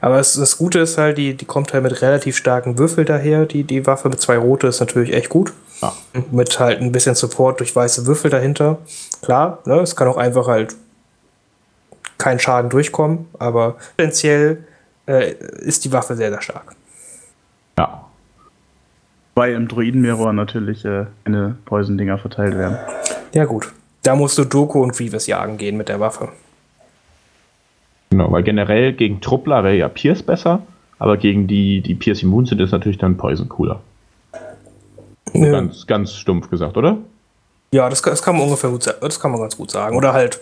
aber 0.00 0.18
es, 0.20 0.34
das 0.34 0.58
Gute 0.58 0.80
ist 0.80 0.98
halt, 0.98 1.18
die, 1.18 1.34
die 1.34 1.44
kommt 1.44 1.72
halt 1.72 1.82
mit 1.82 2.02
relativ 2.02 2.36
starken 2.36 2.78
Würfel 2.78 3.04
daher. 3.04 3.46
Die, 3.46 3.64
die 3.64 3.86
Waffe 3.86 4.08
mit 4.08 4.20
zwei 4.20 4.36
rote 4.36 4.66
ist 4.66 4.80
natürlich 4.80 5.12
echt 5.12 5.28
gut. 5.28 5.52
Ja. 5.80 5.92
Mit 6.30 6.60
halt 6.60 6.80
ein 6.80 6.92
bisschen 6.92 7.14
Support 7.14 7.60
durch 7.60 7.74
weiße 7.74 8.06
Würfel 8.06 8.30
dahinter. 8.30 8.78
Klar, 9.22 9.58
ne, 9.64 9.80
es 9.80 9.96
kann 9.96 10.06
auch 10.06 10.18
einfach 10.18 10.46
halt 10.46 10.76
kein 12.18 12.38
Schaden 12.38 12.70
durchkommen, 12.70 13.26
aber 13.38 13.76
potenziell 13.96 14.64
äh, 15.06 15.32
ist 15.60 15.84
die 15.84 15.92
Waffe 15.92 16.14
sehr, 16.14 16.30
sehr 16.30 16.42
stark. 16.42 16.76
Ja. 17.78 18.04
Weil 19.34 19.54
im 19.54 19.68
Druidenmirror 19.68 20.32
natürlich 20.32 20.84
äh, 20.84 21.06
eine 21.24 21.56
Poison-Dinger 21.64 22.18
verteilt 22.18 22.56
werden. 22.56 22.78
Ja, 23.32 23.44
gut. 23.44 23.72
Da 24.02 24.14
musst 24.14 24.38
du 24.38 24.44
Doku 24.44 24.82
und 24.82 24.92
Grievous 24.92 25.26
jagen 25.26 25.56
gehen 25.56 25.76
mit 25.76 25.88
der 25.88 25.98
Waffe. 25.98 26.28
Genau, 28.10 28.30
weil 28.30 28.44
generell 28.44 28.92
gegen 28.92 29.20
Truppler 29.20 29.64
wäre 29.64 29.74
ja 29.74 29.88
Pierce 29.88 30.22
besser, 30.22 30.62
aber 30.98 31.16
gegen 31.16 31.48
die, 31.48 31.80
die 31.80 31.94
Pierce 31.94 32.22
immun 32.22 32.46
sind, 32.46 32.60
ist 32.60 32.70
natürlich 32.70 32.98
dann 32.98 33.16
Poison 33.16 33.48
cooler. 33.48 33.80
Ja. 35.32 35.50
Ganz, 35.50 35.86
ganz 35.86 36.12
stumpf 36.14 36.48
gesagt, 36.48 36.76
oder? 36.76 36.98
Ja, 37.72 37.88
das, 37.88 38.02
das 38.02 38.22
kann 38.22 38.36
man 38.36 38.44
ungefähr 38.44 38.70
gut 38.70 38.84
sagen. 38.84 38.98
Das 39.00 39.18
kann 39.18 39.32
man 39.32 39.40
ganz 39.40 39.56
gut 39.56 39.72
sagen. 39.72 39.96
Oder 39.96 40.12
halt, 40.12 40.40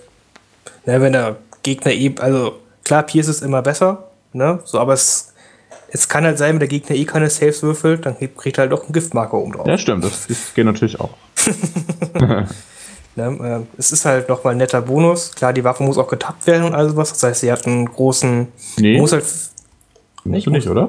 ne, 0.84 1.00
wenn 1.00 1.14
der 1.14 1.36
Gegner 1.62 1.92
eben, 1.92 2.18
also 2.18 2.58
klar, 2.84 3.04
Pierce 3.04 3.28
ist 3.28 3.40
immer 3.40 3.62
besser, 3.62 4.10
ne? 4.34 4.58
So, 4.64 4.78
aber 4.78 4.92
es, 4.92 5.31
es 5.94 6.08
kann 6.08 6.24
halt 6.24 6.38
sein, 6.38 6.54
wenn 6.54 6.58
der 6.58 6.68
Gegner 6.68 6.96
eh 6.96 7.04
keine 7.04 7.28
Saves 7.28 7.62
würfelt, 7.62 8.06
dann 8.06 8.16
kriegt 8.16 8.58
er 8.58 8.62
halt 8.62 8.72
auch 8.72 8.84
einen 8.84 8.92
Giftmarker 8.92 9.34
oben 9.34 9.52
drauf. 9.52 9.66
Ja, 9.66 9.76
stimmt, 9.76 10.04
das, 10.04 10.26
das 10.26 10.54
geht 10.54 10.64
natürlich 10.64 10.98
auch. 10.98 11.10
Ne? 13.14 13.24
Äh, 13.24 13.78
es 13.78 13.92
ist 13.92 14.06
halt 14.06 14.30
nochmal 14.30 14.54
ein 14.54 14.56
netter 14.56 14.80
Bonus. 14.80 15.32
Klar, 15.34 15.52
die 15.52 15.62
Waffe 15.64 15.82
muss 15.82 15.98
auch 15.98 16.08
getappt 16.08 16.46
werden 16.46 16.64
und 16.64 16.74
all 16.74 16.88
sowas. 16.88 17.12
Das 17.12 17.22
heißt, 17.22 17.40
sie 17.42 17.52
hat 17.52 17.66
einen 17.66 17.84
großen. 17.84 18.48
Nee. 18.78 18.98
Muss 18.98 19.12
halt. 19.12 19.26
Nicht, 20.24 20.46
nicht, 20.46 20.66
oder? 20.66 20.88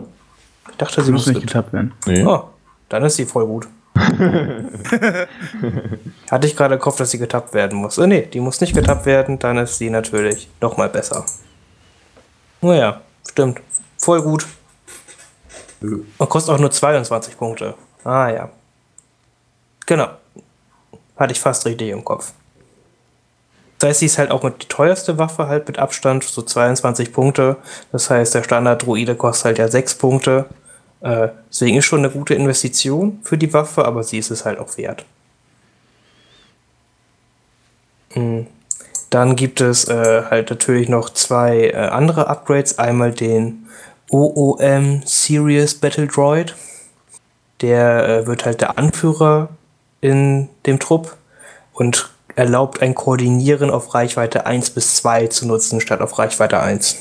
Ich 0.71 0.77
dachte, 0.77 1.03
sie, 1.03 1.11
muss 1.11 1.27
nicht 1.27 1.41
getappt 1.41 1.73
werden. 1.73 1.91
Nee. 2.05 2.23
Oh, 2.23 2.45
dann 2.88 3.03
ist 3.03 3.17
sie 3.17 3.25
voll 3.25 3.45
gut. 3.45 3.67
Hatte 6.31 6.47
ich 6.47 6.55
gerade 6.55 6.77
gehofft, 6.77 7.01
dass 7.01 7.11
sie 7.11 7.17
getappt 7.17 7.53
werden 7.53 7.77
muss. 7.77 7.97
Äh, 7.97 8.07
nee, 8.07 8.21
die 8.21 8.39
muss 8.39 8.61
nicht 8.61 8.73
getappt 8.73 9.05
werden, 9.05 9.38
dann 9.38 9.57
ist 9.57 9.77
sie 9.77 9.89
natürlich 9.89 10.47
nochmal 10.61 10.88
besser. 10.88 11.25
Naja, 12.61 13.01
stimmt. 13.30 13.59
Voll 13.97 14.21
gut. 14.21 14.45
Und 15.84 16.30
kostet 16.30 16.55
auch 16.55 16.60
nur 16.60 16.72
22 16.72 17.38
Punkte. 17.38 17.76
Ah 18.03 18.30
ja. 18.30 18.49
Genau. 19.85 20.07
Hatte 21.18 21.34
ich 21.34 21.39
fast 21.39 21.65
richtig 21.65 21.89
im 21.89 22.03
Kopf. 22.03 22.31
Das 23.80 23.89
heißt, 23.89 23.99
sie 23.99 24.05
ist 24.05 24.18
halt 24.18 24.31
auch 24.31 24.43
mit 24.43 24.64
die 24.64 24.68
teuerste 24.68 25.18
Waffe 25.18 25.47
halt 25.47 25.68
mit 25.68 25.77
Abstand, 25.77 26.23
so 26.23 26.41
22 26.41 27.11
Punkte. 27.11 27.57
Das 27.91 28.10
heißt, 28.10 28.34
der 28.34 28.43
Standard-Druide 28.43 29.15
kostet 29.15 29.45
halt 29.45 29.57
ja 29.57 29.68
6 29.68 29.95
Punkte. 29.95 30.45
Äh, 31.01 31.30
deswegen 31.49 31.77
ist 31.77 31.85
schon 31.85 31.99
eine 31.99 32.10
gute 32.10 32.34
Investition 32.34 33.19
für 33.23 33.38
die 33.38 33.51
Waffe, 33.51 33.84
aber 33.84 34.03
sie 34.03 34.18
ist 34.18 34.31
es 34.31 34.45
halt 34.45 34.57
auch 34.57 34.77
wert. 34.77 35.05
Mhm. 38.15 38.47
Dann 39.10 39.35
gibt 39.35 39.61
es 39.61 39.88
äh, 39.89 40.23
halt 40.30 40.49
natürlich 40.49 40.89
noch 40.89 41.10
zwei 41.10 41.68
äh, 41.68 41.76
andere 41.76 42.27
Upgrades. 42.27 42.80
Einmal 42.80 43.11
den 43.11 43.68
OOM 44.14 45.02
Serious 45.06 45.73
Battle 45.73 46.07
Droid. 46.07 46.56
Der 47.61 48.07
äh, 48.07 48.27
wird 48.27 48.45
halt 48.45 48.61
der 48.61 48.77
Anführer 48.77 49.49
in 50.02 50.49
dem 50.65 50.80
Trupp 50.80 51.18
und 51.73 52.11
erlaubt 52.35 52.81
ein 52.81 52.94
Koordinieren 52.94 53.69
auf 53.69 53.94
Reichweite 53.94 54.45
1 54.45 54.72
bis 54.72 54.95
2 54.98 55.27
zu 55.27 55.48
nutzen, 55.48 55.81
statt 55.81 56.02
auf 56.02 56.18
Reichweite 56.19 56.60
1. 56.60 56.98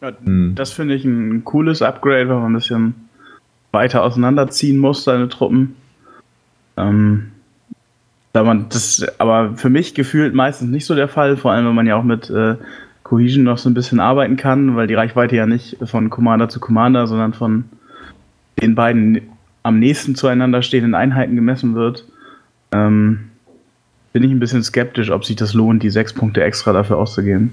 Ja, 0.00 0.12
hm. 0.24 0.54
Das 0.54 0.72
finde 0.72 0.94
ich 0.94 1.04
ein 1.04 1.44
cooles 1.44 1.82
Upgrade, 1.82 2.28
wenn 2.28 2.36
man 2.36 2.52
ein 2.52 2.54
bisschen 2.54 3.08
weiter 3.70 4.02
auseinanderziehen 4.02 4.78
muss, 4.78 5.04
seine 5.04 5.28
Truppen. 5.28 5.76
Ähm, 6.76 7.32
da 8.32 8.44
man 8.44 8.68
das 8.70 9.04
aber 9.18 9.56
für 9.56 9.68
mich 9.68 9.94
gefühlt 9.94 10.34
meistens 10.34 10.70
nicht 10.70 10.86
so 10.86 10.94
der 10.94 11.08
Fall, 11.08 11.36
vor 11.36 11.52
allem 11.52 11.66
wenn 11.66 11.74
man 11.74 11.86
ja 11.86 11.96
auch 11.96 12.02
mit 12.02 12.30
äh, 12.30 12.56
Cohesion 13.12 13.44
noch 13.44 13.58
so 13.58 13.68
ein 13.68 13.74
bisschen 13.74 14.00
arbeiten 14.00 14.38
kann, 14.38 14.74
weil 14.74 14.86
die 14.86 14.94
Reichweite 14.94 15.36
ja 15.36 15.44
nicht 15.44 15.76
von 15.84 16.08
Commander 16.08 16.48
zu 16.48 16.60
Commander, 16.60 17.06
sondern 17.06 17.34
von 17.34 17.64
den 18.58 18.74
beiden 18.74 19.20
am 19.62 19.78
nächsten 19.78 20.14
zueinander 20.14 20.62
stehenden 20.62 20.94
Einheiten 20.94 21.36
gemessen 21.36 21.74
wird, 21.74 22.06
ähm, 22.72 23.28
bin 24.14 24.24
ich 24.24 24.30
ein 24.30 24.40
bisschen 24.40 24.62
skeptisch, 24.62 25.10
ob 25.10 25.26
sich 25.26 25.36
das 25.36 25.52
lohnt, 25.52 25.82
die 25.82 25.90
sechs 25.90 26.14
Punkte 26.14 26.42
extra 26.42 26.72
dafür 26.72 26.96
auszugeben. 26.96 27.52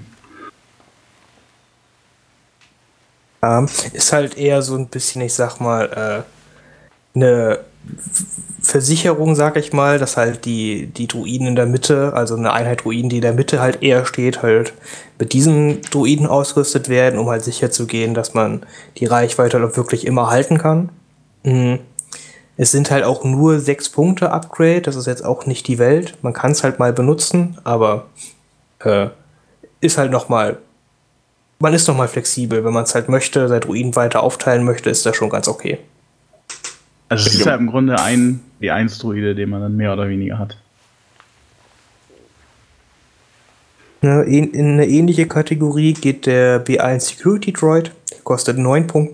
Ja, 3.42 3.62
ist 3.92 4.14
halt 4.14 4.38
eher 4.38 4.62
so 4.62 4.78
ein 4.78 4.88
bisschen, 4.88 5.20
ich 5.20 5.34
sag 5.34 5.60
mal, 5.60 6.24
äh, 7.14 7.18
eine 7.18 7.58
Versicherung, 8.62 9.34
sag 9.34 9.56
ich 9.56 9.72
mal, 9.72 9.98
dass 9.98 10.16
halt 10.16 10.44
die, 10.44 10.86
die 10.86 11.06
Druiden 11.06 11.46
in 11.46 11.56
der 11.56 11.66
Mitte, 11.66 12.12
also 12.14 12.36
eine 12.36 12.52
Einheit 12.52 12.84
Druiden, 12.84 13.08
die 13.08 13.16
in 13.16 13.22
der 13.22 13.32
Mitte 13.32 13.60
halt 13.60 13.82
eher 13.82 14.04
steht, 14.04 14.42
halt 14.42 14.74
mit 15.18 15.32
diesen 15.32 15.80
Druiden 15.82 16.26
ausgerüstet 16.26 16.88
werden, 16.88 17.18
um 17.18 17.28
halt 17.28 17.42
sicher 17.42 17.70
zu 17.70 17.86
gehen, 17.86 18.14
dass 18.14 18.34
man 18.34 18.64
die 18.98 19.06
Reichweite 19.06 19.58
halt 19.58 19.70
auch 19.70 19.76
wirklich 19.76 20.06
immer 20.06 20.30
halten 20.30 20.58
kann. 20.58 20.90
Mhm. 21.42 21.78
Es 22.56 22.70
sind 22.70 22.90
halt 22.90 23.04
auch 23.04 23.24
nur 23.24 23.58
6 23.58 23.88
Punkte 23.88 24.30
Upgrade, 24.30 24.82
das 24.82 24.96
ist 24.96 25.06
jetzt 25.06 25.24
auch 25.24 25.46
nicht 25.46 25.66
die 25.66 25.78
Welt. 25.78 26.18
Man 26.20 26.34
kann 26.34 26.52
es 26.52 26.62
halt 26.62 26.78
mal 26.78 26.92
benutzen, 26.92 27.56
aber 27.64 28.06
äh, 28.84 29.08
ist 29.80 29.96
halt 29.96 30.10
nochmal 30.10 30.58
man 31.60 31.74
ist 31.74 31.86
nochmal 31.86 32.08
flexibel. 32.08 32.64
Wenn 32.64 32.72
man 32.72 32.84
es 32.84 32.94
halt 32.94 33.08
möchte, 33.08 33.46
sein 33.46 33.60
Druiden 33.60 33.94
weiter 33.94 34.22
aufteilen 34.22 34.64
möchte, 34.64 34.90
ist 34.90 35.06
das 35.06 35.14
schon 35.14 35.28
ganz 35.28 35.46
okay. 35.46 35.78
Also 37.10 37.26
es 37.26 37.34
ist 37.34 37.44
ja 37.44 37.56
im 37.56 37.66
Grunde 37.66 38.00
ein 38.00 38.40
B1-Druide, 38.60 39.34
den 39.34 39.50
man 39.50 39.60
dann 39.60 39.76
mehr 39.76 39.92
oder 39.92 40.08
weniger 40.08 40.38
hat. 40.38 40.56
In 44.00 44.54
eine 44.54 44.86
ähnliche 44.86 45.26
Kategorie 45.26 45.92
geht 45.92 46.24
der 46.24 46.64
B1 46.64 47.00
Security 47.00 47.52
Droid. 47.52 47.90
Kostet 48.22 48.58
9, 48.58 48.86
Punkt, 48.86 49.12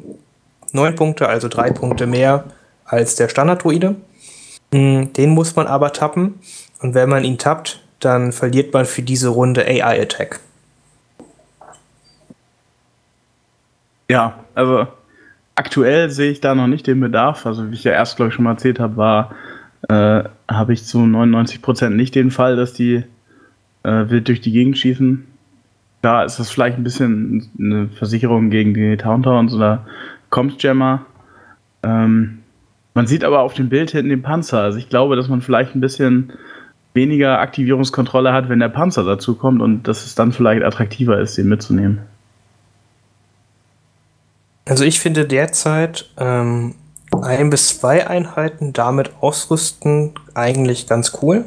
9 0.72 0.94
Punkte, 0.94 1.26
also 1.26 1.48
3 1.48 1.70
Punkte 1.70 2.06
mehr 2.06 2.44
als 2.84 3.16
der 3.16 3.30
Standard-Druide. 3.30 3.96
Hm, 4.72 5.14
den 5.14 5.30
muss 5.30 5.56
man 5.56 5.66
aber 5.66 5.94
tappen. 5.94 6.34
Und 6.80 6.92
wenn 6.92 7.08
man 7.08 7.24
ihn 7.24 7.38
tappt, 7.38 7.82
dann 7.98 8.30
verliert 8.30 8.74
man 8.74 8.84
für 8.84 9.02
diese 9.02 9.28
Runde 9.28 9.64
AI-Attack. 9.64 10.40
Ja, 14.10 14.38
also 14.54 14.86
aktuell 15.56 16.10
sehe 16.10 16.30
ich 16.30 16.40
da 16.40 16.54
noch 16.54 16.68
nicht 16.68 16.86
den 16.86 17.00
Bedarf. 17.00 17.44
Also 17.46 17.70
wie 17.70 17.74
ich 17.74 17.84
ja 17.84 17.92
erst, 17.92 18.16
glaube 18.16 18.28
ich, 18.28 18.34
schon 18.34 18.44
mal 18.44 18.52
erzählt 18.52 18.78
habe, 18.78 18.96
war, 18.96 19.34
äh, 19.88 20.24
habe 20.48 20.72
ich 20.72 20.84
zu 20.84 20.98
99% 20.98 21.90
nicht 21.90 22.14
den 22.14 22.30
Fall, 22.30 22.54
dass 22.56 22.72
die 22.72 23.02
äh, 23.82 24.08
wild 24.08 24.28
durch 24.28 24.40
die 24.40 24.52
Gegend 24.52 24.78
schießen. 24.78 25.26
Da 26.02 26.22
ist 26.22 26.38
das 26.38 26.50
vielleicht 26.50 26.76
ein 26.76 26.84
bisschen 26.84 27.50
eine 27.58 27.88
Versicherung 27.88 28.50
gegen 28.50 28.74
die 28.74 28.96
Towntowns 28.96 29.54
oder 29.54 29.86
Comsjammer. 30.30 31.06
Ähm, 31.82 32.38
man 32.94 33.06
sieht 33.06 33.24
aber 33.24 33.40
auf 33.40 33.54
dem 33.54 33.68
Bild 33.68 33.90
hinten 33.90 34.10
den 34.10 34.22
Panzer. 34.22 34.60
Also 34.60 34.78
ich 34.78 34.88
glaube, 34.88 35.16
dass 35.16 35.28
man 35.28 35.40
vielleicht 35.40 35.74
ein 35.74 35.80
bisschen 35.80 36.32
weniger 36.94 37.40
Aktivierungskontrolle 37.40 38.32
hat, 38.32 38.48
wenn 38.48 38.58
der 38.58 38.68
Panzer 38.68 39.04
dazu 39.04 39.34
kommt 39.34 39.60
und 39.60 39.86
dass 39.86 40.06
es 40.06 40.14
dann 40.14 40.32
vielleicht 40.32 40.62
attraktiver 40.62 41.18
ist, 41.18 41.36
den 41.36 41.48
mitzunehmen. 41.48 42.00
Also 44.68 44.84
ich 44.84 44.98
finde 44.98 45.26
derzeit 45.26 46.10
ähm, 46.18 46.74
ein 47.22 47.50
bis 47.50 47.78
zwei 47.78 48.06
Einheiten 48.06 48.72
damit 48.72 49.12
ausrüsten 49.20 50.14
eigentlich 50.34 50.88
ganz 50.88 51.18
cool. 51.22 51.44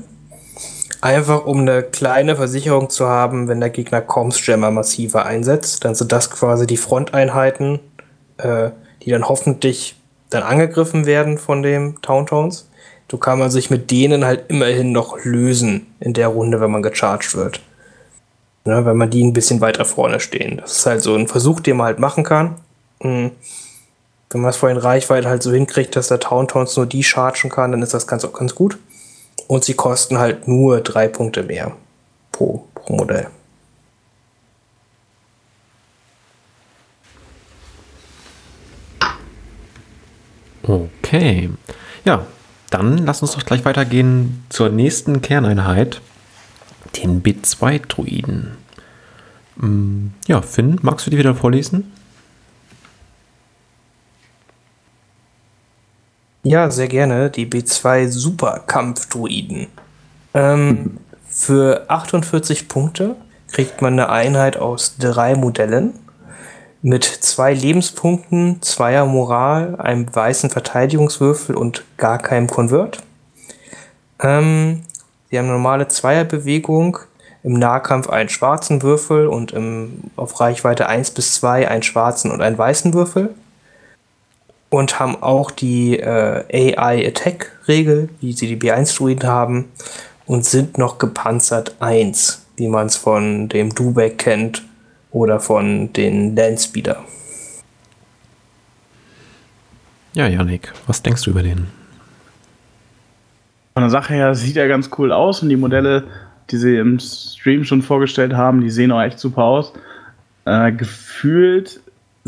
Einfach 1.02 1.46
um 1.46 1.60
eine 1.60 1.84
kleine 1.84 2.38
Versicherung 2.38 2.90
zu 2.90 3.08
haben, 3.08 3.48
wenn 3.48 3.60
der 3.60 3.70
Gegner 3.70 4.02
Comms-Jammer 4.02 4.72
massiver 4.72 5.26
einsetzt, 5.26 5.86
dann 5.86 5.96
sind 5.96 6.12
das 6.12 6.32
quasi 6.32 6.66
die 6.66 6.78
Fronteinheiten, 6.78 7.80
äh, 8.38 8.72
die 9.04 9.12
dann 9.12 9.28
hoffentlich 9.28 9.96
dann 10.30 10.44
angegriffen 10.44 11.06
werden 11.06 11.38
von 11.38 11.62
dem 11.62 12.02
Towntowns. 12.02 12.70
Du 13.10 13.18
kann 13.18 13.40
man 13.40 13.52
sich 13.52 13.70
mit 13.70 13.92
denen 13.92 14.24
halt 14.24 14.46
immerhin 14.50 14.92
noch 14.92 15.24
lösen 15.24 15.88
in 16.00 16.14
der 16.14 16.28
Runde, 16.30 16.62
wenn 16.62 16.72
man 16.72 16.84
gecharged 16.84 17.36
wird. 17.36 17.62
Ne, 18.66 18.86
wenn 18.86 18.98
man 18.98 19.10
die 19.10 19.24
ein 19.24 19.34
bisschen 19.34 19.62
weiter 19.62 19.84
vorne 19.86 20.20
stehen. 20.20 20.58
Das 20.58 20.78
ist 20.78 20.86
halt 20.86 21.02
so 21.02 21.16
ein 21.16 21.28
Versuch, 21.28 21.60
den 21.60 21.78
man 21.78 21.88
halt 21.88 22.00
machen 22.00 22.24
kann. 22.24 22.56
Mhm. 23.02 23.32
Wenn 24.32 24.42
man 24.42 24.52
es 24.52 24.58
vorhin 24.58 24.78
Reichweite 24.78 25.28
halt 25.28 25.42
so 25.42 25.52
hinkriegt, 25.52 25.96
dass 25.96 26.10
der 26.10 26.20
Towntowns 26.20 26.76
nur 26.78 26.86
die 26.86 27.04
chargen 27.04 27.50
kann, 27.50 27.72
dann 27.72 27.82
ist 27.82 27.94
das 27.94 28.06
ganz, 28.06 28.32
ganz 28.32 28.54
gut. 28.54 28.78
Und 29.48 29.64
sie 29.64 29.74
kosten 29.74 30.20
halt 30.20 30.48
nur 30.48 30.82
drei 30.82 31.08
Punkte 31.08 31.42
mehr 31.42 31.76
pro, 32.32 32.68
pro 32.76 32.96
Modell. 32.96 33.28
Okay. 40.62 41.50
Ja, 42.06 42.28
dann 42.70 43.00
lass 43.00 43.24
uns 43.24 43.32
doch 43.32 43.44
gleich 43.44 43.66
weitergehen 43.66 44.44
zur 44.50 44.70
nächsten 44.70 45.22
Kerneinheit, 45.22 46.02
den 46.98 47.24
B2-Druiden. 47.24 48.58
Mm, 49.56 50.08
ja, 50.28 50.44
Finn, 50.44 50.78
magst 50.84 51.08
du 51.08 51.12
die 51.12 51.18
wieder 51.18 51.34
vorlesen? 51.34 51.92
Ja, 56.50 56.72
sehr 56.72 56.88
gerne. 56.88 57.30
Die 57.30 57.46
B2 57.46 58.08
Superkampf-Druiden. 58.08 59.68
Ähm, 60.34 60.98
für 61.28 61.86
48 61.88 62.68
Punkte 62.68 63.16
kriegt 63.52 63.84
man 63.84 63.94
eine 63.94 64.10
Einheit 64.10 64.58
aus 64.58 64.98
drei 64.98 65.36
Modellen 65.36 65.94
mit 66.82 67.04
zwei 67.04 67.54
Lebenspunkten, 67.54 68.64
zweier 68.64 69.06
Moral, 69.06 69.76
einem 69.76 70.08
weißen 70.12 70.50
Verteidigungswürfel 70.50 71.56
und 71.56 71.84
gar 71.98 72.18
keinem 72.18 72.48
Konvert. 72.48 73.04
Ähm, 74.20 74.82
sie 75.30 75.38
haben 75.38 75.46
eine 75.46 75.54
normale 75.54 75.88
Zweierbewegung, 75.88 76.98
im 77.44 77.54
Nahkampf 77.54 78.10
einen 78.10 78.30
schwarzen 78.30 78.82
Würfel 78.82 79.28
und 79.28 79.52
im, 79.52 80.06
auf 80.16 80.40
Reichweite 80.40 80.88
1 80.88 81.12
bis 81.12 81.36
2 81.36 81.68
einen 81.68 81.84
schwarzen 81.84 82.32
und 82.32 82.42
einen 82.42 82.58
weißen 82.58 82.96
Würfel 82.96 83.36
und 84.70 85.00
haben 85.00 85.22
auch 85.22 85.52
die 85.52 86.00
äh, 86.00 86.78
AI 86.78 87.08
Attack 87.08 87.60
Regel, 87.68 88.10
wie 88.22 88.34
sie 88.34 88.48
die 88.48 88.58
B1 88.58 88.96
Druiden 88.98 89.28
haben 89.28 89.66
und 90.26 90.46
sind 90.46 90.78
noch 90.78 90.98
gepanzert 91.00 91.76
1, 91.80 92.46
wie 92.58 92.68
man 92.68 92.88
es 92.88 92.96
von 92.96 93.50
dem 93.50 93.74
Dubeck 93.74 94.20
kennt 94.20 94.64
oder 95.12 95.40
von 95.40 95.92
den 95.94 96.36
Landspeeder. 96.36 97.04
Ja, 100.14 100.28
Janik, 100.28 100.74
was 100.88 101.02
denkst 101.02 101.24
du 101.24 101.32
über 101.32 101.44
den? 101.44 101.68
Von 103.74 103.84
der 103.84 103.90
Sache 103.90 104.14
her 104.14 104.36
sieht 104.36 104.58
er 104.58 104.68
ganz 104.68 104.90
cool 104.98 105.12
aus 105.12 105.42
und 105.42 105.50
die 105.50 105.56
Modelle, 105.56 106.04
die 106.52 106.58
sie 106.58 106.78
im 106.78 107.00
Stream 107.00 107.64
schon 107.64 107.82
vorgestellt 107.82 108.34
haben, 108.34 108.62
die 108.62 108.70
sehen 108.70 108.92
auch 108.92 109.02
echt 109.02 109.20
super 109.20 109.44
aus. 109.44 109.74
Äh, 110.46 110.72
gefühlt 110.72 111.80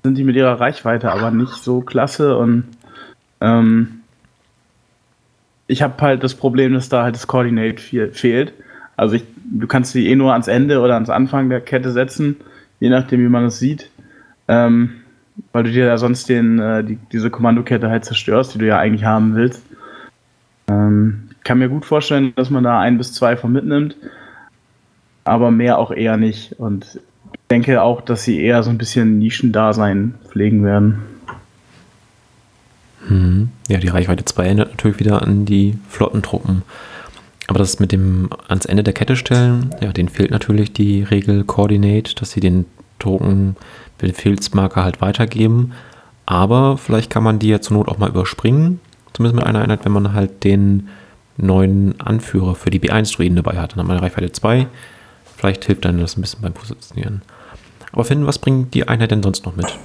sind 0.04 0.18
die 0.18 0.24
mit 0.24 0.36
ihrer 0.36 0.60
Reichweite 0.60 1.12
aber 1.12 1.32
nicht 1.32 1.56
so 1.56 1.82
klasse 1.82 2.38
und 2.38 2.66
ähm, 3.40 4.02
ich 5.68 5.82
habe 5.82 6.02
halt 6.02 6.24
das 6.24 6.36
Problem, 6.36 6.74
dass 6.74 6.90
da 6.90 7.04
halt 7.04 7.16
das 7.16 7.28
Coordinate 7.28 8.12
fehlt. 8.12 8.54
Also 8.98 9.16
ich, 9.16 9.24
du 9.46 9.68
kannst 9.68 9.94
sie 9.94 10.08
eh 10.08 10.16
nur 10.16 10.34
ans 10.34 10.48
Ende 10.48 10.82
oder 10.82 10.96
ans 10.96 11.10
Anfang 11.10 11.50
der 11.50 11.62
Kette 11.62 11.92
setzen, 11.92 12.36
je 12.80 12.90
nachdem 12.90 13.22
wie 13.22 13.30
man 13.30 13.46
es 13.46 13.60
sieht. 13.60 13.90
Ähm, 14.48 15.02
weil 15.54 15.64
du 15.64 15.72
dir 15.72 15.86
ja 15.86 15.98
sonst 15.98 16.28
den, 16.30 16.60
äh, 16.60 16.84
die, 16.84 16.98
diese 17.12 17.30
Kommandokette 17.30 17.90
halt 17.90 18.06
zerstörst, 18.06 18.54
die 18.54 18.60
du 18.60 18.68
ja 18.68 18.80
eigentlich 18.80 19.06
haben 19.06 19.36
willst. 19.36 19.64
Ähm, 20.68 21.30
kann 21.44 21.60
mir 21.60 21.70
gut 21.70 21.86
vorstellen, 21.86 22.34
dass 22.36 22.50
man 22.50 22.64
da 22.64 22.80
ein 22.80 22.98
bis 22.98 23.14
zwei 23.14 23.38
von 23.38 23.52
mitnimmt, 23.52 23.96
aber 25.24 25.52
mehr 25.52 25.78
auch 25.78 25.92
eher 25.92 26.18
nicht. 26.18 26.60
Und 26.60 27.00
denke 27.52 27.82
auch, 27.82 28.02
dass 28.02 28.24
sie 28.24 28.42
eher 28.42 28.64
so 28.64 28.70
ein 28.70 28.78
bisschen 28.78 29.20
Nischendasein 29.20 30.16
pflegen 30.30 30.64
werden. 30.64 31.00
Hm. 33.08 33.50
Ja, 33.68 33.80
die 33.80 33.90
Reichweite 33.90 34.24
2 34.24 34.46
erinnert 34.46 34.72
natürlich 34.72 35.00
wieder 35.00 35.22
an 35.22 35.46
die 35.46 35.78
Flottentruppen. 35.90 36.64
Aber 37.48 37.60
das 37.60 37.80
mit 37.80 37.92
dem 37.92 38.30
ans 38.48 38.66
Ende 38.66 38.84
der 38.84 38.94
Kette 38.94 39.18
stellen, 39.18 39.76
ja, 39.82 39.92
denen 39.92 40.08
fehlt 40.08 40.32
natürlich 40.32 40.72
die 40.72 41.04
Regel 41.04 41.44
Coordinate, 41.44 42.16
dass 42.16 42.32
sie 42.32 42.40
den 42.40 42.66
Token 43.00 43.58
Befehlsmarker 43.98 44.84
halt 44.84 45.02
weitergeben. 45.02 45.74
Aber 46.26 46.78
vielleicht 46.78 47.10
kann 47.10 47.24
man 47.24 47.40
die 47.40 47.50
ja 47.50 47.60
zur 47.60 47.78
Not 47.78 47.90
auch 47.90 47.98
mal 47.98 48.10
überspringen. 48.10 48.80
Zumindest 49.14 49.36
mit 49.36 49.46
einer 49.46 49.62
Einheit, 49.62 49.84
wenn 49.84 49.92
man 49.92 50.14
halt 50.14 50.46
den 50.46 50.88
neuen 51.36 52.00
Anführer 52.00 52.56
für 52.56 52.70
die 52.70 52.80
B1-Druiden 52.80 53.36
dabei 53.36 53.58
hat. 53.60 53.74
Dann 53.74 53.80
hat 53.80 53.88
man 53.88 53.98
eine 53.98 54.06
Reichweite 54.06 54.32
2. 54.32 54.68
Vielleicht 55.36 55.66
hilft 55.66 55.84
dann 55.84 56.00
das 56.00 56.18
ein 56.18 56.22
bisschen 56.22 56.42
beim 56.42 56.54
Positionieren. 56.54 57.22
Finn, 58.04 58.26
was 58.26 58.40
bringt 58.40 58.74
die 58.74 58.88
Einheit 58.88 59.12
denn 59.12 59.24
sonst 59.24 59.46
noch 59.46 59.56
mit? 59.56 59.78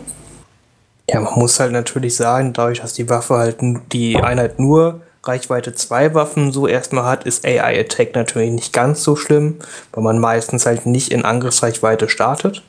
Ja, 1.09 1.21
man 1.21 1.35
muss 1.39 1.61
halt 1.61 1.73
natürlich 1.73 2.17
sagen, 2.17 2.53
dadurch, 2.53 2.81
dass 2.81 2.95
die 2.95 3.09
Waffe 3.09 3.37
halt 3.37 3.59
die 3.93 4.17
Einheit 4.17 4.59
nur 4.59 5.03
Reichweite 5.23 5.75
2 5.75 6.15
Waffen 6.15 6.53
so 6.53 6.67
erstmal 6.67 7.05
hat, 7.05 7.25
ist 7.25 7.45
AI 7.45 7.81
Attack 7.81 8.15
natürlich 8.15 8.51
nicht 8.51 8.73
ganz 8.73 9.03
so 9.03 9.17
schlimm, 9.17 9.57
weil 9.93 10.03
man 10.03 10.19
meistens 10.19 10.67
halt 10.67 10.87
nicht 10.87 11.13
in 11.13 11.25
Angriffsreichweite 11.25 12.09
startet. 12.09 12.63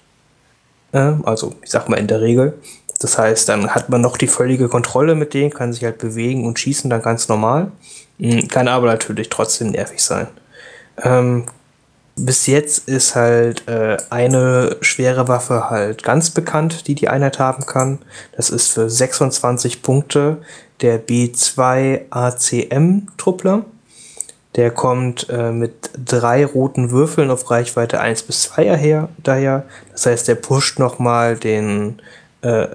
Also, 0.91 1.53
ich 1.61 1.69
sag 1.69 1.89
mal 1.89 1.97
in 1.97 2.07
der 2.07 2.21
Regel. 2.21 2.53
Das 2.99 3.17
heißt, 3.17 3.47
dann 3.49 3.69
hat 3.75 3.89
man 3.89 4.01
noch 4.01 4.17
die 4.17 4.27
völlige 4.27 4.69
Kontrolle 4.69 5.13
mit 5.13 5.33
denen, 5.33 5.51
kann 5.51 5.73
sich 5.73 5.83
halt 5.83 5.99
bewegen 5.99 6.45
und 6.45 6.57
schießen 6.57 6.89
dann 6.89 7.01
ganz 7.01 7.27
normal. 7.27 7.71
Hm, 8.19 8.47
kann 8.47 8.67
aber 8.67 8.87
natürlich 8.87 9.29
trotzdem 9.29 9.71
nervig 9.71 10.01
sein. 10.01 10.27
Ähm, 11.03 11.45
bis 12.17 12.47
jetzt 12.47 12.87
ist 12.89 13.15
halt 13.15 13.67
äh, 13.67 13.97
eine 14.09 14.77
schwere 14.81 15.27
Waffe 15.27 15.69
halt 15.69 16.03
ganz 16.03 16.31
bekannt, 16.31 16.87
die 16.87 16.95
die 16.95 17.09
Einheit 17.09 17.39
haben 17.39 17.65
kann. 17.65 17.99
Das 18.35 18.49
ist 18.49 18.73
für 18.73 18.89
26 18.89 19.81
Punkte 19.81 20.37
der 20.81 21.05
B2 21.05 22.01
ACM 22.09 23.07
Truppler. 23.17 23.65
Der 24.55 24.71
kommt 24.71 25.27
äh, 25.29 25.51
mit 25.51 25.91
drei 26.03 26.43
roten 26.43 26.89
Würfeln 26.89 27.29
auf 27.29 27.51
Reichweite 27.51 27.99
1 27.99 28.23
bis 28.23 28.41
2 28.43 28.75
her, 28.75 29.09
daher. 29.21 29.65
Das 29.91 30.07
heißt, 30.07 30.27
der 30.27 30.35
pusht 30.35 30.79
nochmal 30.79 31.37
den 31.37 32.01
äh, 32.41 32.67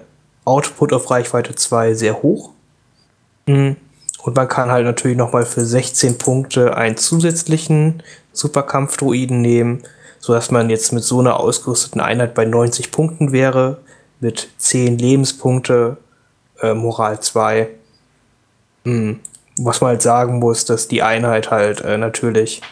Output 0.44 0.92
auf 0.92 1.10
Reichweite 1.10 1.56
2 1.56 1.94
sehr 1.94 2.22
hoch. 2.22 2.50
Mhm. 3.46 3.76
Und 4.22 4.36
man 4.36 4.48
kann 4.48 4.70
halt 4.70 4.86
natürlich 4.86 5.16
nochmal 5.16 5.44
für 5.44 5.64
16 5.64 6.16
Punkte 6.16 6.76
einen 6.76 6.96
zusätzlichen 6.96 8.02
Superkampfdruiden 8.32 9.40
nehmen. 9.40 9.82
sodass 10.24 10.52
man 10.52 10.70
jetzt 10.70 10.92
mit 10.92 11.02
so 11.02 11.18
einer 11.18 11.40
ausgerüsteten 11.40 12.00
Einheit 12.00 12.32
bei 12.34 12.44
90 12.44 12.92
Punkten 12.92 13.32
wäre, 13.32 13.78
mit 14.20 14.50
10 14.56 14.96
Lebenspunkte, 14.96 15.96
äh, 16.60 16.74
Moral 16.74 17.18
2. 17.18 17.68
Hm. 18.84 19.18
Was 19.58 19.80
man 19.80 19.88
halt 19.88 20.02
sagen 20.02 20.38
muss, 20.38 20.64
dass 20.64 20.86
die 20.86 21.02
Einheit 21.02 21.50
halt 21.50 21.80
äh, 21.80 21.98
natürlich 21.98 22.62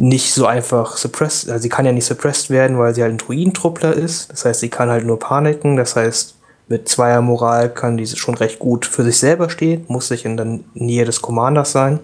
nicht 0.00 0.34
so 0.34 0.46
einfach 0.46 0.96
suppressed, 0.96 1.48
also 1.48 1.62
sie 1.62 1.68
kann 1.68 1.86
ja 1.86 1.92
nicht 1.92 2.06
suppressed 2.06 2.50
werden, 2.50 2.76
weil 2.76 2.92
sie 2.96 3.02
halt 3.02 3.12
ein 3.12 3.18
Druidentruppler 3.18 3.92
ist. 3.92 4.32
Das 4.32 4.44
heißt, 4.44 4.58
sie 4.58 4.68
kann 4.68 4.90
halt 4.90 5.06
nur 5.06 5.20
paniken. 5.20 5.76
Das 5.76 5.94
heißt, 5.94 6.34
mit 6.72 6.88
zweier 6.88 7.20
Moral 7.20 7.68
kann 7.68 7.98
diese 7.98 8.16
schon 8.16 8.34
recht 8.34 8.58
gut 8.58 8.86
für 8.86 9.04
sich 9.04 9.18
selber 9.18 9.50
stehen, 9.50 9.84
muss 9.88 10.08
sich 10.08 10.24
in 10.24 10.38
der 10.38 10.60
Nähe 10.72 11.04
des 11.04 11.20
Commanders 11.20 11.70
sein. 11.70 12.00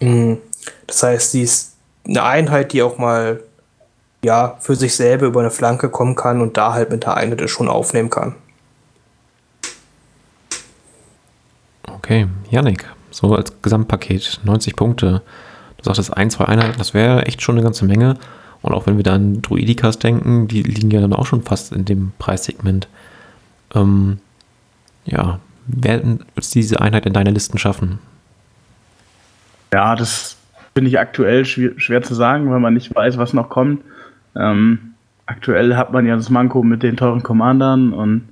Hm. 0.00 0.38
Das 0.86 1.02
heißt, 1.02 1.32
sie 1.32 1.42
ist 1.42 1.74
eine 2.06 2.22
Einheit, 2.22 2.72
die 2.72 2.82
auch 2.82 2.96
mal 2.96 3.40
ja, 4.24 4.56
für 4.60 4.76
sich 4.76 4.96
selber 4.96 5.26
über 5.26 5.40
eine 5.40 5.50
Flanke 5.50 5.90
kommen 5.90 6.14
kann 6.14 6.40
und 6.40 6.56
da 6.56 6.72
halt 6.72 6.90
mit 6.90 7.02
der 7.02 7.18
Einheit 7.18 7.50
schon 7.50 7.68
aufnehmen 7.68 8.08
kann. 8.08 8.34
Okay, 11.86 12.28
Yannick, 12.48 12.86
so 13.10 13.34
als 13.34 13.52
Gesamtpaket, 13.60 14.40
90 14.42 14.74
Punkte. 14.74 15.20
Du 15.76 15.84
sagtest 15.84 16.16
ein, 16.16 16.30
zwei 16.30 16.46
Einheiten, 16.46 16.78
das 16.78 16.94
wäre 16.94 17.26
echt 17.26 17.42
schon 17.42 17.56
eine 17.56 17.64
ganze 17.64 17.84
Menge. 17.84 18.16
Und 18.62 18.72
auch 18.72 18.86
wenn 18.86 18.96
wir 18.96 19.04
da 19.04 19.16
an 19.16 19.42
Druidikas 19.42 19.98
denken, 19.98 20.48
die 20.48 20.62
liegen 20.62 20.90
ja 20.90 21.02
dann 21.02 21.12
auch 21.12 21.26
schon 21.26 21.42
fast 21.42 21.72
in 21.72 21.84
dem 21.84 22.12
Preissegment. 22.18 22.88
Ähm, 23.74 24.18
ja, 25.04 25.40
werden 25.66 26.20
wird 26.34 26.54
diese 26.54 26.80
Einheit 26.80 27.06
in 27.06 27.12
deiner 27.12 27.30
Listen 27.30 27.58
schaffen? 27.58 27.98
Ja, 29.72 29.94
das 29.96 30.36
finde 30.74 30.90
ich 30.90 30.98
aktuell 30.98 31.44
schwer, 31.44 31.72
schwer, 31.76 32.02
zu 32.02 32.14
sagen, 32.14 32.50
weil 32.50 32.60
man 32.60 32.74
nicht 32.74 32.94
weiß, 32.94 33.18
was 33.18 33.32
noch 33.32 33.50
kommt. 33.50 33.82
Ähm, 34.34 34.94
aktuell 35.26 35.76
hat 35.76 35.92
man 35.92 36.06
ja 36.06 36.16
das 36.16 36.30
Manko 36.30 36.62
mit 36.62 36.82
den 36.82 36.96
teuren 36.96 37.22
Commandern 37.22 37.92
und 37.92 38.22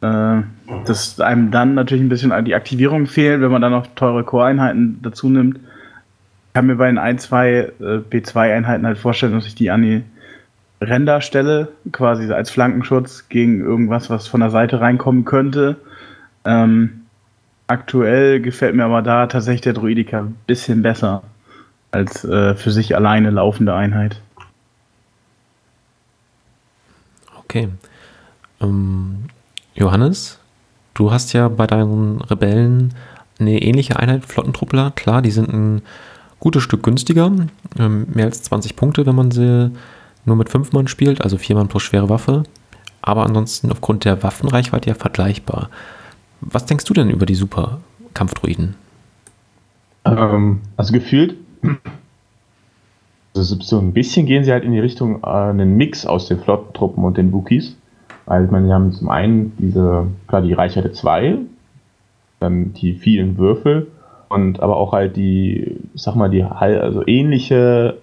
äh, 0.00 0.42
dass 0.84 1.18
einem 1.20 1.50
dann 1.50 1.74
natürlich 1.74 2.02
ein 2.02 2.08
bisschen 2.08 2.44
die 2.44 2.54
Aktivierung 2.54 3.06
fehlt, 3.06 3.40
wenn 3.40 3.50
man 3.50 3.62
dann 3.62 3.72
noch 3.72 3.86
teure 3.94 4.24
Core-Einheiten 4.24 5.00
dazu 5.02 5.28
nimmt. 5.28 5.56
Ich 5.56 6.54
kann 6.54 6.66
mir 6.66 6.76
bei 6.76 6.86
den 6.86 6.98
1, 6.98 7.22
2 7.22 7.48
äh, 7.48 7.70
B2-Einheiten 8.10 8.86
halt 8.86 8.98
vorstellen, 8.98 9.32
dass 9.32 9.46
ich 9.46 9.54
die 9.54 9.70
an 9.70 9.82
die 9.82 10.02
Ränder 10.80 11.20
stelle, 11.20 11.68
quasi 11.92 12.30
als 12.32 12.50
Flankenschutz 12.50 13.28
gegen 13.28 13.60
irgendwas, 13.60 14.10
was 14.10 14.28
von 14.28 14.40
der 14.40 14.50
Seite 14.50 14.80
reinkommen 14.80 15.24
könnte. 15.24 15.76
Ähm, 16.44 17.02
aktuell 17.66 18.40
gefällt 18.40 18.74
mir 18.74 18.84
aber 18.84 19.02
da 19.02 19.26
tatsächlich 19.26 19.62
der 19.62 19.72
Druidika 19.72 20.20
ein 20.20 20.36
bisschen 20.46 20.82
besser 20.82 21.22
als 21.90 22.24
äh, 22.24 22.54
für 22.54 22.70
sich 22.70 22.94
alleine 22.94 23.30
laufende 23.30 23.74
Einheit. 23.74 24.20
Okay. 27.38 27.68
Ähm, 28.60 29.24
Johannes, 29.74 30.38
du 30.94 31.10
hast 31.10 31.32
ja 31.32 31.48
bei 31.48 31.66
deinen 31.66 32.20
Rebellen 32.20 32.94
eine 33.38 33.62
ähnliche 33.62 33.98
Einheit, 33.98 34.26
Flottentruppler. 34.26 34.92
Klar, 34.94 35.22
die 35.22 35.30
sind 35.30 35.48
ein 35.48 35.82
gutes 36.40 36.62
Stück 36.62 36.82
günstiger, 36.82 37.32
ähm, 37.78 38.06
mehr 38.12 38.26
als 38.26 38.42
20 38.42 38.76
Punkte, 38.76 39.06
wenn 39.06 39.14
man 39.14 39.30
sie 39.30 39.72
nur 40.28 40.36
mit 40.36 40.48
5 40.48 40.72
Mann 40.72 40.88
spielt, 40.88 41.22
also 41.22 41.36
4 41.38 41.56
Mann 41.56 41.68
plus 41.68 41.82
schwere 41.82 42.08
Waffe. 42.08 42.44
Aber 43.02 43.24
ansonsten 43.24 43.70
aufgrund 43.70 44.04
der 44.04 44.22
Waffenreichweite 44.22 44.90
ja 44.90 44.94
vergleichbar. 44.94 45.70
Was 46.40 46.66
denkst 46.66 46.84
du 46.84 46.94
denn 46.94 47.10
über 47.10 47.26
die 47.26 47.34
Super-Kampfdruiden? 47.34 48.74
Ähm, 50.04 50.60
also 50.76 50.92
gefühlt, 50.92 51.36
also 53.34 53.56
so 53.60 53.78
ein 53.78 53.92
bisschen 53.92 54.26
gehen 54.26 54.44
sie 54.44 54.52
halt 54.52 54.64
in 54.64 54.72
die 54.72 54.78
Richtung 54.78 55.22
äh, 55.22 55.26
einen 55.26 55.76
Mix 55.76 56.06
aus 56.06 56.28
den 56.28 56.40
Flottentruppen 56.40 57.04
und 57.04 57.16
den 57.16 57.32
Wookies. 57.32 57.76
Weil 58.26 58.44
ich 58.44 58.50
sie 58.50 58.72
haben 58.72 58.92
zum 58.92 59.08
einen 59.08 59.54
diese, 59.58 60.06
klar, 60.26 60.42
die 60.42 60.52
Reichweite 60.52 60.92
2, 60.92 61.38
dann 62.40 62.74
die 62.74 62.94
vielen 62.94 63.38
Würfel 63.38 63.86
und 64.28 64.60
aber 64.60 64.76
auch 64.76 64.92
halt 64.92 65.16
die, 65.16 65.78
ich 65.94 66.02
sag 66.02 66.14
mal, 66.14 66.28
die 66.28 66.42
also 66.42 67.06
ähnliche 67.06 67.96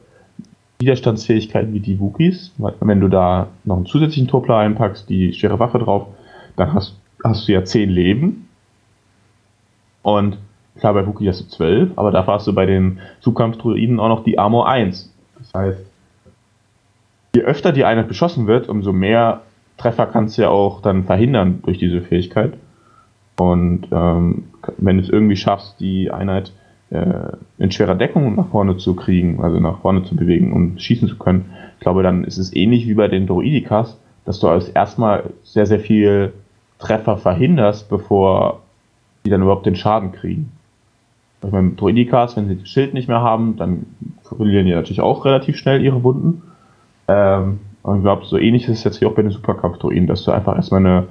Widerstandsfähigkeit 0.85 1.73
wie 1.73 1.79
die 1.79 1.99
Wookies. 1.99 2.53
Wenn 2.57 3.01
du 3.01 3.07
da 3.07 3.47
noch 3.63 3.77
einen 3.77 3.87
zusätzlichen 3.87 4.27
Truppler 4.27 4.57
einpackst, 4.57 5.09
die 5.09 5.33
schwere 5.33 5.57
Waffe 5.57 5.79
drauf, 5.79 6.07
dann 6.57 6.73
hast, 6.73 6.95
hast 7.23 7.47
du 7.47 7.53
ja 7.53 7.65
10 7.65 7.89
Leben. 7.89 8.47
Und 10.03 10.37
klar, 10.77 10.93
bei 10.93 11.07
Wookie 11.07 11.27
hast 11.27 11.41
du 11.41 11.47
12, 11.47 11.93
aber 11.95 12.11
dafür 12.11 12.35
hast 12.35 12.45
du 12.45 12.53
bei 12.53 12.67
den 12.67 12.99
Zugkampfdruiden 13.21 13.99
auch 13.99 14.09
noch 14.09 14.23
die 14.23 14.37
Armor 14.37 14.69
1. 14.69 15.11
Das 15.39 15.53
heißt, 15.55 15.85
je 17.35 17.41
öfter 17.41 17.71
die 17.71 17.83
Einheit 17.83 18.07
beschossen 18.07 18.45
wird, 18.45 18.69
umso 18.69 18.93
mehr 18.93 19.41
Treffer 19.77 20.05
kannst 20.05 20.37
du 20.37 20.43
ja 20.43 20.49
auch 20.49 20.81
dann 20.81 21.03
verhindern 21.05 21.61
durch 21.63 21.79
diese 21.79 22.01
Fähigkeit. 22.01 22.53
Und 23.37 23.87
ähm, 23.91 24.45
wenn 24.77 24.97
du 24.97 25.03
es 25.03 25.09
irgendwie 25.09 25.35
schaffst, 25.35 25.79
die 25.79 26.11
Einheit 26.11 26.53
in 27.57 27.71
schwerer 27.71 27.95
Deckung 27.95 28.35
nach 28.35 28.47
vorne 28.47 28.77
zu 28.77 28.95
kriegen, 28.95 29.41
also 29.41 29.59
nach 29.59 29.79
vorne 29.79 30.03
zu 30.03 30.15
bewegen 30.15 30.53
und 30.53 30.81
schießen 30.81 31.07
zu 31.07 31.17
können, 31.17 31.45
ich 31.75 31.81
glaube, 31.81 32.03
dann 32.03 32.23
ist 32.23 32.37
es 32.37 32.55
ähnlich 32.55 32.87
wie 32.87 32.93
bei 32.93 33.07
den 33.07 33.27
Droidikas, 33.27 33.97
dass 34.25 34.39
du 34.39 34.47
als 34.47 34.69
erstmal 34.69 35.31
sehr, 35.43 35.65
sehr 35.65 35.79
viel 35.79 36.33
Treffer 36.79 37.17
verhinderst, 37.17 37.89
bevor 37.89 38.61
die 39.25 39.29
dann 39.29 39.41
überhaupt 39.41 39.65
den 39.65 39.75
Schaden 39.75 40.11
kriegen. 40.11 40.51
Ich 41.43 41.51
meine, 41.51 41.71
Droidikas, 41.71 42.35
wenn 42.37 42.47
sie 42.47 42.57
das 42.57 42.69
Schild 42.69 42.93
nicht 42.93 43.07
mehr 43.07 43.21
haben, 43.21 43.55
dann 43.57 43.85
verlieren 44.23 44.65
die 44.65 44.73
natürlich 44.73 45.01
auch 45.01 45.25
relativ 45.25 45.57
schnell 45.57 45.83
ihre 45.83 46.03
Wunden. 46.03 46.41
Ähm, 47.07 47.59
und 47.83 47.97
ich 47.97 48.03
glaube, 48.03 48.25
so 48.25 48.37
ähnlich 48.37 48.63
ist 48.63 48.79
es 48.79 48.83
jetzt 48.83 48.97
hier 48.97 49.07
auch 49.07 49.13
bei 49.13 49.21
den 49.21 49.31
Superkampfdruiden, 49.31 50.07
dass 50.07 50.23
du 50.23 50.31
einfach 50.31 50.55
erstmal 50.55 50.79
eine, 50.79 51.07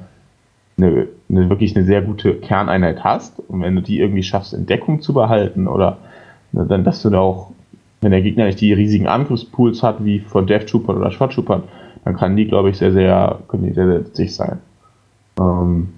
eine, 0.77 1.09
eine, 1.29 1.49
wirklich 1.49 1.77
eine 1.77 1.85
sehr 1.85 2.03
gute 2.03 2.35
Kerneinheit 2.35 3.05
hast. 3.05 3.41
Und 3.41 3.63
wenn 3.63 3.75
du 3.75 3.83
die 3.83 3.99
irgendwie 3.99 4.23
schaffst, 4.23 4.55
in 4.55 4.67
Deckung 4.67 5.01
zu 5.01 5.15
behalten 5.15 5.69
oder 5.69 5.99
ne, 6.53 6.67
dann, 6.67 6.85
dass 6.85 7.03
du 7.03 7.11
da 7.11 7.21
auch, 7.21 7.53
wenn 8.01 8.11
der 8.11 8.23
Gegner 8.23 8.47
nicht 8.47 8.61
die 8.61 8.73
riesigen 8.73 9.07
Angriffspools 9.07 9.83
hat, 9.83 10.05
wie 10.05 10.21
von 10.21 10.47
Death 10.47 10.69
Troopern 10.69 10.97
oder 10.97 11.11
Shot 11.11 11.33
Troopern, 11.33 11.65
dann 12.05 12.17
kann 12.17 12.37
die, 12.37 12.47
glaube 12.47 12.71
ich, 12.71 12.77
sehr, 12.77 12.93
sehr, 12.93 13.41
können 13.49 13.65
die 13.65 13.73
sehr, 13.73 13.87
sehr 13.87 14.01
witzig 14.01 14.35
sein. 14.35 14.59
Ähm, 15.41 15.89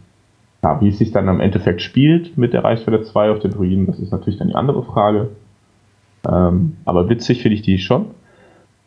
ja, 0.63 0.81
wie 0.81 0.89
es 0.89 0.99
sich 0.99 1.13
dann 1.13 1.29
am 1.29 1.41
Endeffekt 1.41 1.83
spielt 1.83 2.39
mit 2.39 2.53
der 2.53 2.65
Reichweite 2.65 3.03
2 3.03 3.31
auf 3.31 3.39
den 3.41 3.53
Druiden, 3.53 3.87
das 3.87 3.99
ist 3.99 4.13
natürlich 4.13 4.39
dann 4.39 4.49
die 4.49 4.55
andere 4.55 4.83
Frage. 4.83 5.31
Ähm, 6.29 6.77
aber 6.85 7.09
witzig 7.09 7.43
finde 7.43 7.57
ich 7.57 7.63
die 7.63 7.79
schon. 7.79 8.07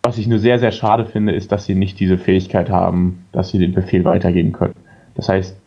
Was 0.02 0.18
ich 0.18 0.28
nur 0.28 0.40
sehr, 0.40 0.60
sehr 0.60 0.72
schade 0.72 1.06
finde, 1.06 1.34
ist, 1.34 1.52
dass 1.52 1.66
sie 1.66 1.76
nicht 1.76 2.00
diese 2.00 2.18
Fähigkeit 2.18 2.70
haben, 2.70 3.26
dass 3.32 3.50
sie 3.50 3.60
den 3.60 3.74
Befehl 3.74 4.06
weitergeben 4.06 4.54
können. 4.54 4.76
Das 5.16 5.28
heißt, 5.28 5.59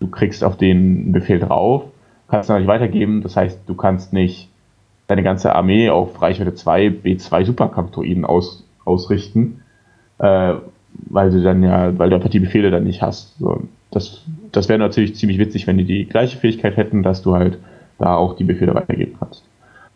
du 0.00 0.08
kriegst 0.08 0.44
auf 0.44 0.56
den 0.56 1.12
Befehl 1.12 1.38
drauf, 1.38 1.84
kannst 2.28 2.50
ihn 2.50 2.56
nicht 2.58 2.66
weitergeben. 2.66 3.22
Das 3.22 3.36
heißt, 3.36 3.60
du 3.66 3.74
kannst 3.74 4.12
nicht 4.12 4.48
deine 5.06 5.22
ganze 5.22 5.54
Armee 5.54 5.90
auf 5.90 6.20
Reichweite 6.20 6.54
2 6.54 6.88
B2 6.88 7.44
Superkampfdruiden 7.44 8.24
aus, 8.24 8.64
ausrichten, 8.84 9.62
äh, 10.18 10.54
weil 11.08 11.30
du 11.30 11.42
dann 11.42 11.62
ja, 11.62 11.96
weil 11.98 12.10
du 12.10 12.16
einfach 12.16 12.30
die 12.30 12.40
Befehle 12.40 12.70
dann 12.70 12.84
nicht 12.84 13.02
hast. 13.02 13.38
So, 13.38 13.62
das 13.90 14.24
das 14.52 14.68
wäre 14.68 14.78
natürlich 14.78 15.16
ziemlich 15.16 15.38
witzig, 15.38 15.66
wenn 15.66 15.78
die 15.78 15.84
die 15.84 16.06
gleiche 16.06 16.38
Fähigkeit 16.38 16.76
hätten, 16.76 17.02
dass 17.02 17.22
du 17.22 17.34
halt 17.34 17.58
da 17.98 18.16
auch 18.16 18.36
die 18.36 18.44
Befehle 18.44 18.74
weitergeben 18.74 19.16
kannst. 19.18 19.44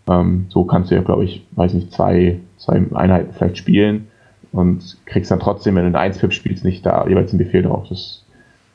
Ähm, 0.09 0.47
so 0.49 0.65
kannst 0.65 0.91
du 0.91 0.95
ja, 0.95 1.03
glaube 1.03 1.25
ich, 1.25 1.47
weiß 1.53 1.75
nicht, 1.75 1.93
zwei, 1.93 2.41
zwei 2.59 2.83
Einheiten 2.95 3.33
vielleicht 3.33 3.59
spielen 3.59 4.09
und 4.53 4.99
kriegst 5.07 5.31
dann 5.31 5.41
trotzdem, 5.41 5.77
wenn 5.77 5.91
du 5.91 5.99
eine 5.99 6.13
1-Pip 6.13 6.33
spielst, 6.33 6.65
nicht 6.65 6.85
da 6.85 7.07
jeweils 7.09 7.33
einen 7.33 7.39
Befehl 7.39 7.63
drauf. 7.63 7.87
Das 7.89 8.25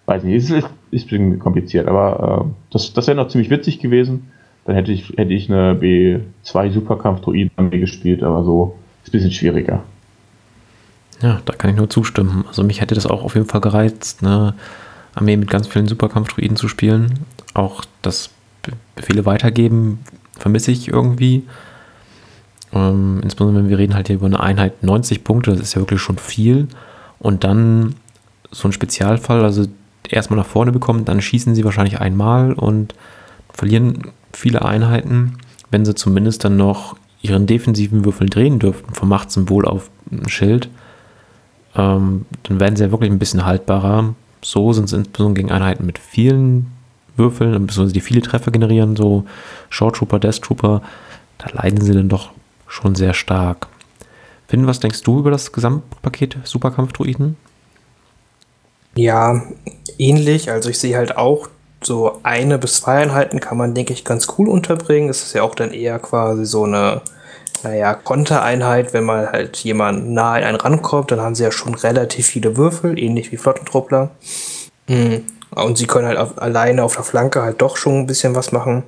weiß 0.05 0.23
nicht, 0.23 0.35
ist, 0.35 0.49
ist, 0.49 0.67
ist 0.91 1.05
ein 1.05 1.09
bisschen 1.09 1.39
kompliziert, 1.39 1.87
aber 1.87 2.45
äh, 2.45 2.53
das, 2.71 2.93
das 2.93 3.07
wäre 3.07 3.17
noch 3.17 3.27
ziemlich 3.27 3.49
witzig 3.49 3.79
gewesen. 3.79 4.31
Dann 4.65 4.75
hätte 4.75 4.91
ich, 4.91 5.09
hätte 5.17 5.33
ich 5.33 5.51
eine 5.51 5.73
B2 5.73 6.71
Superkampf-Druiden 6.71 7.69
gespielt, 7.71 8.23
aber 8.23 8.43
so 8.43 8.75
ist 9.03 9.09
ein 9.09 9.11
bisschen 9.11 9.31
schwieriger. 9.31 9.83
Ja, 11.21 11.41
da 11.45 11.53
kann 11.53 11.69
ich 11.69 11.75
nur 11.75 11.89
zustimmen. 11.89 12.45
Also 12.47 12.63
mich 12.63 12.81
hätte 12.81 12.95
das 12.95 13.05
auch 13.05 13.23
auf 13.23 13.35
jeden 13.35 13.47
Fall 13.47 13.61
gereizt, 13.61 14.23
eine 14.23 14.55
Armee 15.13 15.37
mit 15.37 15.49
ganz 15.49 15.67
vielen 15.67 15.87
Superkampf-Druiden 15.87 16.57
zu 16.57 16.67
spielen. 16.67 17.19
Auch 17.53 17.85
das 18.01 18.31
Befehle 18.95 19.25
weitergeben 19.25 19.99
vermisse 20.37 20.71
ich 20.71 20.87
irgendwie. 20.87 21.43
Ähm, 22.73 23.21
insbesondere 23.23 23.63
wenn 23.63 23.69
wir 23.69 23.77
reden 23.77 23.93
halt 23.93 24.07
hier 24.07 24.17
über 24.17 24.25
eine 24.25 24.39
Einheit 24.39 24.83
90 24.83 25.23
Punkte, 25.23 25.51
das 25.51 25.61
ist 25.61 25.75
ja 25.75 25.81
wirklich 25.81 26.01
schon 26.01 26.17
viel. 26.17 26.67
Und 27.19 27.43
dann 27.43 27.95
so 28.51 28.67
ein 28.67 28.73
Spezialfall, 28.73 29.43
also 29.43 29.65
erstmal 30.13 30.39
nach 30.39 30.45
vorne 30.45 30.71
bekommen, 30.71 31.05
dann 31.05 31.21
schießen 31.21 31.55
sie 31.55 31.63
wahrscheinlich 31.63 31.99
einmal 31.99 32.53
und 32.53 32.93
verlieren 33.53 34.11
viele 34.33 34.63
Einheiten, 34.63 35.37
wenn 35.71 35.85
sie 35.85 35.95
zumindest 35.95 36.43
dann 36.43 36.57
noch 36.57 36.95
ihren 37.21 37.47
defensiven 37.47 38.05
Würfel 38.05 38.29
drehen 38.29 38.59
dürften, 38.59 38.93
vom 38.93 39.09
Machtsymbol 39.09 39.65
auf 39.65 39.89
ein 40.11 40.29
Schild. 40.29 40.69
Ähm, 41.75 42.25
dann 42.43 42.59
werden 42.59 42.75
sie 42.75 42.83
ja 42.83 42.91
wirklich 42.91 43.11
ein 43.11 43.19
bisschen 43.19 43.45
haltbarer. 43.45 44.13
So 44.41 44.73
sind 44.73 44.89
sie 44.89 44.97
insbesondere 44.97 45.41
gegen 45.41 45.51
Einheiten 45.51 45.85
mit 45.85 45.97
vielen 45.97 46.67
Würfeln, 47.17 47.67
die 47.67 48.01
viele 48.01 48.21
Treffer 48.21 48.51
generieren, 48.51 48.95
so 48.95 49.25
Short 49.69 49.95
Trooper, 49.95 50.19
Death 50.19 50.41
Trooper, 50.41 50.81
da 51.37 51.49
leiden 51.49 51.81
sie 51.81 51.93
dann 51.93 52.09
doch 52.09 52.29
schon 52.67 52.95
sehr 52.95 53.13
stark. 53.13 53.67
Finn, 54.47 54.67
was 54.67 54.79
denkst 54.79 55.01
du 55.03 55.19
über 55.19 55.31
das 55.31 55.51
Gesamtpaket 55.51 56.37
Superkampfdruiden? 56.43 57.37
Ja, 58.97 59.41
ähnlich. 59.97 60.51
Also 60.51 60.69
ich 60.69 60.79
sehe 60.79 60.95
halt 60.95 61.17
auch, 61.17 61.49
so 61.83 62.19
eine 62.23 62.57
bis 62.57 62.81
zwei 62.81 62.97
Einheiten 62.97 63.39
kann 63.39 63.57
man, 63.57 63.73
denke 63.73 63.93
ich, 63.93 64.03
ganz 64.03 64.27
cool 64.37 64.49
unterbringen. 64.49 65.09
Es 65.09 65.23
ist 65.23 65.33
ja 65.33 65.43
auch 65.43 65.55
dann 65.55 65.71
eher 65.71 65.99
quasi 65.99 66.45
so 66.45 66.63
eine, 66.63 67.01
naja, 67.63 67.93
Kontereinheit, 67.93 68.93
wenn 68.93 69.03
mal 69.03 69.31
halt 69.31 69.57
jemand 69.57 70.09
nah 70.09 70.37
in 70.37 70.43
einen 70.43 70.57
rankommt, 70.57 71.11
dann 71.11 71.21
haben 71.21 71.35
sie 71.35 71.43
ja 71.43 71.51
schon 71.51 71.75
relativ 71.75 72.27
viele 72.27 72.57
Würfel, 72.57 72.97
ähnlich 72.97 73.31
wie 73.31 73.37
Flottentruppler. 73.37 74.09
Mhm. 74.87 75.25
Und 75.51 75.77
sie 75.77 75.87
können 75.87 76.07
halt 76.07 76.17
auf, 76.17 76.41
alleine 76.41 76.83
auf 76.83 76.95
der 76.95 77.03
Flanke 77.03 77.41
halt 77.41 77.61
doch 77.61 77.77
schon 77.77 77.99
ein 77.99 78.07
bisschen 78.07 78.35
was 78.35 78.51
machen. 78.51 78.83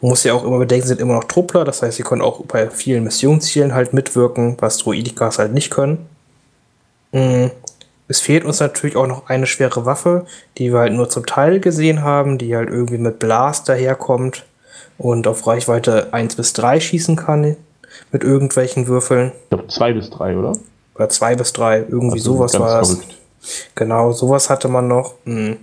Man 0.00 0.10
muss 0.10 0.24
ja 0.24 0.34
auch 0.34 0.44
immer 0.44 0.58
bedenken, 0.58 0.82
sie 0.82 0.88
sind 0.88 1.00
immer 1.00 1.14
noch 1.14 1.24
Truppler, 1.24 1.64
das 1.64 1.80
heißt, 1.80 1.96
sie 1.96 2.02
können 2.02 2.20
auch 2.20 2.44
bei 2.44 2.68
vielen 2.68 3.04
Missionszielen 3.04 3.72
halt 3.72 3.94
mitwirken, 3.94 4.56
was 4.60 4.78
Druidikas 4.78 5.38
halt 5.38 5.54
nicht 5.54 5.70
können. 5.70 6.06
Mhm. 7.12 7.50
Es 8.08 8.20
fehlt 8.20 8.44
uns 8.44 8.60
natürlich 8.60 8.96
auch 8.96 9.06
noch 9.06 9.28
eine 9.28 9.46
schwere 9.46 9.86
Waffe, 9.86 10.26
die 10.58 10.72
wir 10.72 10.80
halt 10.80 10.92
nur 10.92 11.08
zum 11.08 11.24
Teil 11.24 11.60
gesehen 11.60 12.02
haben, 12.02 12.38
die 12.38 12.54
halt 12.54 12.68
irgendwie 12.68 12.98
mit 12.98 13.18
Blast 13.18 13.68
daherkommt 13.68 14.44
und 14.98 15.26
auf 15.26 15.46
Reichweite 15.46 16.12
1 16.12 16.36
bis 16.36 16.52
3 16.52 16.80
schießen 16.80 17.16
kann 17.16 17.56
mit 18.10 18.24
irgendwelchen 18.24 18.86
Würfeln. 18.86 19.32
Ich 19.44 19.48
glaube 19.50 19.68
2 19.68 19.92
bis 19.94 20.10
3, 20.10 20.36
oder? 20.36 20.52
Oder 20.94 21.08
2 21.08 21.36
bis 21.36 21.52
3, 21.52 21.78
irgendwie 21.88 22.18
also 22.18 22.34
sowas 22.34 22.58
war 22.58 22.78
das. 22.80 22.98
Genau, 23.74 24.12
sowas 24.12 24.50
hatte 24.50 24.68
man 24.68 24.88
noch. 24.88 25.14
Hm. 25.24 25.56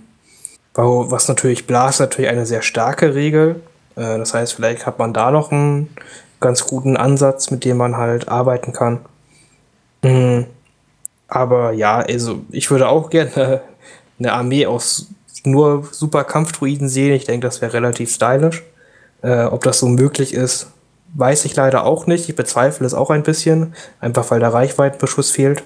Was 0.74 1.28
natürlich 1.28 1.66
Blast 1.66 2.00
natürlich 2.00 2.30
eine 2.30 2.46
sehr 2.46 2.62
starke 2.62 3.14
Regel. 3.14 3.60
Äh, 3.96 4.18
das 4.18 4.34
heißt, 4.34 4.54
vielleicht 4.54 4.86
hat 4.86 4.98
man 4.98 5.12
da 5.12 5.30
noch 5.30 5.52
einen 5.52 5.94
ganz 6.40 6.66
guten 6.66 6.96
Ansatz, 6.96 7.50
mit 7.50 7.64
dem 7.64 7.76
man 7.76 7.96
halt 7.96 8.28
arbeiten 8.28 8.72
kann. 8.72 9.00
Hm. 10.02 10.46
Aber 11.30 11.72
ja, 11.72 11.98
also 12.00 12.40
ich 12.50 12.70
würde 12.70 12.88
auch 12.88 13.08
gerne 13.08 13.62
eine 14.18 14.32
Armee 14.32 14.66
aus 14.66 15.06
nur 15.44 15.88
super 15.92 16.24
Kampfdruiden 16.24 16.88
sehen. 16.88 17.14
Ich 17.14 17.24
denke, 17.24 17.46
das 17.46 17.62
wäre 17.62 17.72
relativ 17.72 18.12
stylisch. 18.12 18.62
Äh, 19.22 19.44
ob 19.44 19.62
das 19.64 19.78
so 19.78 19.88
möglich 19.88 20.34
ist, 20.34 20.68
weiß 21.14 21.44
ich 21.44 21.56
leider 21.56 21.84
auch 21.84 22.06
nicht. 22.06 22.28
Ich 22.28 22.36
bezweifle 22.36 22.86
es 22.86 22.94
auch 22.94 23.10
ein 23.10 23.22
bisschen, 23.22 23.74
einfach 24.00 24.30
weil 24.30 24.40
der 24.40 24.52
Reichweitenbeschuss 24.52 25.30
fehlt. 25.30 25.62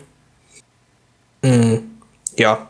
Mm, 1.42 1.76
ja, 2.36 2.68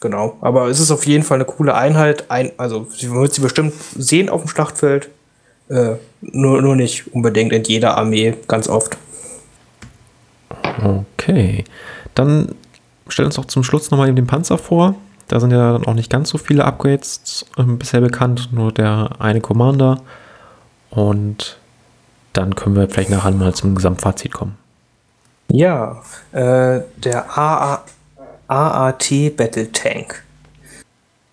genau. 0.00 0.36
Aber 0.40 0.68
es 0.68 0.80
ist 0.80 0.90
auf 0.90 1.06
jeden 1.06 1.24
Fall 1.24 1.36
eine 1.36 1.44
coole 1.44 1.74
Einheit. 1.74 2.30
Ein, 2.30 2.52
also, 2.58 2.86
man 3.02 3.22
wird 3.22 3.34
sie 3.34 3.40
bestimmt 3.40 3.74
sehen 3.96 4.28
auf 4.28 4.42
dem 4.42 4.48
Schlachtfeld. 4.48 5.08
Äh, 5.68 5.94
nur, 6.20 6.60
nur 6.60 6.76
nicht 6.76 7.12
unbedingt 7.14 7.52
in 7.52 7.64
jeder 7.64 7.96
Armee 7.96 8.34
ganz 8.48 8.68
oft. 8.68 8.96
Okay. 10.82 11.64
Dann 12.14 12.54
stell 13.08 13.24
uns 13.24 13.36
doch 13.36 13.46
zum 13.46 13.64
Schluss 13.64 13.90
nochmal 13.90 14.08
eben 14.08 14.16
den 14.16 14.26
Panzer 14.26 14.58
vor. 14.58 14.94
Da 15.28 15.40
sind 15.40 15.50
ja 15.50 15.72
dann 15.72 15.86
auch 15.86 15.94
nicht 15.94 16.10
ganz 16.10 16.28
so 16.28 16.38
viele 16.38 16.64
Upgrades 16.64 17.46
äh, 17.56 17.62
bisher 17.62 18.00
bekannt, 18.00 18.50
nur 18.52 18.72
der 18.72 19.10
eine 19.18 19.40
Commander. 19.40 20.02
Und 20.90 21.58
dann 22.32 22.54
können 22.54 22.76
wir 22.76 22.88
vielleicht 22.88 23.10
nachher 23.10 23.30
mal 23.30 23.54
zum 23.54 23.74
Gesamtfazit 23.74 24.32
kommen. 24.32 24.58
Ja, 25.48 26.02
äh, 26.32 26.80
der 26.96 27.38
AA, 27.38 27.84
AAT 28.48 29.36
Battle 29.36 29.70
Tank. 29.72 30.22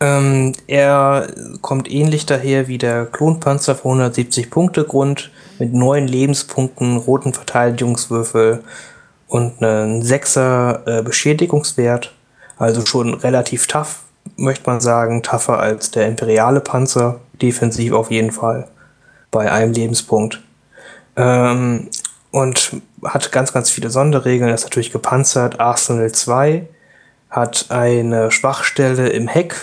Ähm, 0.02 0.54
er 0.68 1.28
kommt 1.62 1.92
ähnlich 1.92 2.26
daher 2.26 2.68
wie 2.70 2.78
der 2.78 3.06
Klonpanzer 3.06 3.76
für 3.76 3.86
170 3.90 4.50
Punkte 4.50 4.86
Grund 4.86 5.30
mit 5.60 5.74
neun 5.74 6.08
Lebenspunkten, 6.08 6.98
roten 6.98 7.34
Verteidigungswürfel 7.34 8.64
und 9.30 9.64
einen 9.64 10.04
6er 10.04 11.00
äh, 11.00 11.02
Beschädigungswert. 11.04 12.14
Also 12.58 12.86
schon 12.86 13.14
relativ 13.14 13.68
tough, 13.68 14.02
möchte 14.36 14.70
man 14.70 14.82
sagen. 14.82 15.24
Tougher 15.24 15.60
als 15.60 15.92
der 15.92 16.08
imperiale 16.08 16.60
Panzer. 16.60 17.22
Defensiv 17.42 17.94
auf 17.94 18.12
jeden 18.12 18.32
Fall. 18.32 18.68
Bei 19.32 19.50
einem 19.50 19.72
Lebenspunkt. 19.72 20.42
Ähm, 21.16 21.90
und 22.32 22.82
hat 23.04 23.32
ganz, 23.32 23.54
ganz 23.54 23.70
viele 23.70 23.90
Sonderregeln. 23.90 24.50
Er 24.50 24.56
ist 24.56 24.64
natürlich 24.64 24.92
gepanzert. 24.92 25.60
Arsenal 25.60 26.12
2 26.12 26.68
hat 27.30 27.68
eine 27.70 28.32
Schwachstelle 28.32 29.10
im 29.10 29.28
Heck, 29.28 29.56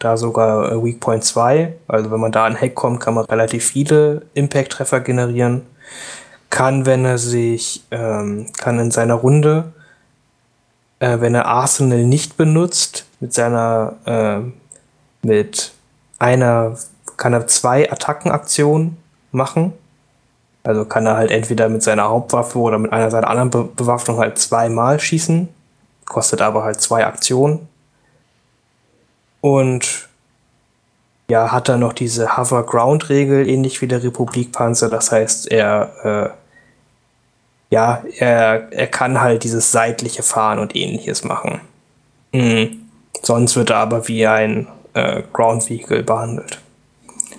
da 0.00 0.16
sogar 0.16 0.72
äh, 0.72 0.84
Weak 0.84 0.98
Point 0.98 1.24
2. 1.24 1.72
Also 1.86 2.10
wenn 2.10 2.20
man 2.20 2.32
da 2.32 2.44
an 2.44 2.56
Heck 2.56 2.74
kommt, 2.74 3.00
kann 3.00 3.14
man 3.14 3.24
relativ 3.26 3.64
viele 3.64 4.22
Impact-Treffer 4.34 5.00
generieren 5.00 5.62
kann, 6.52 6.84
wenn 6.84 7.06
er 7.06 7.16
sich, 7.16 7.82
ähm, 7.90 8.46
kann 8.58 8.78
in 8.78 8.90
seiner 8.90 9.14
Runde, 9.14 9.72
äh, 11.00 11.18
wenn 11.18 11.34
er 11.34 11.46
Arsenal 11.46 12.04
nicht 12.04 12.36
benutzt, 12.36 13.06
mit 13.20 13.32
seiner, 13.32 13.94
äh, 14.04 14.40
mit 15.26 15.72
einer, 16.18 16.76
kann 17.16 17.32
er 17.32 17.46
zwei 17.46 17.90
Attackenaktionen 17.90 18.98
machen. 19.32 19.72
Also 20.62 20.84
kann 20.84 21.06
er 21.06 21.16
halt 21.16 21.30
entweder 21.30 21.70
mit 21.70 21.82
seiner 21.82 22.10
Hauptwaffe 22.10 22.58
oder 22.58 22.78
mit 22.78 22.92
einer 22.92 23.10
seiner 23.10 23.28
anderen 23.28 23.48
Be 23.50 23.64
Bewaffnung 23.64 24.18
halt 24.18 24.38
zweimal 24.38 25.00
schießen. 25.00 25.48
Kostet 26.04 26.42
aber 26.42 26.64
halt 26.64 26.82
zwei 26.82 27.06
Aktionen. 27.06 27.66
Und 29.40 30.06
ja, 31.30 31.50
hat 31.50 31.70
er 31.70 31.78
noch 31.78 31.94
diese 31.94 32.36
Hover-Ground-Regel, 32.36 33.48
ähnlich 33.48 33.80
wie 33.80 33.88
der 33.88 34.02
Republikpanzer. 34.02 34.90
Das 34.90 35.10
heißt, 35.10 35.50
er 35.50 36.34
äh, 36.34 36.41
ja, 37.72 38.04
er, 38.18 38.70
er 38.70 38.86
kann 38.86 39.22
halt 39.22 39.44
dieses 39.44 39.72
seitliche 39.72 40.22
Fahren 40.22 40.58
und 40.58 40.76
ähnliches 40.76 41.24
machen. 41.24 41.62
Mhm. 42.32 42.82
Sonst 43.22 43.56
wird 43.56 43.70
er 43.70 43.76
aber 43.76 44.08
wie 44.08 44.26
ein 44.26 44.66
äh, 44.92 45.22
Ground 45.32 45.70
Vehicle 45.70 46.02
behandelt. 46.02 46.60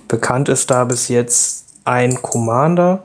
Bekannt 0.07 0.49
ist 0.49 0.71
da 0.71 0.85
bis 0.85 1.07
jetzt 1.07 1.65
ein 1.85 2.19
Commander. 2.23 3.03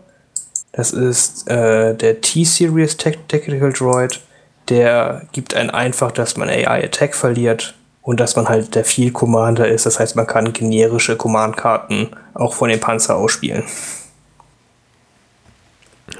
Das 0.72 0.92
ist 0.92 1.46
äh, 1.50 1.94
der 1.94 2.22
T-Series 2.22 2.96
Tactical 2.96 3.74
Droid. 3.74 4.22
Der 4.70 5.26
gibt 5.32 5.54
einen 5.54 5.68
einfach, 5.68 6.12
dass 6.12 6.38
man 6.38 6.48
AI 6.48 6.84
Attack 6.84 7.14
verliert 7.14 7.74
und 8.00 8.20
dass 8.20 8.36
man 8.36 8.48
halt 8.48 8.74
der 8.74 8.86
Field 8.86 9.12
Commander 9.12 9.68
ist. 9.68 9.84
Das 9.84 10.00
heißt, 10.00 10.16
man 10.16 10.26
kann 10.26 10.54
generische 10.54 11.14
Command-Karten 11.14 12.08
auch 12.32 12.54
von 12.54 12.70
dem 12.70 12.80
Panzer 12.80 13.16
ausspielen. 13.16 13.64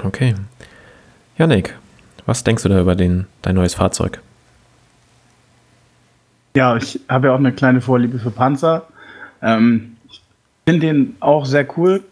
Okay. 0.03 0.35
Janik, 1.39 1.73
was 2.25 2.43
denkst 2.43 2.63
du 2.63 2.69
da 2.69 2.81
über 2.81 2.97
den, 2.97 3.25
dein 3.43 3.55
neues 3.55 3.73
Fahrzeug? 3.73 4.19
Ja, 6.53 6.75
ich 6.75 6.99
habe 7.07 7.27
ja 7.27 7.33
auch 7.33 7.39
eine 7.39 7.53
kleine 7.53 7.79
Vorliebe 7.79 8.19
für 8.19 8.29
Panzer. 8.29 8.85
Ähm, 9.41 9.95
ich 10.09 10.21
finde 10.67 10.85
den 10.85 11.15
auch 11.21 11.45
sehr 11.45 11.65
cool. 11.77 12.03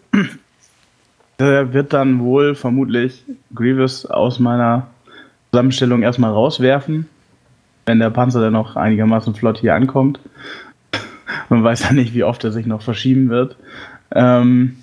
Der 1.39 1.73
wird 1.73 1.91
dann 1.91 2.21
wohl 2.21 2.55
vermutlich 2.55 3.25
Grievous 3.53 4.05
aus 4.05 4.39
meiner 4.39 4.87
Zusammenstellung 5.51 6.03
erstmal 6.03 6.31
rauswerfen, 6.31 7.05
wenn 7.85 7.99
der 7.99 8.11
Panzer 8.11 8.39
dann 8.39 8.53
noch 8.53 8.77
einigermaßen 8.77 9.35
flott 9.35 9.57
hier 9.57 9.75
ankommt. 9.75 10.21
Man 11.49 11.65
weiß 11.65 11.83
ja 11.83 11.91
nicht, 11.91 12.13
wie 12.13 12.23
oft 12.23 12.45
er 12.45 12.53
sich 12.53 12.65
noch 12.65 12.81
verschieben 12.81 13.27
wird. 13.27 13.57
Ähm, 14.11 14.77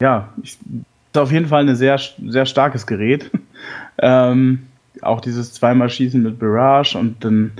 ja, 0.00 0.30
ich 0.42 0.56
ist 1.12 1.18
auf 1.18 1.32
jeden 1.32 1.46
Fall 1.46 1.68
ein 1.68 1.76
sehr, 1.76 1.98
sehr 2.26 2.46
starkes 2.46 2.86
Gerät. 2.86 3.30
ähm, 3.98 4.66
auch 5.02 5.20
dieses 5.20 5.52
zweimal 5.52 5.90
Schießen 5.90 6.22
mit 6.22 6.38
Barrage 6.38 6.96
und 6.98 7.24
dann, 7.24 7.52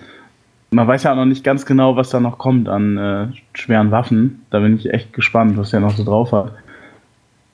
man 0.70 0.86
weiß 0.86 1.04
ja 1.04 1.12
auch 1.12 1.16
noch 1.16 1.24
nicht 1.24 1.44
ganz 1.44 1.64
genau, 1.66 1.96
was 1.96 2.10
da 2.10 2.20
noch 2.20 2.38
kommt 2.38 2.68
an 2.68 2.98
äh, 2.98 3.26
schweren 3.54 3.90
Waffen. 3.90 4.44
Da 4.50 4.60
bin 4.60 4.76
ich 4.76 4.92
echt 4.92 5.12
gespannt, 5.12 5.56
was 5.56 5.72
er 5.72 5.80
noch 5.80 5.96
so 5.96 6.04
drauf 6.04 6.32
hat. 6.32 6.52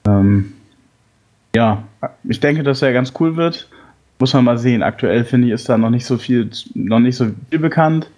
Ähm, 0.07 0.53
ja, 1.55 1.83
ich 2.23 2.39
denke, 2.39 2.63
dass 2.63 2.81
er 2.81 2.93
ganz 2.93 3.13
cool 3.19 3.35
wird. 3.35 3.69
Muss 4.19 4.33
man 4.33 4.45
mal 4.45 4.57
sehen. 4.57 4.83
Aktuell 4.83 5.23
finde 5.23 5.47
ich, 5.47 5.53
ist 5.53 5.69
da 5.69 5.77
noch 5.77 5.89
nicht 5.89 6.05
so 6.05 6.17
viel, 6.17 6.49
noch 6.73 6.99
nicht 6.99 7.15
so 7.15 7.27
viel 7.49 7.59
bekannt. 7.59 8.09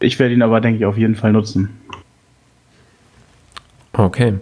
Ich 0.00 0.18
werde 0.18 0.34
ihn 0.34 0.42
aber, 0.42 0.60
denke 0.60 0.78
ich, 0.78 0.86
auf 0.86 0.96
jeden 0.96 1.14
Fall 1.14 1.32
nutzen. 1.32 1.70
Okay. 3.92 4.34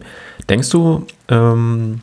Denkst 0.48 0.70
du, 0.70 1.06
ähm, 1.28 2.00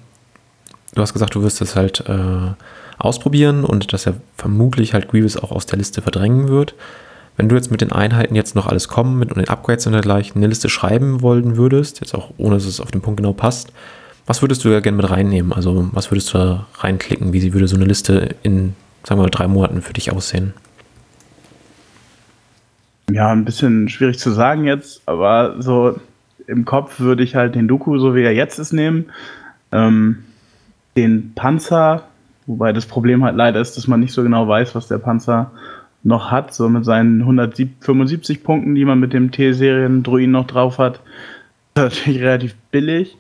du 0.94 1.02
hast 1.02 1.14
gesagt, 1.14 1.36
du 1.36 1.44
wirst 1.44 1.62
es 1.62 1.76
halt 1.76 2.04
äh, 2.08 2.54
ausprobieren 2.98 3.64
und 3.64 3.94
dass 3.94 4.06
er 4.06 4.16
vermutlich 4.38 4.94
halt 4.94 5.10
Grievous 5.10 5.38
auch 5.38 5.52
aus 5.52 5.66
der 5.66 5.78
Liste 5.78 6.02
verdrängen 6.02 6.48
wird. 6.50 6.76
Wenn 7.36 7.50
du 7.50 7.56
jetzt 7.56 7.72
mit 7.72 7.82
den 7.82 7.92
Einheiten 7.92 8.36
jetzt 8.36 8.56
noch 8.56 8.68
alles 8.68 8.88
kommen 8.88 9.18
mit 9.18 9.30
und 9.32 9.38
den 9.38 9.50
Upgrades 9.50 9.88
und 9.88 9.94
dergleichen 9.94 10.38
eine 10.38 10.48
Liste 10.48 10.70
schreiben 10.70 11.22
wollen 11.22 11.58
würdest, 11.58 12.00
jetzt 12.02 12.14
auch 12.14 12.32
ohne 12.38 12.56
dass 12.56 12.66
es 12.66 12.80
auf 12.80 12.92
den 12.92 13.02
Punkt 13.02 13.18
genau 13.18 13.34
passt, 13.34 13.72
was 14.26 14.42
würdest 14.42 14.64
du 14.64 14.70
ja 14.70 14.80
gerne 14.80 14.98
mit 14.98 15.10
reinnehmen? 15.10 15.52
Also 15.52 15.90
was 15.92 16.12
würdest 16.12 16.34
du 16.34 16.38
da 16.38 16.68
reinklicken? 16.76 17.34
Wie 17.34 17.54
würde 17.54 17.68
so 17.68 17.76
eine 17.76 17.86
Liste 17.86 18.36
in, 18.44 18.76
sagen 19.04 19.20
wir 19.20 19.24
mal, 19.24 19.30
drei 19.30 19.48
Monaten 19.48 19.82
für 19.82 19.94
dich 19.94 20.12
aussehen? 20.12 20.54
Ja, 23.12 23.32
ein 23.32 23.44
bisschen 23.44 23.90
schwierig 23.90 24.18
zu 24.18 24.32
sagen 24.32 24.64
jetzt, 24.64 25.02
aber 25.08 25.62
so 25.62 26.00
im 26.48 26.66
Kopf 26.66 27.00
würde 27.00 27.24
ich 27.24 27.36
halt 27.36 27.56
den 27.56 27.68
Doku, 27.68 27.98
so 27.98 28.16
wie 28.16 28.24
er 28.24 28.34
jetzt 28.34 28.60
ist, 28.60 28.74
nehmen. 28.74 29.06
Ähm, 29.72 30.24
den 30.96 31.34
Panzer 31.34 32.04
Wobei 32.46 32.74
das 32.74 32.86
Problem 32.86 33.24
halt 33.24 33.36
leider 33.36 33.62
ist, 33.62 33.78
dass 33.78 33.88
man 33.88 34.00
nicht 34.00 34.14
so 34.14 34.24
genau 34.24 34.48
weiß, 34.48 34.76
was 34.76 34.88
der 34.88 34.98
Panzer 34.98 35.52
noch 36.04 36.32
hat. 36.32 36.54
So 36.54 36.68
mit 36.68 36.84
seinen 36.84 37.22
175 37.22 38.44
Punkten, 38.44 38.76
die 38.76 38.86
man 38.86 39.00
mit 39.00 39.14
dem 39.14 39.32
T-Serien-Druiden 39.32 40.32
noch 40.32 40.48
drauf 40.48 40.78
hat, 40.78 41.00
ist 41.76 41.78
natürlich 41.78 42.22
relativ 42.22 42.56
billig. 42.72 43.18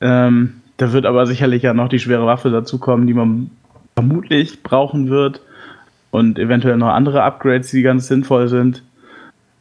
Ähm, 0.00 0.54
da 0.76 0.92
wird 0.92 1.06
aber 1.06 1.26
sicherlich 1.26 1.62
ja 1.62 1.74
noch 1.74 1.88
die 1.88 1.98
schwere 1.98 2.26
Waffe 2.26 2.50
dazu 2.50 2.78
kommen, 2.78 3.06
die 3.06 3.14
man 3.14 3.50
vermutlich 3.94 4.62
brauchen 4.62 5.08
wird. 5.08 5.42
Und 6.10 6.40
eventuell 6.40 6.76
noch 6.76 6.88
andere 6.88 7.22
Upgrades, 7.22 7.70
die 7.70 7.82
ganz 7.82 8.08
sinnvoll 8.08 8.48
sind. 8.48 8.82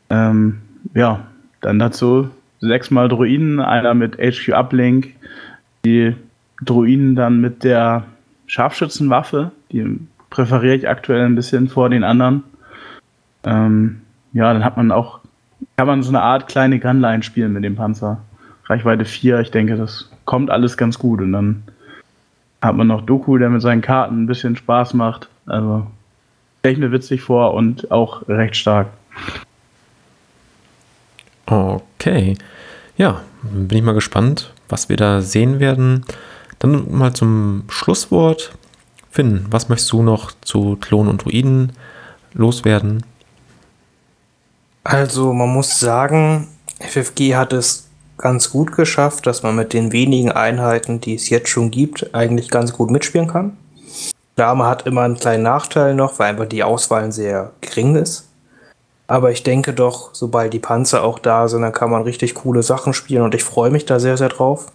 Ähm, 0.10 0.62
ja, 0.96 1.28
dann 1.62 1.78
dazu 1.78 2.32
sechsmal 2.62 3.08
Druiden, 3.10 3.60
einer 3.60 3.94
mit 3.94 4.18
HQ 4.18 4.54
Uplink, 4.54 5.16
die 5.86 6.16
Druiden 6.64 7.16
dann 7.16 7.40
mit 7.40 7.64
der 7.64 8.04
Scharfschützenwaffe, 8.48 9.52
die 9.72 10.00
präferiere 10.30 10.76
ich 10.76 10.90
aktuell 10.90 11.26
ein 11.26 11.36
bisschen 11.36 11.68
vor 11.68 11.90
den 11.90 12.04
anderen. 12.04 12.44
Ähm, 13.44 14.02
ja, 14.34 14.52
dann 14.54 14.64
hat 14.64 14.78
man 14.78 14.92
auch, 14.92 15.20
kann 15.78 15.88
man 15.88 16.04
so 16.04 16.10
eine 16.10 16.22
Art 16.22 16.48
kleine 16.48 16.80
Gunline 16.80 17.24
spielen 17.24 17.54
mit 17.54 17.64
dem 17.64 17.76
Panzer. 17.76 18.20
Reichweite 18.66 19.06
4, 19.06 19.40
ich 19.40 19.52
denke, 19.52 19.76
das 19.76 20.12
kommt 20.26 20.52
alles 20.52 20.78
ganz 20.78 21.00
gut. 21.00 21.22
Und 21.22 21.34
dann 21.34 21.64
hat 22.62 22.76
man 22.76 22.88
noch 22.88 23.02
Doku, 23.02 23.38
der 23.38 23.50
mit 23.50 23.62
seinen 23.62 23.82
Karten 23.82 24.24
ein 24.24 24.28
bisschen 24.28 24.56
Spaß 24.56 24.94
macht. 24.94 25.30
Also 25.46 25.88
stelle 26.60 26.74
ich 26.74 26.80
mir 26.80 26.92
witzig 26.92 27.22
vor 27.22 27.54
und 27.54 27.90
auch 27.92 28.28
recht 28.28 28.56
stark. 28.56 28.88
Okay. 31.50 32.38
Ja, 32.96 33.22
bin 33.42 33.78
ich 33.78 33.84
mal 33.84 33.94
gespannt, 33.94 34.54
was 34.68 34.90
wir 34.90 34.98
da 34.98 35.22
sehen 35.22 35.60
werden. 35.60 36.06
Dann 36.60 36.92
mal 36.96 37.14
zum 37.14 37.64
Schlusswort. 37.70 38.52
Finn, 39.10 39.48
was 39.50 39.70
möchtest 39.70 39.92
du 39.92 40.04
noch 40.04 40.32
zu 40.42 40.78
Klonen 40.80 41.10
und 41.10 41.26
Druiden 41.26 41.72
loswerden? 42.34 43.04
Also, 44.84 45.34
man 45.34 45.50
muss 45.50 45.80
sagen, 45.80 46.48
FFG 46.80 47.36
hat 47.36 47.54
es 47.54 47.88
ganz 48.18 48.52
gut 48.52 48.74
geschafft, 48.74 49.26
dass 49.26 49.42
man 49.42 49.56
mit 49.56 49.74
den 49.74 49.92
wenigen 49.92 50.32
Einheiten, 50.32 51.02
die 51.02 51.16
es 51.16 51.30
jetzt 51.30 51.50
schon 51.50 51.72
gibt, 51.72 52.14
eigentlich 52.14 52.50
ganz 52.50 52.74
gut 52.74 52.92
mitspielen 52.92 53.28
kann. 53.28 53.58
Klar, 54.36 54.56
man 54.56 54.68
hat 54.68 54.86
immer 54.86 55.02
einen 55.02 55.18
kleinen 55.18 55.44
Nachteil 55.44 55.96
noch, 55.96 56.20
weil 56.20 56.32
einfach 56.32 56.46
die 56.46 56.64
Auswahl 56.64 57.12
sehr 57.12 57.52
gering 57.62 57.96
ist. 57.96 58.29
Aber 59.10 59.32
ich 59.32 59.42
denke 59.42 59.74
doch, 59.74 60.14
sobald 60.14 60.54
die 60.54 60.60
Panzer 60.60 61.02
auch 61.04 61.18
da 61.18 61.48
sind, 61.48 61.64
dann 61.64 61.74
kann 61.74 61.90
man 61.90 62.04
richtig 62.04 62.36
coole 62.36 62.62
Sachen 62.62 62.94
spielen 62.94 63.24
und 63.24 63.34
ich 63.34 63.44
freue 63.44 63.72
mich 63.72 63.86
da 63.88 64.00
sehr, 64.00 64.18
sehr 64.18 64.30
drauf. 64.30 64.68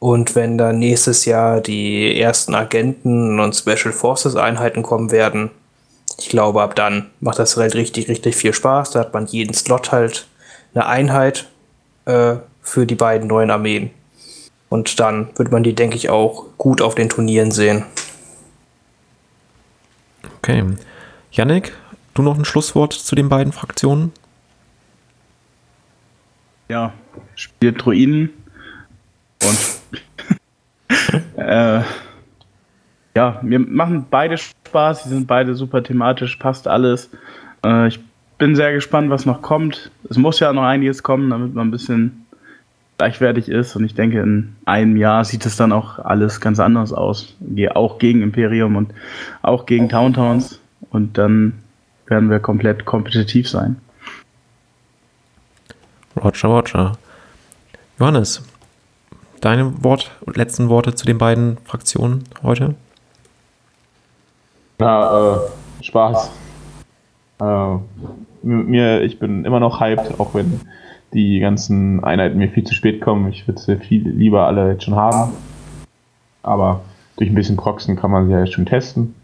Und 0.00 0.34
wenn 0.34 0.58
dann 0.58 0.80
nächstes 0.80 1.24
Jahr 1.24 1.60
die 1.60 2.20
ersten 2.20 2.56
Agenten 2.56 3.38
und 3.38 3.54
Special 3.54 3.92
Forces 3.92 4.34
Einheiten 4.34 4.82
kommen 4.82 5.12
werden, 5.12 5.52
ich 6.18 6.28
glaube, 6.30 6.62
ab 6.62 6.74
dann 6.74 7.10
macht 7.20 7.38
das 7.38 7.56
halt 7.56 7.76
richtig, 7.76 8.08
richtig 8.08 8.34
viel 8.34 8.52
Spaß. 8.52 8.90
Da 8.90 8.98
hat 8.98 9.14
man 9.14 9.26
jeden 9.26 9.54
Slot 9.54 9.92
halt 9.92 10.26
eine 10.74 10.86
Einheit 10.86 11.46
äh, 12.06 12.34
für 12.60 12.86
die 12.86 12.96
beiden 12.96 13.28
neuen 13.28 13.52
Armeen. 13.52 13.90
Und 14.68 14.98
dann 14.98 15.28
wird 15.36 15.52
man 15.52 15.62
die, 15.62 15.76
denke 15.76 15.94
ich, 15.94 16.10
auch 16.10 16.46
gut 16.58 16.82
auf 16.82 16.96
den 16.96 17.08
Turnieren 17.08 17.52
sehen. 17.52 17.84
Okay. 20.38 20.64
Yannick, 21.30 21.72
du 22.14 22.22
noch 22.22 22.38
ein 22.38 22.44
Schlusswort 22.44 22.92
zu 22.92 23.14
den 23.14 23.28
beiden 23.28 23.52
Fraktionen? 23.52 24.12
Ja, 26.68 26.92
spielt 27.34 27.84
Druiden 27.84 28.30
und 29.42 31.18
äh, 31.36 31.82
ja, 33.16 33.38
mir 33.42 33.60
machen 33.60 34.06
beide 34.10 34.38
Spaß, 34.38 35.04
sie 35.04 35.10
sind 35.10 35.26
beide 35.26 35.54
super 35.54 35.82
thematisch, 35.82 36.36
passt 36.36 36.66
alles. 36.66 37.10
Äh, 37.64 37.88
ich 37.88 38.00
bin 38.38 38.56
sehr 38.56 38.72
gespannt, 38.72 39.10
was 39.10 39.26
noch 39.26 39.42
kommt. 39.42 39.90
Es 40.08 40.16
muss 40.16 40.40
ja 40.40 40.52
noch 40.52 40.64
einiges 40.64 41.02
kommen, 41.02 41.30
damit 41.30 41.54
man 41.54 41.68
ein 41.68 41.70
bisschen 41.70 42.26
gleichwertig 42.98 43.48
ist. 43.48 43.76
Und 43.76 43.84
ich 43.84 43.94
denke, 43.94 44.20
in 44.20 44.56
einem 44.64 44.96
Jahr 44.96 45.24
sieht 45.24 45.46
es 45.46 45.56
dann 45.56 45.72
auch 45.72 45.98
alles 45.98 46.40
ganz 46.40 46.58
anders 46.58 46.92
aus. 46.92 47.36
Auch 47.74 47.98
gegen 47.98 48.22
Imperium 48.22 48.76
und 48.76 48.92
auch 49.42 49.66
gegen 49.66 49.88
Towntowns. 49.88 50.60
Und 50.90 51.18
dann 51.18 51.54
werden 52.06 52.30
wir 52.30 52.38
komplett 52.38 52.84
kompetitiv 52.84 53.48
sein. 53.48 53.76
Roger, 56.16 56.48
Roger. 56.48 56.92
Johannes, 57.98 58.42
deine 59.40 59.82
Wort, 59.82 60.10
letzten 60.26 60.68
Worte 60.68 60.94
zu 60.94 61.06
den 61.06 61.18
beiden 61.18 61.58
Fraktionen 61.64 62.24
heute? 62.42 62.74
Na, 64.78 65.34
äh, 65.34 65.38
Spaß. 65.82 66.30
Äh, 67.40 67.76
mir, 68.42 69.02
ich 69.02 69.18
bin 69.18 69.44
immer 69.44 69.60
noch 69.60 69.80
hyped, 69.80 70.18
auch 70.18 70.34
wenn 70.34 70.60
die 71.12 71.38
ganzen 71.38 72.02
Einheiten 72.02 72.38
mir 72.38 72.50
viel 72.50 72.64
zu 72.64 72.74
spät 72.74 73.00
kommen. 73.00 73.28
Ich 73.28 73.46
würde 73.46 73.60
sie 73.60 73.76
viel 73.76 74.08
lieber 74.08 74.46
alle 74.46 74.72
jetzt 74.72 74.84
schon 74.84 74.96
haben. 74.96 75.32
Aber 76.42 76.82
durch 77.16 77.30
ein 77.30 77.34
bisschen 77.34 77.56
Proxen 77.56 77.96
kann 77.96 78.10
man 78.10 78.26
sie 78.26 78.32
ja 78.32 78.40
jetzt 78.40 78.54
schon 78.54 78.66
testen. 78.66 79.14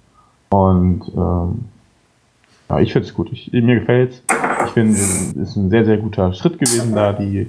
Und 0.51 1.03
ähm, 1.17 1.70
ja, 2.71 2.79
ich 2.79 2.93
finde 2.93 3.09
es 3.09 3.15
gut. 3.15 3.31
Ich, 3.33 3.53
mir 3.53 3.81
gefällt 3.81 4.13
es. 4.13 4.23
Ich 4.67 4.71
finde, 4.73 4.93
es 4.93 5.33
ist 5.33 5.57
ein 5.57 5.71
sehr, 5.71 5.85
sehr 5.85 5.99
guter 5.99 6.33
Schritt 6.33 6.59
gewesen, 6.59 6.95
da 6.95 7.13
die 7.13 7.49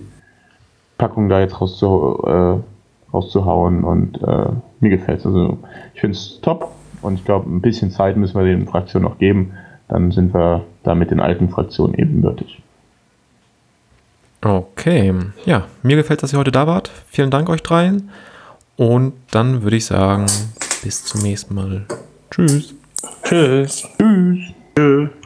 Packung 0.98 1.30
da 1.30 1.40
jetzt 1.40 1.62
rauszu, 1.62 2.24
äh, 2.26 3.14
rauszuhauen. 3.14 3.84
Und 3.84 4.22
äh, 4.24 4.50
mir 4.80 4.90
gefällt 4.90 5.20
es. 5.20 5.26
Also 5.26 5.60
ich 5.94 6.02
finde 6.02 6.18
es 6.18 6.40
top. 6.42 6.72
Und 7.02 7.16
ich 7.16 7.26
glaube, 7.26 7.50
ein 7.50 7.62
bisschen 7.62 7.92
Zeit 7.92 8.18
müssen 8.18 8.38
wir 8.38 8.46
den 8.46 8.68
Fraktionen 8.68 9.08
noch 9.08 9.20
geben. 9.20 9.54
Dann 9.88 10.12
sind 10.12 10.34
wir 10.34 10.66
da 10.84 10.96
mit 10.96 11.12
den 11.12 11.20
alten 11.20 11.50
Fraktionen 11.50 11.96
ebenbürtig. 11.96 12.62
Okay, 14.44 15.14
ja, 15.46 15.66
mir 15.84 15.96
gefällt, 15.98 16.24
dass 16.24 16.34
ihr 16.34 16.40
heute 16.40 16.52
da 16.52 16.66
wart. 16.66 16.90
Vielen 17.08 17.30
Dank 17.30 17.48
euch 17.50 17.62
dreien. 17.62 18.10
Und 18.76 19.14
dann 19.30 19.62
würde 19.62 19.76
ich 19.76 19.86
sagen, 19.86 20.26
bis 20.84 21.06
zum 21.06 21.22
nächsten 21.22 21.54
Mal. 21.54 21.86
Tschüss. 22.32 22.74
Tschüss. 23.24 23.88
Tschüss. 24.00 24.54
Tschüss. 24.76 25.21